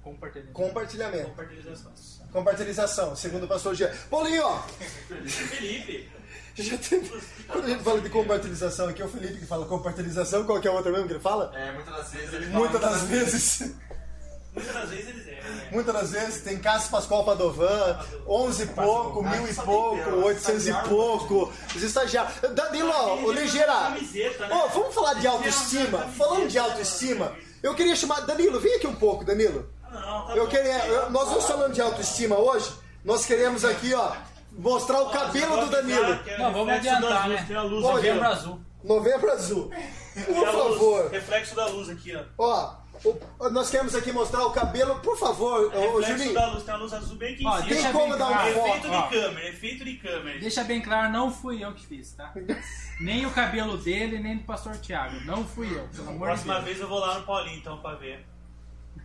Compartilhamento. 0.03 0.53
Compartilhamento. 0.53 1.29
Compartilhações. 1.29 2.21
Compartilhação, 2.33 3.15
segundo 3.15 3.43
o 3.43 3.47
pastor 3.47 3.75
Jean. 3.75 3.91
Paulinho, 4.09 4.43
ó. 4.43 4.59
Felipe, 5.27 6.09
Já 6.61 6.77
tem... 6.77 7.01
Quando 7.47 7.65
a 7.65 7.69
gente 7.69 7.83
fala 7.83 7.99
de 8.01 8.09
compartilhação 8.09 8.87
aqui, 8.89 9.01
é 9.01 9.05
o 9.05 9.09
Felipe 9.09 9.39
que 9.39 9.45
fala 9.45 9.65
compartilhação, 9.65 10.43
qual 10.45 10.59
que 10.61 10.67
é 10.67 10.71
a 10.71 10.73
outra 10.73 10.91
mesmo 10.91 11.07
que 11.07 11.13
ele 11.13 11.19
fala? 11.19 11.51
É, 11.55 11.71
muitas 11.73 11.93
das 11.93 12.11
vezes 12.11 12.33
ele 12.33 12.45
Muitas 12.47 12.81
fala 12.81 12.93
das 12.93 13.01
vezes, 13.03 13.71
muitas 14.53 14.73
das 14.73 14.89
vezes 14.89 15.07
eles 15.09 15.27
erram, 15.27 15.55
né? 15.55 15.67
muitas 15.71 15.93
das 15.93 16.11
vezes 16.11 16.41
tem 16.43 16.59
Cássio 16.59 16.89
Pascoal 16.91 17.25
Padovan, 17.25 17.99
11 18.27 18.63
e 18.63 18.67
pouco, 18.67 19.23
mil 19.23 19.47
e 19.47 19.53
pouco, 19.53 20.09
800 20.25 20.67
e 20.67 20.73
pouco, 20.87 21.53
os 21.75 21.83
estagiários. 21.83 22.35
Danilo, 22.53 22.89
ó, 22.89 23.15
ô 23.23 23.31
Ligeira, 23.31 23.73
Camiseta, 23.73 24.47
né? 24.47 24.55
ó, 24.55 24.67
vamos 24.67 24.93
falar 24.95 25.15
de 25.15 25.27
autoestima? 25.27 25.99
Falando 26.17 26.47
de 26.47 26.57
autoestima, 26.57 27.33
eu 27.61 27.75
queria 27.75 27.95
chamar. 27.95 28.21
Danilo, 28.21 28.59
vem 28.61 28.75
aqui 28.75 28.87
um 28.87 28.95
pouco, 28.95 29.25
Danilo. 29.25 29.69
Não, 29.91 30.25
tá 30.27 30.33
Eu 30.37 30.45
bom. 30.45 30.49
queria, 30.49 30.85
eu- 30.87 31.09
nós 31.09 31.27
vamos 31.29 31.43
falando 31.45 31.73
de 31.73 31.81
autoestima 31.81 32.37
hoje, 32.37 32.71
nós 33.03 33.25
queremos 33.25 33.65
aqui, 33.65 33.93
ó, 33.93 34.13
mostrar 34.61 35.01
o 35.01 35.09
cabelo 35.09 35.65
do 35.65 35.71
Danilo. 35.71 36.19
Não, 36.39 36.53
vamos 36.53 36.73
adiantar, 36.73 37.27
luz, 37.27 37.39
né? 37.39 37.45
Tem 37.47 37.55
a 37.57 37.61
luz 37.63 37.83
Olha, 37.85 37.97
aqui, 37.97 38.07
Novembro 38.07 38.27
azul. 38.29 38.61
Novembro 38.83 39.31
Azul. 39.31 39.71
Por 40.25 40.45
favor. 40.51 41.09
Reflexo 41.11 41.55
da 41.55 41.67
luz 41.67 41.87
aqui, 41.89 42.15
ó. 42.15 42.23
Ó, 42.37 42.75
o- 43.05 43.49
nós 43.51 43.69
queremos 43.69 43.93
aqui 43.95 44.11
mostrar 44.11 44.43
o 44.45 44.51
cabelo, 44.51 44.99
por 45.01 45.17
favor, 45.19 45.71
ô, 45.73 45.79
ô 45.79 45.97
Reflexo 45.99 46.17
Juninho. 46.17 46.33
da 46.33 46.47
luz, 46.51 46.63
tem 46.63 46.73
a 46.73 46.77
luz 46.77 46.91
azul 46.93 47.15
bem 47.15 47.33
aqui 47.35 47.45
Ó, 47.45 47.59
em 47.59 47.63
deixa 47.63 47.75
cima. 47.75 47.83
Tem 47.83 47.93
como 47.93 48.09
bem 48.09 48.17
dar 48.19 48.25
um 48.29 48.33
claro. 48.33 48.53
foco? 48.53 48.67
Efeito 48.69 48.87
ó. 48.89 49.01
de 49.01 49.09
câmera, 49.09 49.49
efeito 49.49 49.85
de 49.85 49.93
câmera. 49.97 50.39
Deixa 50.39 50.63
bem 50.63 50.81
claro, 50.81 51.11
não 51.11 51.31
fui 51.31 51.63
eu 51.63 51.73
que 51.73 51.85
fiz, 51.85 52.13
tá? 52.13 52.33
Nem 52.99 53.25
o 53.25 53.31
cabelo 53.31 53.77
dele, 53.77 54.19
nem 54.19 54.37
do 54.37 54.43
pastor 54.43 54.75
Tiago. 54.77 55.15
Não 55.25 55.43
fui 55.45 55.67
eu, 55.75 55.87
pelo 55.87 56.09
amor 56.09 56.13
de 56.13 56.25
Próxima 56.25 56.53
Deus. 56.55 56.65
vez 56.65 56.79
eu 56.79 56.87
vou 56.87 56.99
lá 56.99 57.19
no 57.19 57.25
Paulinho, 57.25 57.57
então, 57.57 57.77
pra 57.79 57.95
ver. 57.95 58.25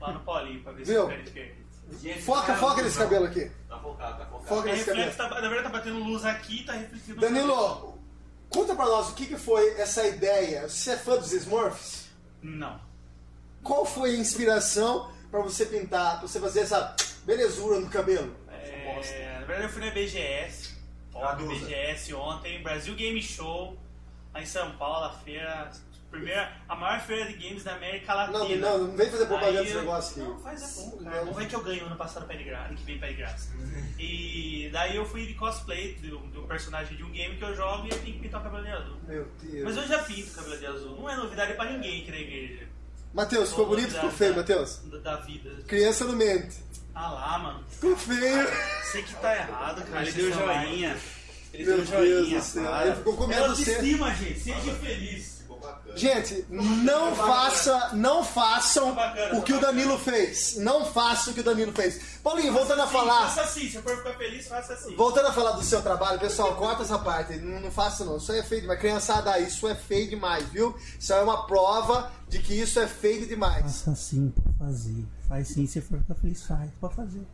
Lá 0.00 0.12
no 0.12 0.20
Paulinho, 0.20 0.62
pra 0.62 0.72
ver 0.72 0.84
se 0.84 0.92
Viu? 0.92 1.02
eu 1.02 1.08
quero 1.08 1.22
esquerda. 1.94 2.20
Foca, 2.22 2.54
foca 2.56 2.82
nesse 2.82 2.98
cabelo 2.98 3.26
aqui. 3.26 3.50
Tá 3.68 3.78
focado, 3.78 4.18
tá 4.18 4.26
focado. 4.26 4.46
Foca 4.46 4.68
É 4.68 4.72
nesse 4.72 4.84
cabelo. 4.84 5.12
tá, 5.14 5.28
na 5.28 5.40
verdade 5.48 5.62
tá 5.62 5.68
batendo 5.70 5.98
luz 5.98 6.24
aqui 6.24 6.60
e 6.60 6.64
tá 6.64 6.72
refletindo. 6.72 7.20
Danilo, 7.20 7.98
conta 8.50 8.74
pra 8.74 8.84
nós 8.86 9.08
o 9.10 9.14
que, 9.14 9.26
que 9.26 9.36
foi 9.38 9.78
essa 9.78 10.06
ideia. 10.06 10.68
Você 10.68 10.90
é 10.92 10.96
fã 10.96 11.16
dos 11.16 11.32
Smurfs? 11.32 12.06
Não. 12.42 12.80
Qual 13.62 13.84
foi 13.84 14.10
a 14.10 14.18
inspiração 14.18 15.10
pra 15.30 15.40
você 15.40 15.66
pintar, 15.66 16.18
pra 16.18 16.28
você 16.28 16.38
fazer 16.40 16.60
essa 16.60 16.94
belezura 17.24 17.80
no 17.80 17.88
cabelo? 17.90 18.34
É, 18.50 19.38
na 19.40 19.46
verdade 19.46 19.62
eu 19.64 19.68
fui 19.70 19.84
na 19.84 19.90
BGS. 19.90 20.76
Ontem, 21.12 21.20
Traduza. 21.26 21.64
BGS 21.66 22.14
ontem, 22.14 22.62
Brasil 22.62 22.94
Game 22.94 23.22
Show, 23.22 23.76
lá 24.34 24.42
em 24.42 24.46
São 24.46 24.76
Paulo, 24.76 25.06
a 25.06 25.12
feira. 25.12 25.70
Primeira, 26.10 26.50
a 26.68 26.74
maior 26.76 27.00
feira 27.00 27.26
de 27.26 27.34
games 27.34 27.62
da 27.64 27.74
América 27.74 28.26
Não, 28.28 28.40
Latina. 28.40 28.70
não, 28.70 28.78
não 28.86 28.96
vem 28.96 29.10
fazer 29.10 29.26
propaganda 29.26 29.62
desse 29.64 29.74
negócio 29.76 30.22
aqui. 30.22 30.30
Não, 30.32 30.38
faz 30.40 30.62
é 30.62 30.80
bom, 30.80 30.90
cara. 30.98 31.16
Não. 31.16 31.24
Não 31.26 31.32
vai 31.34 31.46
que 31.46 31.54
eu 31.56 31.62
ganho 31.62 31.84
ano 31.86 31.96
passado 31.96 32.26
pra 32.26 32.36
de 32.36 32.44
graça, 32.44 32.68
ano 32.68 32.76
que 32.76 32.84
vem 32.84 32.98
pra 32.98 33.08
de 33.08 33.14
graça. 33.14 33.50
E 33.98 34.70
daí 34.72 34.96
eu 34.96 35.04
fui 35.04 35.26
de 35.26 35.34
cosplay 35.34 35.94
do, 35.96 36.18
do 36.18 36.42
personagem 36.42 36.96
de 36.96 37.02
um 37.02 37.10
game 37.10 37.36
que 37.36 37.44
eu 37.44 37.54
jogo 37.54 37.86
e 37.86 37.90
eu 37.90 37.98
tenho 37.98 38.14
que 38.14 38.20
pintar 38.20 38.40
o 38.40 38.44
cabelo 38.44 38.64
de 38.64 38.70
azul. 38.70 38.96
Meu 39.06 39.28
Deus. 39.42 39.64
Mas 39.64 39.76
eu 39.76 39.86
já 39.88 39.98
pinto 40.04 40.30
o 40.30 40.34
cabelo 40.34 40.58
de 40.58 40.66
azul. 40.66 40.96
Não 40.96 41.10
é 41.10 41.16
novidade 41.16 41.54
pra 41.54 41.70
ninguém 41.72 42.02
aqui 42.02 42.10
na 42.10 42.18
igreja. 42.18 42.68
Matheus, 43.12 43.50
ficou 43.50 43.66
bonito 43.66 43.88
ou 43.88 43.94
ficou 43.94 44.10
feio, 44.10 44.36
Matheus? 44.36 44.76
Da, 44.84 44.98
da 44.98 45.16
vida. 45.16 45.50
Criança 45.66 46.04
não 46.04 46.14
mente. 46.14 46.56
Ah 46.94 47.10
lá, 47.10 47.38
mano. 47.38 47.64
Ficou 47.68 47.96
feio. 47.96 48.48
Sei 48.92 49.02
que 49.02 49.14
tá 49.16 49.36
errado, 49.36 49.82
cara. 49.90 50.02
Ele 50.02 50.12
deu 50.12 50.32
joinha. 50.32 50.96
Ele 51.52 51.64
Meu 51.64 51.76
deu 51.78 51.84
joinha. 51.86 52.14
Deus 52.16 52.28
do 52.28 52.40
céu. 52.42 52.62
cara. 52.64 52.86
Ele 52.86 52.96
ficou 52.96 53.16
com 53.16 53.24
É 53.24 53.26
medo 53.28 53.54
de 53.54 53.70
autoestima, 53.70 54.14
gente. 54.14 54.40
Seja 54.40 54.74
feliz. 54.74 55.35
Gente, 55.94 56.44
não 56.50 57.14
faça, 57.16 57.90
não 57.94 58.22
façam 58.22 58.94
Bacana, 58.94 59.38
o 59.38 59.42
que 59.42 59.52
o 59.54 59.60
Danilo 59.60 59.98
fez. 59.98 60.56
Não 60.58 60.84
faça 60.84 61.30
o 61.30 61.34
que 61.34 61.40
o 61.40 61.42
Danilo 61.42 61.72
fez. 61.72 62.18
Paulinho, 62.22 62.52
voltando 62.52 62.82
a 62.82 62.86
falar, 62.86 63.28
Faça 63.28 63.42
assim. 63.42 63.70
Se 63.70 63.80
for 63.80 63.96
ficar 63.96 64.12
feliz, 64.14 64.46
faça 64.46 64.74
assim. 64.74 64.94
voltando 64.94 65.28
a 65.28 65.32
falar 65.32 65.52
do 65.52 65.62
seu 65.62 65.80
trabalho, 65.80 66.18
pessoal, 66.18 66.54
corta 66.56 66.82
essa 66.82 66.98
parte. 66.98 67.36
Não, 67.36 67.60
não 67.60 67.70
faça 67.70 68.04
não. 68.04 68.18
Isso 68.18 68.30
aí 68.30 68.40
é 68.40 68.42
feio 68.42 68.60
demais. 68.62 68.78
Criançada, 68.78 69.38
isso 69.38 69.66
é 69.66 69.74
feio 69.74 70.08
demais, 70.10 70.46
viu? 70.50 70.76
Isso 70.98 71.12
é 71.12 71.20
uma 71.22 71.46
prova 71.46 72.10
de 72.28 72.40
que 72.40 72.52
isso 72.54 72.78
é 72.78 72.86
feio 72.86 73.26
demais. 73.26 73.62
Faça 73.62 73.94
sim, 73.94 74.30
pode 74.30 74.58
fazer. 74.58 75.04
Faz 75.28 75.48
sim, 75.48 75.66
se 75.66 75.80
for 75.80 75.98
ficar 75.98 76.14
feliz, 76.14 76.42
faz. 76.42 76.70
Pode 76.80 76.94
fazer. 76.94 77.26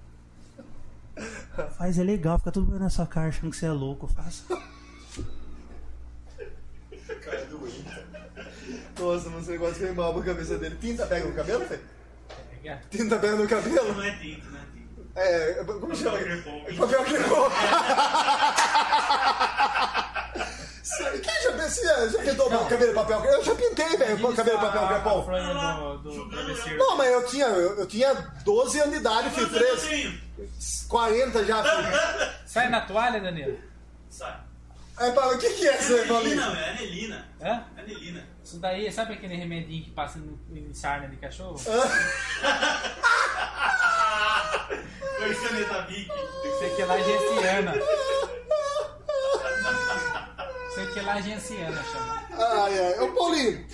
Faz, 1.77 1.99
é 1.99 2.03
legal, 2.03 2.39
fica 2.39 2.53
tudo 2.53 2.71
bem 2.71 2.79
na 2.81 2.89
sua 2.89 3.07
cara 3.07 3.29
achando 3.29 3.51
que 3.51 3.57
você 3.57 3.67
é 3.67 3.73
louco. 3.73 4.07
Faça. 4.07 4.45
Cara 7.23 7.45
doente. 7.47 7.85
Nossa, 9.03 9.29
mas 9.31 9.43
esse 9.43 9.51
negócio 9.53 9.75
veio 9.75 9.95
mal 9.95 10.15
pra 10.15 10.23
cabeça 10.23 10.57
dele. 10.59 10.77
Tinta 10.81 11.07
pega 11.07 11.27
no 11.27 11.35
cabelo, 11.35 11.65
Fê? 11.67 11.79
Pega. 12.63 12.81
Tinta 12.91 13.17
pega 13.19 13.35
no 13.37 13.49
cabelo? 13.49 13.93
Não 13.95 14.03
é 14.05 14.11
tinto, 14.17 14.51
não 14.51 14.59
é 14.59 14.63
tinto. 14.73 15.11
É, 15.15 15.65
como 15.65 15.95
chama? 15.95 16.19
Papel 16.19 16.25
crepom. 16.43 16.65
Papel 16.79 17.05
crepom. 17.05 17.51
Cê- 20.83 21.19
Quem 21.19 21.43
já, 21.43 21.51
você 21.53 22.11
já 22.11 22.19
pintou 22.23 22.47
o 22.47 22.51
cabelo 22.69 22.89
de 22.89 22.95
papel 22.95 23.21
crepom? 23.21 23.37
Eu 23.37 23.45
já 23.45 23.55
pintei, 23.55 23.97
velho, 23.97 24.29
o 24.29 24.35
cabelo 24.37 24.59
de 24.59 24.65
papel 24.65 24.85
A 24.85 24.89
crepom. 24.89 25.25
travesseiro. 26.31 26.79
Não, 26.79 26.97
mas 26.97 27.13
eu 27.13 27.27
tinha, 27.27 27.47
eu, 27.47 27.79
eu 27.79 27.87
tinha 27.87 28.15
12 28.45 28.81
anos 28.81 28.93
de 28.93 29.01
idade, 29.01 29.41
eu 29.41 29.49
13, 29.51 29.89
tenho? 29.89 30.21
40 30.89 31.45
já, 31.45 31.63
filho. 31.63 32.33
Sai 32.47 32.69
na 32.69 32.81
toalha, 32.83 33.21
Danilo. 33.21 33.59
Sai. 34.11 34.37
Aí, 35.03 35.11
Paulo, 35.11 35.35
o 35.35 35.39
que, 35.39 35.51
que 35.51 35.67
é 35.67 35.81
isso 35.81 35.97
aí, 35.97 36.07
Paulinho? 36.07 36.41
Anelina, 36.41 36.61
é 36.61 36.71
anelina. 36.71 37.29
Hã? 37.43 37.65
Anelina. 37.77 38.25
Isso 38.45 38.59
daí, 38.61 38.93
sabe 38.93 39.15
aquele 39.15 39.35
remedinho 39.35 39.83
que 39.83 39.91
passa 39.91 40.21
no, 40.21 40.39
em 40.57 40.73
sarna 40.73 41.09
de 41.09 41.17
cachorro? 41.17 41.59
Foi 41.59 41.75
caneta 45.35 45.83
Bic. 45.83 46.09
Isso 46.09 46.65
aqui 46.65 46.83
é 46.83 46.85
lá 46.85 46.99
genciana. 46.99 47.75
Isso 50.71 50.81
aqui 50.81 50.99
é 51.01 51.03
lá 51.03 51.21
genciana, 51.21 51.83
chama. 51.83 52.23
Ai, 52.31 52.79
ai. 52.79 53.01
Ô, 53.01 53.09
Paulinho, 53.13 53.67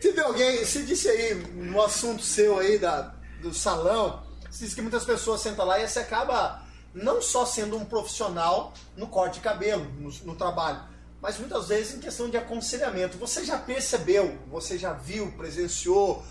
teve 0.00 0.18
alguém, 0.22 0.64
você 0.64 0.82
disse 0.82 1.10
aí 1.10 1.34
no 1.34 1.82
assunto 1.82 2.22
seu 2.22 2.58
aí 2.58 2.78
da, 2.78 3.14
do 3.42 3.52
salão, 3.52 4.22
você 4.50 4.64
disse 4.64 4.76
que 4.76 4.80
muitas 4.80 5.04
pessoas 5.04 5.42
sentam 5.42 5.66
lá 5.66 5.78
e 5.78 5.86
você 5.86 5.98
acaba 5.98 6.69
não 6.92 7.22
só 7.22 7.46
sendo 7.46 7.76
um 7.76 7.84
profissional 7.84 8.72
no 8.96 9.06
corte 9.06 9.34
de 9.34 9.40
cabelo, 9.40 9.84
no, 9.98 10.10
no 10.24 10.34
trabalho, 10.34 10.80
mas 11.20 11.38
muitas 11.38 11.68
vezes 11.68 11.94
em 11.94 12.00
questão 12.00 12.30
de 12.30 12.36
aconselhamento. 12.36 13.18
Você 13.18 13.44
já 13.44 13.58
percebeu, 13.58 14.38
você 14.48 14.78
já 14.78 14.92
viu, 14.92 15.30
presenciou, 15.32 16.24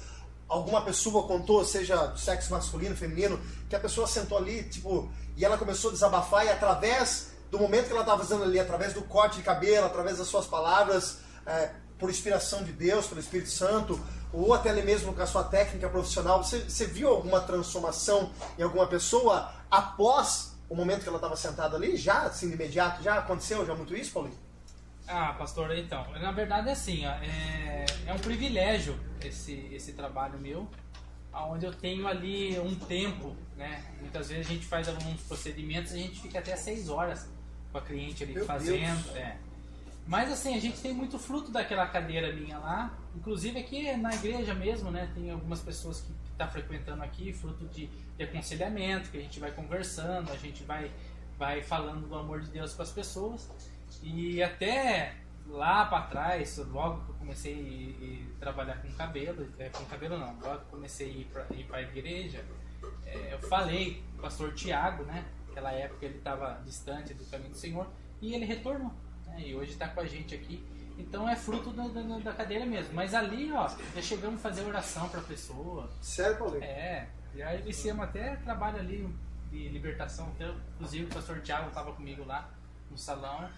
alguma 0.47 0.82
pessoa 0.82 1.28
contou, 1.28 1.64
seja 1.64 2.07
do 2.07 2.20
sexo 2.20 2.51
masculino, 2.51 2.95
feminino, 2.95 3.39
que 3.70 3.76
a 3.76 3.80
pessoa 3.80 4.07
sentou 4.07 4.38
ali, 4.38 4.64
tipo, 4.64 5.10
e 5.38 5.45
ela 5.45 5.57
começou 5.57 5.91
a 5.91 5.93
desabafar 5.93 6.45
e 6.45 6.49
através 6.49 7.30
do 7.51 7.60
momento 7.60 7.86
que 7.86 7.91
ela 7.91 8.01
estava 8.01 8.24
fazendo 8.24 8.43
ali, 8.43 8.60
através 8.60 8.93
do 8.93 9.01
corte 9.03 9.38
de 9.38 9.43
cabelo, 9.43 9.86
através 9.86 10.18
das 10.18 10.28
suas 10.28 10.45
palavras, 10.45 11.18
é, 11.45 11.72
por 11.97 12.10
inspiração 12.10 12.64
de 12.64 12.72
Deus, 12.72 13.07
pelo 13.07 13.20
Espírito 13.20 13.49
Santo, 13.49 13.99
ou 14.32 14.53
até 14.53 14.74
mesmo 14.74 15.14
com 15.14 15.22
a 15.22 15.28
sua 15.28 15.43
técnica 15.43 15.89
profissional, 15.89 16.43
você, 16.43 16.60
você 16.60 16.86
viu 16.86 17.10
alguma 17.10 17.41
transformação 17.41 18.32
em 18.57 18.62
alguma 18.62 18.88
pessoa 18.88 19.51
após 19.70 20.49
o 20.70 20.76
momento 20.76 21.01
que 21.01 21.09
ela 21.09 21.17
estava 21.17 21.36
sentada 21.36 21.76
ali? 21.76 21.97
Já, 21.97 22.24
assim, 22.24 22.47
de 22.47 22.53
imediato? 22.53 23.01
Já 23.01 23.15
aconteceu 23.15 23.65
já 23.65 23.74
muito 23.76 23.95
isso, 23.95 24.13
Paulinho? 24.13 24.38
Ah, 25.07 25.34
pastor, 25.34 25.76
então, 25.76 26.05
na 26.22 26.32
verdade 26.32 26.70
é 26.70 26.74
assim, 26.74 27.03
ó, 27.07 27.09
é, 27.09 27.86
é 28.05 28.13
um 28.13 28.20
privilégio 28.20 28.95
esse, 29.26 29.67
esse 29.72 29.93
trabalho 29.93 30.38
meu, 30.38 30.70
onde 31.34 31.65
eu 31.65 31.74
tenho 31.74 32.07
ali 32.07 32.59
um 32.59 32.76
tempo, 32.76 33.36
né? 33.57 33.84
Muitas 33.99 34.30
vezes 34.30 34.45
a 34.45 34.53
gente 34.53 34.67
faz 34.67 34.88
alguns 34.88 35.20
procedimentos 35.22 35.93
e 35.93 35.95
a 35.95 35.97
gente 35.97 36.22
fica 36.22 36.38
até 36.38 36.55
seis 36.55 36.89
horas 36.89 37.28
com 37.72 37.80
a 37.80 37.82
cliente 37.82 38.24
ali 38.24 38.34
Meu 38.34 38.45
fazendo. 38.45 39.17
É. 39.17 39.38
Mas 40.05 40.32
assim, 40.32 40.55
a 40.55 40.59
gente 40.59 40.80
tem 40.80 40.93
muito 40.93 41.17
fruto 41.17 41.51
daquela 41.51 41.88
cadeira 41.88 42.32
minha 42.32 42.59
lá, 42.59 42.93
inclusive 43.15 43.59
aqui 43.59 43.95
na 43.97 44.13
igreja 44.13 44.53
mesmo, 44.53 44.91
né? 44.91 45.11
Tem 45.15 45.32
algumas 45.32 45.59
pessoas 45.61 46.01
que 46.01 46.13
estão 46.40 46.48
tá 46.48 46.48
frequentando 46.48 47.04
aqui, 47.04 47.34
fruto 47.34 47.66
de, 47.66 47.88
de 47.88 48.24
aconselhamento, 48.24 49.12
que 49.12 49.18
a 49.18 49.22
gente 49.22 49.40
vai 49.40 49.52
conversando, 49.52 50.32
a 50.32 50.38
gente 50.38 50.64
vai, 50.64 50.90
vai 51.38 51.62
falando 51.62 52.08
do 52.08 52.16
amor 52.16 52.40
de 52.40 52.50
Deus 52.50 52.74
com 52.74 52.82
as 52.82 52.92
pessoas. 52.92 53.50
E 54.02 54.42
até 54.42 55.16
lá 55.48 55.86
para 55.86 56.04
trás, 56.04 56.58
logo 56.58 57.04
que 57.04 57.10
eu 57.10 57.16
comecei 57.16 58.26
a 58.38 58.40
trabalhar 58.40 58.82
com 58.82 58.90
cabelo, 58.94 59.48
é, 59.60 59.68
com 59.70 59.84
cabelo 59.86 60.18
não, 60.18 60.34
logo 60.40 60.60
que 60.60 60.66
eu 60.66 60.72
comecei 60.72 61.08
a 61.08 61.54
ir 61.54 61.66
para 61.66 61.78
a 61.78 61.82
igreja, 61.82 62.46
é, 63.06 63.34
eu 63.34 63.40
falei 63.40 64.02
com 64.12 64.20
o 64.20 64.22
pastor 64.22 64.54
Tiago, 64.54 65.04
né? 65.04 65.26
Naquela 65.48 65.72
época 65.74 66.06
ele 66.06 66.18
estava 66.20 66.62
distante 66.64 67.14
do 67.14 67.26
caminho 67.26 67.52
do 67.52 67.58
Senhor 67.58 67.88
e 68.22 68.34
ele 68.34 68.46
retornou. 68.46 68.94
Né, 69.26 69.48
e 69.48 69.56
hoje 69.56 69.72
está 69.72 69.90
com 69.90 70.00
a 70.00 70.06
gente 70.06 70.34
aqui. 70.34 70.64
Então 71.00 71.28
é 71.28 71.36
fruto 71.36 71.72
da, 71.72 71.88
da, 71.88 72.02
da 72.20 72.34
cadeira 72.34 72.66
mesmo. 72.66 72.93
Mas 72.93 73.14
ali, 73.14 73.52
ó, 73.52 73.68
já 73.95 74.02
chegamos 74.02 74.39
a 74.39 74.43
fazer 74.43 74.64
oração 74.64 75.08
pra 75.10 75.22
pessoa. 75.22 75.89
Sério, 76.02 76.38
Paulinho? 76.38 76.64
É, 76.64 77.08
já 77.36 77.56
iniciamos 77.56 78.04
até 78.04 78.36
trabalho 78.36 78.80
ali 78.80 79.10
de 79.50 79.70
libertação. 79.70 80.28
Até, 80.36 80.52
inclusive 80.76 81.06
o 81.06 81.08
pastor 81.08 81.41
Tiago 81.41 81.70
estava 81.70 81.93
comigo 81.93 82.26
lá 82.26 82.50
no 82.91 82.97
salão. 82.97 83.50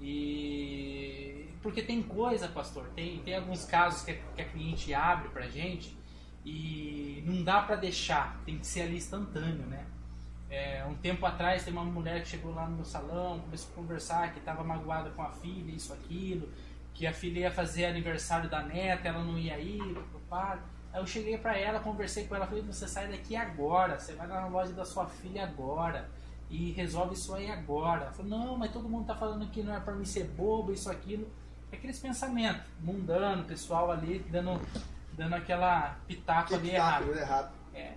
E 0.00 1.48
porque 1.62 1.82
tem 1.82 2.02
coisa, 2.02 2.48
pastor, 2.48 2.86
tem, 2.94 3.18
tem 3.20 3.36
alguns 3.36 3.64
casos 3.64 4.02
que 4.02 4.12
a, 4.12 4.14
que 4.14 4.42
a 4.42 4.44
cliente 4.44 4.92
abre 4.94 5.28
pra 5.30 5.48
gente 5.48 5.96
e 6.44 7.22
não 7.26 7.42
dá 7.42 7.62
pra 7.62 7.76
deixar, 7.76 8.40
tem 8.44 8.58
que 8.58 8.66
ser 8.66 8.82
ali 8.82 8.96
instantâneo, 8.96 9.66
né? 9.66 9.84
É, 10.48 10.84
um 10.88 10.94
tempo 10.94 11.26
atrás 11.26 11.64
tem 11.64 11.72
uma 11.72 11.84
mulher 11.84 12.22
que 12.22 12.28
chegou 12.28 12.54
lá 12.54 12.68
no 12.68 12.76
meu 12.76 12.84
salão, 12.84 13.40
começou 13.40 13.72
a 13.72 13.74
conversar 13.74 14.32
que 14.32 14.38
estava 14.38 14.62
magoada 14.62 15.10
com 15.10 15.22
a 15.22 15.30
filha, 15.30 15.72
isso, 15.72 15.92
aquilo, 15.92 16.48
que 16.96 17.06
a 17.06 17.12
filha 17.12 17.40
ia 17.40 17.50
fazer 17.50 17.84
aniversário 17.84 18.48
da 18.48 18.62
neta, 18.62 19.08
ela 19.08 19.22
não 19.22 19.38
ia 19.38 19.58
ir, 19.58 19.82
preocupada. 19.82 20.62
Aí 20.92 21.00
eu 21.00 21.06
cheguei 21.06 21.36
pra 21.36 21.56
ela, 21.56 21.78
conversei 21.78 22.26
com 22.26 22.34
ela, 22.34 22.46
falei, 22.46 22.62
você 22.62 22.88
sai 22.88 23.06
daqui 23.08 23.36
agora, 23.36 23.98
você 23.98 24.14
vai 24.14 24.26
lá 24.26 24.40
na 24.40 24.46
loja 24.46 24.72
da 24.72 24.84
sua 24.84 25.06
filha 25.06 25.44
agora 25.44 26.08
e 26.48 26.72
resolve 26.72 27.12
isso 27.12 27.34
aí 27.34 27.50
agora. 27.50 28.04
Ela 28.04 28.12
falou, 28.12 28.30
não, 28.30 28.56
mas 28.56 28.72
todo 28.72 28.88
mundo 28.88 29.06
tá 29.06 29.14
falando 29.14 29.46
que 29.50 29.62
não 29.62 29.74
é 29.74 29.80
pra 29.80 29.94
mim 29.94 30.06
ser 30.06 30.24
bobo, 30.24 30.72
isso, 30.72 30.90
aquilo. 30.90 31.28
Aqueles 31.70 31.98
pensamentos 31.98 32.62
mundano, 32.80 33.44
pessoal 33.44 33.90
ali 33.90 34.20
dando, 34.30 34.58
dando 35.12 35.34
aquela 35.34 35.98
pitaco 36.08 36.54
ali 36.54 36.70
errado. 36.70 37.04
tudo 37.04 37.18
errado. 37.18 37.52
É. 37.74 37.92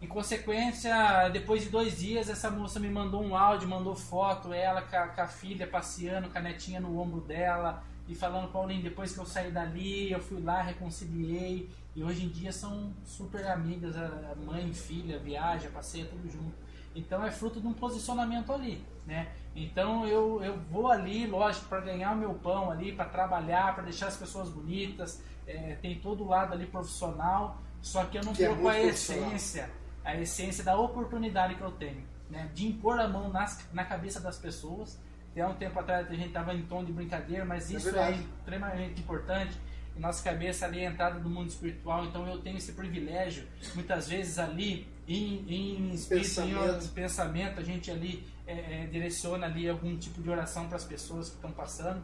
Em 0.00 0.06
consequência, 0.06 1.28
depois 1.28 1.64
de 1.64 1.68
dois 1.68 1.98
dias, 1.98 2.30
essa 2.30 2.50
moça 2.50 2.80
me 2.80 2.88
mandou 2.88 3.22
um 3.22 3.36
áudio, 3.36 3.68
mandou 3.68 3.94
foto, 3.94 4.54
ela 4.54 4.80
com 4.80 4.96
a, 4.96 5.08
com 5.08 5.20
a 5.20 5.26
filha 5.26 5.66
passeando, 5.66 6.30
com 6.30 6.38
a 6.38 6.40
netinha 6.40 6.80
no 6.80 6.98
ombro 6.98 7.20
dela, 7.20 7.82
e 8.08 8.14
falando, 8.14 8.50
Paulinho, 8.50 8.82
depois 8.82 9.12
que 9.12 9.18
eu 9.18 9.26
saí 9.26 9.52
dali, 9.52 10.10
eu 10.10 10.18
fui 10.18 10.40
lá, 10.40 10.62
reconciliei, 10.62 11.68
e 11.94 12.02
hoje 12.02 12.24
em 12.24 12.28
dia 12.28 12.50
são 12.50 12.92
super 13.04 13.46
amigas, 13.46 13.94
a 13.96 14.34
mãe, 14.34 14.72
filha, 14.72 15.18
viaja, 15.18 15.68
passeia, 15.68 16.06
tudo 16.06 16.26
junto. 16.30 16.54
Então 16.94 17.24
é 17.24 17.30
fruto 17.30 17.60
de 17.60 17.66
um 17.66 17.74
posicionamento 17.74 18.50
ali, 18.50 18.82
né? 19.06 19.30
Então 19.54 20.06
eu, 20.06 20.42
eu 20.42 20.58
vou 20.70 20.90
ali, 20.90 21.26
lógico, 21.26 21.66
para 21.66 21.80
ganhar 21.80 22.12
o 22.12 22.16
meu 22.16 22.32
pão 22.34 22.70
ali, 22.70 22.92
para 22.92 23.04
trabalhar, 23.04 23.74
para 23.74 23.84
deixar 23.84 24.06
as 24.06 24.16
pessoas 24.16 24.48
bonitas, 24.48 25.22
é, 25.46 25.76
tem 25.82 26.00
todo 26.00 26.24
o 26.24 26.28
lado 26.28 26.54
ali 26.54 26.66
profissional, 26.66 27.60
só 27.82 28.04
que 28.04 28.16
eu 28.16 28.24
não 28.24 28.32
Que 28.32 28.44
é 28.44 28.48
perco 28.48 28.62
muito 28.62 28.74
a 28.74 28.80
essência, 28.80 29.70
a 30.02 30.16
essência 30.16 30.64
da 30.64 30.78
oportunidade 30.78 31.56
que 31.56 31.62
eu 31.62 31.72
tenho, 31.72 32.06
né? 32.30 32.50
De 32.54 32.66
impor 32.66 32.98
a 32.98 33.06
mão 33.06 33.28
nas, 33.28 33.68
na 33.72 33.84
cabeça 33.84 34.18
das 34.18 34.38
pessoas. 34.38 34.98
Até 35.38 35.46
um 35.46 35.54
tempo 35.54 35.78
atrás 35.78 36.08
a 36.10 36.14
gente 36.14 36.28
estava 36.28 36.52
em 36.52 36.62
tom 36.62 36.84
de 36.84 36.92
brincadeira, 36.92 37.44
mas 37.44 37.72
É 37.72 37.76
isso 37.76 37.88
é, 37.90 37.92
verdade. 37.92 38.26
extremamente 38.40 39.00
importante. 39.00 39.56
Nossa 39.96 40.22
cabeça 40.22 40.66
ali 40.66 40.80
é 40.80 40.88
a 40.88 40.90
entrada 40.90 41.20
do 41.20 41.28
mundo 41.28 41.48
espiritual, 41.48 42.04
então 42.06 42.26
eu 42.26 42.38
tenho 42.38 42.56
esse 42.56 42.72
privilégio, 42.72 43.46
muitas 43.74 44.08
vezes 44.08 44.38
ali 44.38 44.88
em, 45.06 45.44
em 45.48 45.90
espírito, 45.94 46.26
em 46.40 46.54
Pensamento. 46.54 46.88
pensamento, 46.88 47.60
a 47.60 47.62
gente 47.62 47.90
ali 47.90 48.26
é, 48.46 48.82
é, 48.82 48.86
direciona 48.86 49.46
ali 49.46 49.68
algum 49.68 49.96
tipo 49.96 50.20
de 50.20 50.28
oração 50.28 50.66
para 50.66 50.76
as 50.76 50.84
pessoas 50.84 51.28
que 51.28 51.36
estão 51.36 51.52
passando. 51.52 52.02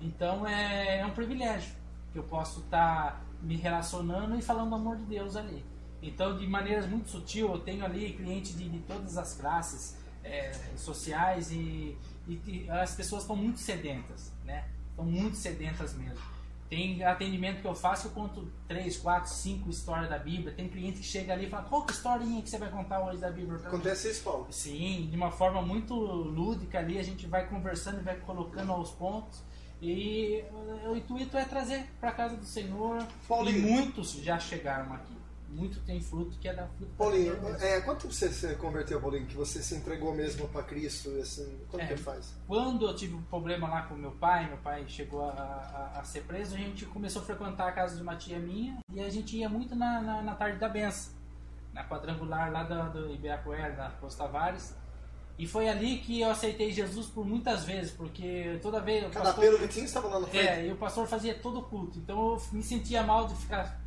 Então 0.00 0.46
é, 0.46 1.00
é 1.00 1.06
um 1.06 1.12
privilégio 1.12 1.72
que 2.12 2.18
eu 2.18 2.24
posso 2.24 2.60
estar 2.60 3.24
me 3.42 3.56
relacionando 3.56 4.38
e 4.38 4.42
falando 4.42 4.70
do 4.70 4.74
amor 4.74 4.96
de 4.96 5.04
Deus 5.04 5.36
ali. 5.36 5.64
Então, 6.02 6.36
de 6.36 6.46
maneiras 6.46 6.86
muito 6.86 7.08
sutil, 7.08 7.50
eu 7.52 7.58
tenho 7.60 7.84
ali 7.84 8.12
clientes 8.12 8.56
de, 8.56 8.68
de 8.68 8.78
todas 8.80 9.16
as 9.16 9.34
classes 9.34 9.96
é, 10.22 10.52
sociais 10.76 11.50
e, 11.50 11.96
e- 12.28 12.40
e 12.64 12.70
as 12.70 12.94
pessoas 12.94 13.22
estão 13.22 13.36
muito 13.36 13.58
sedentas, 13.58 14.32
né? 14.44 14.64
Estão 14.90 15.04
muito 15.04 15.36
sedentas 15.36 15.94
mesmo. 15.94 16.18
Tem 16.68 17.04
atendimento 17.04 17.60
que 17.60 17.66
eu 17.66 17.74
faço, 17.76 18.08
eu 18.08 18.10
conto 18.10 18.50
3, 18.66 18.96
4, 18.96 19.30
5 19.32 19.70
histórias 19.70 20.10
da 20.10 20.18
Bíblia. 20.18 20.52
Tem 20.52 20.68
cliente 20.68 20.98
que 20.98 21.04
chega 21.06 21.32
ali 21.32 21.46
e 21.46 21.48
fala, 21.48 21.62
qual 21.64 21.84
que 21.86 21.92
historinha 21.92 22.42
que 22.42 22.50
você 22.50 22.58
vai 22.58 22.68
contar 22.70 23.00
hoje 23.04 23.18
da 23.18 23.30
Bíblia? 23.30 23.56
pra 23.58 23.70
mim?" 23.70 23.76
Acontece 23.76 24.10
isso, 24.10 24.24
Paulo. 24.24 24.48
Sim, 24.50 25.06
de 25.08 25.16
uma 25.16 25.30
forma 25.30 25.62
muito 25.62 25.94
lúdica 25.94 26.78
ali, 26.80 26.98
a 26.98 27.04
gente 27.04 27.24
vai 27.26 27.46
conversando 27.46 28.00
e 28.00 28.02
vai 28.02 28.16
colocando 28.16 28.72
aos 28.72 28.90
pontos. 28.90 29.40
E 29.80 30.42
o 30.90 30.96
intuito 30.96 31.36
é 31.36 31.44
trazer 31.44 31.86
para 32.00 32.10
casa 32.10 32.36
do 32.36 32.44
Senhor. 32.46 33.06
Paulinho. 33.28 33.58
E 33.58 33.60
muitos 33.60 34.12
já 34.14 34.36
chegaram 34.38 34.92
aqui. 34.94 35.14
Muito 35.48 35.80
tem 35.80 36.00
fruto 36.00 36.36
que 36.38 36.48
é 36.48 36.52
da 36.54 36.66
fruta. 36.66 36.92
Paulinho, 36.98 37.34
é, 37.60 37.80
quanto 37.80 38.06
você 38.12 38.28
se 38.30 38.54
converteu, 38.56 39.00
Paulinho? 39.00 39.26
Que 39.26 39.36
você 39.36 39.62
se 39.62 39.74
entregou 39.74 40.12
mesmo 40.14 40.48
para 40.48 40.62
Cristo? 40.64 41.08
Assim, 41.20 41.58
quanto 41.70 41.82
É. 41.82 41.86
tempo 41.86 42.00
faz? 42.02 42.34
Quando 42.46 42.86
eu 42.86 42.94
tive 42.94 43.14
um 43.14 43.22
problema 43.22 43.68
lá 43.68 43.82
com 43.82 43.94
meu 43.94 44.10
pai, 44.12 44.48
meu 44.48 44.58
pai 44.58 44.84
chegou 44.88 45.22
a, 45.22 45.32
a- 45.32 46.00
a 46.00 46.04
ser 46.04 46.24
preso, 46.24 46.54
a 46.54 46.58
gente 46.58 46.84
começou 46.86 47.22
a 47.22 47.24
frequentar 47.24 47.68
a 47.68 47.72
casa 47.72 47.96
de 47.96 48.02
uma 48.02 48.16
tia 48.16 48.38
minha 48.38 48.76
e 48.92 49.00
a 49.00 49.08
gente 49.08 49.36
ia 49.36 49.48
muito 49.48 49.74
na, 49.74 50.00
na, 50.02 50.22
na 50.22 50.34
tarde 50.34 50.58
da 50.58 50.68
benção, 50.68 51.12
na 51.72 51.84
quadrangular 51.88 52.50
lá 52.52 52.62
do, 52.64 52.92
do 53.06 53.14
Ibirapuera, 53.14 53.74
na 53.74 53.90
Costa 53.92 54.24
Tavares. 54.24 54.74
E 55.38 55.46
foi 55.46 55.68
ali 55.68 55.98
que 55.98 56.20
eu 56.22 56.30
aceitei 56.30 56.72
Jesus 56.72 57.06
por 57.06 57.24
muitas 57.24 57.64
vezes, 57.64 57.92
porque 57.92 58.58
toda 58.62 58.80
vez. 58.80 59.04
o 59.06 59.10
Cada 59.10 59.26
pastor- 59.26 59.44
pelo 59.44 59.58
Vitinho 59.58 59.84
estava 59.84 60.08
lá 60.08 60.18
no 60.20 60.26
frente. 60.26 60.46
É, 60.48 60.66
e 60.66 60.72
o 60.72 60.76
pastor 60.76 61.06
fazia 61.06 61.34
todo 61.34 61.60
o 61.60 61.62
culto. 61.62 61.98
Então 61.98 62.32
eu 62.32 62.42
me 62.52 62.62
sentia 62.62 63.02
mal 63.02 63.26
de 63.26 63.34
ficar 63.36 63.78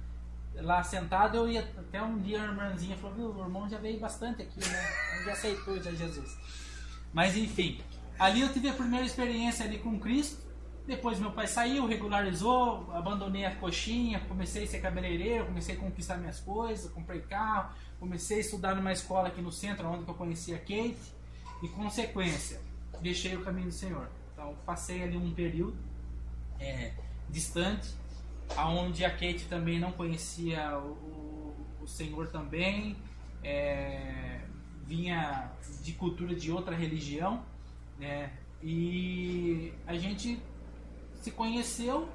lá 0.62 0.84
sentado. 0.84 1.38
Eu 1.38 1.49
ia 1.49 1.62
até 1.62 2.01
um 2.01 2.18
dia 2.20 2.41
a 2.41 2.45
irmãzinha 2.45 2.97
falou: 2.97 3.16
Viu, 3.16 3.36
o 3.36 3.43
irmão 3.43 3.70
já 3.70 3.78
veio 3.78 3.99
bastante 3.99 4.41
aqui, 4.41 4.60
né? 4.60 5.24
Já 5.26 5.34
aceitou 5.34 5.82
já 5.82 5.91
Jesus. 5.91 6.38
Mas 7.14 7.36
enfim, 7.36 7.82
ali 8.18 8.41
eu 8.41 8.51
tive 8.51 8.70
a 8.70 8.74
primeira 8.74 9.05
experiência 9.05 9.66
ali 9.66 9.80
com 9.80 9.99
Cristo. 9.99 10.49
Depois 10.86 11.20
meu 11.20 11.32
pai 11.32 11.45
saiu, 11.45 11.86
regularizou, 11.86 12.91
abandonei 12.91 13.45
a 13.45 13.55
coxinha, 13.55 14.20
comecei 14.22 14.64
a 14.64 14.68
ser 14.68 14.80
cabeleireiro, 14.80 15.45
comecei 15.45 15.76
a 15.76 15.78
conquistar 15.78 16.18
minhas 16.18 16.39
coisas, 16.39 16.91
comprei 16.91 17.22
carro, 17.22 17.76
comecei 17.99 18.38
a 18.38 18.39
estudar 18.39 18.76
numa 18.76 18.91
escola 18.91 19.28
aqui 19.28 19.39
no 19.39 19.51
centro, 19.51 19.88
onde 19.88 20.07
eu 20.07 20.16
conhecia 20.16 20.55
a 20.55 20.60
Kate. 20.60 21.20
E 21.62 21.68
consequência, 21.68 22.60
deixei 23.01 23.36
o 23.36 23.43
caminho 23.43 23.68
do 23.68 23.74
Senhor. 23.74 24.10
Então 24.34 24.55
passei 24.66 25.03
ali 25.03 25.18
um 25.18 25.32
período 25.32 25.78
é, 26.60 26.93
distante, 27.30 27.93
aonde 28.58 29.06
a 29.06 29.10
Kate 29.10 29.45
também 29.50 29.80
não 29.80 29.91
conhecia 29.91 30.78
o, 30.78 31.56
o- 31.82 31.88
Senhor 31.88 32.28
também, 32.28 32.95
é, 33.43 34.41
vinha 34.86 35.52
de 35.82 35.93
cultura 35.93 36.36
de 36.36 36.52
outra 36.52 36.76
religião, 36.76 37.43
né? 37.97 38.32
E 38.62 39.74
a 39.88 39.95
gente 39.95 40.39
se 41.16 41.32
conheceu 41.32 42.08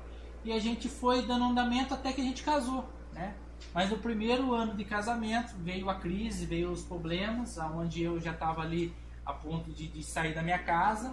e 0.44 0.52
a 0.52 0.60
gente 0.60 0.88
foi 0.88 1.22
dando 1.26 1.46
andamento 1.46 1.92
até 1.92 2.12
que 2.12 2.20
a 2.20 2.24
gente 2.24 2.44
casou, 2.44 2.88
né? 3.12 3.34
Mas 3.74 3.90
no 3.90 3.98
primeiro 3.98 4.54
ano 4.54 4.74
de 4.76 4.84
casamento 4.84 5.54
veio 5.58 5.90
a 5.90 5.96
crise, 5.96 6.46
veio 6.46 6.70
os 6.70 6.82
problemas, 6.84 7.58
aonde 7.58 8.02
eu 8.04 8.20
já 8.20 8.30
estava 8.30 8.62
ali 8.62 8.94
a 9.26 9.32
ponto 9.32 9.72
de, 9.72 9.88
de 9.88 10.02
sair 10.04 10.34
da 10.34 10.42
minha 10.42 10.58
casa, 10.60 11.12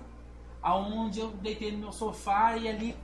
aonde 0.62 1.20
eu 1.20 1.32
deitei 1.32 1.72
no 1.72 1.80
meu 1.80 1.92
sofá 1.92 2.56
e 2.58 2.68
ali 2.68 2.96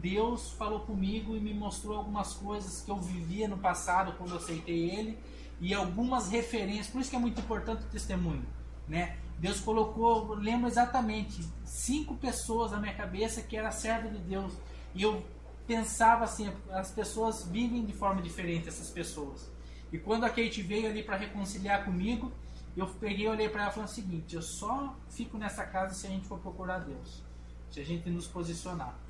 Deus 0.00 0.52
falou 0.52 0.80
comigo 0.80 1.36
e 1.36 1.40
me 1.40 1.54
mostrou 1.54 1.96
algumas 1.96 2.34
coisas 2.34 2.82
que 2.82 2.90
eu 2.90 2.96
vivia 2.96 3.48
no 3.48 3.58
passado 3.58 4.14
quando 4.16 4.30
eu 4.30 4.36
aceitei 4.36 4.90
Ele 4.90 5.18
e 5.60 5.72
algumas 5.74 6.28
referências. 6.28 6.88
Por 6.88 7.00
isso 7.00 7.10
que 7.10 7.16
é 7.16 7.18
muito 7.18 7.40
importante 7.40 7.84
o 7.84 7.88
testemunho, 7.88 8.46
né? 8.86 9.16
Deus 9.38 9.60
colocou, 9.60 10.34
lembro 10.34 10.66
exatamente, 10.66 11.46
cinco 11.64 12.14
pessoas 12.16 12.72
na 12.72 12.78
minha 12.78 12.94
cabeça 12.94 13.42
que 13.42 13.56
era 13.56 13.70
servo 13.70 14.08
de 14.08 14.18
Deus 14.18 14.52
e 14.94 15.02
eu 15.02 15.22
pensava 15.66 16.24
assim, 16.24 16.50
as 16.70 16.90
pessoas 16.90 17.44
vivem 17.44 17.84
de 17.84 17.92
forma 17.92 18.22
diferente 18.22 18.68
essas 18.68 18.90
pessoas. 18.90 19.50
E 19.92 19.98
quando 19.98 20.24
a 20.24 20.30
Kate 20.30 20.62
veio 20.62 20.88
ali 20.88 21.02
para 21.02 21.16
reconciliar 21.16 21.84
comigo, 21.84 22.32
eu 22.76 22.86
peguei 22.86 23.28
olhei 23.28 23.48
para 23.48 23.62
ela 23.62 23.70
e 23.70 23.74
falei 23.74 23.88
o 23.88 23.92
seguinte: 23.92 24.34
eu 24.34 24.42
só 24.42 24.94
fico 25.08 25.38
nessa 25.38 25.64
casa 25.64 25.94
se 25.94 26.06
a 26.06 26.10
gente 26.10 26.26
for 26.26 26.38
procurar 26.38 26.80
Deus, 26.80 27.22
se 27.70 27.80
a 27.80 27.84
gente 27.84 28.08
nos 28.10 28.26
posicionar. 28.26 29.05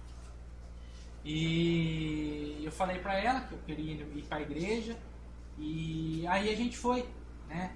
E 1.29 2.63
eu 2.63 2.71
falei 2.71 3.01
para 3.01 3.19
ela 3.19 3.41
que 3.41 3.53
eu 3.53 3.59
queria 3.67 3.95
ir 3.95 4.23
para 4.29 4.37
a 4.39 4.43
igreja 4.43 4.97
e 5.59 6.25
aí 6.29 6.49
a 6.49 6.57
gente 6.57 6.79
foi, 6.79 7.05
né? 7.49 7.73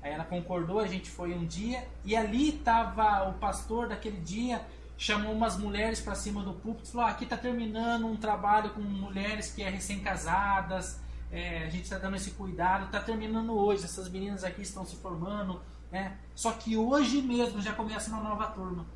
Aí 0.00 0.12
ela 0.12 0.24
concordou, 0.24 0.78
a 0.78 0.86
gente 0.86 1.10
foi 1.10 1.34
um 1.34 1.44
dia 1.44 1.84
e 2.04 2.14
ali 2.14 2.50
estava 2.50 3.28
o 3.28 3.34
pastor 3.34 3.88
daquele 3.88 4.20
dia 4.20 4.64
chamou 4.96 5.32
umas 5.32 5.58
mulheres 5.58 6.00
para 6.00 6.14
cima 6.14 6.44
do 6.44 6.52
púlpito 6.52 6.92
falou: 6.92 7.08
ah, 7.08 7.10
aqui 7.10 7.24
está 7.24 7.36
terminando 7.36 8.06
um 8.06 8.16
trabalho 8.16 8.70
com 8.70 8.80
mulheres 8.80 9.50
que 9.50 9.64
é 9.64 9.68
recém-casadas, 9.68 11.00
é, 11.32 11.64
a 11.64 11.68
gente 11.70 11.82
está 11.82 11.98
dando 11.98 12.14
esse 12.14 12.30
cuidado, 12.30 12.84
está 12.84 13.00
terminando 13.00 13.52
hoje, 13.52 13.84
essas 13.84 14.08
meninas 14.08 14.44
aqui 14.44 14.62
estão 14.62 14.84
se 14.84 14.94
formando, 14.94 15.60
né? 15.90 16.16
Só 16.36 16.52
que 16.52 16.76
hoje 16.76 17.20
mesmo 17.20 17.60
já 17.60 17.72
começa 17.72 18.10
uma 18.10 18.22
nova 18.22 18.46
turma. 18.46 18.86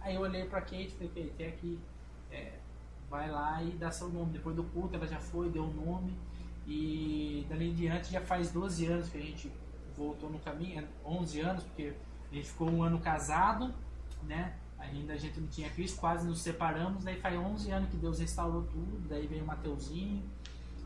Aí 0.00 0.14
eu 0.14 0.20
olhei 0.20 0.44
para 0.44 0.60
Kate 0.60 0.84
e 0.84 0.90
falei: 0.90 1.08
Kate, 1.08 1.42
é 1.42 1.48
aqui, 1.48 1.80
é, 2.30 2.52
vai 3.10 3.30
lá 3.30 3.62
e 3.62 3.70
dá 3.72 3.90
seu 3.90 4.08
nome. 4.08 4.32
Depois 4.32 4.54
do 4.54 4.64
culto 4.64 4.96
ela 4.96 5.06
já 5.06 5.18
foi, 5.18 5.48
deu 5.50 5.64
o 5.64 5.72
nome 5.72 6.12
e 6.66 7.46
dali 7.48 7.70
em 7.70 7.74
diante 7.74 8.10
já 8.10 8.20
faz 8.20 8.50
12 8.50 8.86
anos 8.86 9.08
que 9.08 9.18
a 9.18 9.20
gente 9.20 9.52
voltou 9.96 10.28
no 10.28 10.38
caminho, 10.40 10.80
é 10.80 10.84
11 11.04 11.40
anos, 11.40 11.64
porque 11.64 11.94
a 12.30 12.34
gente 12.34 12.48
ficou 12.48 12.68
um 12.68 12.82
ano 12.82 12.98
casado, 12.98 13.72
né? 14.24 14.54
Ainda 14.78 15.14
a 15.14 15.16
gente 15.16 15.40
não 15.40 15.48
tinha 15.48 15.70
Cristo, 15.70 15.98
quase 15.98 16.26
nos 16.26 16.40
separamos, 16.42 17.04
daí 17.04 17.18
faz 17.18 17.36
11 17.38 17.70
anos 17.70 17.90
que 17.90 17.96
Deus 17.96 18.18
restaurou 18.18 18.62
tudo, 18.64 19.08
daí 19.08 19.26
veio 19.26 19.42
o 19.42 19.46
Mateuzinho 19.46 20.22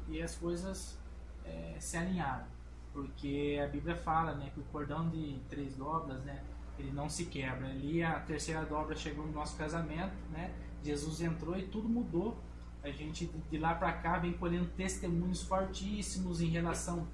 e 0.09 0.23
as 0.23 0.37
coisas 0.37 0.97
é, 1.45 1.77
se 1.79 1.97
alinharam. 1.97 2.45
Porque 2.93 3.61
a 3.63 3.69
Bíblia 3.69 3.97
fala 3.97 4.35
né, 4.35 4.51
que 4.53 4.61
o 4.61 4.65
cordão 4.65 5.09
de 5.09 5.39
três 5.49 5.75
dobras, 5.77 6.21
né, 6.23 6.43
ele 6.79 6.93
não 6.93 7.09
se 7.09 7.27
quebra. 7.27 7.69
Ali 7.69 8.03
a 8.03 8.21
terceira 8.21 8.65
dobra 8.65 8.95
chegou 8.95 9.27
no 9.27 9.33
nosso 9.33 9.57
casamento, 9.57 10.15
né, 10.31 10.53
Jesus 10.85 11.21
entrou 11.21 11.57
e 11.59 11.63
tudo 11.63 11.89
mudou. 11.89 12.39
A 12.83 12.91
gente 12.91 13.31
de- 13.51 13.59
lá 13.59 13.75
para 13.75 13.93
cá 13.93 14.19
vem 14.19 14.33
colhendo 14.33 14.67
testemunhos 14.77 15.43
fortíssimos 15.43 16.41
em 16.41 16.47
relação 16.49 17.07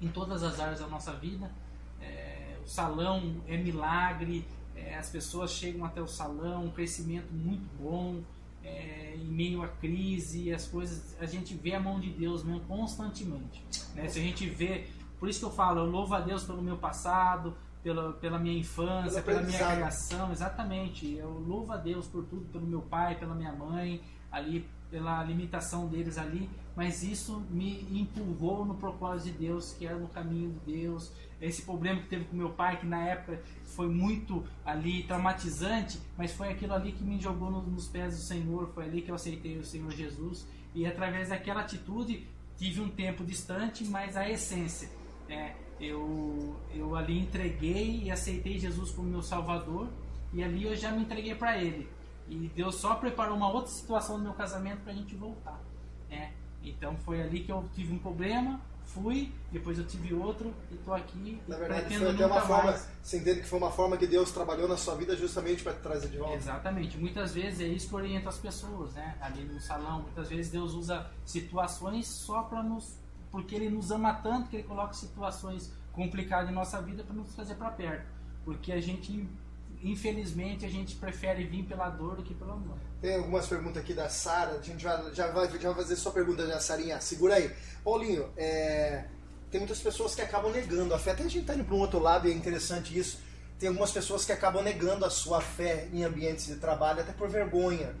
em 0.00 0.08
todas 0.08 0.42
as 0.42 0.58
áreas 0.58 0.80
da 0.80 0.86
nossa 0.86 1.12
vida. 1.12 1.50
É, 2.00 2.56
o 2.64 2.68
salão 2.68 3.42
é 3.46 3.56
milagre, 3.56 4.46
é, 4.74 4.96
as 4.96 5.10
pessoas 5.10 5.50
chegam 5.50 5.84
até 5.84 6.00
o 6.00 6.06
salão, 6.06 6.66
um 6.66 6.70
crescimento 6.70 7.32
muito 7.32 7.66
bom, 7.78 8.22
é, 8.64 9.14
em 9.16 9.24
meio 9.24 9.62
à 9.62 9.68
crise, 9.68 10.52
as 10.52 10.66
coisas, 10.66 11.16
a 11.20 11.26
gente 11.26 11.54
vê 11.54 11.74
a 11.74 11.80
mão 11.80 12.00
de 12.00 12.10
Deus 12.10 12.42
mesmo 12.42 12.60
constantemente. 12.60 13.62
Né? 13.94 14.08
Se 14.08 14.18
a 14.18 14.22
gente 14.22 14.48
vê, 14.48 14.86
por 15.18 15.28
isso 15.28 15.40
que 15.40 15.44
eu 15.44 15.50
falo, 15.50 15.80
eu 15.80 15.86
louvo 15.86 16.14
a 16.14 16.20
Deus 16.20 16.44
pelo 16.44 16.62
meu 16.62 16.76
passado, 16.76 17.54
pela, 17.82 18.12
pela 18.14 18.38
minha 18.38 18.58
infância, 18.58 19.22
pela 19.22 19.40
minha 19.42 19.58
criação, 19.76 20.32
exatamente. 20.32 21.14
Eu 21.14 21.30
louvo 21.30 21.72
a 21.72 21.76
Deus 21.76 22.06
por 22.06 22.24
tudo, 22.24 22.44
pelo 22.52 22.66
meu 22.66 22.82
pai, 22.82 23.16
pela 23.18 23.34
minha 23.34 23.52
mãe, 23.52 24.00
ali 24.30 24.66
pela 24.90 25.22
limitação 25.22 25.86
deles 25.86 26.16
ali, 26.16 26.48
mas 26.74 27.02
isso 27.02 27.42
me 27.50 27.86
empurrou 28.00 28.64
no 28.64 28.74
propósito 28.74 29.32
de 29.32 29.46
Deus, 29.46 29.72
que 29.74 29.86
era 29.86 29.98
no 29.98 30.08
caminho 30.08 30.50
de 30.64 30.72
Deus. 30.80 31.12
Esse 31.42 31.60
problema 31.62 32.00
que 32.00 32.08
teve 32.08 32.24
com 32.24 32.34
meu 32.36 32.50
pai, 32.50 32.78
que 32.80 32.86
na 32.86 33.02
época 33.06 33.40
foi 33.64 33.86
muito 33.86 34.42
ali 34.64 35.02
traumatizante, 35.04 36.00
mas 36.16 36.32
foi 36.32 36.48
aquilo 36.48 36.72
ali 36.72 36.92
que 36.92 37.04
me 37.04 37.20
jogou 37.20 37.50
no- 37.50 37.62
nos 37.62 37.86
pés 37.86 38.16
do 38.16 38.22
Senhor, 38.22 38.68
foi 38.74 38.84
ali 38.84 39.02
que 39.02 39.10
eu 39.10 39.14
aceitei 39.14 39.58
o 39.58 39.64
Senhor 39.64 39.90
Jesus 39.92 40.46
e 40.74 40.86
através 40.86 41.28
daquela 41.28 41.60
atitude 41.60 42.26
tive 42.56 42.80
um 42.80 42.88
tempo 42.88 43.24
distante, 43.24 43.84
mas 43.84 44.16
a 44.16 44.28
essência, 44.28 44.88
é, 45.28 45.54
eu 45.80 46.56
eu 46.74 46.94
ali 46.94 47.18
entreguei 47.18 48.02
e 48.04 48.10
aceitei 48.10 48.58
Jesus 48.58 48.90
como 48.90 49.08
meu 49.08 49.22
Salvador 49.22 49.88
e 50.32 50.42
ali 50.42 50.64
eu 50.64 50.76
já 50.76 50.90
me 50.90 51.02
entreguei 51.02 51.34
para 51.34 51.58
Ele. 51.58 51.88
E 52.28 52.50
Deus 52.54 52.74
só 52.74 52.94
preparou 52.94 53.36
uma 53.36 53.50
outra 53.50 53.70
situação 53.70 54.18
no 54.18 54.24
meu 54.24 54.34
casamento 54.34 54.80
para 54.82 54.92
a 54.92 54.96
gente 54.96 55.14
voltar. 55.14 55.58
Né? 56.10 56.32
Então 56.62 56.96
foi 56.98 57.22
ali 57.22 57.40
que 57.40 57.50
eu 57.50 57.68
tive 57.74 57.92
um 57.94 57.98
problema, 57.98 58.60
fui, 58.84 59.32
depois 59.50 59.78
eu 59.78 59.86
tive 59.86 60.14
outro 60.14 60.52
e 60.70 60.76
tô 60.76 60.92
aqui. 60.92 61.40
Na 61.46 61.56
verdade, 61.56 61.96
foi 61.96 62.10
até 62.10 62.26
uma 62.26 62.40
forma, 62.40 62.70
mais. 62.70 62.88
você 63.02 63.18
entende 63.18 63.40
que 63.40 63.46
foi 63.46 63.58
uma 63.58 63.70
forma 63.70 63.96
que 63.96 64.06
Deus 64.06 64.30
trabalhou 64.30 64.68
na 64.68 64.76
sua 64.76 64.94
vida 64.94 65.16
justamente 65.16 65.62
para 65.62 65.72
trazer 65.74 66.08
de 66.08 66.18
volta. 66.18 66.34
Exatamente. 66.34 66.98
Muitas 66.98 67.34
vezes 67.34 67.60
é 67.60 67.66
isso 67.66 67.88
que 67.88 67.94
orienta 67.94 68.28
as 68.28 68.38
pessoas, 68.38 68.92
né? 68.94 69.16
Ali 69.20 69.44
no 69.44 69.60
salão, 69.60 70.02
muitas 70.02 70.28
vezes 70.28 70.50
Deus 70.50 70.74
usa 70.74 71.10
situações 71.24 72.06
só 72.06 72.42
para 72.42 72.62
nos, 72.62 72.98
porque 73.30 73.54
Ele 73.54 73.68
nos 73.68 73.90
ama 73.90 74.14
tanto 74.14 74.48
que 74.48 74.56
Ele 74.56 74.62
coloca 74.62 74.94
situações 74.94 75.72
complicadas 75.92 76.50
em 76.50 76.54
nossa 76.54 76.80
vida 76.80 77.02
para 77.02 77.14
nos 77.14 77.34
trazer 77.34 77.54
para 77.56 77.70
perto. 77.70 78.06
Porque 78.44 78.72
a 78.72 78.80
gente, 78.80 79.28
infelizmente, 79.82 80.64
a 80.64 80.68
gente 80.68 80.96
prefere 80.96 81.44
vir 81.44 81.64
pela 81.64 81.88
dor 81.88 82.16
do 82.16 82.22
que 82.22 82.34
pelo 82.34 82.52
amor. 82.52 82.76
Tem 83.00 83.16
algumas 83.16 83.46
perguntas 83.46 83.82
aqui 83.82 83.94
da 83.94 84.08
Sara, 84.08 84.52
a 84.58 84.62
gente 84.62 84.82
já, 84.82 85.10
já, 85.12 85.30
vai, 85.30 85.48
já 85.58 85.68
vai 85.70 85.82
fazer 85.82 85.96
sua 85.96 86.12
pergunta 86.12 86.46
já, 86.46 86.58
Sarinha. 86.60 87.00
Segura 87.00 87.34
aí. 87.34 87.54
Paulinho, 87.84 88.28
é, 88.36 89.04
tem 89.50 89.60
muitas 89.60 89.80
pessoas 89.80 90.14
que 90.14 90.20
acabam 90.20 90.52
negando 90.52 90.94
a 90.94 90.98
fé. 90.98 91.12
Até 91.12 91.24
a 91.24 91.28
gente 91.28 91.46
tá 91.46 91.54
indo 91.54 91.64
para 91.64 91.74
um 91.74 91.80
outro 91.80 91.98
lado 91.98 92.28
e 92.28 92.30
é 92.30 92.34
interessante 92.34 92.96
isso. 92.98 93.20
Tem 93.58 93.68
algumas 93.68 93.90
pessoas 93.90 94.24
que 94.24 94.32
acabam 94.32 94.62
negando 94.62 95.04
a 95.04 95.10
sua 95.10 95.40
fé 95.40 95.88
em 95.92 96.04
ambientes 96.04 96.46
de 96.46 96.56
trabalho, 96.56 97.00
até 97.00 97.12
por 97.12 97.28
vergonha, 97.28 97.94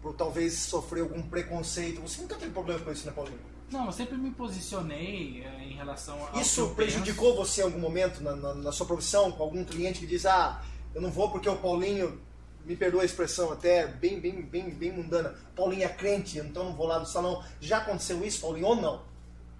por 0.00 0.14
talvez 0.14 0.54
sofrer 0.54 1.02
algum 1.02 1.20
preconceito. 1.22 2.00
Você 2.00 2.22
nunca 2.22 2.36
teve 2.36 2.52
problema 2.52 2.80
com 2.80 2.92
isso, 2.92 3.06
né, 3.06 3.12
Paulinho? 3.12 3.40
Não, 3.70 3.86
eu 3.86 3.92
sempre 3.92 4.16
me 4.16 4.30
posicionei 4.30 5.44
eh, 5.44 5.64
em 5.64 5.74
relação 5.74 6.18
que 6.32 6.40
Isso 6.40 6.70
prejudicou 6.74 7.36
você 7.36 7.60
em 7.60 7.64
algum 7.64 7.78
momento 7.78 8.20
na, 8.22 8.34
na- 8.34 8.54
na 8.54 8.72
sua 8.72 8.86
profissão, 8.86 9.30
com 9.30 9.42
algum 9.42 9.64
cliente 9.64 10.00
que 10.00 10.06
diz, 10.06 10.26
ah, 10.26 10.60
eu 10.94 11.00
não 11.00 11.10
vou 11.10 11.30
porque 11.30 11.48
o 11.48 11.56
Paulinho, 11.56 12.20
me 12.64 12.76
perdoa 12.76 13.02
a 13.02 13.04
expressão 13.04 13.52
até 13.52 13.86
bem, 13.86 14.20
bem, 14.20 14.42
bem, 14.42 14.70
bem 14.70 14.92
mundana, 14.92 15.34
Paulinho 15.56 15.84
é 15.84 15.88
crente, 15.88 16.38
então 16.38 16.64
não 16.64 16.74
vou 16.74 16.86
lá 16.86 16.98
no 16.98 17.06
salão. 17.06 17.42
Já 17.60 17.78
aconteceu 17.78 18.22
isso, 18.24 18.40
Paulinho, 18.40 18.66
ou 18.66 18.76
não? 18.76 19.02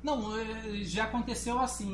Não, 0.03 0.39
eh, 0.39 0.83
já 0.83 1.05
aconteceu 1.05 1.59
assim, 1.61 1.91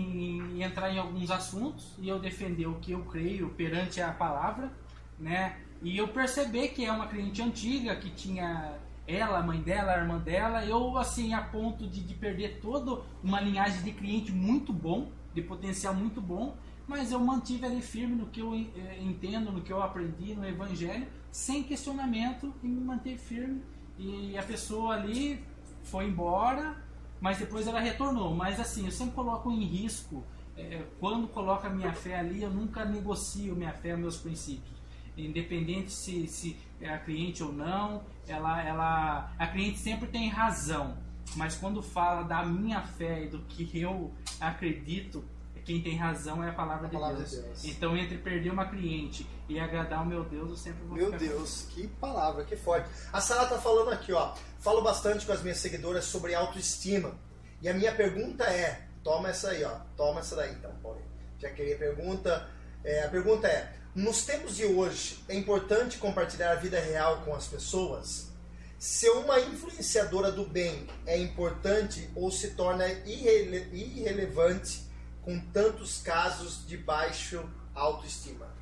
em 0.56 0.62
entrar 0.62 0.90
em 0.92 0.98
alguns 0.98 1.30
assuntos 1.30 1.92
e 1.98 2.08
eu 2.08 2.18
defender 2.18 2.66
o 2.66 2.74
que 2.76 2.92
eu 2.92 3.02
creio 3.04 3.50
perante 3.50 4.00
a 4.00 4.10
palavra, 4.12 4.70
né? 5.18 5.58
E 5.82 5.96
eu 5.98 6.08
perceber 6.08 6.68
que 6.68 6.84
é 6.84 6.90
uma 6.90 7.06
cliente 7.08 7.42
antiga, 7.42 7.94
que 7.96 8.08
tinha 8.10 8.74
ela, 9.06 9.38
a 9.38 9.42
mãe 9.42 9.60
dela, 9.60 9.92
a 9.92 9.98
irmã 9.98 10.18
dela, 10.18 10.64
eu 10.64 10.96
assim, 10.98 11.32
a 11.32 11.40
ponto 11.42 11.86
de, 11.86 12.00
de 12.00 12.14
perder 12.14 12.60
toda 12.60 13.02
uma 13.22 13.40
linhagem 13.40 13.82
de 13.82 13.92
cliente 13.92 14.32
muito 14.32 14.72
bom, 14.72 15.10
de 15.32 15.42
potencial 15.42 15.94
muito 15.94 16.20
bom, 16.20 16.56
mas 16.86 17.10
eu 17.12 17.20
mantive 17.20 17.66
ali 17.66 17.82
firme 17.82 18.14
no 18.14 18.26
que 18.26 18.40
eu 18.40 18.54
eh, 18.54 18.98
entendo, 19.00 19.50
no 19.50 19.60
que 19.60 19.72
eu 19.72 19.82
aprendi 19.82 20.34
no 20.34 20.46
Evangelho, 20.46 21.06
sem 21.30 21.62
questionamento 21.62 22.54
e 22.62 22.68
me 22.68 22.80
manter 22.80 23.18
firme. 23.18 23.62
E 23.98 24.36
a 24.38 24.42
pessoa 24.42 24.94
ali 24.94 25.44
foi 25.82 26.06
embora, 26.06 26.76
mas 27.20 27.38
depois 27.38 27.66
ela 27.66 27.80
retornou. 27.80 28.34
Mas 28.34 28.60
assim, 28.60 28.86
eu 28.86 28.92
sempre 28.92 29.14
coloco 29.14 29.50
em 29.50 29.64
risco, 29.64 30.24
eh, 30.56 30.84
quando 31.00 31.26
coloco 31.28 31.66
a 31.66 31.70
minha 31.70 31.92
fé 31.92 32.18
ali, 32.18 32.42
eu 32.42 32.50
nunca 32.50 32.84
negocio 32.84 33.56
minha 33.56 33.72
fé, 33.72 33.96
meus 33.96 34.16
princípios. 34.16 34.75
Independente 35.16 35.90
se, 35.90 36.26
se 36.26 36.56
é 36.80 36.88
a 36.88 36.98
cliente 36.98 37.42
ou 37.42 37.52
não, 37.52 38.04
ela, 38.26 38.62
ela, 38.62 39.32
a 39.38 39.46
cliente 39.46 39.78
sempre 39.78 40.08
tem 40.08 40.28
razão. 40.28 40.96
Mas 41.34 41.56
quando 41.56 41.82
fala 41.82 42.22
da 42.22 42.44
minha 42.44 42.82
fé 42.82 43.24
e 43.24 43.28
do 43.28 43.40
que 43.40 43.80
eu 43.80 44.12
acredito, 44.40 45.24
quem 45.66 45.82
tem 45.82 45.96
razão 45.96 46.44
é 46.44 46.50
a 46.50 46.52
palavra, 46.52 46.86
A 46.86 46.90
palavra 46.90 47.24
de, 47.24 47.28
de 47.28 47.36
Deus. 47.36 47.44
Deus. 47.44 47.64
Então, 47.64 47.96
entre 47.96 48.16
perder 48.18 48.50
uma 48.50 48.66
cliente 48.66 49.26
e 49.48 49.58
agradar 49.58 50.04
o 50.04 50.06
meu 50.06 50.22
Deus, 50.22 50.50
eu 50.50 50.56
sempre 50.56 50.84
vou 50.84 50.96
Meu 50.96 51.10
Deus, 51.10 51.66
que 51.70 51.88
palavra, 51.88 52.44
que 52.44 52.56
forte. 52.56 52.88
A 53.12 53.20
Sara 53.20 53.46
tá 53.46 53.58
falando 53.58 53.90
aqui, 53.90 54.12
ó. 54.12 54.32
Falo 54.60 54.80
bastante 54.80 55.26
com 55.26 55.32
as 55.32 55.42
minhas 55.42 55.58
seguidoras 55.58 56.04
sobre 56.04 56.36
autoestima. 56.36 57.14
E 57.60 57.68
a 57.68 57.74
minha 57.74 57.92
pergunta 57.92 58.44
é, 58.44 58.86
toma 59.02 59.28
essa 59.30 59.50
aí, 59.50 59.64
ó. 59.64 59.80
Toma 59.96 60.20
essa 60.20 60.36
daí, 60.36 60.52
então, 60.52 60.70
Paulinho. 60.80 61.04
Já 61.40 61.50
queria 61.50 61.74
a 61.74 61.78
pergunta. 61.78 62.48
É, 62.84 63.04
a 63.04 63.08
pergunta 63.08 63.48
é, 63.48 63.72
nos 63.96 64.24
tempos 64.26 64.56
de 64.56 64.64
hoje, 64.66 65.18
é 65.28 65.34
importante 65.34 65.96
compartilhar 65.98 66.52
a 66.52 66.56
vida 66.56 66.78
real 66.78 67.22
com 67.24 67.34
as 67.34 67.46
pessoas? 67.48 68.30
Ser 68.78 69.08
uma 69.10 69.40
influenciadora 69.40 70.30
do 70.30 70.44
bem 70.44 70.86
é 71.06 71.18
importante 71.18 72.10
ou 72.14 72.30
se 72.30 72.50
torna 72.50 72.86
irrele- 72.86 73.70
irrelevante 73.72 74.82
com 75.22 75.40
tantos 75.50 76.02
casos 76.02 76.66
de 76.68 76.76
baixo 76.76 77.42
autoestima? 77.74 78.54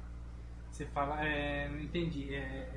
Você 0.70 0.86
fala, 0.86 1.24
é, 1.26 1.68
não 1.68 1.80
entendi. 1.80 2.32
É, 2.34 2.68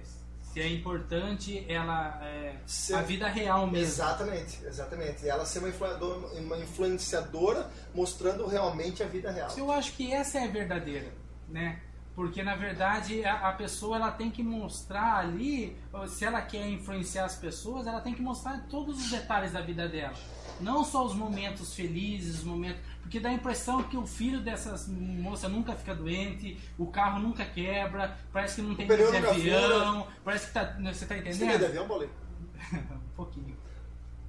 se 0.41 0.59
é 0.59 0.67
importante 0.67 1.63
ela 1.69 2.19
é, 2.25 2.55
Se- 2.65 2.93
a 2.93 3.01
vida 3.03 3.27
real 3.27 3.67
mesmo. 3.67 3.85
Exatamente, 3.85 4.65
exatamente. 4.65 5.27
Ela 5.29 5.45
ser 5.45 5.59
uma 5.59 5.69
influenciadora, 5.69 6.27
uma 6.39 6.57
influenciadora 6.57 7.69
mostrando 7.93 8.47
realmente 8.47 9.03
a 9.03 9.05
vida 9.05 9.29
real. 9.31 9.51
Eu 9.55 9.71
acho 9.71 9.93
que 9.93 10.11
essa 10.11 10.39
é 10.39 10.43
a 10.45 10.47
verdadeira, 10.47 11.13
né? 11.47 11.81
Porque 12.17 12.41
na 12.41 12.55
verdade 12.55 13.23
a, 13.23 13.49
a 13.49 13.51
pessoa 13.53 13.95
ela 13.95 14.09
tem 14.09 14.31
que 14.31 14.41
mostrar 14.41 15.17
ali, 15.17 15.77
se 16.07 16.25
ela 16.25 16.41
quer 16.41 16.67
influenciar 16.67 17.25
as 17.25 17.35
pessoas, 17.35 17.85
ela 17.85 18.01
tem 18.01 18.11
que 18.15 18.23
mostrar 18.23 18.65
todos 18.67 18.97
os 18.97 19.11
detalhes 19.11 19.51
da 19.51 19.61
vida 19.61 19.87
dela. 19.87 20.15
Não 20.59 20.83
só 20.83 21.05
os 21.05 21.13
momentos 21.13 21.75
felizes, 21.75 22.39
os 22.39 22.43
momentos. 22.43 22.81
Porque 23.03 23.19
dá 23.19 23.29
a 23.29 23.33
impressão 23.33 23.83
que 23.83 23.95
o 23.95 24.07
filho 24.07 24.41
dessas 24.41 24.87
moças 24.87 25.51
nunca 25.51 25.75
fica 25.75 25.93
doente, 25.93 26.59
o 26.75 26.87
carro 26.87 27.19
nunca 27.19 27.45
quebra, 27.45 28.17
parece 28.33 28.55
que 28.55 28.61
não 28.63 28.73
tem 28.73 28.87
nunca 28.87 29.29
avião, 29.29 30.07
parece 30.25 30.47
que 30.47 30.53
tá. 30.53 30.63
Você 30.63 30.75
tá 30.81 30.93
Você 30.93 31.05
tem 31.05 31.19
entendendo? 31.19 31.47
medo 31.49 31.59
de 31.59 31.65
avião, 31.65 31.85
um 32.73 33.15
pouquinho. 33.15 33.55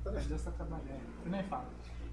Mas 0.05 0.26
Deus 0.26 0.41
está 0.43 0.51
trabalhando. 0.51 1.01
Eu 1.24 1.30
nem 1.30 1.43
falo. 1.45 1.64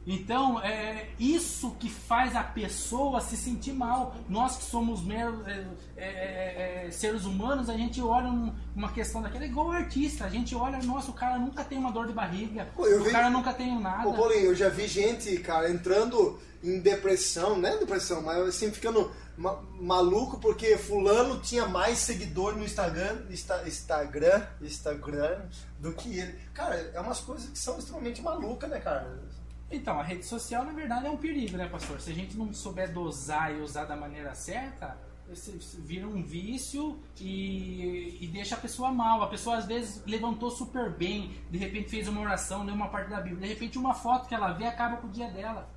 Então, 0.07 0.61
é 0.61 1.07
isso 1.19 1.71
que 1.79 1.89
faz 1.89 2.35
a 2.35 2.43
pessoa 2.43 3.19
se 3.21 3.35
sentir 3.35 3.73
mal. 3.73 4.15
Nós 4.29 4.55
que 4.57 4.63
somos 4.65 5.01
meros 5.03 5.45
é, 5.47 5.65
é, 5.97 6.05
é, 6.05 6.85
é, 6.87 6.91
seres 6.91 7.25
humanos, 7.25 7.69
a 7.69 7.73
gente 7.77 7.99
olha 8.01 8.27
um- 8.27 8.53
uma 8.75 8.91
questão 8.91 9.21
daquela, 9.21 9.45
igual 9.45 9.67
o 9.67 9.71
artista. 9.71 10.25
A 10.25 10.29
gente 10.29 10.53
olha, 10.55 10.77
nossa, 10.83 11.09
o 11.09 11.13
cara 11.13 11.39
nunca 11.39 11.63
tem 11.63 11.77
uma 11.77 11.91
dor 11.91 12.05
de 12.05 12.13
barriga, 12.13 12.67
Pô, 12.75 12.83
o 12.83 13.03
vi- 13.03 13.11
cara 13.11 13.29
nunca 13.31 13.51
tem 13.53 13.79
nada. 13.79 14.07
Ô, 14.07 14.13
Paulinho, 14.13 14.45
eu 14.45 14.55
já 14.55 14.69
vi 14.69 14.87
gente, 14.87 15.37
cara, 15.39 15.71
entrando 15.71 16.39
em 16.63 16.79
depressão, 16.79 17.57
não 17.57 17.67
é 17.69 17.77
depressão, 17.77 18.21
mas 18.21 18.37
assim, 18.47 18.71
ficando 18.71 19.11
ma- 19.37 19.59
maluco 19.79 20.39
porque 20.39 20.77
fulano 20.77 21.39
tinha 21.39 21.67
mais 21.67 21.97
seguidor 21.99 22.55
no 22.55 22.63
Instagram, 22.63 23.23
Insta- 23.29 23.63
Instagram, 23.67 24.41
Instagram 24.61 25.41
do 25.79 25.93
que 25.93 26.17
ele. 26.19 26.39
Cara, 26.53 26.75
é 26.93 26.99
umas 26.99 27.19
coisas 27.19 27.49
que 27.49 27.57
são 27.57 27.77
extremamente 27.77 28.21
malucas, 28.21 28.69
né, 28.69 28.79
cara? 28.79 29.19
Então, 29.71 29.99
a 29.99 30.03
rede 30.03 30.25
social, 30.25 30.63
na 30.63 30.73
verdade, 30.73 31.07
é 31.07 31.09
um 31.09 31.17
perigo, 31.17 31.57
né, 31.57 31.67
pastor? 31.67 31.99
Se 31.99 32.11
a 32.11 32.13
gente 32.13 32.37
não 32.37 32.53
souber 32.53 32.93
dosar 32.93 33.53
e 33.53 33.61
usar 33.61 33.85
da 33.85 33.95
maneira 33.95 34.33
certa, 34.35 34.97
vira 35.79 36.07
um 36.07 36.21
vício 36.21 36.99
e, 37.19 38.17
e 38.21 38.27
deixa 38.27 38.55
a 38.55 38.59
pessoa 38.59 38.91
mal. 38.91 39.23
A 39.23 39.27
pessoa 39.27 39.57
às 39.57 39.65
vezes 39.65 40.03
levantou 40.05 40.51
super 40.51 40.91
bem, 40.91 41.31
de 41.49 41.57
repente 41.57 41.89
fez 41.89 42.07
uma 42.07 42.21
oração, 42.21 42.63
leu 42.63 42.75
uma 42.75 42.89
parte 42.89 43.09
da 43.09 43.19
Bíblia, 43.19 43.41
de 43.41 43.53
repente 43.53 43.77
uma 43.77 43.93
foto 43.93 44.27
que 44.27 44.35
ela 44.35 44.53
vê 44.53 44.65
acaba 44.65 44.97
com 44.97 45.07
o 45.07 45.11
dia 45.11 45.29
dela, 45.29 45.67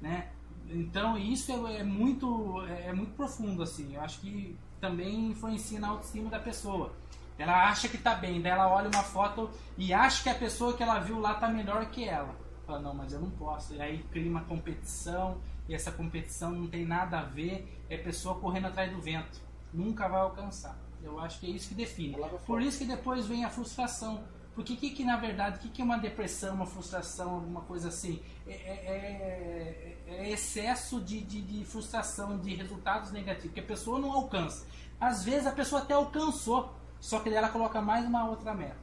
né? 0.00 0.28
Então 0.68 1.16
isso 1.16 1.50
é, 1.68 1.78
é 1.78 1.84
muito 1.84 2.62
é, 2.66 2.88
é 2.88 2.92
muito 2.92 3.12
profundo 3.12 3.62
assim. 3.62 3.94
Eu 3.94 4.02
acho 4.02 4.20
que 4.20 4.56
também 4.80 5.30
influencia 5.30 5.78
na 5.78 5.88
autoestima 5.88 6.28
da 6.28 6.40
pessoa. 6.40 6.92
Ela 7.38 7.68
acha 7.68 7.88
que 7.88 7.98
tá 7.98 8.16
bem, 8.16 8.40
daí 8.40 8.50
ela 8.50 8.68
olha 8.68 8.88
uma 8.88 9.04
foto 9.04 9.48
e 9.76 9.94
acha 9.94 10.24
que 10.24 10.28
a 10.28 10.34
pessoa 10.34 10.76
que 10.76 10.82
ela 10.82 10.98
viu 10.98 11.20
lá 11.20 11.34
tá 11.34 11.48
melhor 11.48 11.86
que 11.86 12.04
ela. 12.04 12.34
Fala, 12.68 12.80
não, 12.80 12.92
mas 12.94 13.14
eu 13.14 13.20
não 13.20 13.30
posso. 13.30 13.72
E 13.74 13.80
aí 13.80 14.02
cria 14.12 14.30
uma 14.30 14.42
competição, 14.44 15.38
e 15.66 15.74
essa 15.74 15.90
competição 15.90 16.50
não 16.50 16.66
tem 16.66 16.84
nada 16.84 17.18
a 17.20 17.22
ver, 17.22 17.82
é 17.88 17.96
pessoa 17.96 18.34
correndo 18.38 18.66
atrás 18.66 18.92
do 18.92 19.00
vento. 19.00 19.40
Nunca 19.72 20.06
vai 20.06 20.20
alcançar. 20.20 20.78
Eu 21.02 21.18
acho 21.18 21.40
que 21.40 21.46
é 21.46 21.50
isso 21.50 21.70
que 21.70 21.74
define. 21.74 22.14
Por 22.46 22.60
isso 22.60 22.76
que 22.78 22.84
depois 22.84 23.26
vem 23.26 23.42
a 23.42 23.48
frustração. 23.48 24.22
Porque 24.54 24.76
que, 24.76 24.90
que 24.90 25.02
na 25.02 25.16
verdade, 25.16 25.56
o 25.56 25.60
que, 25.60 25.68
que 25.70 25.80
é 25.80 25.84
uma 25.84 25.96
depressão, 25.98 26.56
uma 26.56 26.66
frustração, 26.66 27.36
alguma 27.36 27.62
coisa 27.62 27.88
assim? 27.88 28.20
É, 28.46 28.52
é- 28.52 29.96
é- 30.06 30.14
é 30.26 30.30
excesso 30.30 31.00
de, 31.00 31.20
de, 31.22 31.40
de 31.40 31.64
frustração, 31.64 32.38
de 32.38 32.54
resultados 32.54 33.12
negativos, 33.12 33.54
que 33.54 33.60
a 33.60 33.62
pessoa 33.62 33.98
não 33.98 34.12
alcança. 34.12 34.66
Às 35.00 35.24
vezes 35.24 35.46
a 35.46 35.52
pessoa 35.52 35.80
até 35.80 35.94
alcançou, 35.94 36.74
só 37.00 37.20
que 37.20 37.30
daí 37.30 37.38
ela 37.38 37.48
coloca 37.48 37.80
mais 37.80 38.04
uma 38.04 38.28
outra 38.28 38.52
meta. 38.52 38.76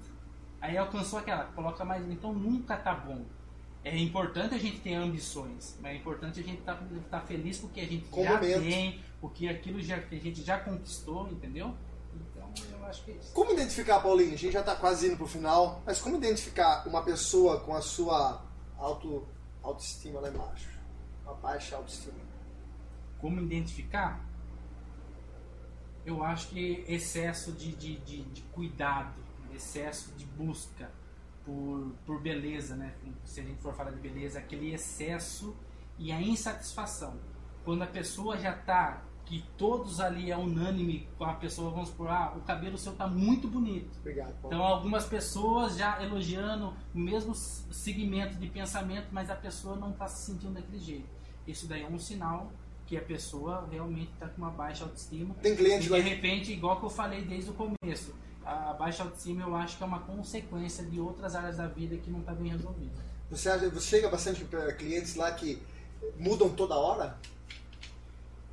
Aí 0.62 0.76
alcançou 0.76 1.20
aquela, 1.20 1.44
coloca 1.46 1.86
mais. 1.86 2.10
Então 2.10 2.34
nunca 2.34 2.76
tá 2.78 2.96
bom. 2.96 3.24
É 3.86 3.96
importante 4.00 4.56
a 4.56 4.58
gente 4.58 4.80
ter 4.80 4.96
ambições, 4.96 5.78
mas 5.80 5.94
é 5.94 5.98
importante 5.98 6.40
a 6.40 6.44
gente 6.44 6.58
estar 6.58 6.74
tá, 6.74 6.86
tá 7.08 7.22
feliz 7.22 7.60
porque 7.60 7.80
a 7.80 7.86
gente 7.86 8.08
Com 8.08 8.22
o 8.22 8.24
já 8.24 8.34
momento. 8.34 8.62
tem, 8.62 9.00
porque 9.22 9.48
aquilo 9.48 9.80
já, 9.80 10.00
que 10.00 10.16
a 10.16 10.20
gente 10.20 10.44
já 10.44 10.60
conquistou, 10.60 11.30
entendeu? 11.30 11.72
Então 12.16 12.52
eu 12.72 12.86
acho 12.88 13.04
que 13.04 13.12
é 13.12 13.14
isso. 13.14 13.32
Como 13.32 13.52
identificar, 13.52 14.00
Paulinho? 14.00 14.34
A 14.34 14.38
gente 14.38 14.54
já 14.54 14.62
está 14.62 14.76
quase 14.76 15.06
indo 15.06 15.18
pro 15.18 15.28
final, 15.28 15.84
mas 15.86 16.02
como 16.02 16.16
identificar 16.16 16.88
uma 16.88 17.04
pessoa 17.04 17.60
com 17.60 17.76
a 17.76 17.82
sua 17.82 18.44
auto, 18.76 19.28
autoestima 19.62 20.20
lá 20.20 20.30
embaixo? 20.30 20.68
Uma 21.24 21.36
baixa 21.36 21.76
autoestima. 21.76 22.18
Como 23.20 23.40
identificar? 23.40 24.26
Eu 26.04 26.24
acho 26.24 26.48
que 26.48 26.84
excesso 26.88 27.52
de, 27.52 27.72
de, 27.76 27.98
de, 27.98 28.24
de 28.24 28.42
cuidado, 28.42 29.14
excesso 29.54 30.12
de 30.14 30.26
busca 30.26 30.90
por, 31.46 31.92
por 32.06 32.22
beleza, 32.22 32.76
né? 32.76 32.94
Se 33.24 33.40
a 33.40 33.44
gente 33.44 33.62
for 33.62 33.74
falar 33.74 33.92
de 33.92 34.00
beleza, 34.00 34.40
aquele 34.40 34.74
excesso 34.74 35.56
e 35.98 36.12
a 36.12 36.22
insatisfação. 36.22 37.20
Quando 37.64 37.82
a 37.84 37.88
pessoa 37.88 38.38
já 38.38 38.52
está, 38.56 39.04
que 39.26 39.44
todos 39.58 40.00
ali 40.00 40.30
é 40.32 40.38
unânime 40.38 41.08
com 41.18 41.24
a 41.26 41.34
pessoa, 41.34 41.72
vamos 41.72 41.90
supor, 41.90 42.10
ah, 42.10 42.34
o 42.36 42.42
cabelo 42.42 42.78
seu 42.78 42.94
tá 42.94 43.08
muito 43.08 43.48
bonito. 43.48 43.98
Obrigado, 44.00 44.34
Paulo. 44.42 44.48
Então 44.56 44.62
algumas 44.64 45.06
pessoas 45.06 45.76
já 45.78 46.02
elogiando 46.04 46.74
o 46.94 47.00
mesmo 47.00 47.34
segmento 47.34 48.36
de 48.38 48.48
pensamento, 48.48 49.08
mas 49.12 49.30
a 49.32 49.36
pessoa 49.36 49.76
não 49.78 49.92
está 49.92 50.08
se 50.08 50.32
sentindo 50.32 50.54
daquele 50.54 50.80
jeito. 50.80 51.10
Isso 51.48 51.68
daí 51.68 51.82
é 51.84 51.88
um 51.88 51.98
sinal 52.00 52.52
que 52.86 52.96
a 52.98 53.02
pessoa 53.02 53.68
realmente 53.72 54.12
está 54.14 54.28
com 54.28 54.44
uma 54.44 54.52
baixa 54.52 54.84
autoestima. 54.84 55.34
Tem 55.42 55.56
cliente 55.56 55.86
E 55.86 55.88
de 55.88 55.90
lá- 55.90 55.98
repente, 56.00 56.52
igual 56.54 56.80
que 56.80 56.86
eu 56.86 56.90
falei 56.90 57.24
desde 57.24 57.50
o 57.50 57.54
começo, 57.56 58.14
a 58.46 58.74
baixa 58.74 59.04
autoestima 59.04 59.42
eu 59.44 59.56
acho 59.56 59.78
que 59.78 59.84
é 59.84 59.86
uma 59.86 60.00
consequência 60.00 60.84
de 60.86 61.00
outras 61.00 61.36
áreas 61.36 61.58
da 61.58 61.68
vida 61.68 61.98
que 61.98 62.10
não 62.12 62.20
está 62.20 62.34
bem 62.34 62.52
resolvida. 62.52 62.94
Você, 63.30 63.50
acha- 63.50 63.70
você 63.70 63.88
chega 63.88 64.10
bastante 64.10 64.44
para 64.46 64.72
clientes 64.74 65.16
lá 65.16 65.32
que 65.32 65.62
mudam 66.18 66.50
toda 66.50 66.76
hora? 66.76 67.18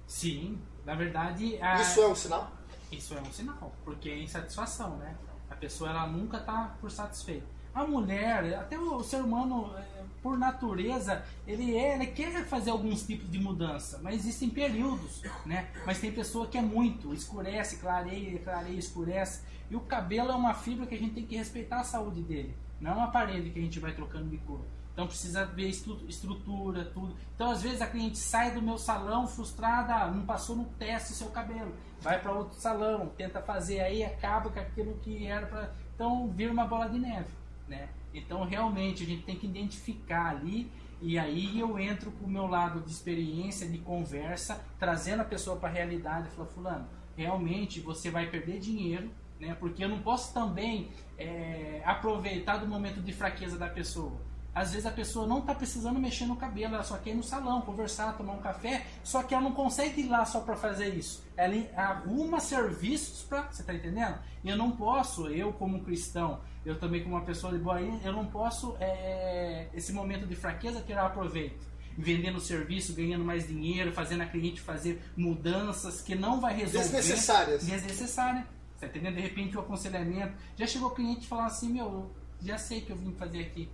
Sim, 0.06 0.58
na 0.84 0.94
verdade, 0.94 1.60
a- 1.60 1.80
Isso 1.80 2.00
é 2.00 2.08
um 2.08 2.14
sinal? 2.14 2.52
Isso 2.90 3.14
é 3.14 3.20
um 3.20 3.32
sinal, 3.32 3.72
porque 3.84 4.08
é 4.10 4.18
insatisfação, 4.22 4.96
né? 4.96 5.14
A 5.50 5.54
pessoa 5.54 5.90
ela 5.90 6.06
nunca 6.06 6.38
está 6.38 6.76
por 6.80 6.90
satisfeita. 6.90 7.46
A 7.74 7.84
mulher, 7.86 8.54
até 8.58 8.78
o 8.78 9.02
ser 9.02 9.22
humano, 9.22 9.72
eh, 9.78 10.02
por 10.22 10.36
natureza, 10.38 11.24
ele, 11.46 11.74
é, 11.74 11.94
ele 11.94 12.06
quer 12.08 12.44
fazer 12.46 12.70
alguns 12.70 13.02
tipos 13.06 13.30
de 13.30 13.38
mudança, 13.38 13.98
mas 14.02 14.16
existem 14.16 14.50
períodos, 14.50 15.22
né? 15.46 15.70
Mas 15.86 15.98
tem 15.98 16.12
pessoa 16.12 16.46
que 16.46 16.58
é 16.58 16.62
muito, 16.62 17.14
escurece, 17.14 17.76
clareia, 17.78 18.38
clareia, 18.40 18.78
escurece. 18.78 19.40
E 19.72 19.76
o 19.76 19.80
cabelo 19.80 20.30
é 20.30 20.34
uma 20.34 20.52
fibra 20.52 20.84
que 20.84 20.94
a 20.94 20.98
gente 20.98 21.14
tem 21.14 21.24
que 21.24 21.34
respeitar 21.34 21.80
a 21.80 21.84
saúde 21.84 22.20
dele, 22.20 22.54
não 22.78 22.90
é 22.90 22.94
uma 22.94 23.10
parede 23.10 23.48
que 23.48 23.58
a 23.58 23.62
gente 23.62 23.80
vai 23.80 23.94
trocando 23.94 24.28
de 24.28 24.36
cor. 24.36 24.60
Então 24.92 25.06
precisa 25.06 25.46
ver 25.46 25.66
estru- 25.70 26.04
estrutura, 26.06 26.84
tudo. 26.84 27.16
Então 27.34 27.50
às 27.50 27.62
vezes 27.62 27.80
a 27.80 27.86
cliente 27.86 28.18
sai 28.18 28.50
do 28.50 28.60
meu 28.60 28.76
salão 28.76 29.26
frustrada, 29.26 29.94
ah, 29.94 30.10
não 30.10 30.26
passou 30.26 30.56
no 30.56 30.66
teste 30.78 31.12
o 31.12 31.14
seu 31.14 31.28
cabelo, 31.28 31.72
vai 32.02 32.20
para 32.20 32.32
outro 32.32 32.60
salão, 32.60 33.10
tenta 33.16 33.40
fazer 33.40 33.80
aí, 33.80 34.04
acaba 34.04 34.50
com 34.50 34.60
aquilo 34.60 34.92
que 35.02 35.26
era 35.26 35.46
para. 35.46 35.72
Então 35.94 36.28
vira 36.28 36.52
uma 36.52 36.66
bola 36.66 36.90
de 36.90 36.98
neve, 36.98 37.30
né? 37.66 37.88
Então 38.12 38.44
realmente 38.44 39.04
a 39.04 39.06
gente 39.06 39.22
tem 39.22 39.36
que 39.36 39.46
identificar 39.46 40.28
ali 40.28 40.70
e 41.00 41.18
aí 41.18 41.58
eu 41.58 41.78
entro 41.78 42.12
com 42.12 42.26
o 42.26 42.30
meu 42.30 42.46
lado 42.46 42.80
de 42.80 42.90
experiência, 42.90 43.66
de 43.66 43.78
conversa, 43.78 44.62
trazendo 44.78 45.22
a 45.22 45.24
pessoa 45.24 45.56
para 45.56 45.70
a 45.70 45.72
realidade, 45.72 46.28
falar, 46.28 46.48
fulano, 46.48 46.86
realmente 47.16 47.80
você 47.80 48.10
vai 48.10 48.26
perder 48.26 48.60
dinheiro, 48.60 49.10
né? 49.42 49.56
Porque 49.58 49.84
eu 49.84 49.88
não 49.88 49.98
posso 49.98 50.32
também 50.32 50.90
é, 51.18 51.82
aproveitar 51.84 52.58
do 52.58 52.66
momento 52.66 53.02
de 53.02 53.12
fraqueza 53.12 53.58
da 53.58 53.68
pessoa. 53.68 54.12
Às 54.54 54.70
vezes 54.70 54.86
a 54.86 54.90
pessoa 54.90 55.26
não 55.26 55.40
está 55.40 55.54
precisando 55.54 55.98
mexer 55.98 56.26
no 56.26 56.36
cabelo, 56.36 56.74
ela 56.74 56.84
só 56.84 56.98
quer 56.98 57.10
ir 57.10 57.14
no 57.14 57.22
salão, 57.22 57.62
conversar, 57.62 58.16
tomar 58.16 58.34
um 58.34 58.40
café, 58.40 58.86
só 59.02 59.22
que 59.22 59.34
ela 59.34 59.42
não 59.42 59.52
consegue 59.52 60.02
ir 60.02 60.08
lá 60.08 60.24
só 60.26 60.40
para 60.42 60.54
fazer 60.54 60.94
isso. 60.94 61.24
Ela 61.36 61.56
arruma 61.74 62.38
serviços 62.38 63.22
para. 63.22 63.50
Você 63.50 63.62
está 63.62 63.74
entendendo? 63.74 64.16
E 64.44 64.48
eu 64.50 64.56
não 64.56 64.70
posso, 64.70 65.26
eu 65.28 65.52
como 65.54 65.82
cristão, 65.82 66.40
eu 66.64 66.78
também 66.78 67.02
como 67.02 67.16
uma 67.16 67.24
pessoa 67.24 67.52
de 67.52 67.58
boa 67.58 67.80
eu 67.80 68.12
não 68.12 68.26
posso, 68.26 68.76
é, 68.78 69.68
esse 69.74 69.92
momento 69.92 70.26
de 70.26 70.36
fraqueza, 70.36 70.82
tirar 70.82 71.08
proveito. 71.10 71.72
Vendendo 71.96 72.38
serviço, 72.38 72.94
ganhando 72.94 73.24
mais 73.24 73.46
dinheiro, 73.46 73.92
fazendo 73.92 74.22
a 74.22 74.26
cliente 74.26 74.60
fazer 74.60 75.02
mudanças 75.16 76.00
que 76.00 76.14
não 76.14 76.40
vai 76.40 76.54
resolver. 76.54 76.88
Desnecessárias. 76.88 77.66
Desnecessária. 77.66 78.46
Tá 78.82 78.88
entendendo? 78.88 79.14
De 79.14 79.20
repente 79.20 79.56
o 79.56 79.60
aconselhamento. 79.60 80.34
Já 80.56 80.66
chegou 80.66 80.88
o 80.88 80.90
cliente 80.90 81.28
falar 81.28 81.46
assim, 81.46 81.72
meu, 81.72 81.84
eu 81.84 82.10
já 82.42 82.58
sei 82.58 82.80
que 82.80 82.90
eu 82.90 82.96
vim 82.96 83.12
fazer 83.12 83.40
aqui. 83.42 83.68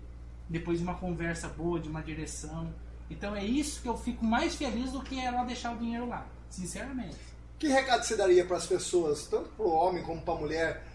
Depois 0.46 0.76
de 0.78 0.84
uma 0.84 0.96
conversa 0.96 1.48
boa, 1.48 1.80
de 1.80 1.88
uma 1.88 2.02
direção. 2.02 2.70
Então 3.08 3.34
é 3.34 3.42
isso 3.42 3.80
que 3.80 3.88
eu 3.88 3.96
fico 3.96 4.22
mais 4.22 4.54
feliz 4.54 4.92
do 4.92 5.00
que 5.00 5.18
ela 5.18 5.44
deixar 5.44 5.74
o 5.74 5.78
dinheiro 5.78 6.06
lá. 6.06 6.26
Sinceramente. 6.50 7.16
Que 7.58 7.68
recado 7.68 8.04
você 8.04 8.16
daria 8.16 8.44
para 8.44 8.58
as 8.58 8.66
pessoas, 8.66 9.26
tanto 9.26 9.48
para 9.48 9.64
o 9.64 9.70
homem 9.70 10.04
como 10.04 10.20
para 10.20 10.34
a 10.34 10.36
mulher, 10.36 10.86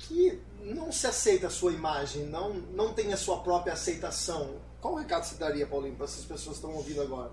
que 0.00 0.40
não 0.60 0.90
se 0.90 1.06
aceita 1.06 1.46
a 1.46 1.50
sua 1.50 1.72
imagem, 1.72 2.26
não, 2.26 2.54
não 2.54 2.92
tem 2.92 3.12
a 3.12 3.16
sua 3.16 3.38
própria 3.38 3.74
aceitação? 3.74 4.56
Qual 4.80 4.96
recado 4.96 5.22
você 5.22 5.36
daria, 5.36 5.64
Paulinho, 5.64 5.94
para 5.94 6.06
essas 6.06 6.24
pessoas 6.24 6.58
que 6.58 6.64
estão 6.64 6.74
ouvindo 6.74 7.00
agora? 7.00 7.30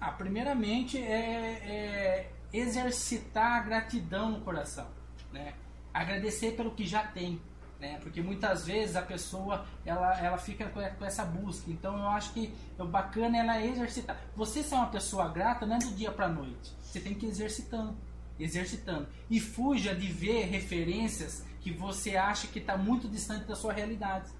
Ah, 0.00 0.10
primeiramente 0.10 0.96
é, 0.96 2.30
é 2.30 2.30
exercitar 2.50 3.58
a 3.58 3.60
gratidão 3.60 4.30
no 4.30 4.40
coração, 4.40 4.86
né? 5.32 5.54
Agradecer 5.92 6.52
pelo 6.52 6.70
que 6.70 6.86
já 6.86 7.02
tem, 7.06 7.40
né? 7.80 7.98
Porque 8.02 8.20
muitas 8.20 8.66
vezes 8.66 8.96
a 8.96 9.02
pessoa 9.02 9.66
ela, 9.84 10.18
ela 10.20 10.38
fica 10.38 10.68
com 10.68 11.04
essa 11.04 11.24
busca. 11.24 11.70
Então 11.70 11.98
eu 11.98 12.08
acho 12.08 12.32
que 12.32 12.52
o 12.78 12.84
bacana 12.84 13.36
é 13.36 13.40
ela 13.40 13.62
exercitar. 13.64 14.20
Você 14.36 14.62
ser 14.62 14.74
uma 14.74 14.88
pessoa 14.88 15.28
grata 15.28 15.66
não 15.66 15.76
é 15.76 15.78
do 15.78 15.94
dia 15.94 16.10
para 16.10 16.28
noite. 16.28 16.72
Você 16.82 17.00
tem 17.00 17.14
que 17.14 17.26
ir 17.26 17.30
exercitando, 17.30 17.96
exercitando 18.38 19.08
e 19.30 19.40
fuja 19.40 19.94
de 19.94 20.06
ver 20.06 20.46
referências 20.46 21.44
que 21.60 21.72
você 21.72 22.16
acha 22.16 22.46
que 22.46 22.58
está 22.58 22.76
muito 22.76 23.08
distante 23.08 23.44
da 23.46 23.54
sua 23.54 23.72
realidade, 23.72 24.30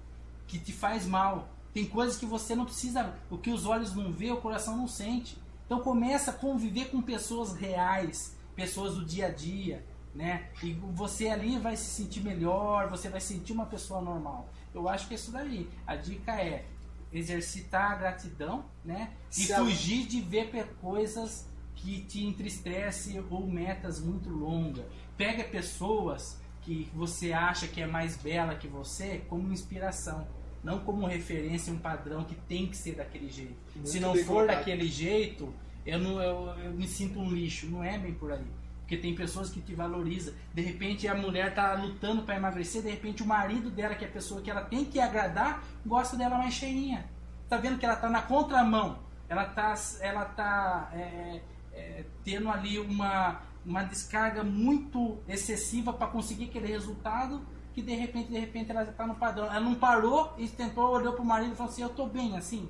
que 0.47 0.57
te 0.59 0.71
faz 0.71 1.05
mal. 1.05 1.49
Tem 1.73 1.85
coisas 1.85 2.17
que 2.17 2.25
você 2.25 2.55
não 2.55 2.65
precisa, 2.65 3.13
o 3.29 3.37
que 3.37 3.51
os 3.51 3.65
olhos 3.65 3.93
não 3.93 4.11
vê, 4.11 4.31
o 4.31 4.41
coração 4.41 4.75
não 4.75 4.87
sente. 4.87 5.37
Então 5.65 5.81
começa 5.81 6.31
a 6.31 6.33
conviver 6.33 6.85
com 6.85 7.01
pessoas 7.01 7.53
reais, 7.53 8.35
pessoas 8.55 8.95
do 8.95 9.05
dia 9.05 9.27
a 9.27 9.29
dia, 9.29 9.85
né? 10.19 10.49
E 10.61 10.73
você 10.73 11.29
ali 11.29 11.57
vai 11.57 11.77
se 11.77 11.85
sentir 11.85 12.19
melhor, 12.21 12.89
você 12.89 13.07
vai 13.07 13.21
sentir 13.21 13.53
uma 13.53 13.65
pessoa 13.65 14.01
normal. 14.01 14.49
Eu 14.73 14.89
acho 14.89 15.07
que 15.07 15.13
é 15.13 15.15
isso 15.15 15.31
daí. 15.31 15.69
A 15.87 15.95
dica 15.95 16.33
é 16.33 16.65
exercitar 17.11 17.93
a 17.93 17.95
gratidão, 17.95 18.65
né? 18.83 19.11
E 19.31 19.45
Se 19.45 19.53
a- 19.53 19.59
fugir 19.59 20.05
de 20.05 20.19
ver 20.21 20.51
coisas 20.81 21.47
que 21.73 22.01
te 22.01 22.23
entristecem 22.25 23.23
ou 23.29 23.47
metas 23.47 24.01
muito 24.01 24.29
longas. 24.29 24.85
Pega 25.17 25.43
pessoas 25.45 26.37
que 26.61 26.89
você 26.93 27.31
acha 27.31 27.65
que 27.67 27.81
é 27.81 27.87
mais 27.87 28.17
bela 28.17 28.55
que 28.55 28.67
você 28.67 29.23
como 29.29 29.51
inspiração, 29.53 30.27
não 30.61 30.79
como 30.79 31.07
referência, 31.07 31.71
um 31.71 31.79
padrão 31.79 32.25
que 32.25 32.35
tem 32.35 32.67
que 32.67 32.75
ser 32.75 32.95
daquele 32.95 33.29
jeito. 33.29 33.55
Muito 33.73 33.89
Se 33.89 33.99
não 34.01 34.13
for 34.15 34.45
daquele 34.45 34.85
jeito, 34.85 35.53
eu, 35.85 35.97
não, 35.97 36.21
eu, 36.21 36.47
eu 36.65 36.73
me 36.73 36.85
sinto 36.85 37.17
um 37.19 37.31
lixo. 37.31 37.67
Não 37.67 37.81
é 37.81 37.97
bem 37.97 38.13
por 38.13 38.33
aí. 38.33 38.45
Porque 38.89 38.97
tem 38.97 39.13
pessoas 39.13 39.51
que 39.51 39.61
te 39.61 39.75
valorizam. 39.75 40.33
De 40.51 40.63
repente 40.63 41.07
a 41.07 41.13
mulher 41.13 41.53
tá 41.53 41.75
lutando 41.75 42.23
para 42.23 42.37
emagrecer, 42.37 42.81
de 42.81 42.89
repente 42.89 43.21
o 43.21 43.25
marido 43.25 43.69
dela, 43.69 43.93
que 43.93 44.03
é 44.03 44.07
a 44.07 44.11
pessoa 44.11 44.41
que 44.41 44.49
ela 44.49 44.63
tem 44.63 44.83
que 44.83 44.99
agradar, 44.99 45.63
gosta 45.85 46.17
dela 46.17 46.39
mais 46.39 46.55
cheinha. 46.55 47.07
Tá 47.47 47.57
vendo 47.57 47.77
que 47.77 47.85
ela 47.85 47.95
tá 47.95 48.09
na 48.09 48.23
contramão. 48.23 48.97
Ela 49.29 49.45
tá, 49.45 49.75
ela 50.01 50.25
tá 50.25 50.89
é, 50.91 51.39
é, 51.71 52.05
tendo 52.23 52.49
ali 52.49 52.79
uma, 52.79 53.43
uma 53.63 53.83
descarga 53.83 54.43
muito 54.43 55.19
excessiva 55.27 55.93
para 55.93 56.07
conseguir 56.07 56.45
aquele 56.45 56.69
resultado 56.69 57.45
que 57.75 57.83
de 57.83 57.93
repente, 57.93 58.31
de 58.31 58.39
repente 58.39 58.71
ela 58.71 58.83
já 58.83 58.91
tá 58.91 59.05
no 59.05 59.13
padrão. 59.13 59.45
Ela 59.45 59.59
não 59.59 59.75
parou 59.75 60.33
e 60.35 60.47
tentou, 60.47 60.89
olhou 60.89 61.13
pro 61.13 61.23
marido 61.23 61.53
e 61.53 61.55
falou 61.55 61.71
assim, 61.71 61.83
eu 61.83 61.89
tô 61.89 62.07
bem 62.07 62.35
assim. 62.35 62.67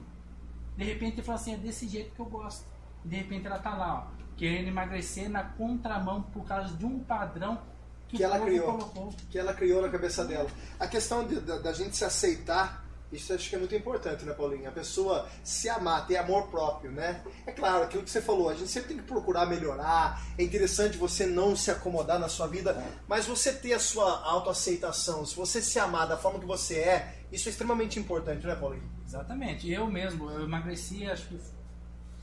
De 0.76 0.84
repente 0.84 1.14
ele 1.14 1.22
falou 1.22 1.40
assim, 1.40 1.54
é 1.54 1.58
desse 1.58 1.88
jeito 1.88 2.14
que 2.14 2.20
eu 2.20 2.26
gosto. 2.26 2.66
De 3.04 3.16
repente 3.16 3.48
ela 3.48 3.60
tá 3.60 3.76
lá, 3.76 4.08
ó, 4.12 4.20
querendo 4.38 4.68
emagrecer 4.68 5.30
na 5.30 5.44
contramão 5.44 6.22
por 6.24 6.46
causa 6.46 6.76
de 6.76 6.86
um 6.86 7.00
padrão 7.00 7.60
que, 8.08 8.18
que 8.18 8.24
ela 8.24 8.40
criou, 8.40 8.66
colocou. 8.78 9.14
que 9.30 9.38
ela 9.38 9.54
criou 9.54 9.82
na 9.82 9.90
cabeça 9.90 10.26
dela. 10.26 10.50
A 10.80 10.88
questão 10.88 11.28
de- 11.28 11.40
da, 11.42 11.58
da 11.60 11.74
gente 11.74 11.96
se 11.96 12.04
aceitar, 12.04 12.84
isso 13.12 13.34
acho 13.34 13.50
que 13.50 13.56
é 13.56 13.60
muito 13.60 13.76
importante, 13.76 14.24
né, 14.26 14.34
Paulinho? 14.34 14.68
A 14.68 14.72
pessoa 14.72 15.28
se 15.44 15.68
amar, 15.70 16.06
ter 16.08 16.18
amor 16.18 16.48
próprio, 16.50 16.92
né? 16.92 17.24
É 17.46 17.52
claro, 17.52 17.84
aquilo 17.84 18.04
que 18.04 18.10
você 18.10 18.22
falou, 18.22 18.50
a 18.50 18.54
gente 18.56 18.70
sempre 18.70 18.90
tem 18.90 18.98
que 18.98 19.04
procurar 19.04 19.46
melhorar. 19.48 20.22
É 20.38 20.44
interessante 20.44 20.98
você 20.98 21.26
não 21.26 21.56
se 21.56 21.70
acomodar 21.72 22.20
na 22.20 22.28
sua 22.30 22.48
vida, 22.48 22.84
mas 23.08 23.26
você 23.28 23.52
ter 23.54 23.74
a 23.74 23.80
sua 23.80 24.24
autoaceitação, 24.24 25.26
se 25.26 25.36
você 25.36 25.62
se 25.62 25.80
amar 25.80 26.08
da 26.08 26.18
forma 26.18 26.40
que 26.40 26.46
você 26.46 26.76
é, 26.80 27.16
isso 27.32 27.48
é 27.50 27.52
extremamente 27.52 28.00
importante, 28.00 28.46
né, 28.46 28.56
Paulinho? 28.56 28.90
Exatamente. 29.06 29.70
Eu 29.72 29.88
mesmo, 29.88 30.30
eu 30.32 30.44
emagreci 30.44 31.06
acho 31.10 31.28
que 31.28 31.40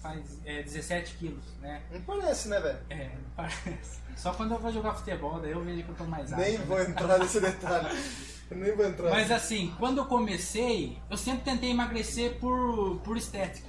faz 0.06 0.40
é, 0.44 0.62
17 0.62 1.16
quilos, 1.16 1.44
né? 1.60 1.82
Não 1.90 2.00
parece, 2.02 2.48
né, 2.48 2.60
velho? 2.60 2.78
É, 2.90 3.10
parece. 3.34 4.00
Só 4.16 4.32
quando 4.32 4.52
eu 4.52 4.58
vou 4.58 4.72
jogar 4.72 4.94
futebol, 4.94 5.40
daí 5.40 5.50
eu 5.52 5.62
vejo 5.64 5.82
que 5.82 5.88
eu 5.90 5.94
tô 5.94 6.04
mais 6.04 6.32
alto. 6.32 6.42
Nem 6.42 6.58
né? 6.58 6.64
vou 6.64 6.80
entrar 6.80 7.18
nesse 7.18 7.40
detalhe. 7.40 7.88
Nem 8.50 8.76
vou 8.76 8.86
entrar. 8.86 9.10
Mas 9.10 9.30
assim, 9.30 9.74
quando 9.78 9.98
eu 9.98 10.06
comecei, 10.06 10.98
eu 11.10 11.16
sempre 11.16 11.42
tentei 11.42 11.70
emagrecer 11.70 12.38
por, 12.38 12.98
por 13.00 13.16
estética. 13.16 13.68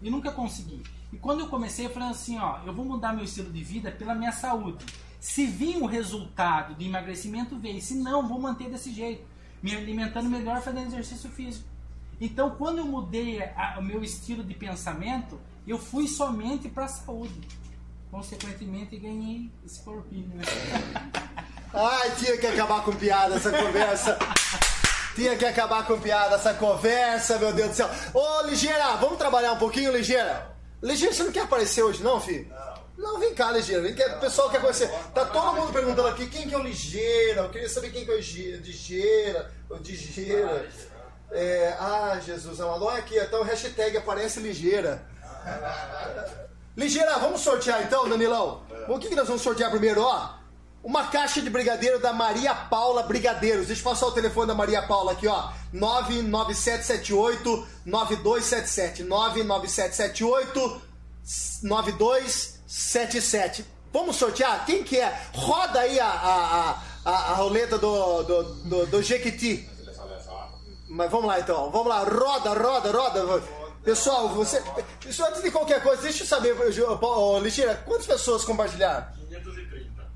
E 0.00 0.10
nunca 0.10 0.32
consegui. 0.32 0.82
E 1.12 1.16
quando 1.18 1.40
eu 1.40 1.48
comecei, 1.48 1.86
eu 1.86 1.90
falei 1.90 2.08
assim, 2.08 2.38
ó, 2.38 2.60
eu 2.66 2.72
vou 2.74 2.84
mudar 2.84 3.12
meu 3.12 3.24
estilo 3.24 3.52
de 3.52 3.62
vida 3.62 3.92
pela 3.92 4.14
minha 4.14 4.32
saúde. 4.32 4.84
Se 5.20 5.46
vir 5.46 5.76
o 5.76 5.86
resultado 5.86 6.74
de 6.74 6.86
emagrecimento, 6.86 7.56
veio. 7.58 7.80
Se 7.80 7.94
não, 7.94 8.26
vou 8.26 8.40
manter 8.40 8.68
desse 8.68 8.92
jeito. 8.92 9.24
Me 9.62 9.74
alimentando 9.74 10.28
melhor, 10.28 10.60
fazendo 10.60 10.86
exercício 10.88 11.30
físico. 11.30 11.66
Então, 12.20 12.50
quando 12.50 12.78
eu 12.78 12.84
mudei 12.86 13.42
a- 13.42 13.76
o 13.78 13.82
meu 13.82 14.02
estilo 14.02 14.42
de 14.42 14.54
pensamento, 14.54 15.38
eu 15.70 15.78
fui 15.78 16.06
somente 16.06 16.68
para 16.68 16.84
a 16.84 16.88
saúde. 16.88 17.48
Consequentemente, 18.10 18.96
ganhei 18.96 19.50
esse 19.64 19.80
corpinho. 19.80 20.30
Né? 20.36 20.44
Ai, 21.72 22.14
tinha 22.16 22.36
que 22.38 22.46
acabar 22.46 22.84
com 22.84 22.92
piada 22.92 23.34
essa 23.34 23.50
conversa. 23.50 24.18
Tinha 25.14 25.36
que 25.36 25.44
acabar 25.44 25.86
com 25.86 25.98
piada 25.98 26.36
essa 26.36 26.54
conversa, 26.54 27.38
meu 27.38 27.52
Deus 27.52 27.70
do 27.70 27.74
céu. 27.74 27.90
Ô, 28.12 28.42
Ligeira, 28.42 28.96
vamos 28.96 29.18
trabalhar 29.18 29.52
um 29.52 29.58
pouquinho, 29.58 29.92
Ligeira? 29.92 30.54
Ligeira, 30.82 31.14
você 31.14 31.22
não 31.22 31.32
quer 31.32 31.42
aparecer 31.42 31.82
hoje, 31.82 32.02
não, 32.02 32.20
filho? 32.20 32.52
Não, 32.96 33.18
vem 33.18 33.34
cá, 33.34 33.50
Ligeira. 33.50 33.82
Vem 33.82 33.94
cá, 33.94 34.16
o 34.16 34.20
pessoal 34.20 34.50
quer 34.50 34.60
conhecer. 34.60 34.88
Tá 35.12 35.24
todo 35.24 35.56
mundo 35.56 35.72
perguntando 35.72 36.08
aqui 36.08 36.26
quem 36.26 36.48
que 36.48 36.54
é 36.54 36.58
o 36.58 36.62
Ligeira. 36.62 37.42
Eu 37.42 37.50
queria 37.50 37.68
saber 37.68 37.90
quem 37.90 38.04
que 38.04 38.10
é 38.10 38.14
o 38.14 38.16
Ligeira. 38.16 39.50
O 39.68 39.74
Ligeira. 39.76 40.68
É, 41.30 41.76
ah, 41.80 42.20
Jesus 42.24 42.60
amado. 42.60 42.84
Olha 42.84 42.98
aqui, 42.98 43.18
então 43.18 43.40
o 43.40 43.44
hashtag 43.44 43.96
aparece 43.96 44.40
Ligeira. 44.40 45.04
Ligeira, 46.76 47.18
vamos 47.18 47.40
sortear 47.40 47.82
então, 47.82 48.08
Danilão? 48.08 48.62
O 48.88 48.98
que, 48.98 49.08
que 49.08 49.14
nós 49.14 49.28
vamos 49.28 49.42
sortear 49.42 49.70
primeiro, 49.70 50.02
ó? 50.02 50.30
Uma 50.82 51.06
caixa 51.06 51.40
de 51.40 51.48
brigadeiro 51.48 51.98
da 51.98 52.12
Maria 52.12 52.54
Paula 52.54 53.04
Brigadeiros. 53.04 53.68
Deixa 53.68 53.80
eu 53.80 53.90
passar 53.90 54.06
o 54.06 54.12
telefone 54.12 54.48
da 54.48 54.54
Maria 54.54 54.82
Paula 54.82 55.12
aqui, 55.12 55.26
ó. 55.26 55.50
99778 55.72 57.66
9277. 57.86 59.02
99778 59.04 60.82
9277. 61.62 63.64
Vamos 63.92 64.16
sortear? 64.16 64.66
Quem 64.66 64.82
que 64.82 64.98
é? 64.98 65.16
Roda 65.32 65.80
aí 65.80 65.98
a, 66.00 66.06
a, 66.06 66.70
a, 66.70 66.78
a, 67.04 67.10
a 67.10 67.34
roleta 67.36 67.78
do, 67.78 68.22
do, 68.24 68.42
do, 68.42 68.86
do 68.86 69.02
Jequiti. 69.02 69.70
Mas 70.88 71.10
vamos 71.10 71.26
lá 71.26 71.40
então, 71.40 71.70
vamos 71.70 71.88
lá, 71.88 72.04
roda, 72.04 72.52
roda, 72.52 72.92
roda. 72.92 73.42
Pessoal, 73.84 74.28
você. 74.30 74.62
Isso 75.06 75.24
antes 75.24 75.42
de 75.42 75.50
qualquer 75.50 75.82
coisa, 75.82 76.02
deixa 76.02 76.22
eu 76.22 76.26
saber, 76.26 76.54
Lixeira, 77.38 77.74
quantas 77.84 78.06
pessoas 78.06 78.42
compartilharam? 78.44 79.06
530. 79.28 80.10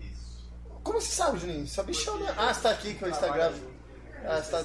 Isso. 0.00 0.52
Como 0.82 1.00
você 1.00 1.12
sabe, 1.12 1.38
Juninho? 1.38 1.66
Bichão, 1.84 2.18
né? 2.18 2.34
Ah, 2.36 2.52
você 2.52 2.60
tá 2.60 2.70
aqui 2.70 2.94
com 2.94 3.06
o 3.06 3.08
Instagram. 3.08 3.52
Ah, 4.26 4.42
você 4.42 4.50
tá, 4.50 4.64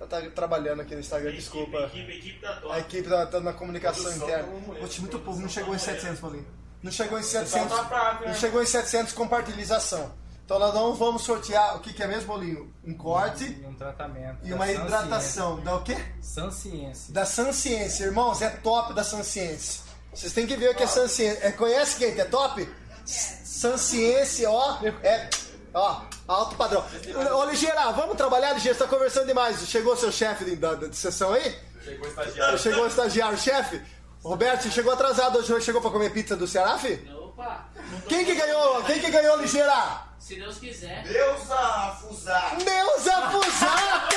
tá, 0.00 0.06
tá 0.06 0.30
trabalhando 0.30 0.80
aqui 0.80 0.94
no 0.94 1.00
Instagram, 1.00 1.32
desculpa. 1.32 1.78
Equipe, 1.84 2.12
equipe 2.18 2.40
da 2.40 2.56
top. 2.56 2.74
A 2.74 2.78
equipe 2.80 3.08
tá, 3.08 3.26
tá 3.26 3.40
na 3.40 3.52
comunicação 3.52 4.12
interna. 4.12 4.48
Putz, 4.80 4.98
muito 4.98 5.18
pouco, 5.20 5.40
não 5.40 5.48
chegou 5.48 5.74
em 5.74 5.78
700, 5.78 6.18
Paulinho. 6.18 6.46
Não 6.82 6.90
chegou 6.90 7.18
em 7.18 7.22
Pessoal 7.22 7.46
700. 7.46 7.76
tá 7.76 7.84
fraco, 7.84 8.24
né? 8.24 8.28
Não 8.28 8.34
chegou 8.34 8.62
em 8.62 8.66
700 8.66 9.12
compartilhação. 9.12 10.12
Então 10.44 10.58
nós 10.58 10.74
não 10.74 10.92
vamos 10.94 11.22
sortear, 11.22 11.74
o 11.76 11.80
que, 11.80 11.92
que 11.92 12.02
é 12.02 12.06
mesmo, 12.06 12.26
Paulinho? 12.26 12.70
Um 12.84 12.92
corte 12.94 13.44
E 13.44 13.66
um 13.66 13.74
tratamento. 13.74 14.38
e 14.42 14.52
uma 14.52 14.70
hidratação. 14.70 15.58
Da 15.60 15.76
o 15.76 15.82
quê? 15.82 15.96
Sanciência. 16.20 17.14
Da 17.14 17.24
Sanciência, 17.24 18.04
irmãos, 18.04 18.42
é 18.42 18.50
top 18.50 18.92
da 18.92 19.02
Sanciência. 19.02 19.82
Vocês 20.12 20.32
têm 20.34 20.46
que 20.46 20.54
ver 20.54 20.70
o 20.70 20.74
que 20.74 20.82
é 20.82 20.86
Sanciência. 20.86 21.38
É, 21.46 21.50
conhece 21.52 21.96
quem 21.96 22.14
que 22.14 22.20
é 22.20 22.24
top? 22.26 22.68
Sanciência, 23.06 24.50
ó, 24.50 24.78
é, 25.02 25.30
ó, 25.72 26.02
alto 26.28 26.56
padrão. 26.56 26.84
Ô, 27.36 27.44
Ligeira, 27.44 27.90
vamos 27.92 28.16
trabalhar, 28.16 28.52
Ligeira, 28.52 28.76
você 28.76 28.84
tá 28.84 28.90
conversando 28.90 29.26
demais. 29.26 29.58
Chegou 29.66 29.96
seu 29.96 30.12
chefe 30.12 30.44
de, 30.44 30.56
da, 30.56 30.74
de 30.74 30.94
sessão 30.94 31.32
aí? 31.32 31.56
Chegou 31.82 32.06
o 32.06 32.10
estagiário. 32.10 32.58
Chegou 32.58 32.84
o 32.84 32.86
estagiário, 32.86 33.38
chefe? 33.38 33.82
Roberto, 34.22 34.62
você 34.62 34.70
chegou 34.70 34.92
atrasado 34.92 35.38
hoje, 35.38 35.60
chegou 35.62 35.80
pra 35.80 35.90
comer 35.90 36.10
pizza 36.10 36.36
do 36.36 36.46
Ceará, 36.46 36.78
fi? 36.78 36.94
Opa! 37.14 37.66
Quem 38.08 38.24
que 38.24 38.34
ganhou? 38.34 38.82
Quem 38.84 38.98
que 39.00 39.10
ganhou, 39.10 39.36
Ligeira? 39.38 40.03
Se 40.26 40.36
Deus 40.36 40.56
quiser. 40.56 41.02
Deusa 41.02 41.96
Fusar. 42.00 42.56
Neuza 42.64 43.30
Fusato! 43.30 44.16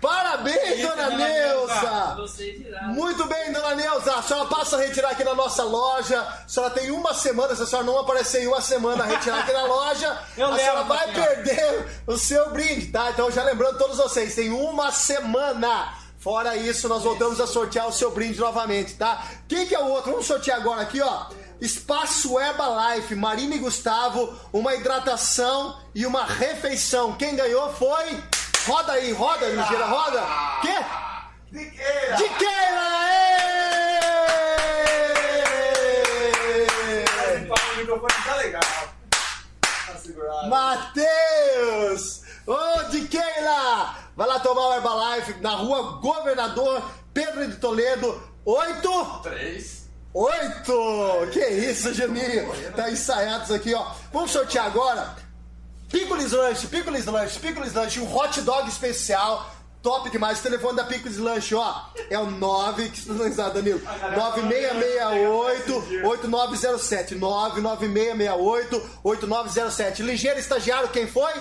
Parabéns, 0.00 0.82
dona 0.82 1.10
Neuza! 1.10 2.16
Muito 2.88 3.24
bem, 3.26 3.52
dona 3.52 3.76
Neuza. 3.76 4.14
A 4.14 4.22
senhora 4.22 4.48
passa 4.48 4.76
a 4.76 4.80
retirar 4.80 5.10
aqui 5.10 5.22
na 5.22 5.34
nossa 5.34 5.62
loja. 5.62 6.20
A 6.20 6.48
senhora 6.48 6.74
tem 6.74 6.90
uma 6.90 7.14
semana. 7.14 7.54
Se 7.54 7.62
a 7.62 7.66
senhora 7.66 7.86
não 7.86 7.98
aparecer 8.00 8.42
em 8.42 8.48
uma 8.48 8.60
semana 8.60 9.04
a 9.04 9.06
retirar 9.06 9.40
aqui 9.40 9.52
na 9.52 9.64
loja, 9.64 10.18
Eu 10.36 10.46
a 10.46 10.50
levo 10.50 10.60
senhora 10.60 10.82
vai 10.82 11.12
senhora. 11.14 11.30
perder 11.36 11.88
o 12.04 12.18
seu 12.18 12.50
brinde, 12.50 12.86
tá? 12.88 13.10
Então, 13.10 13.30
já 13.30 13.44
lembrando 13.44 13.78
todos 13.78 13.96
vocês, 13.98 14.34
tem 14.34 14.50
uma 14.50 14.90
semana. 14.90 15.94
Fora 16.18 16.56
isso, 16.56 16.88
nós 16.88 17.04
voltamos 17.04 17.40
a 17.40 17.46
sortear 17.46 17.86
o 17.86 17.92
seu 17.92 18.10
brinde 18.10 18.40
novamente, 18.40 18.94
tá? 18.94 19.24
Quem 19.46 19.66
que 19.68 19.74
é 19.74 19.78
o 19.78 19.86
outro? 19.86 20.10
Vamos 20.10 20.26
sortear 20.26 20.58
agora 20.58 20.82
aqui, 20.82 21.00
ó. 21.00 21.26
Espaço 21.60 22.38
Herbalife, 22.38 23.14
Marina 23.14 23.54
e 23.54 23.58
Gustavo, 23.58 24.38
uma 24.52 24.74
hidratação 24.74 25.78
e 25.94 26.06
uma 26.06 26.24
refeição. 26.24 27.14
Quem 27.14 27.34
ganhou 27.34 27.72
foi. 27.74 28.22
Roda 28.66 28.92
aí, 28.92 29.12
roda, 29.12 29.46
ligeira, 29.48 29.86
roda. 29.86 30.22
Quê? 30.60 30.74
Diqueira. 31.50 32.88
Microfone 37.76 38.14
tá 38.24 38.34
legal. 38.36 38.62
Tá. 39.10 40.48
Matheus! 40.48 42.22
Ô, 42.46 42.82
de 42.90 43.08
Keila! 43.08 43.96
Vai 44.16 44.26
lá 44.26 44.40
tomar 44.40 44.68
o 44.68 44.74
Herbalife 44.74 45.34
na 45.40 45.54
rua 45.54 45.98
Governador 46.00 46.82
Pedro 47.14 47.48
de 47.48 47.56
Toledo, 47.56 48.22
8. 48.44 49.20
Três. 49.22 49.77
Oito! 50.18 51.30
Que 51.32 51.46
isso, 51.46 51.94
Juninho? 51.94 52.52
Tá 52.74 52.90
ensaiados 52.90 53.52
aqui, 53.52 53.72
ó. 53.72 53.92
Vamos 54.12 54.32
sortear 54.32 54.66
agora. 54.66 55.14
Picolis 55.88 56.32
Lanche, 56.32 56.66
Picolis 56.66 57.06
Lanche, 57.06 57.38
Picolis 57.38 57.72
Lanche, 57.72 58.00
um 58.00 58.16
hot 58.16 58.40
dog 58.40 58.68
especial. 58.68 59.48
Top 59.80 60.10
demais. 60.10 60.40
O 60.40 60.42
telefone 60.42 60.76
da 60.76 60.82
Picolis 60.82 61.18
Lanche, 61.18 61.54
ó, 61.54 61.82
é 62.10 62.18
o 62.18 62.32
9, 62.32 62.88
que 62.88 63.00
sabe, 63.32 63.54
Danilo. 63.54 63.80
9668 63.80 66.04
8907. 66.04 67.14
99668 67.14 68.90
8907. 69.04 70.02
Ligeiro 70.02 70.40
estagiário, 70.40 70.88
quem 70.88 71.06
foi? 71.06 71.32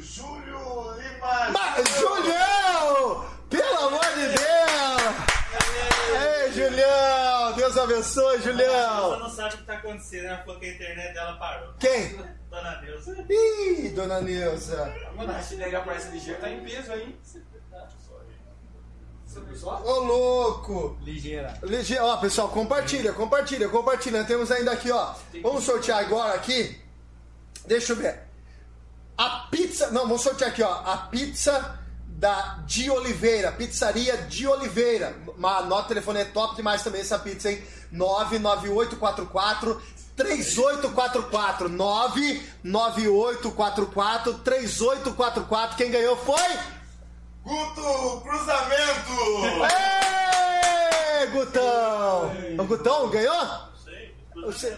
Júlio 0.00 0.92
Lima. 0.96 1.50
Ma 1.52 1.76
Julião! 2.00 3.26
Pelo 3.48 3.78
amor 3.78 4.04
de 4.16 4.26
Deus! 4.26 5.33
Ei, 6.44 6.52
Julião! 6.52 7.52
Deus 7.54 7.76
abençoe, 7.78 8.34
Ela 8.34 8.42
Julião! 8.42 9.18
não 9.20 9.30
sabe 9.30 9.54
o 9.54 9.58
que 9.58 9.64
tá 9.64 9.74
acontecendo, 9.74 10.26
ela 10.26 10.38
falou 10.38 10.60
que 10.60 10.66
a 10.66 10.74
internet 10.74 11.14
dela 11.14 11.36
parou. 11.36 11.74
Quem? 11.78 12.16
Dona 12.50 12.74
Deus. 12.76 13.06
Ih, 13.28 13.88
dona 13.90 14.20
Nilza. 14.20 14.94
Mano, 15.16 15.32
a 15.32 15.36
hashtag 15.36 15.74
aparece 15.74 16.10
ligeiro, 16.10 16.40
tá 16.40 16.48
em 16.48 16.62
peso 16.64 16.92
aí. 16.92 17.18
Você? 17.22 17.42
Ô, 19.66 19.98
louco! 20.00 20.96
Ligeira. 21.02 21.58
Lige... 21.62 21.98
Ó, 21.98 22.16
pessoal, 22.18 22.48
compartilha, 22.48 23.12
compartilha, 23.12 23.68
compartilha. 23.68 24.24
Temos 24.24 24.50
ainda 24.52 24.72
aqui, 24.72 24.90
ó. 24.92 25.14
Vamos 25.42 25.64
sortear 25.64 25.98
agora 25.98 26.34
aqui. 26.34 26.80
Deixa 27.66 27.92
eu 27.92 27.96
ver. 27.96 28.20
A 29.18 29.48
pizza. 29.50 29.90
Não, 29.90 30.02
vamos 30.02 30.22
sortear 30.22 30.50
aqui, 30.50 30.62
ó. 30.62 30.72
A 30.72 30.96
pizza 31.10 31.78
da 32.14 32.58
de 32.66 32.90
Oliveira. 32.90 33.52
Pizzaria 33.52 34.16
de 34.16 34.46
Oliveira. 34.46 35.14
Uma 35.36 35.60
nota 35.62 35.88
telefone 35.88 36.20
é 36.20 36.24
top 36.24 36.56
demais 36.56 36.82
também 36.82 37.00
essa 37.00 37.18
pizza, 37.18 37.50
hein? 37.50 37.62
99844 37.92 39.80
3844 40.16 41.68
99844 41.68 44.34
3844 44.38 45.76
quem 45.76 45.90
ganhou 45.90 46.16
foi 46.16 46.38
Guto 47.42 48.20
Cruzamento! 48.22 49.12
Ê, 51.20 51.26
Gutão 51.26 52.30
o 52.58 52.64
Gutão 52.64 53.10
ganhou? 53.10 53.46
Você- 54.46 54.76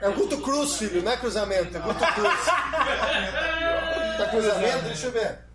é 0.00 0.08
o 0.08 0.12
Guto 0.14 0.38
Cruz 0.38 0.76
filho 0.76 1.02
não 1.02 1.12
é 1.12 1.16
cruzamento 1.16 1.76
é 1.76 1.80
Guto 1.80 2.06
Cruz 2.14 2.44
tá 4.18 4.26
cruzamento 4.30 4.84
deixa 4.84 5.06
eu 5.06 5.12
ver 5.12 5.22
É 5.22 5.47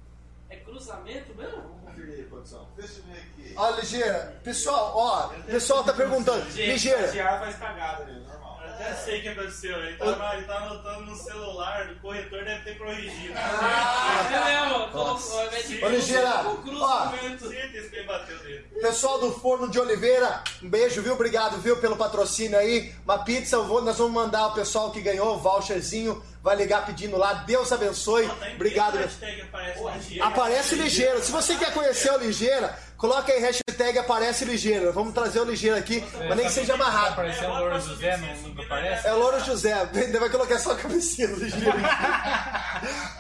cruzamento 0.84 1.36
mesmo? 1.36 1.61
Vamos 1.61 1.81
conferir 1.86 2.15
aí, 2.15 2.23
produção. 2.23 2.67
Deixa 2.75 2.99
eu 2.99 3.03
ver 3.05 3.19
aqui. 3.19 3.53
ó 3.55 3.69
ligeira 3.71 4.41
pessoal 4.43 4.91
ó 4.95 5.27
pessoal 5.45 5.84
tá 5.84 5.93
perguntando 5.93 6.43
ligeira 6.49 6.99
Estagiário 6.99 7.39
faz 7.39 7.55
cagada 7.57 8.03
ali, 8.03 8.19
normal. 8.19 8.42
Eu 8.84 8.89
até 8.91 8.95
sei 9.01 9.19
o 9.19 9.21
que 9.21 9.27
aconteceu. 9.29 9.77
Ele 9.84 9.95
tava, 9.97 10.36
ele 10.36 10.45
tava 10.45 10.65
anotando 10.65 11.01
no 11.05 11.15
celular, 11.15 11.89
o 11.91 11.99
corretor 12.01 12.43
deve 12.43 12.63
ter 12.63 12.77
corrigido. 12.77 13.34
é 13.38 14.63
mesmo? 14.63 14.88
Colocou- 14.91 15.39
Ô, 15.84 15.89
Ligeira, 15.89 16.31
cruzamento, 16.31 16.61
cruzamento. 16.63 17.49
Certeza 17.49 17.89
que 17.89 17.95
ele 17.95 18.07
bateu 18.07 18.38
nele. 18.43 18.59
Pessoal 18.81 19.19
do 19.19 19.31
Forno 19.31 19.69
de 19.69 19.79
Oliveira, 19.79 20.43
um 20.61 20.69
beijo, 20.69 21.01
viu? 21.01 21.13
Obrigado, 21.13 21.57
viu, 21.61 21.77
pelo 21.77 21.95
patrocínio 21.95 22.57
aí. 22.57 22.93
Uma 23.05 23.19
pizza, 23.23 23.55
eu 23.55 23.65
vou, 23.65 23.81
nós 23.81 23.97
vamos 23.97 24.13
mandar 24.13 24.47
o 24.47 24.53
pessoal 24.53 24.91
que 24.91 25.01
ganhou 25.01 25.36
o 25.36 25.39
voucherzinho, 25.39 26.21
vai 26.41 26.55
ligar 26.55 26.86
pedindo 26.86 27.17
lá. 27.17 27.34
Deus 27.34 27.71
abençoe. 27.71 28.27
Tá 28.27 28.36
Obrigado. 28.55 28.91
que 28.93 28.97
meu- 28.97 29.07
hashtag 29.07 29.41
aparece 29.41 29.79
ligeiro? 29.97 30.25
Aparece 30.27 30.75
ligeiro. 30.75 31.23
Se 31.23 31.31
você 31.31 31.55
quer 31.55 31.73
conhecer 31.73 32.11
o 32.11 32.17
Ligeira, 32.17 32.77
coloca 33.04 33.34
aí 33.34 33.39
hashtag 33.41 33.99
aparece 33.99 34.45
ligeiro. 34.45 34.93
Vamos 34.93 35.14
trazer 35.14 35.41
o 35.41 35.43
ligeiro 35.43 35.76
aqui, 35.76 36.01
mas 36.26 36.38
nem 36.38 36.45
que 36.45 36.54
seja 36.54 36.76
amarrado. 36.76 37.12
Apareceu 37.12 37.49
o 37.49 37.60
Louro 37.60 37.82
José, 37.82 38.16
não, 38.16 38.54
não 38.54 38.64
aparece? 38.64 39.08
É 39.08 39.14
o 39.14 39.20
Louro 39.20 39.39
José, 39.41 39.74
ainda 39.74 40.20
vai 40.22 40.30
colocar 40.30 40.58
só 40.58 40.72
a 40.72 40.76
cabecinha 40.78 41.28
do 41.28 41.36
ligeiro. 41.36 41.78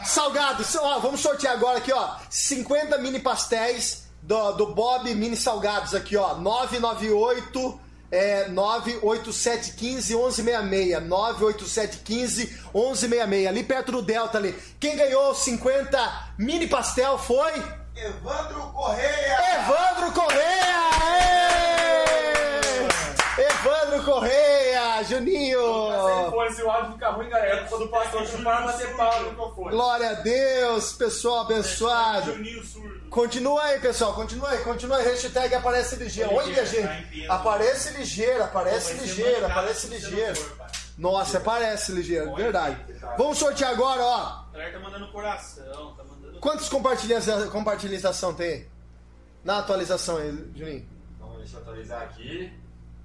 Salgados, 0.05 0.73
ó, 0.77 0.99
vamos 0.99 1.19
sortear 1.19 1.55
agora 1.55 1.79
aqui, 1.79 1.91
ó. 1.91 2.15
50 2.29 2.97
mini 2.99 3.19
pastéis 3.19 4.05
do, 4.21 4.53
do 4.53 4.67
Bob 4.67 5.13
Mini 5.15 5.35
Salgados 5.35 5.93
aqui, 5.93 6.15
ó. 6.15 6.35
998 6.35 7.81
é 8.09 8.47
98715 8.47 10.15
1166. 10.15 11.07
98715 11.09 12.45
1166. 12.73 13.47
Ali 13.47 13.63
perto 13.65 13.91
do 13.91 14.01
Delta 14.01 14.37
ali. 14.37 14.55
Quem 14.79 14.95
ganhou 14.95 15.31
os 15.31 15.39
50 15.39 16.31
mini 16.37 16.67
pastel 16.67 17.17
foi 17.17 17.82
Evandro 17.95 18.71
Correia! 18.73 19.37
Evandro 19.55 20.11
Correia! 20.13 20.73
Ê! 23.37 23.41
Evandro 23.43 24.03
Correia, 24.03 25.03
Juninho! 25.03 25.61
Se 26.55 26.63
o 26.63 26.69
áudio 26.69 26.93
ficar 26.93 27.11
ruim, 27.11 27.29
galera, 27.29 27.65
quando 27.69 27.85
o 27.85 27.87
pastor 27.89 28.25
chupar, 28.27 28.65
bater 28.65 28.95
pau 28.95 29.21
no 29.21 29.29
microfone. 29.29 29.71
Glória 29.71 30.09
a 30.09 30.13
Deus, 30.13 30.93
pessoal 30.93 31.41
abençoado. 31.41 32.33
Juninho 32.33 32.63
surdo. 32.65 33.09
Continua 33.09 33.63
aí, 33.63 33.79
pessoal, 33.79 34.13
continua 34.13 34.49
aí, 34.49 34.57
continua 34.63 34.97
aí. 34.97 35.05
Hashtag 35.05 35.53
aparece 35.55 35.95
ligeiro. 35.95 36.33
Olha, 36.33 36.65
gente, 36.65 37.27
aparece 37.29 37.91
ligeiro, 37.97 38.43
aparece 38.43 38.93
ligeiro, 38.95 39.45
aparece 39.45 39.87
ligeiro. 39.87 40.51
Nossa, 40.97 41.37
aparece 41.37 41.91
ligeiro, 41.91 42.35
verdade. 42.35 42.77
Vamos 43.17 43.37
sortear 43.37 43.71
agora, 43.71 44.01
ó. 44.03 44.15
A 44.15 44.45
galera 44.53 44.73
tá 44.73 44.79
mandando 44.79 45.11
coração, 45.11 45.95
tá. 45.95 46.02
Quantos 46.43 46.67
compartilhação 46.67 48.33
tem 48.33 48.47
aí? 48.47 48.67
Na 49.45 49.59
atualização 49.59 50.17
aí, 50.17 50.29
Juninho. 50.53 50.85
Vamos, 51.17 51.37
deixa 51.37 51.55
eu 51.55 51.61
atualizar 51.61 52.01
aqui. 52.01 52.51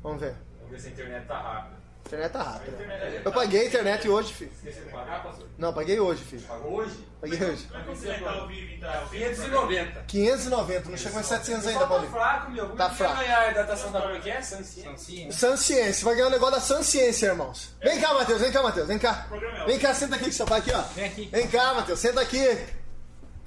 Vamos 0.03 0.21
ver. 0.21 0.35
Vamos 0.59 0.73
ver 0.73 0.81
se 0.81 0.89
a 0.89 0.91
internet 0.91 1.27
tá 1.29 1.39
rápida. 1.41 1.77
A 1.77 2.09
internet 2.09 2.33
tá 2.33 2.41
A 2.41 2.43
rápida. 2.43 2.71
internet 2.83 3.23
Eu 3.25 3.33
paguei 3.33 3.61
a 3.61 3.67
internet 3.67 4.09
hoje, 4.09 4.35
filho. 4.35 4.51
Esqueceu 4.57 4.85
de 4.87 4.91
pagar, 4.91 5.23
pastor? 5.23 5.47
Não, 5.57 5.73
paguei 5.73 6.01
hoje, 6.01 6.25
filho. 6.25 6.43
Pagou 6.49 6.73
hoje? 6.79 7.09
Paguei 7.21 7.45
hoje. 7.49 7.65
Como 7.69 7.79
é 7.79 7.83
que 7.85 7.89
você 7.91 8.13
tá 8.15 8.31
ao 8.33 8.49
vivo, 8.49 8.73
então? 8.75 8.93
Ao 8.93 9.07
vivo? 9.07 9.25
590. 9.25 10.01
590, 10.09 10.89
não 10.91 10.97
chegou 10.97 11.21
em 11.21 11.23
700 11.23 11.67
ainda, 11.69 11.73
Só 11.79 11.79
tá 11.79 11.87
Paulinho. 11.89 12.11
fraco, 12.11 12.51
meu. 12.51 12.65
Como 12.67 12.77
Tá 12.77 12.85
é 12.85 12.89
que 12.89 12.95
vai 12.97 13.09
fraco. 13.09 13.23
ganhar 13.23 13.49
a 13.49 13.53
datação 13.53 13.93
da 13.93 14.01
como 14.01 14.15
é 14.15 14.29
é? 14.31 14.43
Sim. 14.43 15.31
Sanciência, 15.31 16.05
vai 16.05 16.15
ganhar 16.17 16.27
o 16.27 16.31
negócio 16.31 16.55
da 16.57 16.61
Sanciência, 16.61 17.27
irmãos. 17.27 17.73
Vem 17.81 18.01
cá, 18.01 18.15
Matheus, 18.15 18.41
vem 18.41 18.51
cá, 18.51 18.63
Matheus, 18.65 18.89
vem 18.89 18.99
cá. 18.99 19.29
Vem 19.65 19.79
cá, 19.79 19.95
senta 19.95 20.17
aqui 20.17 20.25
com 20.25 20.33
seu 20.33 20.47
pai 20.47 20.59
aqui, 20.59 20.73
ó. 20.73 20.81
Vem 20.83 21.05
aqui. 21.05 21.29
Vem 21.31 21.47
cá, 21.47 21.75
Matheus, 21.75 22.01
senta 22.01 22.21
aqui. 22.21 22.67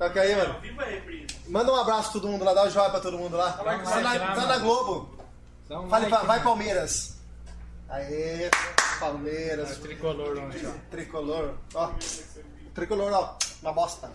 Toca 0.01 0.19
aí, 0.19 0.35
mano. 0.35 0.55
É. 0.81 1.27
Manda 1.47 1.71
um 1.71 1.75
abraço 1.75 2.11
pra 2.13 2.21
todo 2.21 2.27
mundo 2.31 2.43
lá, 2.43 2.55
dá 2.55 2.63
um 2.65 2.69
joia 2.71 2.89
pra 2.89 2.99
todo 2.99 3.19
mundo 3.19 3.37
lá. 3.37 3.49
Vai 3.63 3.83
Tá 3.83 3.99
na, 4.01 4.17
tá 4.33 4.45
na 4.47 4.57
Globo. 4.57 5.15
Um 5.69 5.87
Fale, 5.87 6.07
pra- 6.07 6.23
vai 6.23 6.39
né? 6.39 6.43
Palmeiras. 6.43 7.17
Aê, 7.87 8.49
Palmeiras. 8.99 9.77
Tricolor 9.77 10.39
ontem, 10.39 10.65
ó. 10.65 10.71
Tricolor, 10.89 11.53
ó. 11.75 11.91
Tricolor, 12.73 13.13
ó. 13.13 13.37
Uma 13.61 13.73
bosta. 13.73 14.09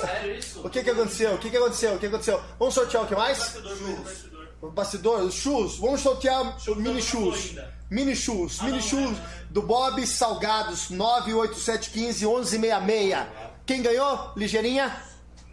Sério 0.00 0.36
isso? 0.40 0.66
O 0.66 0.70
que 0.70 0.82
que 0.82 0.88
aconteceu? 0.88 1.34
O 1.34 1.38
que 1.38 1.50
que 1.50 1.56
aconteceu? 1.58 1.94
O 1.94 1.98
que 1.98 2.06
aconteceu? 2.06 2.40
Vamos 2.58 2.72
sortear 2.72 3.02
o 3.02 3.06
que 3.06 3.14
mais? 3.14 3.56
O 4.62 4.70
bastidor, 4.70 5.20
os 5.20 5.34
shoes. 5.34 5.76
Vamos 5.76 6.00
sortear 6.00 6.56
o 6.66 6.74
mini 6.76 6.94
não 6.94 7.00
shoes. 7.02 7.48
ainda. 7.50 7.74
Mini 7.90 8.16
shoes. 8.16 8.56
Ah, 8.60 8.64
mini 8.64 8.78
não, 8.78 8.82
shoes 8.88 9.02
não, 9.04 9.10
não. 9.10 9.22
do 9.50 9.60
Bob 9.62 10.06
Salgados 10.06 10.88
98715 10.88 12.24
1166. 12.24 13.26
Quem 13.66 13.82
ganhou? 13.82 14.32
Ligeirinha? 14.36 14.94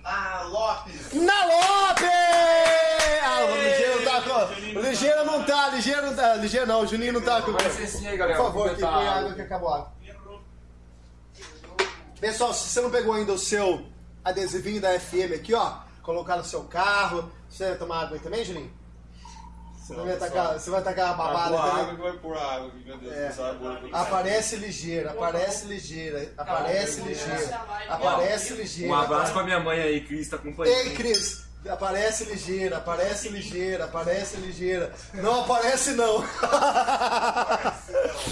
Ah, 0.04 0.44
Lopes! 0.50 1.14
Na 1.14 1.46
Lopes! 1.46 2.10
Ah, 3.24 3.46
o 3.46 3.56
Ligeiro 3.56 3.96
não 4.00 4.12
tá 4.12 4.22
com. 4.22 4.80
O 4.80 4.82
Ligeiro 4.82 5.26
não 5.26 5.44
tá, 5.44 5.70
Ligeiro 5.70 6.02
não 6.08 6.16
tá. 6.16 6.36
Ligeiro 6.36 6.68
não, 6.68 6.82
o 6.82 6.88
Juninho 6.88 7.14
não 7.14 7.22
tá 7.22 7.42
com. 7.42 7.52
Vai 7.52 7.70
ser 7.70 7.84
assim 7.84 8.08
aí, 8.08 8.12
Por 8.14 8.18
galera. 8.20 8.38
favor, 8.44 8.66
aqui, 8.72 8.82
completar 8.82 8.94
põe 8.94 9.08
a 9.08 9.12
água 9.16 9.34
que 9.34 9.42
acabou 9.42 9.70
a 9.70 9.76
água. 9.78 9.92
Pessoal, 12.20 12.54
se 12.54 12.70
você 12.70 12.82
não 12.82 12.90
pegou 12.90 13.14
ainda 13.14 13.32
o 13.34 13.38
seu 13.38 13.86
adesivinho 14.26 14.82
da 14.82 15.00
FM 15.00 15.34
aqui, 15.36 15.54
ó, 15.54 15.78
colocar 16.04 16.36
no 16.38 16.44
seu 16.44 16.64
carro. 16.64 17.32
Você 17.50 17.70
vai 17.70 17.78
tomar 17.78 18.02
água 18.04 18.18
aí 18.18 18.24
também, 18.24 18.44
Juninho? 18.44 18.72
Você, 19.90 19.96
vai 19.96 20.18
tacar, 20.18 20.54
você 20.54 20.70
vai 20.70 20.84
tacar 20.84 21.10
a 21.10 21.14
babada 21.14 21.58
a 21.58 21.64
água 21.64 21.96
que 21.96 22.02
vai 22.02 22.14
pôr 22.14 22.38
a 22.38 22.42
água 22.42 22.68
aqui, 22.68 22.84
meu 22.86 22.98
Deus. 23.00 23.12
É. 23.12 23.34
Aparece 23.92 24.56
ligeira, 24.58 25.10
aparece 25.12 25.66
ligeira, 25.66 26.34
aparece 26.38 27.02
ligeira, 27.02 27.62
aparece 27.88 28.54
ligeira. 28.54 28.94
Um 28.94 28.96
abraço 28.96 29.34
pra 29.34 29.44
minha 29.44 29.60
mãe 29.60 29.82
aí, 29.82 30.02
Cris, 30.06 30.30
tá 30.30 30.36
acompanhando. 30.36 30.78
Ei, 30.78 30.94
Cris, 30.94 31.44
aparece 31.68 32.26
ligeira, 32.26 32.78
aparece 32.78 33.30
ligeira, 33.30 33.86
aparece 33.86 34.38
ligeira. 34.38 34.94
Não 35.16 35.42
aparece 35.42 35.92
não. 35.94 36.24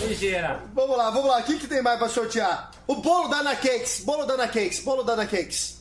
Ligeira. 0.07 0.61
vamos 0.73 0.95
lá, 0.95 1.09
vamos 1.09 1.27
lá. 1.27 1.39
O 1.39 1.43
que, 1.43 1.57
que 1.57 1.67
tem 1.67 1.81
mais 1.81 1.97
pra 1.97 2.07
sortear? 2.07 2.69
O 2.85 2.97
bolo 2.97 3.29
da 3.29 3.37
Ana 3.37 3.55
Cakes, 3.55 4.01
bolo 4.01 4.25
da 4.25 4.35
Ana 4.35 4.47
Cakes, 4.47 4.79
bolo 4.81 5.01
da 5.03 5.13
Ana 5.13 5.25
Cakes. 5.25 5.77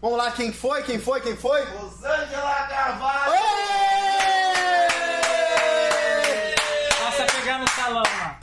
Vamos 0.00 0.16
lá, 0.18 0.30
quem 0.30 0.52
foi, 0.52 0.82
quem 0.82 0.98
foi, 0.98 1.20
quem 1.20 1.36
foi? 1.36 1.64
Rosângela 1.64 2.66
Carvalho! 2.68 3.32
Ê! 3.34 3.66
Passa 7.00 7.22
a 7.22 7.26
pegar 7.26 7.58
no 7.58 7.68
salão 7.70 8.02
lá. 8.02 8.38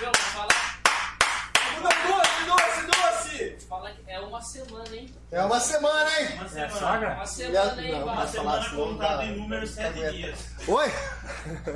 Viu? 0.00 0.10
Fala, 0.34 0.48
Não, 1.82 1.82
doce, 2.18 2.44
doce, 2.46 2.86
doce! 2.86 3.66
fala 3.68 3.90
que 3.92 4.10
é 4.10 4.18
uma 4.20 4.35
semana, 4.46 4.96
hein? 4.96 5.14
É 5.30 5.42
uma 5.44 5.60
semana, 5.60 6.10
hein? 6.20 6.28
Uma 6.34 6.42
É 6.42 6.44
a 6.44 6.48
semana. 6.48 6.70
sogra? 6.70 7.14
Uma 7.14 7.26
semana, 7.26 7.82
hein, 7.82 7.92
Não, 7.92 8.02
Uma 8.04 8.26
semana 8.26 8.70
contada 8.70 9.24
em 9.24 9.36
número 9.36 9.66
7 9.66 9.86
aguenta. 9.88 10.12
dias. 10.12 10.38
Oi? 10.66 10.92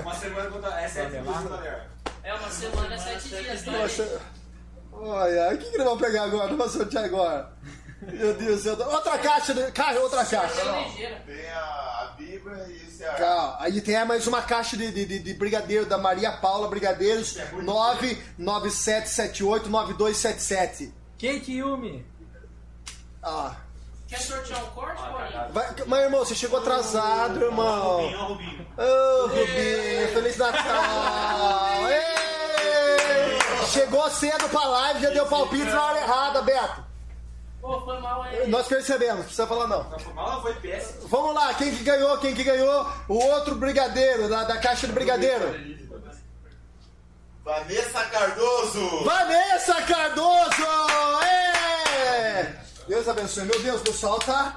Uma 0.02 0.14
semana 0.14 0.50
contra. 0.50 0.80
Essa 0.80 1.00
é 1.00 1.04
difícil, 1.06 1.48
galera. 1.48 1.90
É 2.22 2.34
uma 2.34 2.50
semana, 2.50 2.94
é 2.94 2.98
sete 2.98 3.28
dias, 3.28 3.62
tá? 3.64 3.72
Olha, 4.92 5.54
o 5.54 5.58
que, 5.58 5.70
que 5.70 5.78
nós 5.78 5.86
vamos 5.86 6.02
pegar 6.02 6.24
agora? 6.24 6.48
Não 6.50 6.56
vamos 6.58 6.72
sortear 6.72 7.04
agora. 7.04 7.50
Meu 8.02 8.34
Deus 8.34 8.62
do 8.62 8.76
céu. 8.76 8.88
Outra 8.88 9.18
caixa, 9.18 9.52
de- 9.54 9.70
cara, 9.72 10.00
outra 10.00 10.24
caixa. 10.24 10.60
É 10.60 10.82
ligeira. 10.88 11.22
Tem 11.26 11.50
a, 11.50 11.58
a 11.60 12.14
Bíblia 12.16 12.66
e 12.68 12.86
o 12.86 12.90
Ceará. 12.90 13.16
Calma. 13.18 13.56
Aí 13.60 13.80
tem 13.80 14.04
mais 14.04 14.26
uma 14.26 14.42
caixa 14.42 14.76
de, 14.76 14.90
de, 14.92 15.04
de- 15.06 15.18
de 15.20 15.34
brigadeiro 15.34 15.86
da 15.86 15.96
Maria 15.98 16.32
Paula 16.32 16.68
Brigadeiros 16.68 17.36
997789277. 19.58 20.92
Cake 21.18 21.52
Yumi. 21.58 22.04
Ah. 23.22 23.54
Quer 24.08 24.18
sortear 24.18 24.64
um 24.64 24.66
corte, 24.70 25.00
Paulinho? 25.00 25.52
Vai, 25.52 25.74
mas 25.86 26.00
irmão, 26.02 26.20
você 26.24 26.34
chegou 26.34 26.58
atrasado, 26.58 27.44
irmão. 27.44 28.00
Rubinho, 28.02 28.18
ó, 28.18 28.24
Rubinho. 28.24 28.66
Ô, 28.76 29.26
Rubinho, 29.28 30.08
Feliz 30.14 30.36
Natal! 30.36 31.80
Chegou 33.72 34.10
cedo 34.10 34.48
pra 34.48 34.64
live, 34.64 35.00
já 35.02 35.10
deu 35.10 35.26
palpite 35.26 35.64
na 35.64 35.84
hora 35.84 36.00
errada, 36.00 36.42
Beto. 36.42 36.84
Pô, 37.60 37.80
foi 37.82 38.00
mal 38.00 38.22
aí. 38.22 38.48
Nós 38.48 38.66
percebemos, 38.66 39.16
não 39.16 39.22
precisa 39.22 39.46
falar 39.46 39.68
não. 39.68 39.84
Não 39.84 39.98
foi 39.98 40.12
mal, 40.14 40.42
foi 40.42 40.54
péssimo. 40.54 41.06
Vamos 41.06 41.34
lá, 41.34 41.54
quem 41.54 41.76
que 41.76 41.84
ganhou? 41.84 42.18
Quem 42.18 42.34
que 42.34 42.42
ganhou? 42.42 42.90
O 43.06 43.14
outro 43.14 43.54
brigadeiro, 43.54 44.28
da, 44.28 44.42
da 44.44 44.56
caixa 44.58 44.88
do 44.88 44.92
brigadeiro. 44.92 45.78
Vanessa 47.44 48.04
Cardoso! 48.06 49.04
Vanessa 49.04 49.82
Cardoso! 49.82 50.66
Ê! 51.22 52.69
Deus 52.90 53.06
abençoe. 53.06 53.44
Meu 53.44 53.62
Deus, 53.62 53.82
o 53.88 53.92
sol 53.92 54.18
tá. 54.18 54.56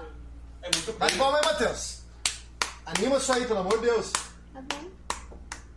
É 0.63 0.69
muito 0.75 0.91
Tá 0.93 1.05
de 1.05 1.15
palma 1.17 1.37
aí, 1.37 1.45
Matheus. 1.45 1.99
Anima 2.83 3.17
isso 3.17 3.31
aí, 3.31 3.45
pelo 3.45 3.59
amor 3.59 3.79
de 3.79 3.85
Deus. 3.85 4.11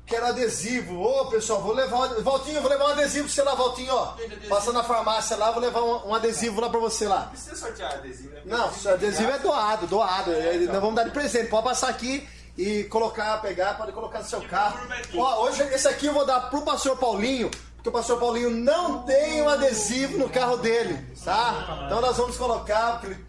Quero 0.07 0.24
adesivo. 0.27 0.99
Ô, 1.03 1.27
pessoal, 1.27 1.61
vou 1.61 1.74
levar 1.74 1.99
um... 1.99 2.23
Valtinho, 2.23 2.62
vou 2.62 2.70
levar 2.70 2.87
um 2.87 2.93
adesivo 2.93 3.27
pra 3.27 3.35
você 3.35 3.43
lá, 3.43 3.55
Valtinho, 3.55 3.93
ó. 3.93 4.15
Passa 4.49 4.73
na 4.73 4.83
farmácia 4.83 5.37
lá, 5.37 5.51
vou 5.51 5.61
levar 5.61 5.83
um, 5.83 6.09
um 6.09 6.15
adesivo 6.15 6.59
lá 6.59 6.70
pra 6.70 6.81
você 6.81 7.07
lá. 7.07 7.24
Precisa 7.24 7.57
sortear 7.57 7.93
adesivo, 7.93 8.31
né? 8.31 8.41
Não, 8.47 8.70
o 8.70 8.89
adesivo 8.89 9.31
é 9.33 9.39
doado, 9.39 9.87
doado. 9.87 10.33
É, 10.33 10.57
Nós 10.57 10.81
vamos 10.81 10.95
dar 10.95 11.05
de 11.05 11.11
presente. 11.11 11.51
Pode 11.51 11.65
passar 11.65 11.91
aqui 11.91 12.27
e 12.57 12.85
colocar, 12.85 13.37
pegar, 13.43 13.77
pode 13.77 13.93
colocar 13.93 14.20
no 14.20 14.24
seu 14.24 14.41
carro. 14.49 14.78
Ó, 15.15 15.43
hoje 15.45 15.62
esse 15.74 15.87
aqui 15.89 16.07
eu 16.07 16.15
vou 16.15 16.24
dar 16.24 16.49
pro 16.49 16.62
pastor 16.62 16.97
Paulinho, 16.97 17.51
porque 17.87 17.89
o 17.89 17.93
pastor 17.93 18.19
Paulinho 18.19 18.51
não 18.51 19.05
tem 19.05 19.41
um 19.43 19.49
adesivo 19.49 20.19
no 20.19 20.29
carro 20.29 20.57
dele, 20.57 20.99
tá? 21.25 21.85
Então 21.87 22.01
nós 22.01 22.17
vamos 22.17 22.37
colocar, 22.37 23.01
porque 23.01 23.15
ele 23.15 23.25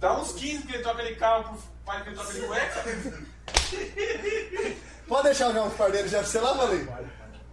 Dá 0.00 0.18
uns 0.18 0.32
15 0.32 0.66
que 0.66 0.74
ele 0.74 0.82
troca 0.82 1.04
de 1.04 1.14
carro 1.16 1.44
pro 1.44 1.58
pai 1.84 2.02
que 2.02 2.08
ele 2.08 2.16
troca 2.16 2.32
de 2.32 2.40
cueca. 2.40 2.84
Pode 5.06 5.24
deixar 5.24 5.52
já 5.52 5.62
uns 5.62 5.74
par 5.74 5.90
deles, 5.90 6.10
já 6.10 6.24
sei 6.24 6.40
lá, 6.40 6.56
falei. 6.56 6.88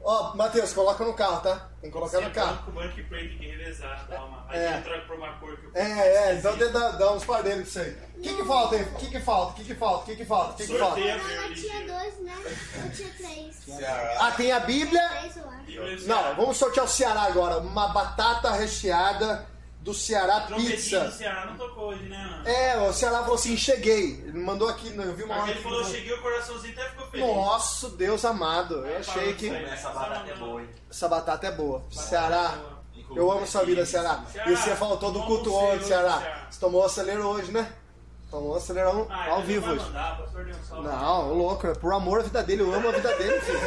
Ó, 0.01 0.35
Matheus, 0.35 0.73
coloca 0.73 1.03
no 1.03 1.13
carro, 1.13 1.41
tá? 1.41 1.67
Tem 1.81 1.89
que 1.89 1.97
colocar 1.97 2.21
no 2.21 2.31
carro. 2.31 2.63
Com 2.65 2.71
o 2.71 2.73
banco 2.73 3.03
play 3.09 3.29
tem 3.29 3.37
que 3.37 3.47
revezar, 3.47 4.07
dá 4.09 4.23
uma. 4.23 4.45
Aí 4.49 4.59
É. 4.59 4.71
ele 4.73 4.81
troca 4.81 5.01
por 5.01 5.15
uma 5.17 5.33
cor 5.33 5.57
que 5.57 5.65
eu 5.65 5.71
É, 5.75 6.31
é, 6.31 6.33
então 6.35 6.57
dá, 6.57 6.91
dá 6.91 7.11
uns 7.11 7.25
par 7.25 7.43
deles 7.43 7.71
pra 7.71 7.83
você. 7.83 7.97
O 8.17 8.21
que 8.21 8.35
que 8.35 8.43
falta 8.45 8.75
aí? 8.75 8.83
O 8.83 8.95
que 8.95 9.09
que 9.09 9.19
falta? 9.19 9.51
O 9.51 9.55
que 9.55 9.63
que 9.65 9.75
falta? 9.75 10.01
O 10.01 10.05
que 10.05 10.15
que 10.15 10.25
falta? 10.25 10.53
O 10.53 10.55
que 10.57 10.67
que 10.67 10.77
falta? 10.77 10.95
Sorteio 10.95 11.09
Ela 11.09 11.53
tinha 11.55 11.87
dois, 11.87 12.19
né? 12.19 12.35
Eu 12.83 12.91
tinha 12.91 13.09
três. 13.13 13.55
Ah, 14.19 14.31
tem 14.31 14.51
a 14.51 14.59
Bíblia. 14.61 15.05
Acho. 15.05 16.07
Não, 16.07 16.35
vamos 16.35 16.57
sortear 16.57 16.85
o 16.85 16.89
Ceará 16.89 17.21
agora. 17.23 17.59
Uma 17.59 17.89
batata 17.89 18.51
recheada 18.51 19.45
do 19.81 19.93
Ceará 19.93 20.41
Trompetinho 20.41 20.71
do 20.71 20.75
Pizza. 20.81 21.11
Ceará 21.11 21.45
não 21.45 21.55
tocou 21.57 21.89
hoje, 21.89 22.03
né? 22.09 22.41
É, 22.45 22.77
o 22.79 22.91
Ceará 22.93 23.19
falou 23.19 23.35
assim, 23.35 23.55
cheguei. 23.55 24.21
Ele 24.27 24.39
mandou 24.39 24.67
aqui, 24.67 24.87
eu 24.95 25.15
vi 25.15 25.23
uma 25.23 25.35
Porque 25.35 25.41
hora 25.41 25.51
ele 25.51 25.61
falou, 25.61 25.85
cheguei, 25.85 26.13
o 26.13 26.21
coraçãozinho 26.21 26.73
até 26.73 26.89
ficou 26.89 27.07
feliz. 27.07 27.25
Nossa, 27.25 27.89
Deus 27.91 28.25
amado. 28.25 28.85
Eu 28.85 28.97
achei 28.99 29.33
que 29.33 29.47
Essa 29.49 29.89
batata 29.89 30.29
é 30.29 30.35
boa, 30.35 30.61
hein? 30.61 30.69
essa 30.91 31.07
batata 31.07 31.47
é 31.47 31.51
boa. 31.51 31.83
Ceará, 31.91 32.57
eu 33.15 33.31
amo 33.31 33.47
sua 33.47 33.63
vida, 33.63 33.85
Ceará. 33.85 34.23
E 34.45 34.55
você 34.55 34.75
faltou 34.75 35.11
do 35.11 35.23
culto 35.23 35.53
hoje, 35.53 35.85
Ceará. 35.85 36.47
Você 36.49 36.59
tomou 36.59 36.83
acelerou 36.85 37.33
hoje, 37.35 37.51
né? 37.51 37.71
Tomou 38.29 38.55
acelerão 38.57 39.07
Ah, 39.09 39.29
ao 39.31 39.41
vivo 39.41 39.71
hoje. 39.71 39.83
mandar, 39.85 40.19
um. 40.75 40.81
Não, 40.83 41.33
louco, 41.33 41.65
é 41.65 41.73
por 41.73 41.91
amor 41.93 42.19
à 42.19 42.23
vida 42.23 42.43
dele, 42.43 42.61
eu 42.61 42.71
amo 42.73 42.89
a 42.89 42.91
vida 42.91 43.15
dele, 43.15 43.39
filho. 43.41 43.59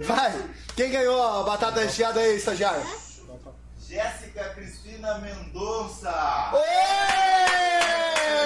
Vai! 0.00 0.50
Quem 0.74 0.90
ganhou 0.90 1.22
a 1.22 1.42
batata 1.44 1.80
recheada 1.80 2.18
aí, 2.18 2.36
estagiário? 2.36 2.82
Jéssica 3.90 4.50
Cristina 4.50 5.18
Mendonça. 5.18 6.52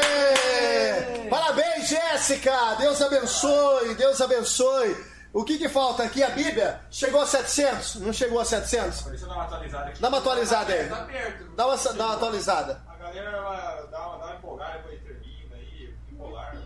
Ê! 0.08 1.28
Parabéns, 1.28 1.86
Jéssica! 1.86 2.76
Deus 2.76 3.02
abençoe, 3.02 3.94
Deus 3.94 4.18
abençoe. 4.22 4.96
O 5.34 5.44
que 5.44 5.58
que 5.58 5.68
falta 5.68 6.02
aqui? 6.02 6.22
A 6.22 6.30
Bíblia? 6.30 6.80
Chegou 6.90 7.20
a 7.20 7.26
700? 7.26 7.96
Não 7.96 8.10
chegou 8.10 8.40
a 8.40 8.44
700? 8.46 9.02
Deixa 9.02 9.24
eu 9.24 9.28
dar 9.28 9.34
uma 9.34 9.44
atualizada 9.44 9.90
aqui. 9.90 10.00
Dá 10.00 10.08
uma 10.08 10.16
atualizada 10.16 10.72
aí. 10.72 10.88
Tá 10.88 11.04
perto. 11.04 11.44
Dá 11.54 11.66
uma, 11.66 11.76
dá 11.76 12.06
uma 12.06 12.14
atualizada. 12.14 12.82
A 12.88 12.94
galera 12.94 13.30
ela 13.30 13.88
dá 13.90 14.08
uma, 14.08 14.16
dá 14.16 14.24
uma 14.24 14.36
empolgada 14.36 14.78
depois 14.78 15.02
termina 15.02 15.56
aí, 15.56 15.94
empolar. 16.10 16.56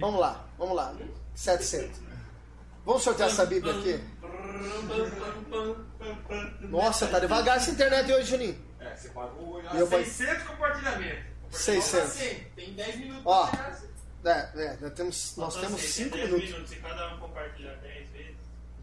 Vamos 0.00 0.20
lá, 0.20 0.44
vamos 0.58 0.74
lá. 0.74 0.92
700. 1.36 2.00
Vamos 2.84 3.02
sortear 3.04 3.28
essa 3.28 3.46
Bíblia 3.46 3.74
aqui? 3.74 4.00
Nossa, 6.68 7.06
tá 7.06 7.18
devagar 7.18 7.56
essa 7.56 7.70
internet 7.70 8.12
hoje, 8.12 8.30
Juninho. 8.30 8.58
É, 8.80 8.94
você 8.94 9.08
pagou 9.10 9.60
E 9.62 9.78
eu 9.78 9.86
vou- 9.86 9.98
600 10.04 10.42
compartilhamento. 10.44 11.22
600. 11.50 12.10
Assim, 12.10 12.44
tem 12.54 12.72
10 12.74 12.96
minutos 12.96 13.22
Ó. 13.24 13.46
pra 13.46 13.56
chegar 13.56 13.68
assim. 13.70 13.86
É, 14.24 14.50
é, 14.64 14.76
nós 14.80 14.92
temos, 14.94 15.36
nós 15.36 15.54
temos 15.56 15.80
seis, 15.80 15.92
5 15.94 16.16
10 16.16 16.30
minutos. 16.30 16.68
Se 16.70 16.76
cada 16.76 17.14
um 17.14 17.18
compartilhar 17.20 17.74
10 17.76 18.10
vezes. 18.10 18.36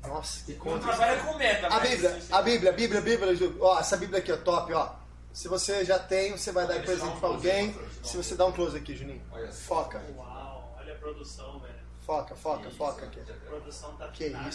Nossa, 0.06 0.46
que 0.46 0.54
Não 0.54 0.60
conta. 0.60 0.88
trabalha 0.88 1.22
com 1.24 1.38
meta, 1.38 1.68
A 1.68 1.80
Bíblia, 1.80 2.20
a 2.32 2.42
Bíblia, 2.42 2.70
a 2.70 2.74
Bíblia, 2.74 3.00
a 3.00 3.04
Bíblia, 3.04 3.36
Ju. 3.36 3.58
ó, 3.62 3.80
essa 3.80 3.98
Bíblia 3.98 4.20
aqui, 4.20 4.32
ó, 4.32 4.38
top, 4.38 4.74
ó. 4.74 4.96
Se 5.34 5.48
você 5.48 5.84
já 5.84 5.98
tem, 6.00 6.38
você 6.38 6.52
vai 6.52 6.68
dar 6.68 6.82
presente 6.82 7.18
pra 7.20 7.30
alguém. 7.30 7.76
Se 8.04 8.16
você 8.18 8.36
dá 8.36 8.46
um 8.46 8.52
close 8.52 8.78
aqui, 8.78 8.96
Juninho. 8.96 9.22
Foca, 9.66 10.02
Uau, 10.16 10.76
olha 10.80 10.94
a 10.94 10.98
produção, 10.98 11.60
velho. 11.60 11.74
foca, 12.06 12.36
foca, 12.36 12.70
foca 12.72 13.06
aqui. 13.06 13.20
A 13.20 13.50
produção 13.50 13.94
tá 13.96 14.08
Que 14.10 14.26
afinada 14.26 14.52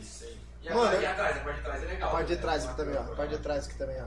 isso, 0.00 0.24
ó. 0.24 0.40
E 0.62 0.68
a, 0.68 0.74
Mano, 0.74 1.00
e 1.00 1.06
atrás, 1.06 1.36
a 1.36 1.40
parte 1.40 1.56
de 1.56 1.62
trás 1.62 1.82
é 1.82 1.86
A 1.86 1.88
legal. 1.88 2.10
parte 2.10 2.26
de 2.28 2.36
trás 2.36 2.64
aqui 2.66 2.76
também, 2.76 2.96
ó. 2.96 3.00
A 3.00 3.16
parte 3.16 3.30
de 3.30 3.38
trás 3.38 3.66
aqui 3.66 3.74
também, 3.78 3.96
ó. 4.02 4.06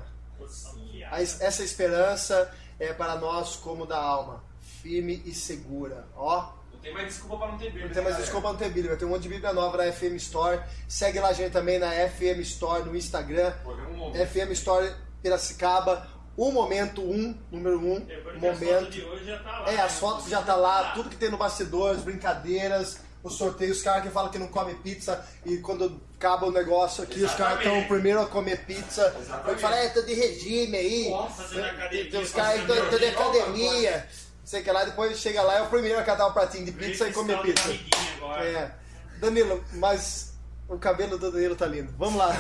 A 1.12 1.22
Essa 1.22 1.64
esperança 1.64 2.54
é 2.80 2.94
para 2.94 3.16
nós 3.16 3.56
como 3.56 3.86
da 3.86 3.98
alma, 3.98 4.44
firme 4.82 5.22
e 5.26 5.34
segura, 5.34 6.06
ó. 6.16 6.52
Não 6.72 6.80
tem 6.80 6.94
mais 6.94 7.08
desculpa 7.08 7.38
pra 7.38 7.48
não 7.48 7.58
ter 7.58 7.66
Bíblia. 7.66 7.86
Não 7.88 7.94
tem 7.94 8.04
mais 8.04 8.16
né, 8.16 8.22
desculpa 8.22 8.48
não 8.50 8.58
ter 8.58 8.66
Bíblia, 8.68 8.90
vai 8.90 8.98
ter 8.98 9.06
um 9.06 9.10
monte 9.10 9.22
de 9.24 9.30
Bíblia 9.30 9.54
nova 9.54 9.78
na 9.78 9.92
FM 9.92 10.16
Store. 10.18 10.62
Segue 10.88 11.20
lá 11.20 11.30
a 11.30 11.34
gente 11.34 11.52
também 11.54 11.80
na 11.80 11.90
FM 11.92 12.40
Store 12.42 12.84
no 12.84 12.96
Instagram. 12.96 13.54
galera? 13.64 13.90
Um 13.90 13.96
momento. 13.96 14.28
FM 14.28 14.52
Store 14.52 14.94
Piracicaba, 15.22 16.08
o 16.36 16.52
momento 16.52 17.02
1, 17.02 17.06
um, 17.14 17.40
número 17.52 17.80
1, 17.80 17.94
um, 17.94 18.00
Depois 18.02 18.40
que 18.40 18.48
as 18.48 18.58
fotos 18.58 18.60
momento. 18.60 18.92
de 18.92 19.02
hoje 19.06 19.26
já 19.26 19.40
tá 19.40 19.60
lá. 19.60 19.72
É, 19.72 19.80
as 19.82 19.94
fotos 20.00 20.30
já 20.30 20.42
tá 20.42 20.56
lá, 20.56 20.92
tudo 20.92 21.10
que 21.10 21.16
tem 21.16 21.30
no 21.32 21.38
bastidor, 21.38 21.92
as 21.96 22.02
brincadeiras, 22.02 23.00
os 23.24 23.36
sorteios, 23.38 23.78
os 23.78 23.84
caras 23.84 24.04
que 24.04 24.10
falam 24.10 24.30
que 24.30 24.38
não 24.38 24.48
come 24.48 24.76
pizza 24.76 25.26
e 25.46 25.58
quando 25.58 26.00
acaba 26.18 26.46
o 26.46 26.52
negócio 26.52 27.04
aqui, 27.04 27.24
os 27.24 27.34
caras 27.34 27.60
estão 27.60 27.84
primeiro 27.86 28.22
a 28.22 28.26
comer 28.28 28.66
pizza. 28.66 29.16
Eu 29.48 29.58
falo, 29.58 29.76
é, 29.76 29.90
tô 29.90 30.02
de 30.02 30.14
regime 30.14 30.76
aí. 30.78 31.14
fazendo 31.36 31.66
academia, 31.66 32.12
Tem 32.12 32.22
os 32.22 32.32
caras 32.32 32.60
estão 32.62 33.00
de 33.00 33.06
academia. 33.06 34.10
Não 34.42 34.48
sei 34.48 34.60
o 34.60 34.64
que 34.66 34.72
lá, 34.72 34.84
depois 34.84 35.18
chega 35.18 35.42
lá, 35.42 35.56
é 35.58 35.62
o 35.62 35.68
primeiro 35.68 35.98
a 36.00 36.04
catar 36.04 36.28
um 36.28 36.34
pratinho 36.34 36.66
de 36.66 36.74
pizza 36.74 37.08
e 37.08 37.14
comer 37.14 37.42
pizza. 37.42 37.74
Agora. 38.18 38.46
É. 38.46 38.72
Danilo, 39.20 39.64
mas 39.74 40.34
o 40.68 40.78
cabelo 40.78 41.18
do 41.18 41.32
Danilo 41.32 41.56
tá 41.56 41.66
lindo. 41.66 41.94
Vamos 41.98 42.16
lá. 42.16 42.34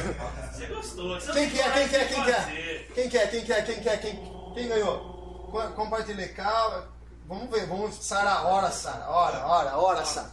Você 0.51 0.65
gostou. 0.65 1.17
Você 1.19 1.31
Quem 1.31 1.43
não 1.45 1.51
que 1.51 1.61
é? 1.61 1.71
Quem 1.71 1.87
que 1.87 1.95
é? 1.95 2.05
Quem 2.05 2.23
que 2.23 2.31
é? 2.31 2.87
Quem 2.93 3.09
que 3.09 3.17
é? 3.17 3.27
Quem 3.27 3.43
que 3.45 3.53
é? 3.53 3.61
Quem 3.61 3.79
que 3.81 3.89
é? 3.89 3.97
Quem, 3.97 4.33
quem 4.53 4.67
ganhou? 4.67 5.47
Co- 5.49 5.71
Compartilhei 5.75 6.27
cá. 6.29 6.83
Vamos 7.25 7.49
ver, 7.49 7.65
vamos. 7.67 7.95
Sara, 8.05 8.41
hora, 8.41 8.69
Sara. 8.69 9.07
Hora, 9.09 9.45
hora, 9.45 9.77
hora, 9.77 10.03
Sara. 10.05 10.29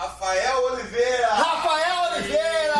Rafael 0.00 0.62
Oliveira. 0.72 1.26
Rafael 1.26 2.12
Oliveira! 2.14 2.74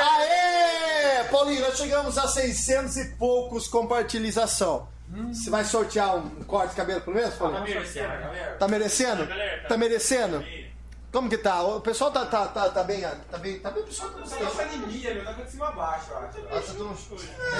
Aê! 0.00 1.24
Paulinho, 1.28 1.62
nós 1.62 1.76
chegamos 1.76 2.16
a 2.16 2.28
600 2.28 2.96
e 2.98 3.04
poucos 3.16 3.66
compartilhação. 3.66 4.88
Você 5.32 5.50
vai 5.50 5.64
sortear 5.64 6.14
um 6.14 6.44
corte 6.44 6.70
de 6.70 6.76
cabelo 6.76 7.00
pelo 7.00 7.16
menos, 7.16 7.32
Tá 7.34 7.38
Paulinho? 7.38 7.64
merecendo, 7.64 8.08
galera? 8.08 8.56
Tá 8.58 8.68
merecendo? 8.68 9.26
Tá 9.68 9.76
merecendo? 9.76 10.36
aí. 10.36 10.66
Como 11.10 11.28
que 11.28 11.38
tá? 11.38 11.60
O 11.64 11.80
pessoal 11.80 12.12
tá, 12.12 12.24
tá, 12.26 12.46
tá, 12.46 12.68
tá 12.68 12.84
bem. 12.84 13.00
Tá 13.00 13.38
bem. 13.38 13.58
Tá 13.58 13.70
bem, 13.72 13.82
o 13.82 13.86
pessoal 13.86 14.10
tá 14.10 14.22
tá 14.22 14.46
academia, 14.46 15.14
meu. 15.14 15.24
Tá 15.24 15.32
de 15.32 15.50
cima 15.50 15.68
a 15.68 15.72
baixo, 15.72 16.10
eu 16.12 16.18
acho. 16.18 16.38
Tá 16.48 16.60
tudo- 16.60 16.96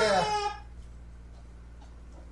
É. 0.01 0.66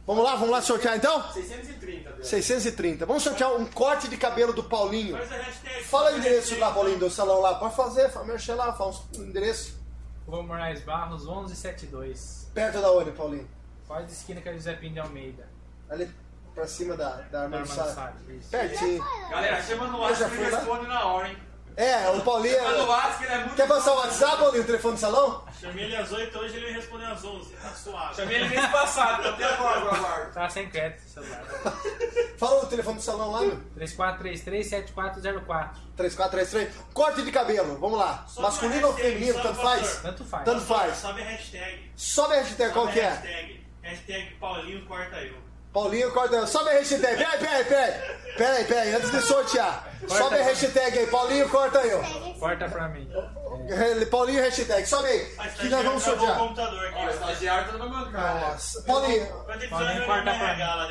Vamos 0.07 0.23
lá, 0.23 0.35
vamos 0.35 0.51
lá 0.51 0.61
sortear 0.61 0.97
então? 0.97 1.33
630, 1.33 2.13
Deus. 2.13 2.29
630. 2.29 3.07
Vamos 3.07 3.23
sortear 3.23 3.55
um 3.55 3.65
corte 3.65 4.07
de 4.09 4.17
cabelo 4.19 4.53
do 4.53 4.63
Paulinho. 4.63 5.17
Faz 5.17 5.33
a 5.33 5.37
hashtag. 5.37 5.85
Fala 5.85 6.13
o 6.13 6.19
endereço 6.19 6.51
hashtag. 6.51 6.61
lá, 6.61 6.71
Paulinho, 6.73 6.99
do 6.99 7.11
salão 7.11 7.41
lá. 7.41 7.55
Pode 7.55 7.75
fazer, 7.75 8.11
fala, 8.11 8.27
mexer 8.27 8.55
lá, 8.55 8.73
fala 8.75 8.93
o 9.17 9.23
endereço. 9.23 9.83
Rua 10.27 10.43
Moraes 10.43 10.83
Barros, 10.83 11.25
1172. 11.25 12.51
Perto 12.53 12.81
da 12.81 12.93
onde, 12.93 13.13
Paulinho? 13.13 13.49
Quase 13.87 14.13
esquina 14.13 14.41
com 14.41 14.49
a 14.49 14.53
José 14.53 14.75
Pinto 14.75 14.95
de 14.95 15.01
Almeida. 15.01 15.49
Ali 15.89 16.11
pra 16.55 16.67
cima 16.67 16.97
da, 16.97 17.17
da 17.31 17.47
Da. 17.49 18.13
Pertinho. 18.51 19.05
Galera, 19.31 19.63
chama 19.63 19.87
no 19.89 19.99
que 20.07 20.51
lá. 20.51 20.59
responde 20.59 20.87
na 20.87 21.05
hora, 21.07 21.29
hein? 21.29 21.37
É, 21.77 22.09
o 22.11 22.21
Paulinho. 22.21 22.63
No 22.63 22.69
é- 22.69 22.83
WhatsApp 22.85 23.19
que 23.19 23.25
ele 23.25 23.33
é 23.33 23.39
muito... 23.39 23.55
Quer 23.57 23.67
passar 23.69 23.93
o 23.93 23.97
WhatsApp, 23.97 24.37
Paulinho, 24.39 24.63
o 24.63 24.67
telefone 24.67 24.95
do 24.95 25.01
salão? 25.01 25.45
Chamei 25.61 25.85
ele 25.85 25.97
às 25.97 26.13
8, 26.13 26.39
hoje 26.39 26.57
ele 26.57 26.67
me 26.67 26.73
respondeu 26.73 27.09
às 27.09 27.25
11. 27.25 27.51
Tá 27.55 27.71
suave. 27.71 28.15
Chamei 28.17 28.37
ele 28.37 28.49
mês 28.49 28.67
passado, 28.67 29.21
então 29.21 29.33
até 29.33 29.45
agora 29.45 29.81
eu 29.81 29.91
aguardo. 29.91 30.33
Tá 30.33 30.49
sem 30.49 30.69
crédito 30.69 31.05
o 31.05 31.09
celular. 31.09 31.43
Fala 32.39 32.63
o 32.63 32.67
telefone 32.67 32.97
do 32.97 33.03
salão 33.03 33.31
lá, 33.33 33.41
meu. 33.41 33.59
3433-7404. 33.79 35.71
3433. 35.97 36.75
Corte 36.93 37.23
de 37.23 37.33
cabelo, 37.33 37.79
vamos 37.79 37.99
lá. 37.99 38.25
Sobe 38.29 38.47
Masculino 38.47 38.87
ou 38.89 38.93
hashtag, 38.93 39.15
feminino, 39.15 39.43
tanto 39.43 39.61
faz? 39.61 39.81
pastor. 39.81 40.03
Tanto 40.03 40.25
faz. 40.25 40.45
Tanto 40.45 40.61
faz. 40.61 40.97
Sobe 40.97 41.23
a 41.23 41.25
hashtag. 41.25 41.93
Sobe 41.97 42.35
a 42.35 42.37
hashtag, 42.43 42.73
qual 42.73 42.85
Sobe 42.87 42.95
que 42.95 43.01
a 43.01 43.05
é? 43.05 43.09
Hashtag, 43.11 43.67
hashtag 43.83 44.35
Paulinho 44.37 44.87
corta 44.87 45.17
eu. 45.17 45.35
Paulinho 45.75 46.13
corta. 46.13 46.47
Sobe 46.47 46.71
a 46.71 46.75
hashtag. 46.79 47.01
Peraí, 47.01 47.39
peraí, 47.41 47.65
peraí. 47.65 47.93
Peraí, 48.37 48.65
peraí, 48.65 48.95
antes 48.95 49.11
de 49.11 49.21
sortear. 49.21 49.85
Sobe 50.07 50.41
a 50.41 50.45
hashtag 50.45 50.99
aí, 50.99 51.07
Paulinho 51.09 51.49
corta 51.49 51.81
eu. 51.81 52.01
Corta 52.39 52.69
pra 52.69 52.89
mim. 52.89 53.11
Ele- 53.69 54.07
Paulinho 54.07 54.41
hashtag, 54.43 54.87
sobe 54.87 55.09
aí. 55.09 55.27
Que 55.59 55.69
nós 55.69 55.85
vamos 55.85 56.03
acabou 56.07 56.25
o 56.25 56.27
sortear. 56.27 56.39
computador 56.39 56.93
Ó, 56.95 56.99
o 56.99 57.05
aqui. 57.05 57.15
estagiário 57.15 57.73
tá 57.79 57.87
meu 57.87 58.13
cara. 58.13 58.41
Nossa. 58.49 58.83
Paulinho. 58.83 59.45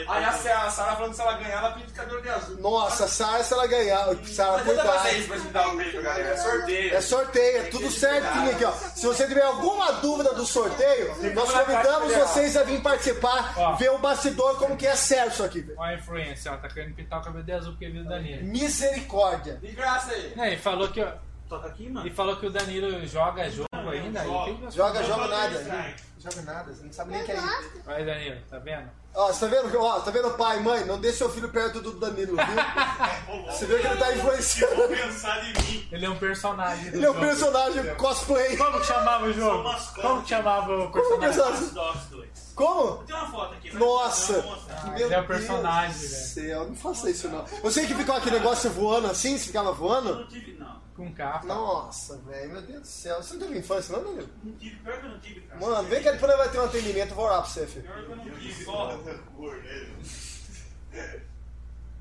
Aí 0.08 0.24
a 0.26 0.32
Sa- 0.34 0.64
a 0.64 0.70
Sara 0.70 0.96
falando 0.96 1.10
que 1.12 1.16
se 1.16 1.22
ela 1.22 1.34
ganhar, 1.34 1.58
ela 1.60 1.72
pinta 1.72 1.90
o 1.90 1.94
cabelo 1.94 2.22
de 2.22 2.30
azul. 2.30 2.58
Nossa, 2.60 3.08
Sara, 3.08 3.44
se 3.44 3.54
ela 3.54 3.68
ganhar, 3.68 4.06
Sara, 4.26 4.52
Não 4.52 4.58
adianta 4.58 4.64
cuidado. 4.64 4.94
fazer 5.04 5.18
isso 5.18 5.28
pra 5.28 5.38
gente 5.38 5.52
dar 5.52 5.70
prêmio, 5.76 6.02
galera. 6.04 6.30
É 6.30 6.38
sorteio. 6.38 6.96
É 6.96 7.02
sorteio, 7.02 7.58
é 7.58 7.62
tudo 7.70 7.92
certinho 7.92 8.52
aqui, 8.52 8.66
ó. 8.66 8.72
Se 8.72 9.06
você 9.06 9.28
tiver 9.28 9.44
alguma 9.44 9.92
dúvida 9.94 10.34
do 10.34 10.46
sorteio, 10.46 11.08
nós 11.34 11.52
convidamos 11.52 12.14
vocês 12.14 12.58
a 12.58 12.64
vir 12.64 12.82
participar, 12.82 13.54
Ó. 13.58 13.76
ver 13.76 13.92
o 13.92 13.98
bastidor 13.98 14.58
como 14.58 14.76
que 14.78 14.88
é 14.88 14.96
sério 14.96 15.32
isso 15.32 15.44
aqui, 15.44 15.62
velho. 15.62 15.78
Olha 15.80 15.92
a 15.92 16.00
influência, 16.00 16.52
ó, 16.52 16.58
tá 16.58 16.68
querendo 16.70 16.96
pintar 16.96 17.20
o 17.20 17.24
cabelo 17.24 17.44
de 17.44 17.52
azul 17.52 17.72
porque 17.74 17.90
viu 17.90 18.02
o 18.02 18.06
Danilo. 18.06 18.44
Misericórdia. 18.46 19.56
De 19.62 19.72
graça 19.72 20.12
aí. 20.12 20.54
E 20.54 20.58
falou 20.58 20.88
que, 20.90 21.06
Toca 21.50 21.68
aqui, 21.68 21.90
mano. 21.90 22.08
e 22.08 22.10
falou 22.12 22.36
que 22.38 22.46
o 22.48 22.50
Danilo 22.52 23.06
joga 23.06 23.50
jogo 23.50 23.68
ainda. 23.90 24.22
tem 24.22 24.58
que- 24.58 24.72
Joga, 24.76 25.04
joga 25.04 25.04
Joga 25.04 25.28
nada. 25.28 25.94
Joga 26.20 26.42
nada, 26.44 26.74
você 26.74 26.84
não 26.86 26.94
sabe 26.94 27.12
nem 27.12 27.24
que 27.26 27.32
é 27.34 27.36
isso. 27.36 27.82
Vai, 27.86 28.06
Danilo, 28.06 28.38
tá 28.50 28.58
vendo? 28.60 28.90
Ó, 29.16 29.28
você 29.28 29.42
tá 29.42 29.48
vendo? 29.62 29.78
Ó, 29.80 30.00
tá 30.00 30.10
vendo, 30.10 30.32
pai, 30.32 30.60
mãe? 30.62 30.86
Não 30.86 31.00
deixe 31.00 31.18
seu 31.20 31.30
filho 31.30 31.50
perto 31.50 31.82
do 31.82 31.92
Danilo, 31.92 32.36
viu? 32.36 32.46
Você 33.54 33.66
vê 33.68 33.78
que 33.80 33.86
ele 33.86 33.98
tá 33.98 34.06
Vou 34.06 34.16
influenciando. 34.16 34.88
pensar 34.88 35.44
em 35.44 35.54
mim. 35.54 35.88
Ele 35.92 36.06
é 36.06 36.10
um 36.10 36.16
personagem 36.18 36.88
Ele 36.88 37.06
é 37.06 37.10
um 37.12 37.14
jogo. 37.14 37.20
personagem 37.20 37.96
cosplay. 37.96 38.58
Como 38.58 38.80
que 38.80 38.86
chamava 38.88 39.26
o 39.26 39.34
jogo? 39.34 39.70
Como 40.02 40.22
que 40.24 40.30
chamava 40.30 40.76
o 40.86 40.92
Como 40.92 41.20
personagem? 41.20 41.70
2. 41.70 42.54
Como? 42.56 42.98
Tem 43.04 43.16
uma 43.16 43.28
foto 43.32 43.54
aqui. 43.54 43.76
Nossa! 43.76 44.34
eu 44.34 44.44
mostrar. 44.44 44.84
Meu 44.86 44.94
ele 44.96 45.04
é 45.04 45.06
o 45.08 45.10
Deus 45.10 45.26
personagem, 45.28 45.94
do 45.94 46.00
velho. 46.00 46.26
céu, 46.26 46.68
não 46.70 46.76
faça 46.76 47.10
isso 47.10 47.28
não. 47.30 47.46
Você 47.62 47.86
que 47.86 47.94
ficou 47.96 48.16
aquele 48.16 48.38
negócio 48.40 48.70
voando 48.72 49.08
assim, 49.08 49.38
você 49.38 49.46
ficava 49.46 49.70
Eu 49.70 49.76
voando? 49.76 50.16
não 50.16 50.28
tive, 50.28 50.54
não. 50.60 50.63
Com 50.96 51.12
capa. 51.14 51.46
Nossa, 51.48 52.18
velho, 52.20 52.52
meu 52.54 52.62
Deus 52.62 52.82
do 52.82 52.88
céu. 52.88 53.22
Você 53.22 53.34
não 53.34 53.48
teve 53.48 53.60
infância, 53.60 53.98
não, 53.98 54.04
Danilo? 54.04 54.30
Não 54.44 54.54
tive. 54.54 54.76
Pior 54.78 55.00
que 55.00 55.06
eu 55.06 55.10
não 55.10 55.20
tive, 55.20 55.42
cara. 55.42 55.60
Mano, 55.60 55.90
vem 55.90 56.04
que 56.04 56.12
depois 56.12 56.38
vai 56.38 56.50
ter 56.50 56.60
um 56.60 56.64
atendimento, 56.66 57.10
eu 57.10 57.16
vou 57.16 57.26
orar 57.26 57.42
pra 57.42 57.50
você, 57.50 57.66
filho. 57.66 57.84
Pior 57.84 57.96
que 58.06 58.12
eu 58.12 58.16
não 58.16 58.24
tive. 58.24 58.66
Ó, 58.68 58.98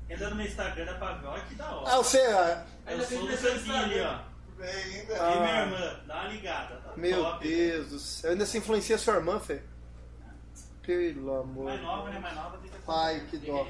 entra 0.09 0.29
no 0.29 0.35
meu 0.35 0.45
Instagram 0.45 0.85
da 0.85 0.93
Pavel. 0.95 1.29
Olha 1.31 1.41
que 1.43 1.55
da 1.55 1.65
Ah, 1.65 1.75
hora. 1.77 1.95
você. 1.97 2.17
ah, 2.19 2.65
Eu 2.87 3.01
sou 3.03 3.25
do 3.27 3.35
Santinho 3.37 3.75
ali, 3.75 4.01
ó. 4.01 4.19
Bem, 4.57 4.69
ainda. 4.69 5.13
E 5.13 5.17
Ah. 5.19 5.39
minha 5.39 5.61
irmã, 5.61 5.99
dá 6.05 6.13
uma 6.21 6.27
ligada. 6.27 6.75
Tá 6.75 6.91
Meu 6.95 7.23
top. 7.23 7.47
Deus 7.47 7.87
do 7.89 7.99
céu. 7.99 8.31
Ainda 8.31 8.45
se 8.45 8.57
influencia 8.57 8.97
sua 8.97 9.15
irmã, 9.15 9.39
Fê. 9.39 9.61
Pelo 10.85 11.39
amor. 11.41 11.63
Mais 11.65 11.79
de 11.79 11.85
nova, 11.85 12.01
Deus. 12.03 12.13
né? 12.13 12.19
Mais 12.19 12.35
nova 12.35 12.57
tem 12.57 12.69
que 12.71 12.77
Pai, 12.85 13.23
que 13.29 13.37
dó. 13.37 13.65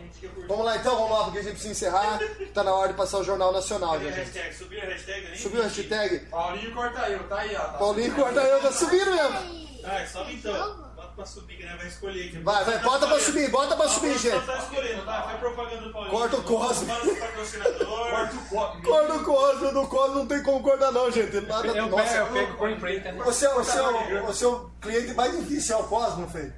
Vamos 0.48 0.66
lá 0.66 0.78
então, 0.78 0.96
vamos 0.96 1.12
lá, 1.12 1.24
porque 1.26 1.38
a 1.40 1.44
gente 1.44 1.52
precisa 1.54 1.72
encerrar. 1.72 2.20
Tá 2.54 2.64
na 2.64 2.74
hora 2.74 2.88
de 2.90 2.96
passar 2.96 3.20
o 3.20 3.24
Jornal 3.24 3.52
Nacional, 3.54 4.00
já, 4.02 4.10
gente. 4.10 4.54
Subiu 4.56 4.82
a 4.82 4.86
hashtag? 4.86 5.24
Eu 5.24 5.30
nem 5.30 5.40
Subiu 5.40 5.62
a 5.62 5.64
hashtag? 5.66 6.20
Paulinho 6.32 6.74
corta 6.74 7.10
eu, 7.10 7.24
tá 7.28 7.38
aí, 7.40 7.56
ó. 7.56 7.60
Tá 7.60 7.78
Paulinho 7.78 8.16
corta 8.16 8.40
eu, 8.42 8.62
tá 8.62 8.72
subindo 8.72 9.12
mesmo. 9.12 9.64
Ai, 9.86 10.04
Ah, 10.04 10.08
sobe 10.08 10.34
então. 10.34 10.54
Bota 10.96 11.14
pra 11.16 11.26
subir 11.28 11.58
que 11.58 11.64
né? 11.64 11.76
vai 11.78 11.88
escolher 11.88 12.28
aqui. 12.30 12.38
Vai, 12.40 12.64
vai, 12.66 12.80
Tá 12.80 12.84
bota 12.84 13.08
pra 13.08 13.20
subir, 13.20 13.52
bota 13.52 13.76
pra 13.76 13.88
subir, 13.88 14.18
gente. 14.18 14.46
Tá 14.48 14.58
escolhendo, 14.58 15.06
tá? 15.06 15.22
Faz 15.22 15.40
propaganda 15.40 15.82
do 15.84 15.92
Paulinho. 15.94 16.12
Corta 16.12 16.38
o 16.38 16.44
Cosmo. 16.44 16.88
Corta 16.88 18.36
o 18.36 18.46
copo. 18.50 18.82
Corta 18.82 19.14
o 19.14 19.24
Cosmo, 19.24 19.72
do 19.72 19.88
Cosmo 19.88 20.16
não 20.16 20.26
tem 20.28 20.42
como 20.42 20.64
cortar 20.64 20.92
não, 20.92 21.12
gente. 21.12 21.40
Nada, 21.42 21.68
Eu 21.68 21.74
pego, 21.74 21.90
nossa, 21.90 22.16
eu 22.18 22.28
pego 22.28 22.58
por 22.58 22.70
empreita, 22.72 23.12
né? 23.12 23.22
Você, 23.24 23.48
você, 23.50 23.78
é 23.78 23.82
o, 23.84 24.26
você 24.26 24.46
é 24.46 24.48
o 24.48 24.70
cliente 24.82 25.14
mais 25.14 25.38
difícil, 25.38 25.76
é 25.76 25.80
o 25.80 25.84
Cosmo, 25.84 26.28
Fê. 26.30 26.52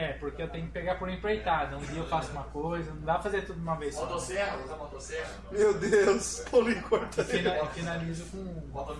É, 0.00 0.12
porque 0.14 0.42
eu 0.42 0.48
tenho 0.48 0.66
que 0.66 0.72
pegar 0.72 0.94
por 0.94 1.10
empreitada. 1.10 1.76
Um 1.76 1.80
dia 1.80 1.98
eu 1.98 2.06
faço 2.06 2.30
uma 2.32 2.44
coisa, 2.44 2.90
não 2.92 3.02
dá 3.02 3.14
pra 3.14 3.22
fazer 3.24 3.42
tudo 3.42 3.56
de 3.56 3.62
uma 3.62 3.76
vez 3.76 3.94
só. 3.94 4.06
Motosserra, 4.06 4.56
usa 4.64 4.76
motosserra. 4.76 5.28
Meu 5.50 5.74
Deus, 5.74 6.42
Paulinho 6.50 6.82
corta. 6.88 7.22
Fina- 7.24 7.56
Eu 7.56 7.66
finalizo 7.66 8.24
com. 8.26 8.42
Bota. 8.72 8.94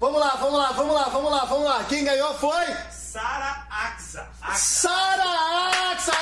Vamos 0.00 0.20
lá, 0.20 0.30
vamos 0.30 0.58
lá, 0.58 0.72
vamos 0.72 0.94
lá, 0.94 1.04
vamos 1.04 1.30
lá, 1.30 1.44
vamos 1.44 1.64
lá. 1.64 1.84
Quem 1.84 2.04
ganhou 2.04 2.34
foi 2.34 2.64
Sara 2.90 3.66
Axa. 3.70 4.28
Axa. 4.42 4.88
Sara 4.88 5.92
Axa! 5.92 6.12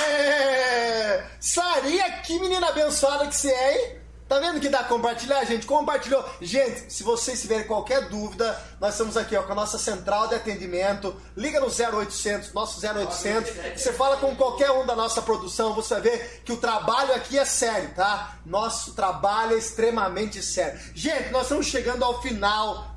Ê! 0.00 1.22
Saria, 1.40 2.10
que 2.22 2.38
menina 2.38 2.68
abençoada 2.68 3.26
que 3.26 3.34
você 3.34 3.50
é, 3.50 3.72
hein? 3.94 3.99
Tá 4.30 4.38
vendo 4.38 4.60
que 4.60 4.68
dá 4.68 4.84
compartilhar, 4.84 5.42
gente? 5.42 5.66
Compartilhou. 5.66 6.24
Gente, 6.40 6.92
se 6.92 7.02
vocês 7.02 7.40
tiverem 7.40 7.66
qualquer 7.66 8.08
dúvida, 8.08 8.56
nós 8.78 8.94
estamos 8.94 9.16
aqui 9.16 9.34
ó, 9.36 9.42
com 9.42 9.50
a 9.50 9.56
nossa 9.56 9.76
central 9.76 10.28
de 10.28 10.36
atendimento. 10.36 11.20
Liga 11.36 11.58
no 11.58 11.66
0800, 11.66 12.52
nosso 12.52 12.80
0800. 12.80 13.52
Você 13.76 13.92
fala 13.92 14.18
com 14.18 14.36
qualquer 14.36 14.70
um 14.70 14.86
da 14.86 14.94
nossa 14.94 15.20
produção, 15.20 15.74
você 15.74 15.94
vai 15.94 16.02
ver 16.02 16.42
que 16.44 16.52
o 16.52 16.58
trabalho 16.58 17.12
aqui 17.12 17.36
é 17.36 17.44
sério, 17.44 17.92
tá? 17.92 18.36
Nosso 18.46 18.92
trabalho 18.92 19.56
é 19.56 19.58
extremamente 19.58 20.40
sério. 20.40 20.78
Gente, 20.94 21.30
nós 21.32 21.42
estamos 21.42 21.66
chegando 21.66 22.04
ao 22.04 22.22
final 22.22 22.94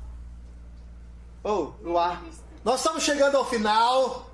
Ô, 1.42 1.72
Luar. 1.82 2.22
Nós 2.64 2.76
estamos 2.76 3.02
chegando 3.02 3.36
ao 3.36 3.44
final. 3.44 4.30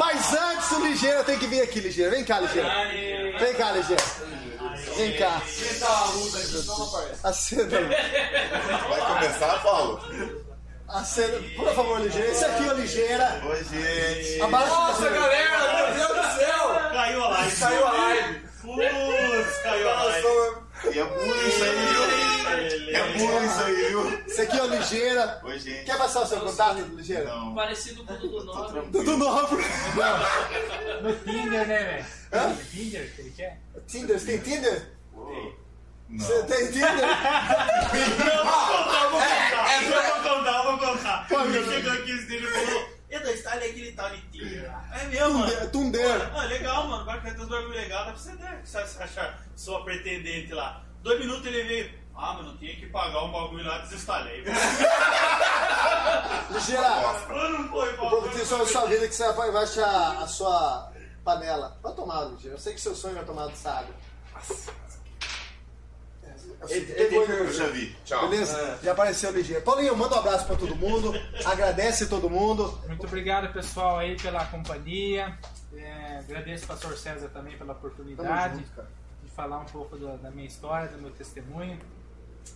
Mas 0.00 0.32
antes 0.34 0.70
o 0.72 0.80
Ligeira 0.86 1.22
tem 1.22 1.38
que 1.38 1.46
vir 1.46 1.60
aqui, 1.60 1.80
Ligeira. 1.80 2.10
Vem 2.10 2.24
cá, 2.24 2.40
Ligeira. 2.40 3.15
Vem 3.38 3.54
cá, 3.54 3.72
Ligeira. 3.72 4.02
Vem 4.96 5.16
cá. 5.18 5.42
Senta 5.46 5.86
a 5.86 6.04
luta 6.06 6.38
aqui, 6.38 6.66
não 6.66 6.82
aparece. 6.84 7.20
Acenda. 7.26 7.80
Vai 8.88 9.00
começar, 9.00 9.62
Paulo? 9.62 10.00
Acenda. 10.88 11.42
Por 11.56 11.74
favor, 11.74 12.00
Ligeira. 12.00 12.28
Esse 12.30 12.44
aqui 12.44 12.68
é 12.68 12.72
o 12.72 12.76
Ligeira. 12.76 13.42
Oi, 13.44 13.64
gente. 13.64 14.40
Abaixa 14.42 14.68
Nossa, 14.68 15.08
galera, 15.10 15.92
meu 15.92 15.94
Deus 15.94 16.08
do 16.08 16.38
céu! 16.38 16.90
Caiu 16.92 17.24
a 17.24 17.28
live. 17.28 17.56
Caiu 17.56 17.86
a 17.86 17.92
live. 17.92 18.46
Putz, 18.62 19.62
caiu 19.62 19.90
a 19.90 20.02
live. 20.04 20.65
E 20.84 20.98
é 20.98 21.04
burro 21.04 21.48
isso 21.48 21.64
aí, 21.64 21.86
viu? 21.86 22.94
É 22.94 23.18
burro 23.18 23.44
isso 23.44 23.60
aí, 23.62 23.88
viu? 23.88 24.22
Esse 24.26 24.40
aqui 24.42 24.58
é 24.58 24.62
o 24.62 24.66
Ligeira. 24.66 25.40
Oi, 25.42 25.58
gente. 25.58 25.84
Quer 25.84 25.98
passar 25.98 26.22
o 26.22 26.26
seu 26.26 26.40
contato, 26.40 26.78
Ligeira? 26.94 27.24
Não. 27.24 27.54
Parecido 27.54 28.04
com 28.04 28.12
o 28.12 28.16
Dudu 28.18 28.44
Nobre. 28.44 28.80
Dudu 28.90 29.16
Nobre. 29.16 29.64
No 31.02 31.16
Tinder, 31.16 31.66
né, 31.66 32.04
velho? 32.30 32.48
No 32.50 32.56
Tinder 32.64 33.12
que 33.14 33.20
ele 33.22 33.30
quer? 33.30 33.58
Tinder, 33.86 34.18
você 34.18 34.26
tem 34.26 34.38
Tinder? 34.38 34.92
Não. 35.14 36.18
Você 36.18 36.42
tem 36.44 36.66
Tinder? 36.72 37.06
É, 39.66 39.80
vou 39.80 40.36
contar, 40.36 40.62
vou 40.62 40.78
contar. 40.78 41.26
Pode, 41.28 41.48
Ele 41.48 41.58
meu 41.58 41.72
chegou 41.72 41.92
aqui 41.92 42.10
esse 42.12 42.26
dele 42.26 42.46
e 42.46 42.50
falou: 42.50 42.88
Edu, 43.08 43.30
instale 43.30 43.64
aquele 43.64 43.92
tal 43.92 44.10
de 44.10 44.20
Tinder. 44.32 44.72
É 44.92 45.04
meu, 45.04 45.32
mano. 45.32 45.70
Tunder. 45.70 46.30
Ah, 46.34 46.44
legal, 46.44 46.86
mano. 46.88 47.02
Agora 47.02 47.20
que 47.20 47.30
tem 47.30 47.40
uns 47.40 47.48
bagulho 47.48 47.70
legal, 47.70 48.04
dá 48.04 48.12
pra 48.12 48.20
você 48.20 48.32
né, 48.32 48.60
se 48.64 48.72
você 48.72 49.02
achar 49.02 49.38
sua 49.54 49.84
pretendente 49.84 50.52
lá. 50.52 50.82
Dois 51.02 51.20
minutos 51.20 51.46
ele 51.46 51.62
veio. 51.64 52.06
Ah, 52.16 52.32
mano, 52.32 52.56
tinha 52.56 52.74
que 52.74 52.86
pagar 52.86 53.22
um 53.24 53.30
bagulho 53.30 53.64
lá, 53.64 53.78
desinstalei. 53.78 54.42
Ligeira. 56.50 56.82
Eu 57.28 57.50
não 57.52 57.68
foi, 57.68 57.94
O 57.94 58.22
professor 58.22 58.58
da 58.58 58.66
sua 58.66 58.86
vida 58.86 59.06
que 59.06 59.14
você 59.14 59.32
vai 59.34 59.50
vai 59.50 59.62
achar 59.64 60.22
a 60.22 60.26
sua 60.26 60.90
panela. 61.22 61.78
Vai 61.82 61.94
tomar, 61.94 62.24
Ligeira. 62.24 62.56
Eu 62.56 62.60
sei 62.60 62.74
que 62.74 62.80
seu 62.80 62.94
sonho 62.96 63.18
é 63.18 63.22
tomar 63.22 63.48
de 63.48 63.58
sábio. 63.58 63.94
Eu 66.60 67.52
já 67.52 67.66
vi. 67.68 67.94
Tchau. 68.04 68.28
Beleza? 68.28 68.78
Já 68.82 68.92
apareceu 68.92 69.30
ligeiro. 69.30 69.62
Paulinho, 69.62 69.96
manda 69.96 70.16
um 70.16 70.18
abraço 70.18 70.46
pra 70.46 70.56
todo 70.56 70.74
mundo. 70.74 71.12
Agradece 71.44 72.08
todo 72.08 72.30
mundo. 72.30 72.78
Muito 72.86 73.06
obrigado, 73.06 73.52
pessoal, 73.52 73.98
aí 73.98 74.16
pela 74.16 74.44
companhia. 74.46 75.38
É, 75.74 76.18
agradeço 76.18 76.64
ao 76.64 76.68
pastor 76.68 76.96
César 76.96 77.28
também 77.28 77.56
pela 77.56 77.72
oportunidade 77.72 78.58
junto, 78.58 78.88
de 79.22 79.30
falar 79.30 79.58
um 79.58 79.66
pouco 79.66 79.96
da, 79.96 80.16
da 80.16 80.30
minha 80.30 80.46
história, 80.46 80.88
do 80.88 80.98
meu 80.98 81.10
testemunho. 81.10 81.78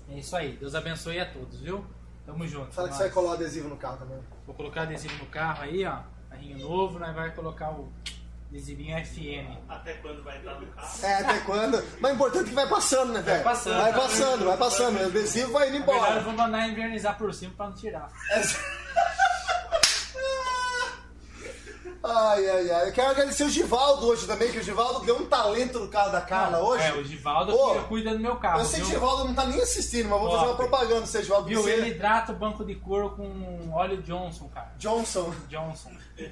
É 0.08 0.18
isso 0.18 0.34
aí. 0.34 0.56
Deus 0.56 0.74
abençoe 0.74 1.20
a 1.20 1.26
todos, 1.26 1.60
viu? 1.60 1.84
Tamo 2.24 2.46
junto. 2.46 2.72
Fala 2.72 2.88
que 2.88 2.94
você 2.94 3.04
vai 3.04 3.10
colar 3.10 3.30
o 3.30 3.34
adesivo 3.34 3.68
no 3.68 3.76
carro 3.76 3.98
também. 3.98 4.18
Vou 4.46 4.54
colocar 4.54 4.82
adesivo 4.82 5.14
no 5.18 5.26
carro 5.26 5.62
aí, 5.62 5.84
ó. 5.84 5.98
Carrinho 6.30 6.58
novo, 6.58 6.98
nós 6.98 7.14
vai 7.14 7.34
colocar 7.34 7.70
o 7.70 7.92
adesivinho 8.50 8.96
FM. 9.06 9.56
Até 9.68 9.94
quando 9.94 10.22
vai 10.24 10.36
estar 10.38 10.54
no 10.60 10.66
carro? 10.66 10.88
É, 11.02 11.14
até 11.14 11.38
quando? 11.40 11.84
Mas 12.00 12.10
o 12.10 12.14
importante 12.14 12.44
é 12.46 12.48
que 12.48 12.54
vai 12.54 12.68
passando, 12.68 13.12
né, 13.12 13.22
velho? 13.22 13.44
passando. 13.44 13.80
Vai 13.80 13.92
passando, 13.92 14.44
vai 14.44 14.56
passando. 14.56 15.00
O 15.00 15.06
adesivo 15.06 15.52
vai 15.52 15.68
indo 15.68 15.78
Na 15.80 15.86
verdade, 15.86 16.04
eu 16.04 16.08
embora. 16.08 16.20
vou 16.20 16.32
mandar 16.32 16.68
invernizar 16.68 17.16
por 17.16 17.32
cima 17.32 17.52
pra 17.56 17.66
não 17.66 17.74
tirar. 17.74 18.10
Ai, 22.02 22.48
ai, 22.48 22.70
ai. 22.70 22.88
Eu 22.88 22.92
quero 22.92 23.10
agradecer 23.10 23.44
o 23.44 23.50
Givaldo 23.50 24.06
hoje 24.06 24.26
também, 24.26 24.50
que 24.50 24.58
o 24.58 24.62
Givaldo 24.62 25.04
deu 25.04 25.16
um 25.18 25.26
talento 25.26 25.78
no 25.80 25.88
carro 25.88 26.10
da 26.10 26.22
Carla 26.22 26.58
hoje. 26.60 26.82
É, 26.84 26.92
o 26.94 27.04
Givaldo 27.04 27.52
Pô, 27.52 27.74
que 27.74 27.84
cuida 27.88 28.12
do 28.12 28.18
meu 28.20 28.36
carro. 28.36 28.60
Eu 28.60 28.64
sei 28.64 28.80
que 28.80 28.86
o 28.86 28.88
viu? 28.88 28.98
Givaldo 29.00 29.24
não 29.24 29.34
tá 29.34 29.44
nem 29.44 29.60
assistindo, 29.60 30.08
mas 30.08 30.18
vou 30.18 30.28
Top. 30.30 30.38
fazer 30.38 30.50
uma 30.50 30.56
propaganda, 30.56 31.06
você, 31.06 31.22
Givaldo. 31.22 31.48
Viu? 31.48 31.62
Você- 31.62 31.72
Ele 31.72 31.90
hidrata 31.90 32.32
o 32.32 32.34
banco 32.36 32.64
de 32.64 32.74
couro 32.76 33.10
com 33.10 33.70
óleo 33.72 34.00
Johnson, 34.02 34.48
cara. 34.48 34.72
Johnson. 34.78 35.34
Johnson. 35.48 35.90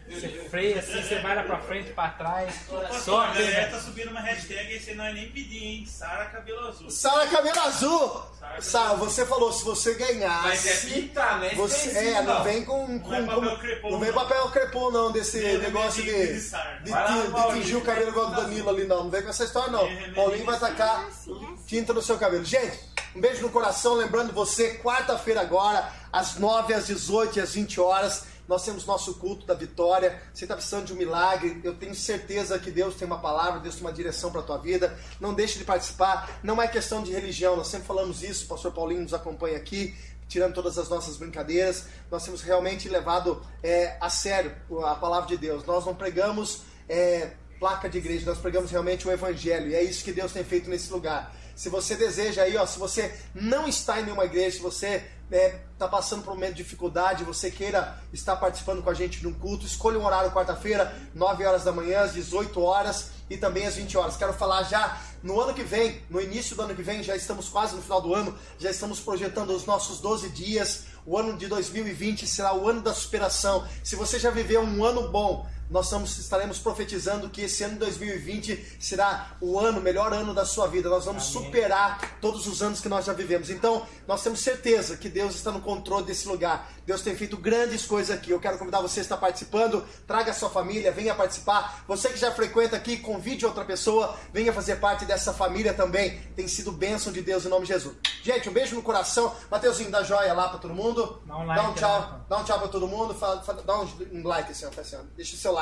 Você 0.09 0.29
freia 0.51 0.79
assim, 0.81 1.03
você 1.03 1.19
vai 1.21 1.35
lá 1.37 1.43
pra 1.43 1.59
frente, 1.59 1.93
pra 1.93 2.09
trás. 2.11 2.55
Só 2.69 2.99
Só 2.99 3.21
a 3.23 3.27
galera 3.29 3.71
tá 3.71 3.79
subindo 3.81 4.11
uma 4.11 4.21
hashtag 4.21 4.75
e 4.75 4.81
você 4.81 4.95
não 4.95 5.05
é 5.05 5.13
nem 5.13 5.31
pedir, 5.31 5.63
hein? 5.65 5.87
Sara 5.87 6.27
Cabelo 6.27 6.67
Azul. 6.67 6.91
Sara 6.91 7.27
Cabelo 7.27 7.61
Azul. 7.61 8.23
Sara, 8.61 8.95
você 8.95 9.25
falou, 9.27 9.53
se 9.53 9.65
você 9.65 9.95
ganhasse... 9.95 10.49
Mas 10.49 10.67
é 10.67 10.95
pinta, 10.95 11.37
né? 11.37 11.55
Você, 11.55 11.91
é, 11.91 12.17
sim, 12.21 12.27
não 12.27 12.43
vem 12.43 12.65
com. 12.65 12.99
com, 13.01 13.15
é 13.15 13.23
papel 13.23 13.59
crepom, 13.59 13.91
não 13.91 14.01
vem 14.01 14.11
não. 14.11 14.19
papel 14.19 14.51
crepom, 14.51 14.91
não, 14.91 15.13
desse 15.13 15.58
Negócio 15.59 16.03
de, 16.03 16.11
de, 16.11 16.93
de 16.93 17.61
tingir 17.61 17.77
o 17.77 17.81
cabelo 17.81 18.11
igual 18.11 18.31
do 18.31 18.37
Danilo 18.37 18.71
ali, 18.71 18.85
não. 18.85 19.05
Não 19.05 19.11
vem 19.11 19.23
com 19.23 19.29
essa 19.29 19.45
história, 19.45 19.71
não. 19.71 19.87
Remédio 19.87 20.15
Paulinho 20.15 20.45
vai 20.45 20.59
tacar 20.59 21.07
Assim, 21.07 21.59
tinta 21.67 21.93
no 21.93 22.03
seu 22.03 22.19
cabelo. 22.19 22.45
Gente, 22.45 22.79
um 23.15 23.21
beijo 23.21 23.43
no 23.43 23.51
coração. 23.51 23.95
Lembrando 23.95 24.33
você, 24.33 24.75
quarta-feira 24.79 25.41
agora, 25.41 25.93
às 26.13 26.37
9, 26.37 26.75
às 26.75 26.87
18 26.87 27.39
e 27.39 27.41
às 27.41 27.55
20 27.55 27.81
horas. 27.81 28.25
nós 28.49 28.65
temos 28.65 28.87
nosso 28.87 29.15
culto 29.15 29.45
da 29.47 29.55
vitória. 29.55 30.23
Você 30.33 30.45
está 30.45 30.55
precisando 30.55 30.87
de 30.87 30.93
um 30.95 30.97
milagre, 30.97 31.61
eu 31.63 31.75
tenho 31.75 31.95
certeza 31.95 32.59
que 32.59 32.71
Deus 32.71 32.95
tem 32.95 33.07
uma 33.07 33.19
palavra, 33.19 33.61
Deus 33.61 33.75
tem 33.75 33.85
uma 33.85 33.93
direção 33.93 34.31
para 34.31 34.41
a 34.41 34.45
tua 34.45 34.59
vida. 34.59 34.99
Não 35.21 35.35
deixe 35.35 35.59
de 35.59 35.65
participar. 35.65 36.41
Não 36.43 36.61
é 36.61 36.67
questão 36.67 37.03
de 37.03 37.13
religião, 37.13 37.57
nós 37.57 37.69
sempre 37.69 37.87
falamos 37.87 38.23
isso, 38.23 38.47
o 38.47 38.49
pastor 38.49 38.73
Paulinho 38.73 39.03
nos 39.03 39.13
acompanha 39.13 39.57
aqui 39.59 39.95
tirando 40.29 40.55
todas 40.55 40.79
as 40.79 40.89
nossas 40.89 41.17
brincadeiras, 41.17 41.87
nós 42.11 42.25
temos 42.25 42.43
realmente 42.43 42.89
levado 42.89 43.43
é, 43.63 43.97
a 44.01 44.11
sério 44.11 44.55
a 44.85 44.95
palavra 44.95 45.27
de 45.29 45.37
Deus. 45.37 45.65
Nós 45.65 45.87
não 45.87 45.95
pregamos 45.95 46.63
é, 46.89 47.33
placa 47.59 47.89
de 47.89 47.99
igreja, 47.99 48.27
nós 48.27 48.39
pregamos 48.39 48.71
realmente 48.71 49.09
o 49.09 49.11
evangelho, 49.11 49.69
e 49.69 49.75
é 49.75 49.83
isso 49.83 50.05
que 50.05 50.13
Deus 50.13 50.33
tem 50.33 50.45
feito 50.45 50.71
nesse 50.71 50.93
lugar. 50.93 51.35
Se 51.57 51.69
você 51.69 51.97
deseja 51.97 52.43
aí, 52.43 52.57
ó, 52.57 52.65
se 52.65 52.79
você 52.79 53.13
não 53.35 53.67
está 53.67 54.01
em 54.01 54.05
nenhuma 54.05 54.25
igreja, 54.25 54.59
se 54.59 54.63
você 54.63 55.05
está 55.31 55.87
passando 55.87 56.23
por 56.23 56.33
um 56.33 56.35
momento 56.35 56.55
de 56.55 56.63
dificuldade, 56.63 57.25
você 57.25 57.51
queira 57.51 57.99
estar 58.13 58.37
participando 58.37 58.83
com 58.83 58.91
a 58.91 58.95
gente 58.95 59.21
de 59.21 59.29
um 59.29 59.33
culto, 59.33 59.67
escolha 59.67 59.99
um 59.99 60.05
horário 60.05 60.31
quarta-feira, 60.31 60.95
9 61.15 61.45
horas 61.45 61.65
da 61.65 61.73
manhã, 61.73 62.01
às 62.01 62.15
18 62.15 62.61
horas 62.61 63.11
e 63.29 63.37
também 63.37 63.67
às 63.67 63.77
20 63.77 63.97
horas. 63.99 64.17
Quero 64.17 64.33
falar 64.33 64.63
já 64.65 65.01
no 65.23 65.41
ano 65.41 65.53
que 65.53 65.63
vem, 65.63 66.03
no 66.09 66.21
início 66.21 66.57
do 66.57 66.63
ano 66.63 66.75
que 66.75 66.83
vem, 66.83 67.03
já 67.03 67.15
estamos 67.15 67.49
quase 67.49 67.77
no 67.77 67.83
final 67.83 68.01
do 68.01 68.15
ano, 68.15 68.35
já 68.59 68.71
estamos 68.71 69.01
projetando 69.01 69.51
os 69.51 69.67
nossos 69.67 70.01
12 70.01 70.31
dias. 70.31 70.85
O 71.05 71.17
ano 71.19 71.37
de 71.37 71.47
2020 71.47 72.27
será 72.27 72.55
o 72.55 72.69
ano 72.69 72.81
da 72.81 72.95
superação. 72.95 73.67
Se 73.83 73.97
você 73.97 74.19
já 74.19 74.31
viveu 74.31 74.61
um 74.61 74.85
ano 74.85 75.09
bom, 75.09 75.47
nós 75.71 75.87
estamos, 75.87 76.19
estaremos 76.19 76.59
profetizando 76.59 77.29
que 77.29 77.43
esse 77.43 77.63
ano 77.63 77.75
de 77.75 77.81
2020 77.81 78.77
será 78.81 79.37
o 79.41 79.59
ano, 79.59 79.81
o 79.81 79.83
melhor 79.83 80.13
ano 80.13 80.33
da 80.33 80.45
sua 80.45 80.67
vida. 80.67 80.89
Nós 80.89 81.05
vamos 81.05 81.25
Amém. 81.25 81.47
superar 81.47 82.19
todos 82.21 82.47
os 82.47 82.63
anos 82.63 82.81
que 82.81 82.89
nós 82.89 83.05
já 83.05 83.13
vivemos. 83.13 83.51
Então, 83.51 83.87
nós 84.07 84.23
temos 84.23 84.41
certeza 84.41 84.97
que 84.97 85.09
Deus 85.09 85.35
está 85.35 85.53
no 85.53 85.61
controle 85.61 86.07
desse 86.07 86.27
lugar. 86.27 86.71
Deus 86.87 87.03
tem 87.03 87.15
feito 87.15 87.37
grandes 87.37 87.85
coisas 87.85 88.17
aqui. 88.17 88.31
Eu 88.31 88.41
quero 88.41 88.57
convidar 88.57 88.81
você 88.81 89.01
a 89.01 89.03
estar 89.03 89.19
participando. 89.19 89.85
Traga 90.07 90.31
a 90.31 90.35
sua 90.35 90.49
família, 90.49 90.91
venha 90.91 91.15
participar. 91.15 91.85
Você 91.87 92.09
que 92.09 92.17
já 92.17 92.33
frequenta 92.33 92.77
aqui, 92.77 92.97
convide 92.97 93.45
outra 93.45 93.65
pessoa, 93.65 94.17
venha 94.33 94.53
fazer 94.55 94.77
parte 94.77 95.05
dessa 95.05 95.35
família 95.35 95.75
também. 95.75 96.19
Tem 96.35 96.49
sido 96.49 96.73
bênção 96.73 97.13
de 97.13 97.21
Deus 97.21 97.45
em 97.45 97.49
nome 97.49 97.67
de 97.67 97.75
Jesus. 97.75 97.95
Gente, 98.23 98.49
um 98.49 98.53
beijo 98.53 98.75
no 98.75 98.83
coração. 98.83 99.35
Mateuzinho, 99.51 99.91
dá 99.91 100.03
joia 100.03 100.33
lá 100.33 100.49
para 100.49 100.59
todo 100.59 100.73
mundo. 100.73 101.23
Dá 101.27 101.37
um, 101.37 101.47
like, 101.47 101.63
dá 101.63 101.69
um 101.69 101.75
tchau. 101.75 102.21
Dá 102.27 102.39
um 102.39 102.45
tchau 102.45 102.59
para 102.59 102.69
todo 102.69 102.89
mundo. 102.89 103.15
Fala, 103.15 103.43
fala, 103.43 103.63
dá 103.63 103.79
um 103.79 104.23
like 104.27 104.51
ó, 104.65 104.81
assim. 104.81 104.97
Deixa 105.15 105.35
o 105.35 105.39
seu 105.39 105.53
like. 105.53 105.58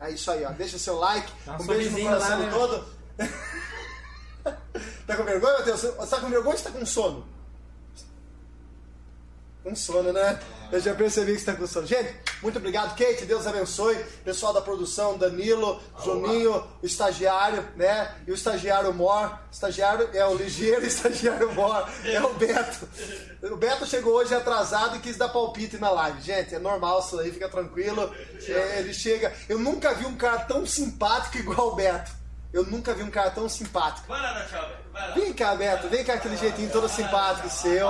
É 0.00 0.10
isso 0.10 0.30
aí, 0.30 0.44
ó. 0.44 0.50
Deixa 0.50 0.78
seu 0.78 0.98
like. 0.98 1.32
Dá 1.46 1.56
um 1.56 1.66
beijo 1.66 1.90
no 1.90 2.02
coração 2.02 2.30
lá, 2.30 2.36
né? 2.36 2.50
todo. 2.50 2.94
tá 5.06 5.16
com 5.16 5.24
vergonha, 5.24 5.58
Matheus? 5.58 5.80
Você 5.80 6.06
tá 6.06 6.20
com 6.20 6.28
vergonha 6.28 6.50
ou 6.50 6.58
você 6.58 6.64
tá 6.64 6.70
com 6.70 6.86
sono? 6.86 7.26
Com 9.62 9.74
sono, 9.74 10.12
né? 10.12 10.40
Eu 10.72 10.80
já 10.80 10.94
percebi 10.94 11.32
que 11.32 11.38
você 11.38 11.50
está 11.50 11.54
com 11.54 11.66
sono. 11.66 11.86
Gente, 11.86 12.14
muito 12.42 12.58
obrigado, 12.58 12.96
Kate. 12.96 13.24
Deus 13.24 13.46
abençoe. 13.46 13.96
Pessoal 14.24 14.52
da 14.52 14.60
produção, 14.60 15.16
Danilo, 15.16 15.80
Juninho, 16.02 16.64
o 16.82 16.86
estagiário, 16.86 17.66
né? 17.76 18.14
E 18.26 18.30
o 18.30 18.34
estagiário 18.34 18.92
Mor. 18.92 19.38
Estagiário 19.52 20.08
é 20.12 20.26
o 20.26 20.34
ligeiro, 20.34 20.84
estagiário 20.86 21.52
Mor. 21.54 21.88
É 22.04 22.20
o 22.20 22.34
Beto. 22.34 22.88
O 23.42 23.56
Beto 23.56 23.86
chegou 23.86 24.14
hoje 24.14 24.34
atrasado 24.34 24.96
e 24.96 25.00
quis 25.00 25.16
dar 25.16 25.28
palpite 25.28 25.78
na 25.78 25.90
live. 25.90 26.20
Gente, 26.20 26.54
é 26.54 26.58
normal 26.58 27.00
isso 27.00 27.18
aí, 27.20 27.30
fica 27.30 27.48
tranquilo. 27.48 28.12
É, 28.46 28.80
ele 28.80 28.92
chega. 28.92 29.32
Eu 29.48 29.58
nunca 29.58 29.94
vi 29.94 30.06
um 30.06 30.16
cara 30.16 30.40
tão 30.40 30.66
simpático 30.66 31.38
igual 31.38 31.68
o 31.68 31.74
Beto. 31.74 32.23
Eu 32.54 32.64
nunca 32.66 32.94
vi 32.94 33.02
um 33.02 33.10
cara 33.10 33.32
tão 33.32 33.48
simpático. 33.48 34.06
Vai 34.06 34.22
lá, 34.22 34.32
Beto. 34.32 34.52
Vai 34.92 35.08
lá. 35.08 35.14
Vem 35.16 35.32
cá, 35.32 35.56
Beto. 35.56 35.88
Vem 35.88 36.04
cá, 36.04 36.14
aquele 36.14 36.36
jeitinho 36.36 36.70
todo 36.70 36.88
simpático 36.88 37.50
seu. 37.50 37.88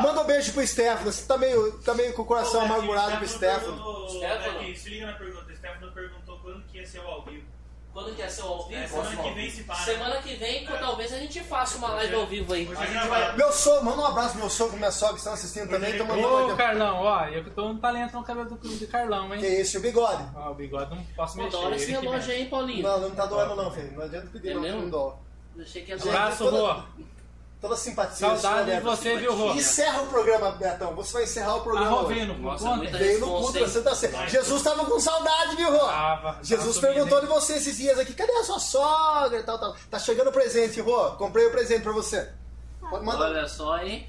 Manda 0.00 0.20
um 0.20 0.24
beijo 0.24 0.52
pro 0.52 0.64
Stefano. 0.64 1.10
Você 1.10 1.26
tá 1.26 1.36
meio, 1.36 1.72
tá 1.80 1.94
meio 1.94 2.12
com 2.12 2.22
o 2.22 2.24
coração 2.24 2.60
Ô, 2.60 2.64
amargurado 2.64 3.16
pro 3.16 3.26
Stefano 3.26 4.08
Stefano. 4.08 4.60
Aqui, 4.60 4.78
se 4.78 4.88
liga 4.88 5.06
na 5.06 5.14
pergunta. 5.14 5.52
O 5.52 5.56
Stefano 5.56 5.92
perguntou 5.92 6.38
quando 6.38 6.64
que 6.66 6.78
ia 6.78 6.86
ser 6.86 7.00
o 7.00 7.08
ao 7.08 7.22
vivo. 7.24 7.43
Quando 7.94 8.12
que 8.16 8.22
é 8.22 8.28
seu 8.28 8.46
ao 8.48 8.68
É, 8.72 8.80
vivo? 8.80 8.88
semana 9.04 9.22
que 9.22 9.30
vem 9.34 9.50
se 9.50 9.62
para. 9.62 9.76
Semana 9.76 10.16
que 10.16 10.34
vem, 10.34 10.66
talvez 10.66 11.12
a 11.12 11.18
gente 11.20 11.40
faça 11.44 11.78
uma 11.78 11.90
live 11.90 12.14
ao 12.16 12.26
vivo 12.26 12.52
aí. 12.52 12.68
A 12.76 12.84
gente 12.84 13.06
vai. 13.08 13.36
Meu 13.36 13.52
sogro, 13.52 13.84
manda 13.84 14.02
um 14.02 14.06
abraço 14.06 14.30
pro 14.30 14.40
meu 14.40 14.50
sogro 14.50 14.76
minha 14.76 14.90
sogra 14.90 15.14
que 15.14 15.20
estão 15.20 15.32
assistindo 15.32 15.70
também. 15.70 15.96
Mandando 15.96 16.52
Ô. 16.52 16.56
Carlão, 16.56 16.96
ó, 16.96 17.24
eu 17.26 17.44
que 17.44 17.50
tô 17.50 17.68
um 17.68 17.78
talento 17.78 18.12
no 18.14 18.24
cabelo 18.24 18.48
do 18.48 18.56
clube 18.56 18.76
de 18.76 18.88
Carlão, 18.88 19.32
hein? 19.32 19.40
Que 19.40 19.46
isso, 19.46 19.78
o 19.78 19.80
bigode? 19.80 20.24
Ó, 20.34 20.50
o 20.50 20.54
bigode 20.54 20.90
não 20.92 21.04
posso 21.14 21.36
mexer. 21.36 21.52
da 21.52 21.58
hora 21.58 21.76
esse 21.76 21.90
relógio 21.92 22.32
aí, 22.32 22.46
Paulinho? 22.46 22.82
Não, 22.82 22.98
não 23.00 23.10
tá 23.12 23.26
doendo 23.26 23.54
não, 23.54 23.70
filho. 23.70 23.92
Não 23.92 24.02
adianta 24.02 24.26
pedir 24.26 24.50
É 24.50 24.54
não, 24.54 24.60
mesmo? 24.60 24.80
não 24.82 24.90
dói. 24.90 25.14
Achei 25.60 25.82
que 25.84 25.90
ia 25.92 25.96
Gente, 25.98 26.38
doer. 26.38 26.82
Toda-. 27.64 27.74
Toda 27.74 27.76
simpatia. 27.76 28.36
Saudade 28.36 28.70
de 28.70 28.80
você, 28.80 29.16
viu, 29.16 29.34
Rô? 29.34 29.52
Encerra 29.52 30.02
o 30.02 30.06
programa, 30.06 30.52
Betão. 30.52 30.94
Você 30.94 31.12
vai 31.14 31.22
encerrar 31.24 31.56
o 31.56 31.58
A 31.58 31.62
programa. 31.62 31.90
Rô 31.90 32.06
hoje. 32.06 32.24
no 32.26 32.38
Nossa? 32.38 32.76
Veio 32.76 33.20
no 33.20 33.40
você 33.40 33.80
tá 33.82 33.94
certo. 33.94 34.28
Jesus 34.28 34.62
tava 34.62 34.84
com 34.84 35.00
saudade, 35.00 35.56
viu, 35.56 35.70
Rô? 35.70 35.78
Tava, 35.86 36.38
Jesus 36.42 36.76
tava 36.78 36.92
perguntou 36.92 37.20
de 37.20 37.26
você 37.26 37.54
esses 37.54 37.76
dias 37.76 37.98
aqui, 37.98 38.14
cadê 38.14 38.32
a 38.32 38.44
sua 38.44 38.58
sogra 38.58 39.38
e 39.38 39.42
tal, 39.42 39.58
tal. 39.58 39.74
Tá 39.90 39.98
chegando 39.98 40.28
o 40.28 40.32
presente, 40.32 40.80
Rô. 40.80 41.12
Comprei 41.12 41.46
o 41.46 41.50
presente 41.50 41.82
pra 41.82 41.92
você. 41.92 42.30
Pode 42.80 43.04
mandar. 43.04 43.26
Olha 43.26 43.48
só, 43.48 43.78
hein? 43.78 44.06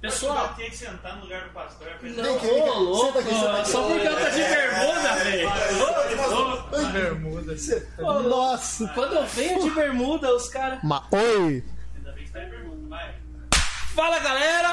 Pessoal, 0.00 0.52
tinha 0.56 0.68
que 0.68 0.76
sentar 0.76 1.16
no 1.16 1.22
lugar 1.22 1.44
do 1.44 1.50
pastor. 1.50 1.86
é 1.86 2.08
não, 2.08 2.38
vem 2.40 2.60
ô 2.60 2.78
louco, 2.80 3.22
só 3.64 3.82
porque 3.84 4.08
eu 4.08 4.16
tô 4.18 4.30
de 4.30 4.42
bermuda, 4.42 5.14
velho. 5.14 5.48
hein? 5.48 6.92
Bermuda. 6.92 7.56
Nossa. 8.28 8.88
Quando 8.88 9.14
eu 9.14 9.24
venho 9.26 9.62
de 9.62 9.70
bermuda, 9.70 10.34
os 10.34 10.48
caras... 10.48 10.80
Ma 10.82 11.06
oi. 11.12 11.64
Ainda 11.94 12.10
bem 12.12 12.24
que 12.24 12.32
tá 12.32 12.42
em 12.42 12.50
pergunta. 12.50 12.81
Vai. 12.92 13.14
Fala, 13.94 14.18
galera! 14.18 14.68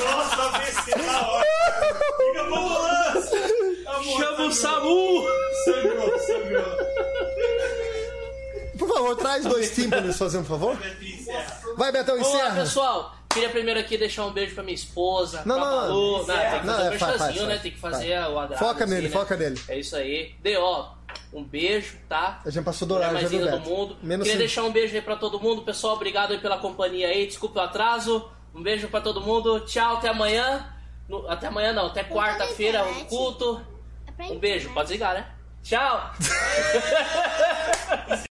Nossa, 0.00 0.48
VC 0.58 0.94
na 1.06 1.26
hora. 1.26 1.44
Fica 2.18 2.44
pra 2.44 2.58
ambulância. 2.58 3.40
Amor, 3.88 4.18
Chama 4.18 4.42
o. 4.46 4.52
SAMU! 4.52 5.26
Sangrou, 5.64 6.18
sangrou. 6.18 6.76
Por 8.78 8.88
favor, 8.88 9.16
traz 9.16 9.44
dois 9.44 9.74
tímpanos, 9.74 10.18
fazer 10.18 10.38
um 10.38 10.44
favor. 10.44 10.76
Vai, 11.76 11.92
Betão, 11.92 12.14
Olá, 12.16 12.22
encerra. 12.28 12.54
pessoal. 12.56 13.14
Queria 13.32 13.48
primeiro 13.48 13.78
aqui 13.78 13.96
deixar 13.96 14.26
um 14.26 14.32
beijo 14.32 14.54
pra 14.54 14.64
minha 14.64 14.74
esposa, 14.74 15.42
Não, 15.46 15.56
pra 15.56 15.64
não, 15.64 15.76
Malu. 15.76 16.18
não. 16.18 16.26
Não, 16.26 16.26
tem 16.26 16.60
que 16.60 16.66
fazer 16.66 16.82
é, 16.82 16.90
um 16.90 16.98
faz, 16.98 17.16
faz, 17.18 17.36
né? 17.36 17.46
faz. 17.46 17.62
Tem 17.62 17.72
que 17.72 17.78
fazer 17.78 18.18
o 18.28 18.38
agrado. 18.38 18.58
Foca 18.58 18.84
assim, 18.84 18.94
nele, 18.94 19.06
né? 19.08 19.12
foca 19.12 19.36
nele. 19.36 19.60
É 19.68 19.78
isso 19.78 19.96
aí. 19.96 20.34
D.O., 20.42 20.86
um 21.32 21.44
beijo, 21.44 21.96
tá? 22.08 22.40
A 22.44 22.50
gente 22.50 22.64
passou 22.64 22.88
do 22.88 22.94
horário, 22.94 23.20
já 23.20 23.28
do 23.28 23.38
Beto? 23.44 23.70
mundo. 23.70 23.96
Menos 24.02 24.24
Queria 24.26 24.32
cinco. 24.32 24.38
deixar 24.38 24.62
um 24.64 24.72
beijo 24.72 24.94
aí 24.96 25.02
pra 25.02 25.14
todo 25.16 25.38
mundo. 25.40 25.62
Pessoal, 25.62 25.94
obrigado 25.94 26.32
aí 26.32 26.38
pela 26.38 26.58
companhia 26.58 27.06
aí. 27.06 27.26
Desculpa 27.26 27.60
o 27.60 27.62
atraso. 27.62 28.28
Um 28.52 28.62
beijo 28.62 28.88
pra 28.88 29.00
todo 29.00 29.20
mundo. 29.20 29.60
Tchau, 29.60 29.96
até 29.98 30.08
amanhã. 30.08 30.66
No- 31.08 31.28
até 31.28 31.46
amanhã 31.46 31.72
não, 31.72 31.86
até 31.86 32.02
quarta-feira, 32.04 32.82
o 32.84 32.88
internet. 32.88 33.08
culto. 33.08 33.60
É 34.18 34.24
Um 34.24 34.38
beijo, 34.38 34.70
pode 34.74 34.88
desligar, 34.88 35.14
né? 35.14 35.26
Tchau! 35.62 36.12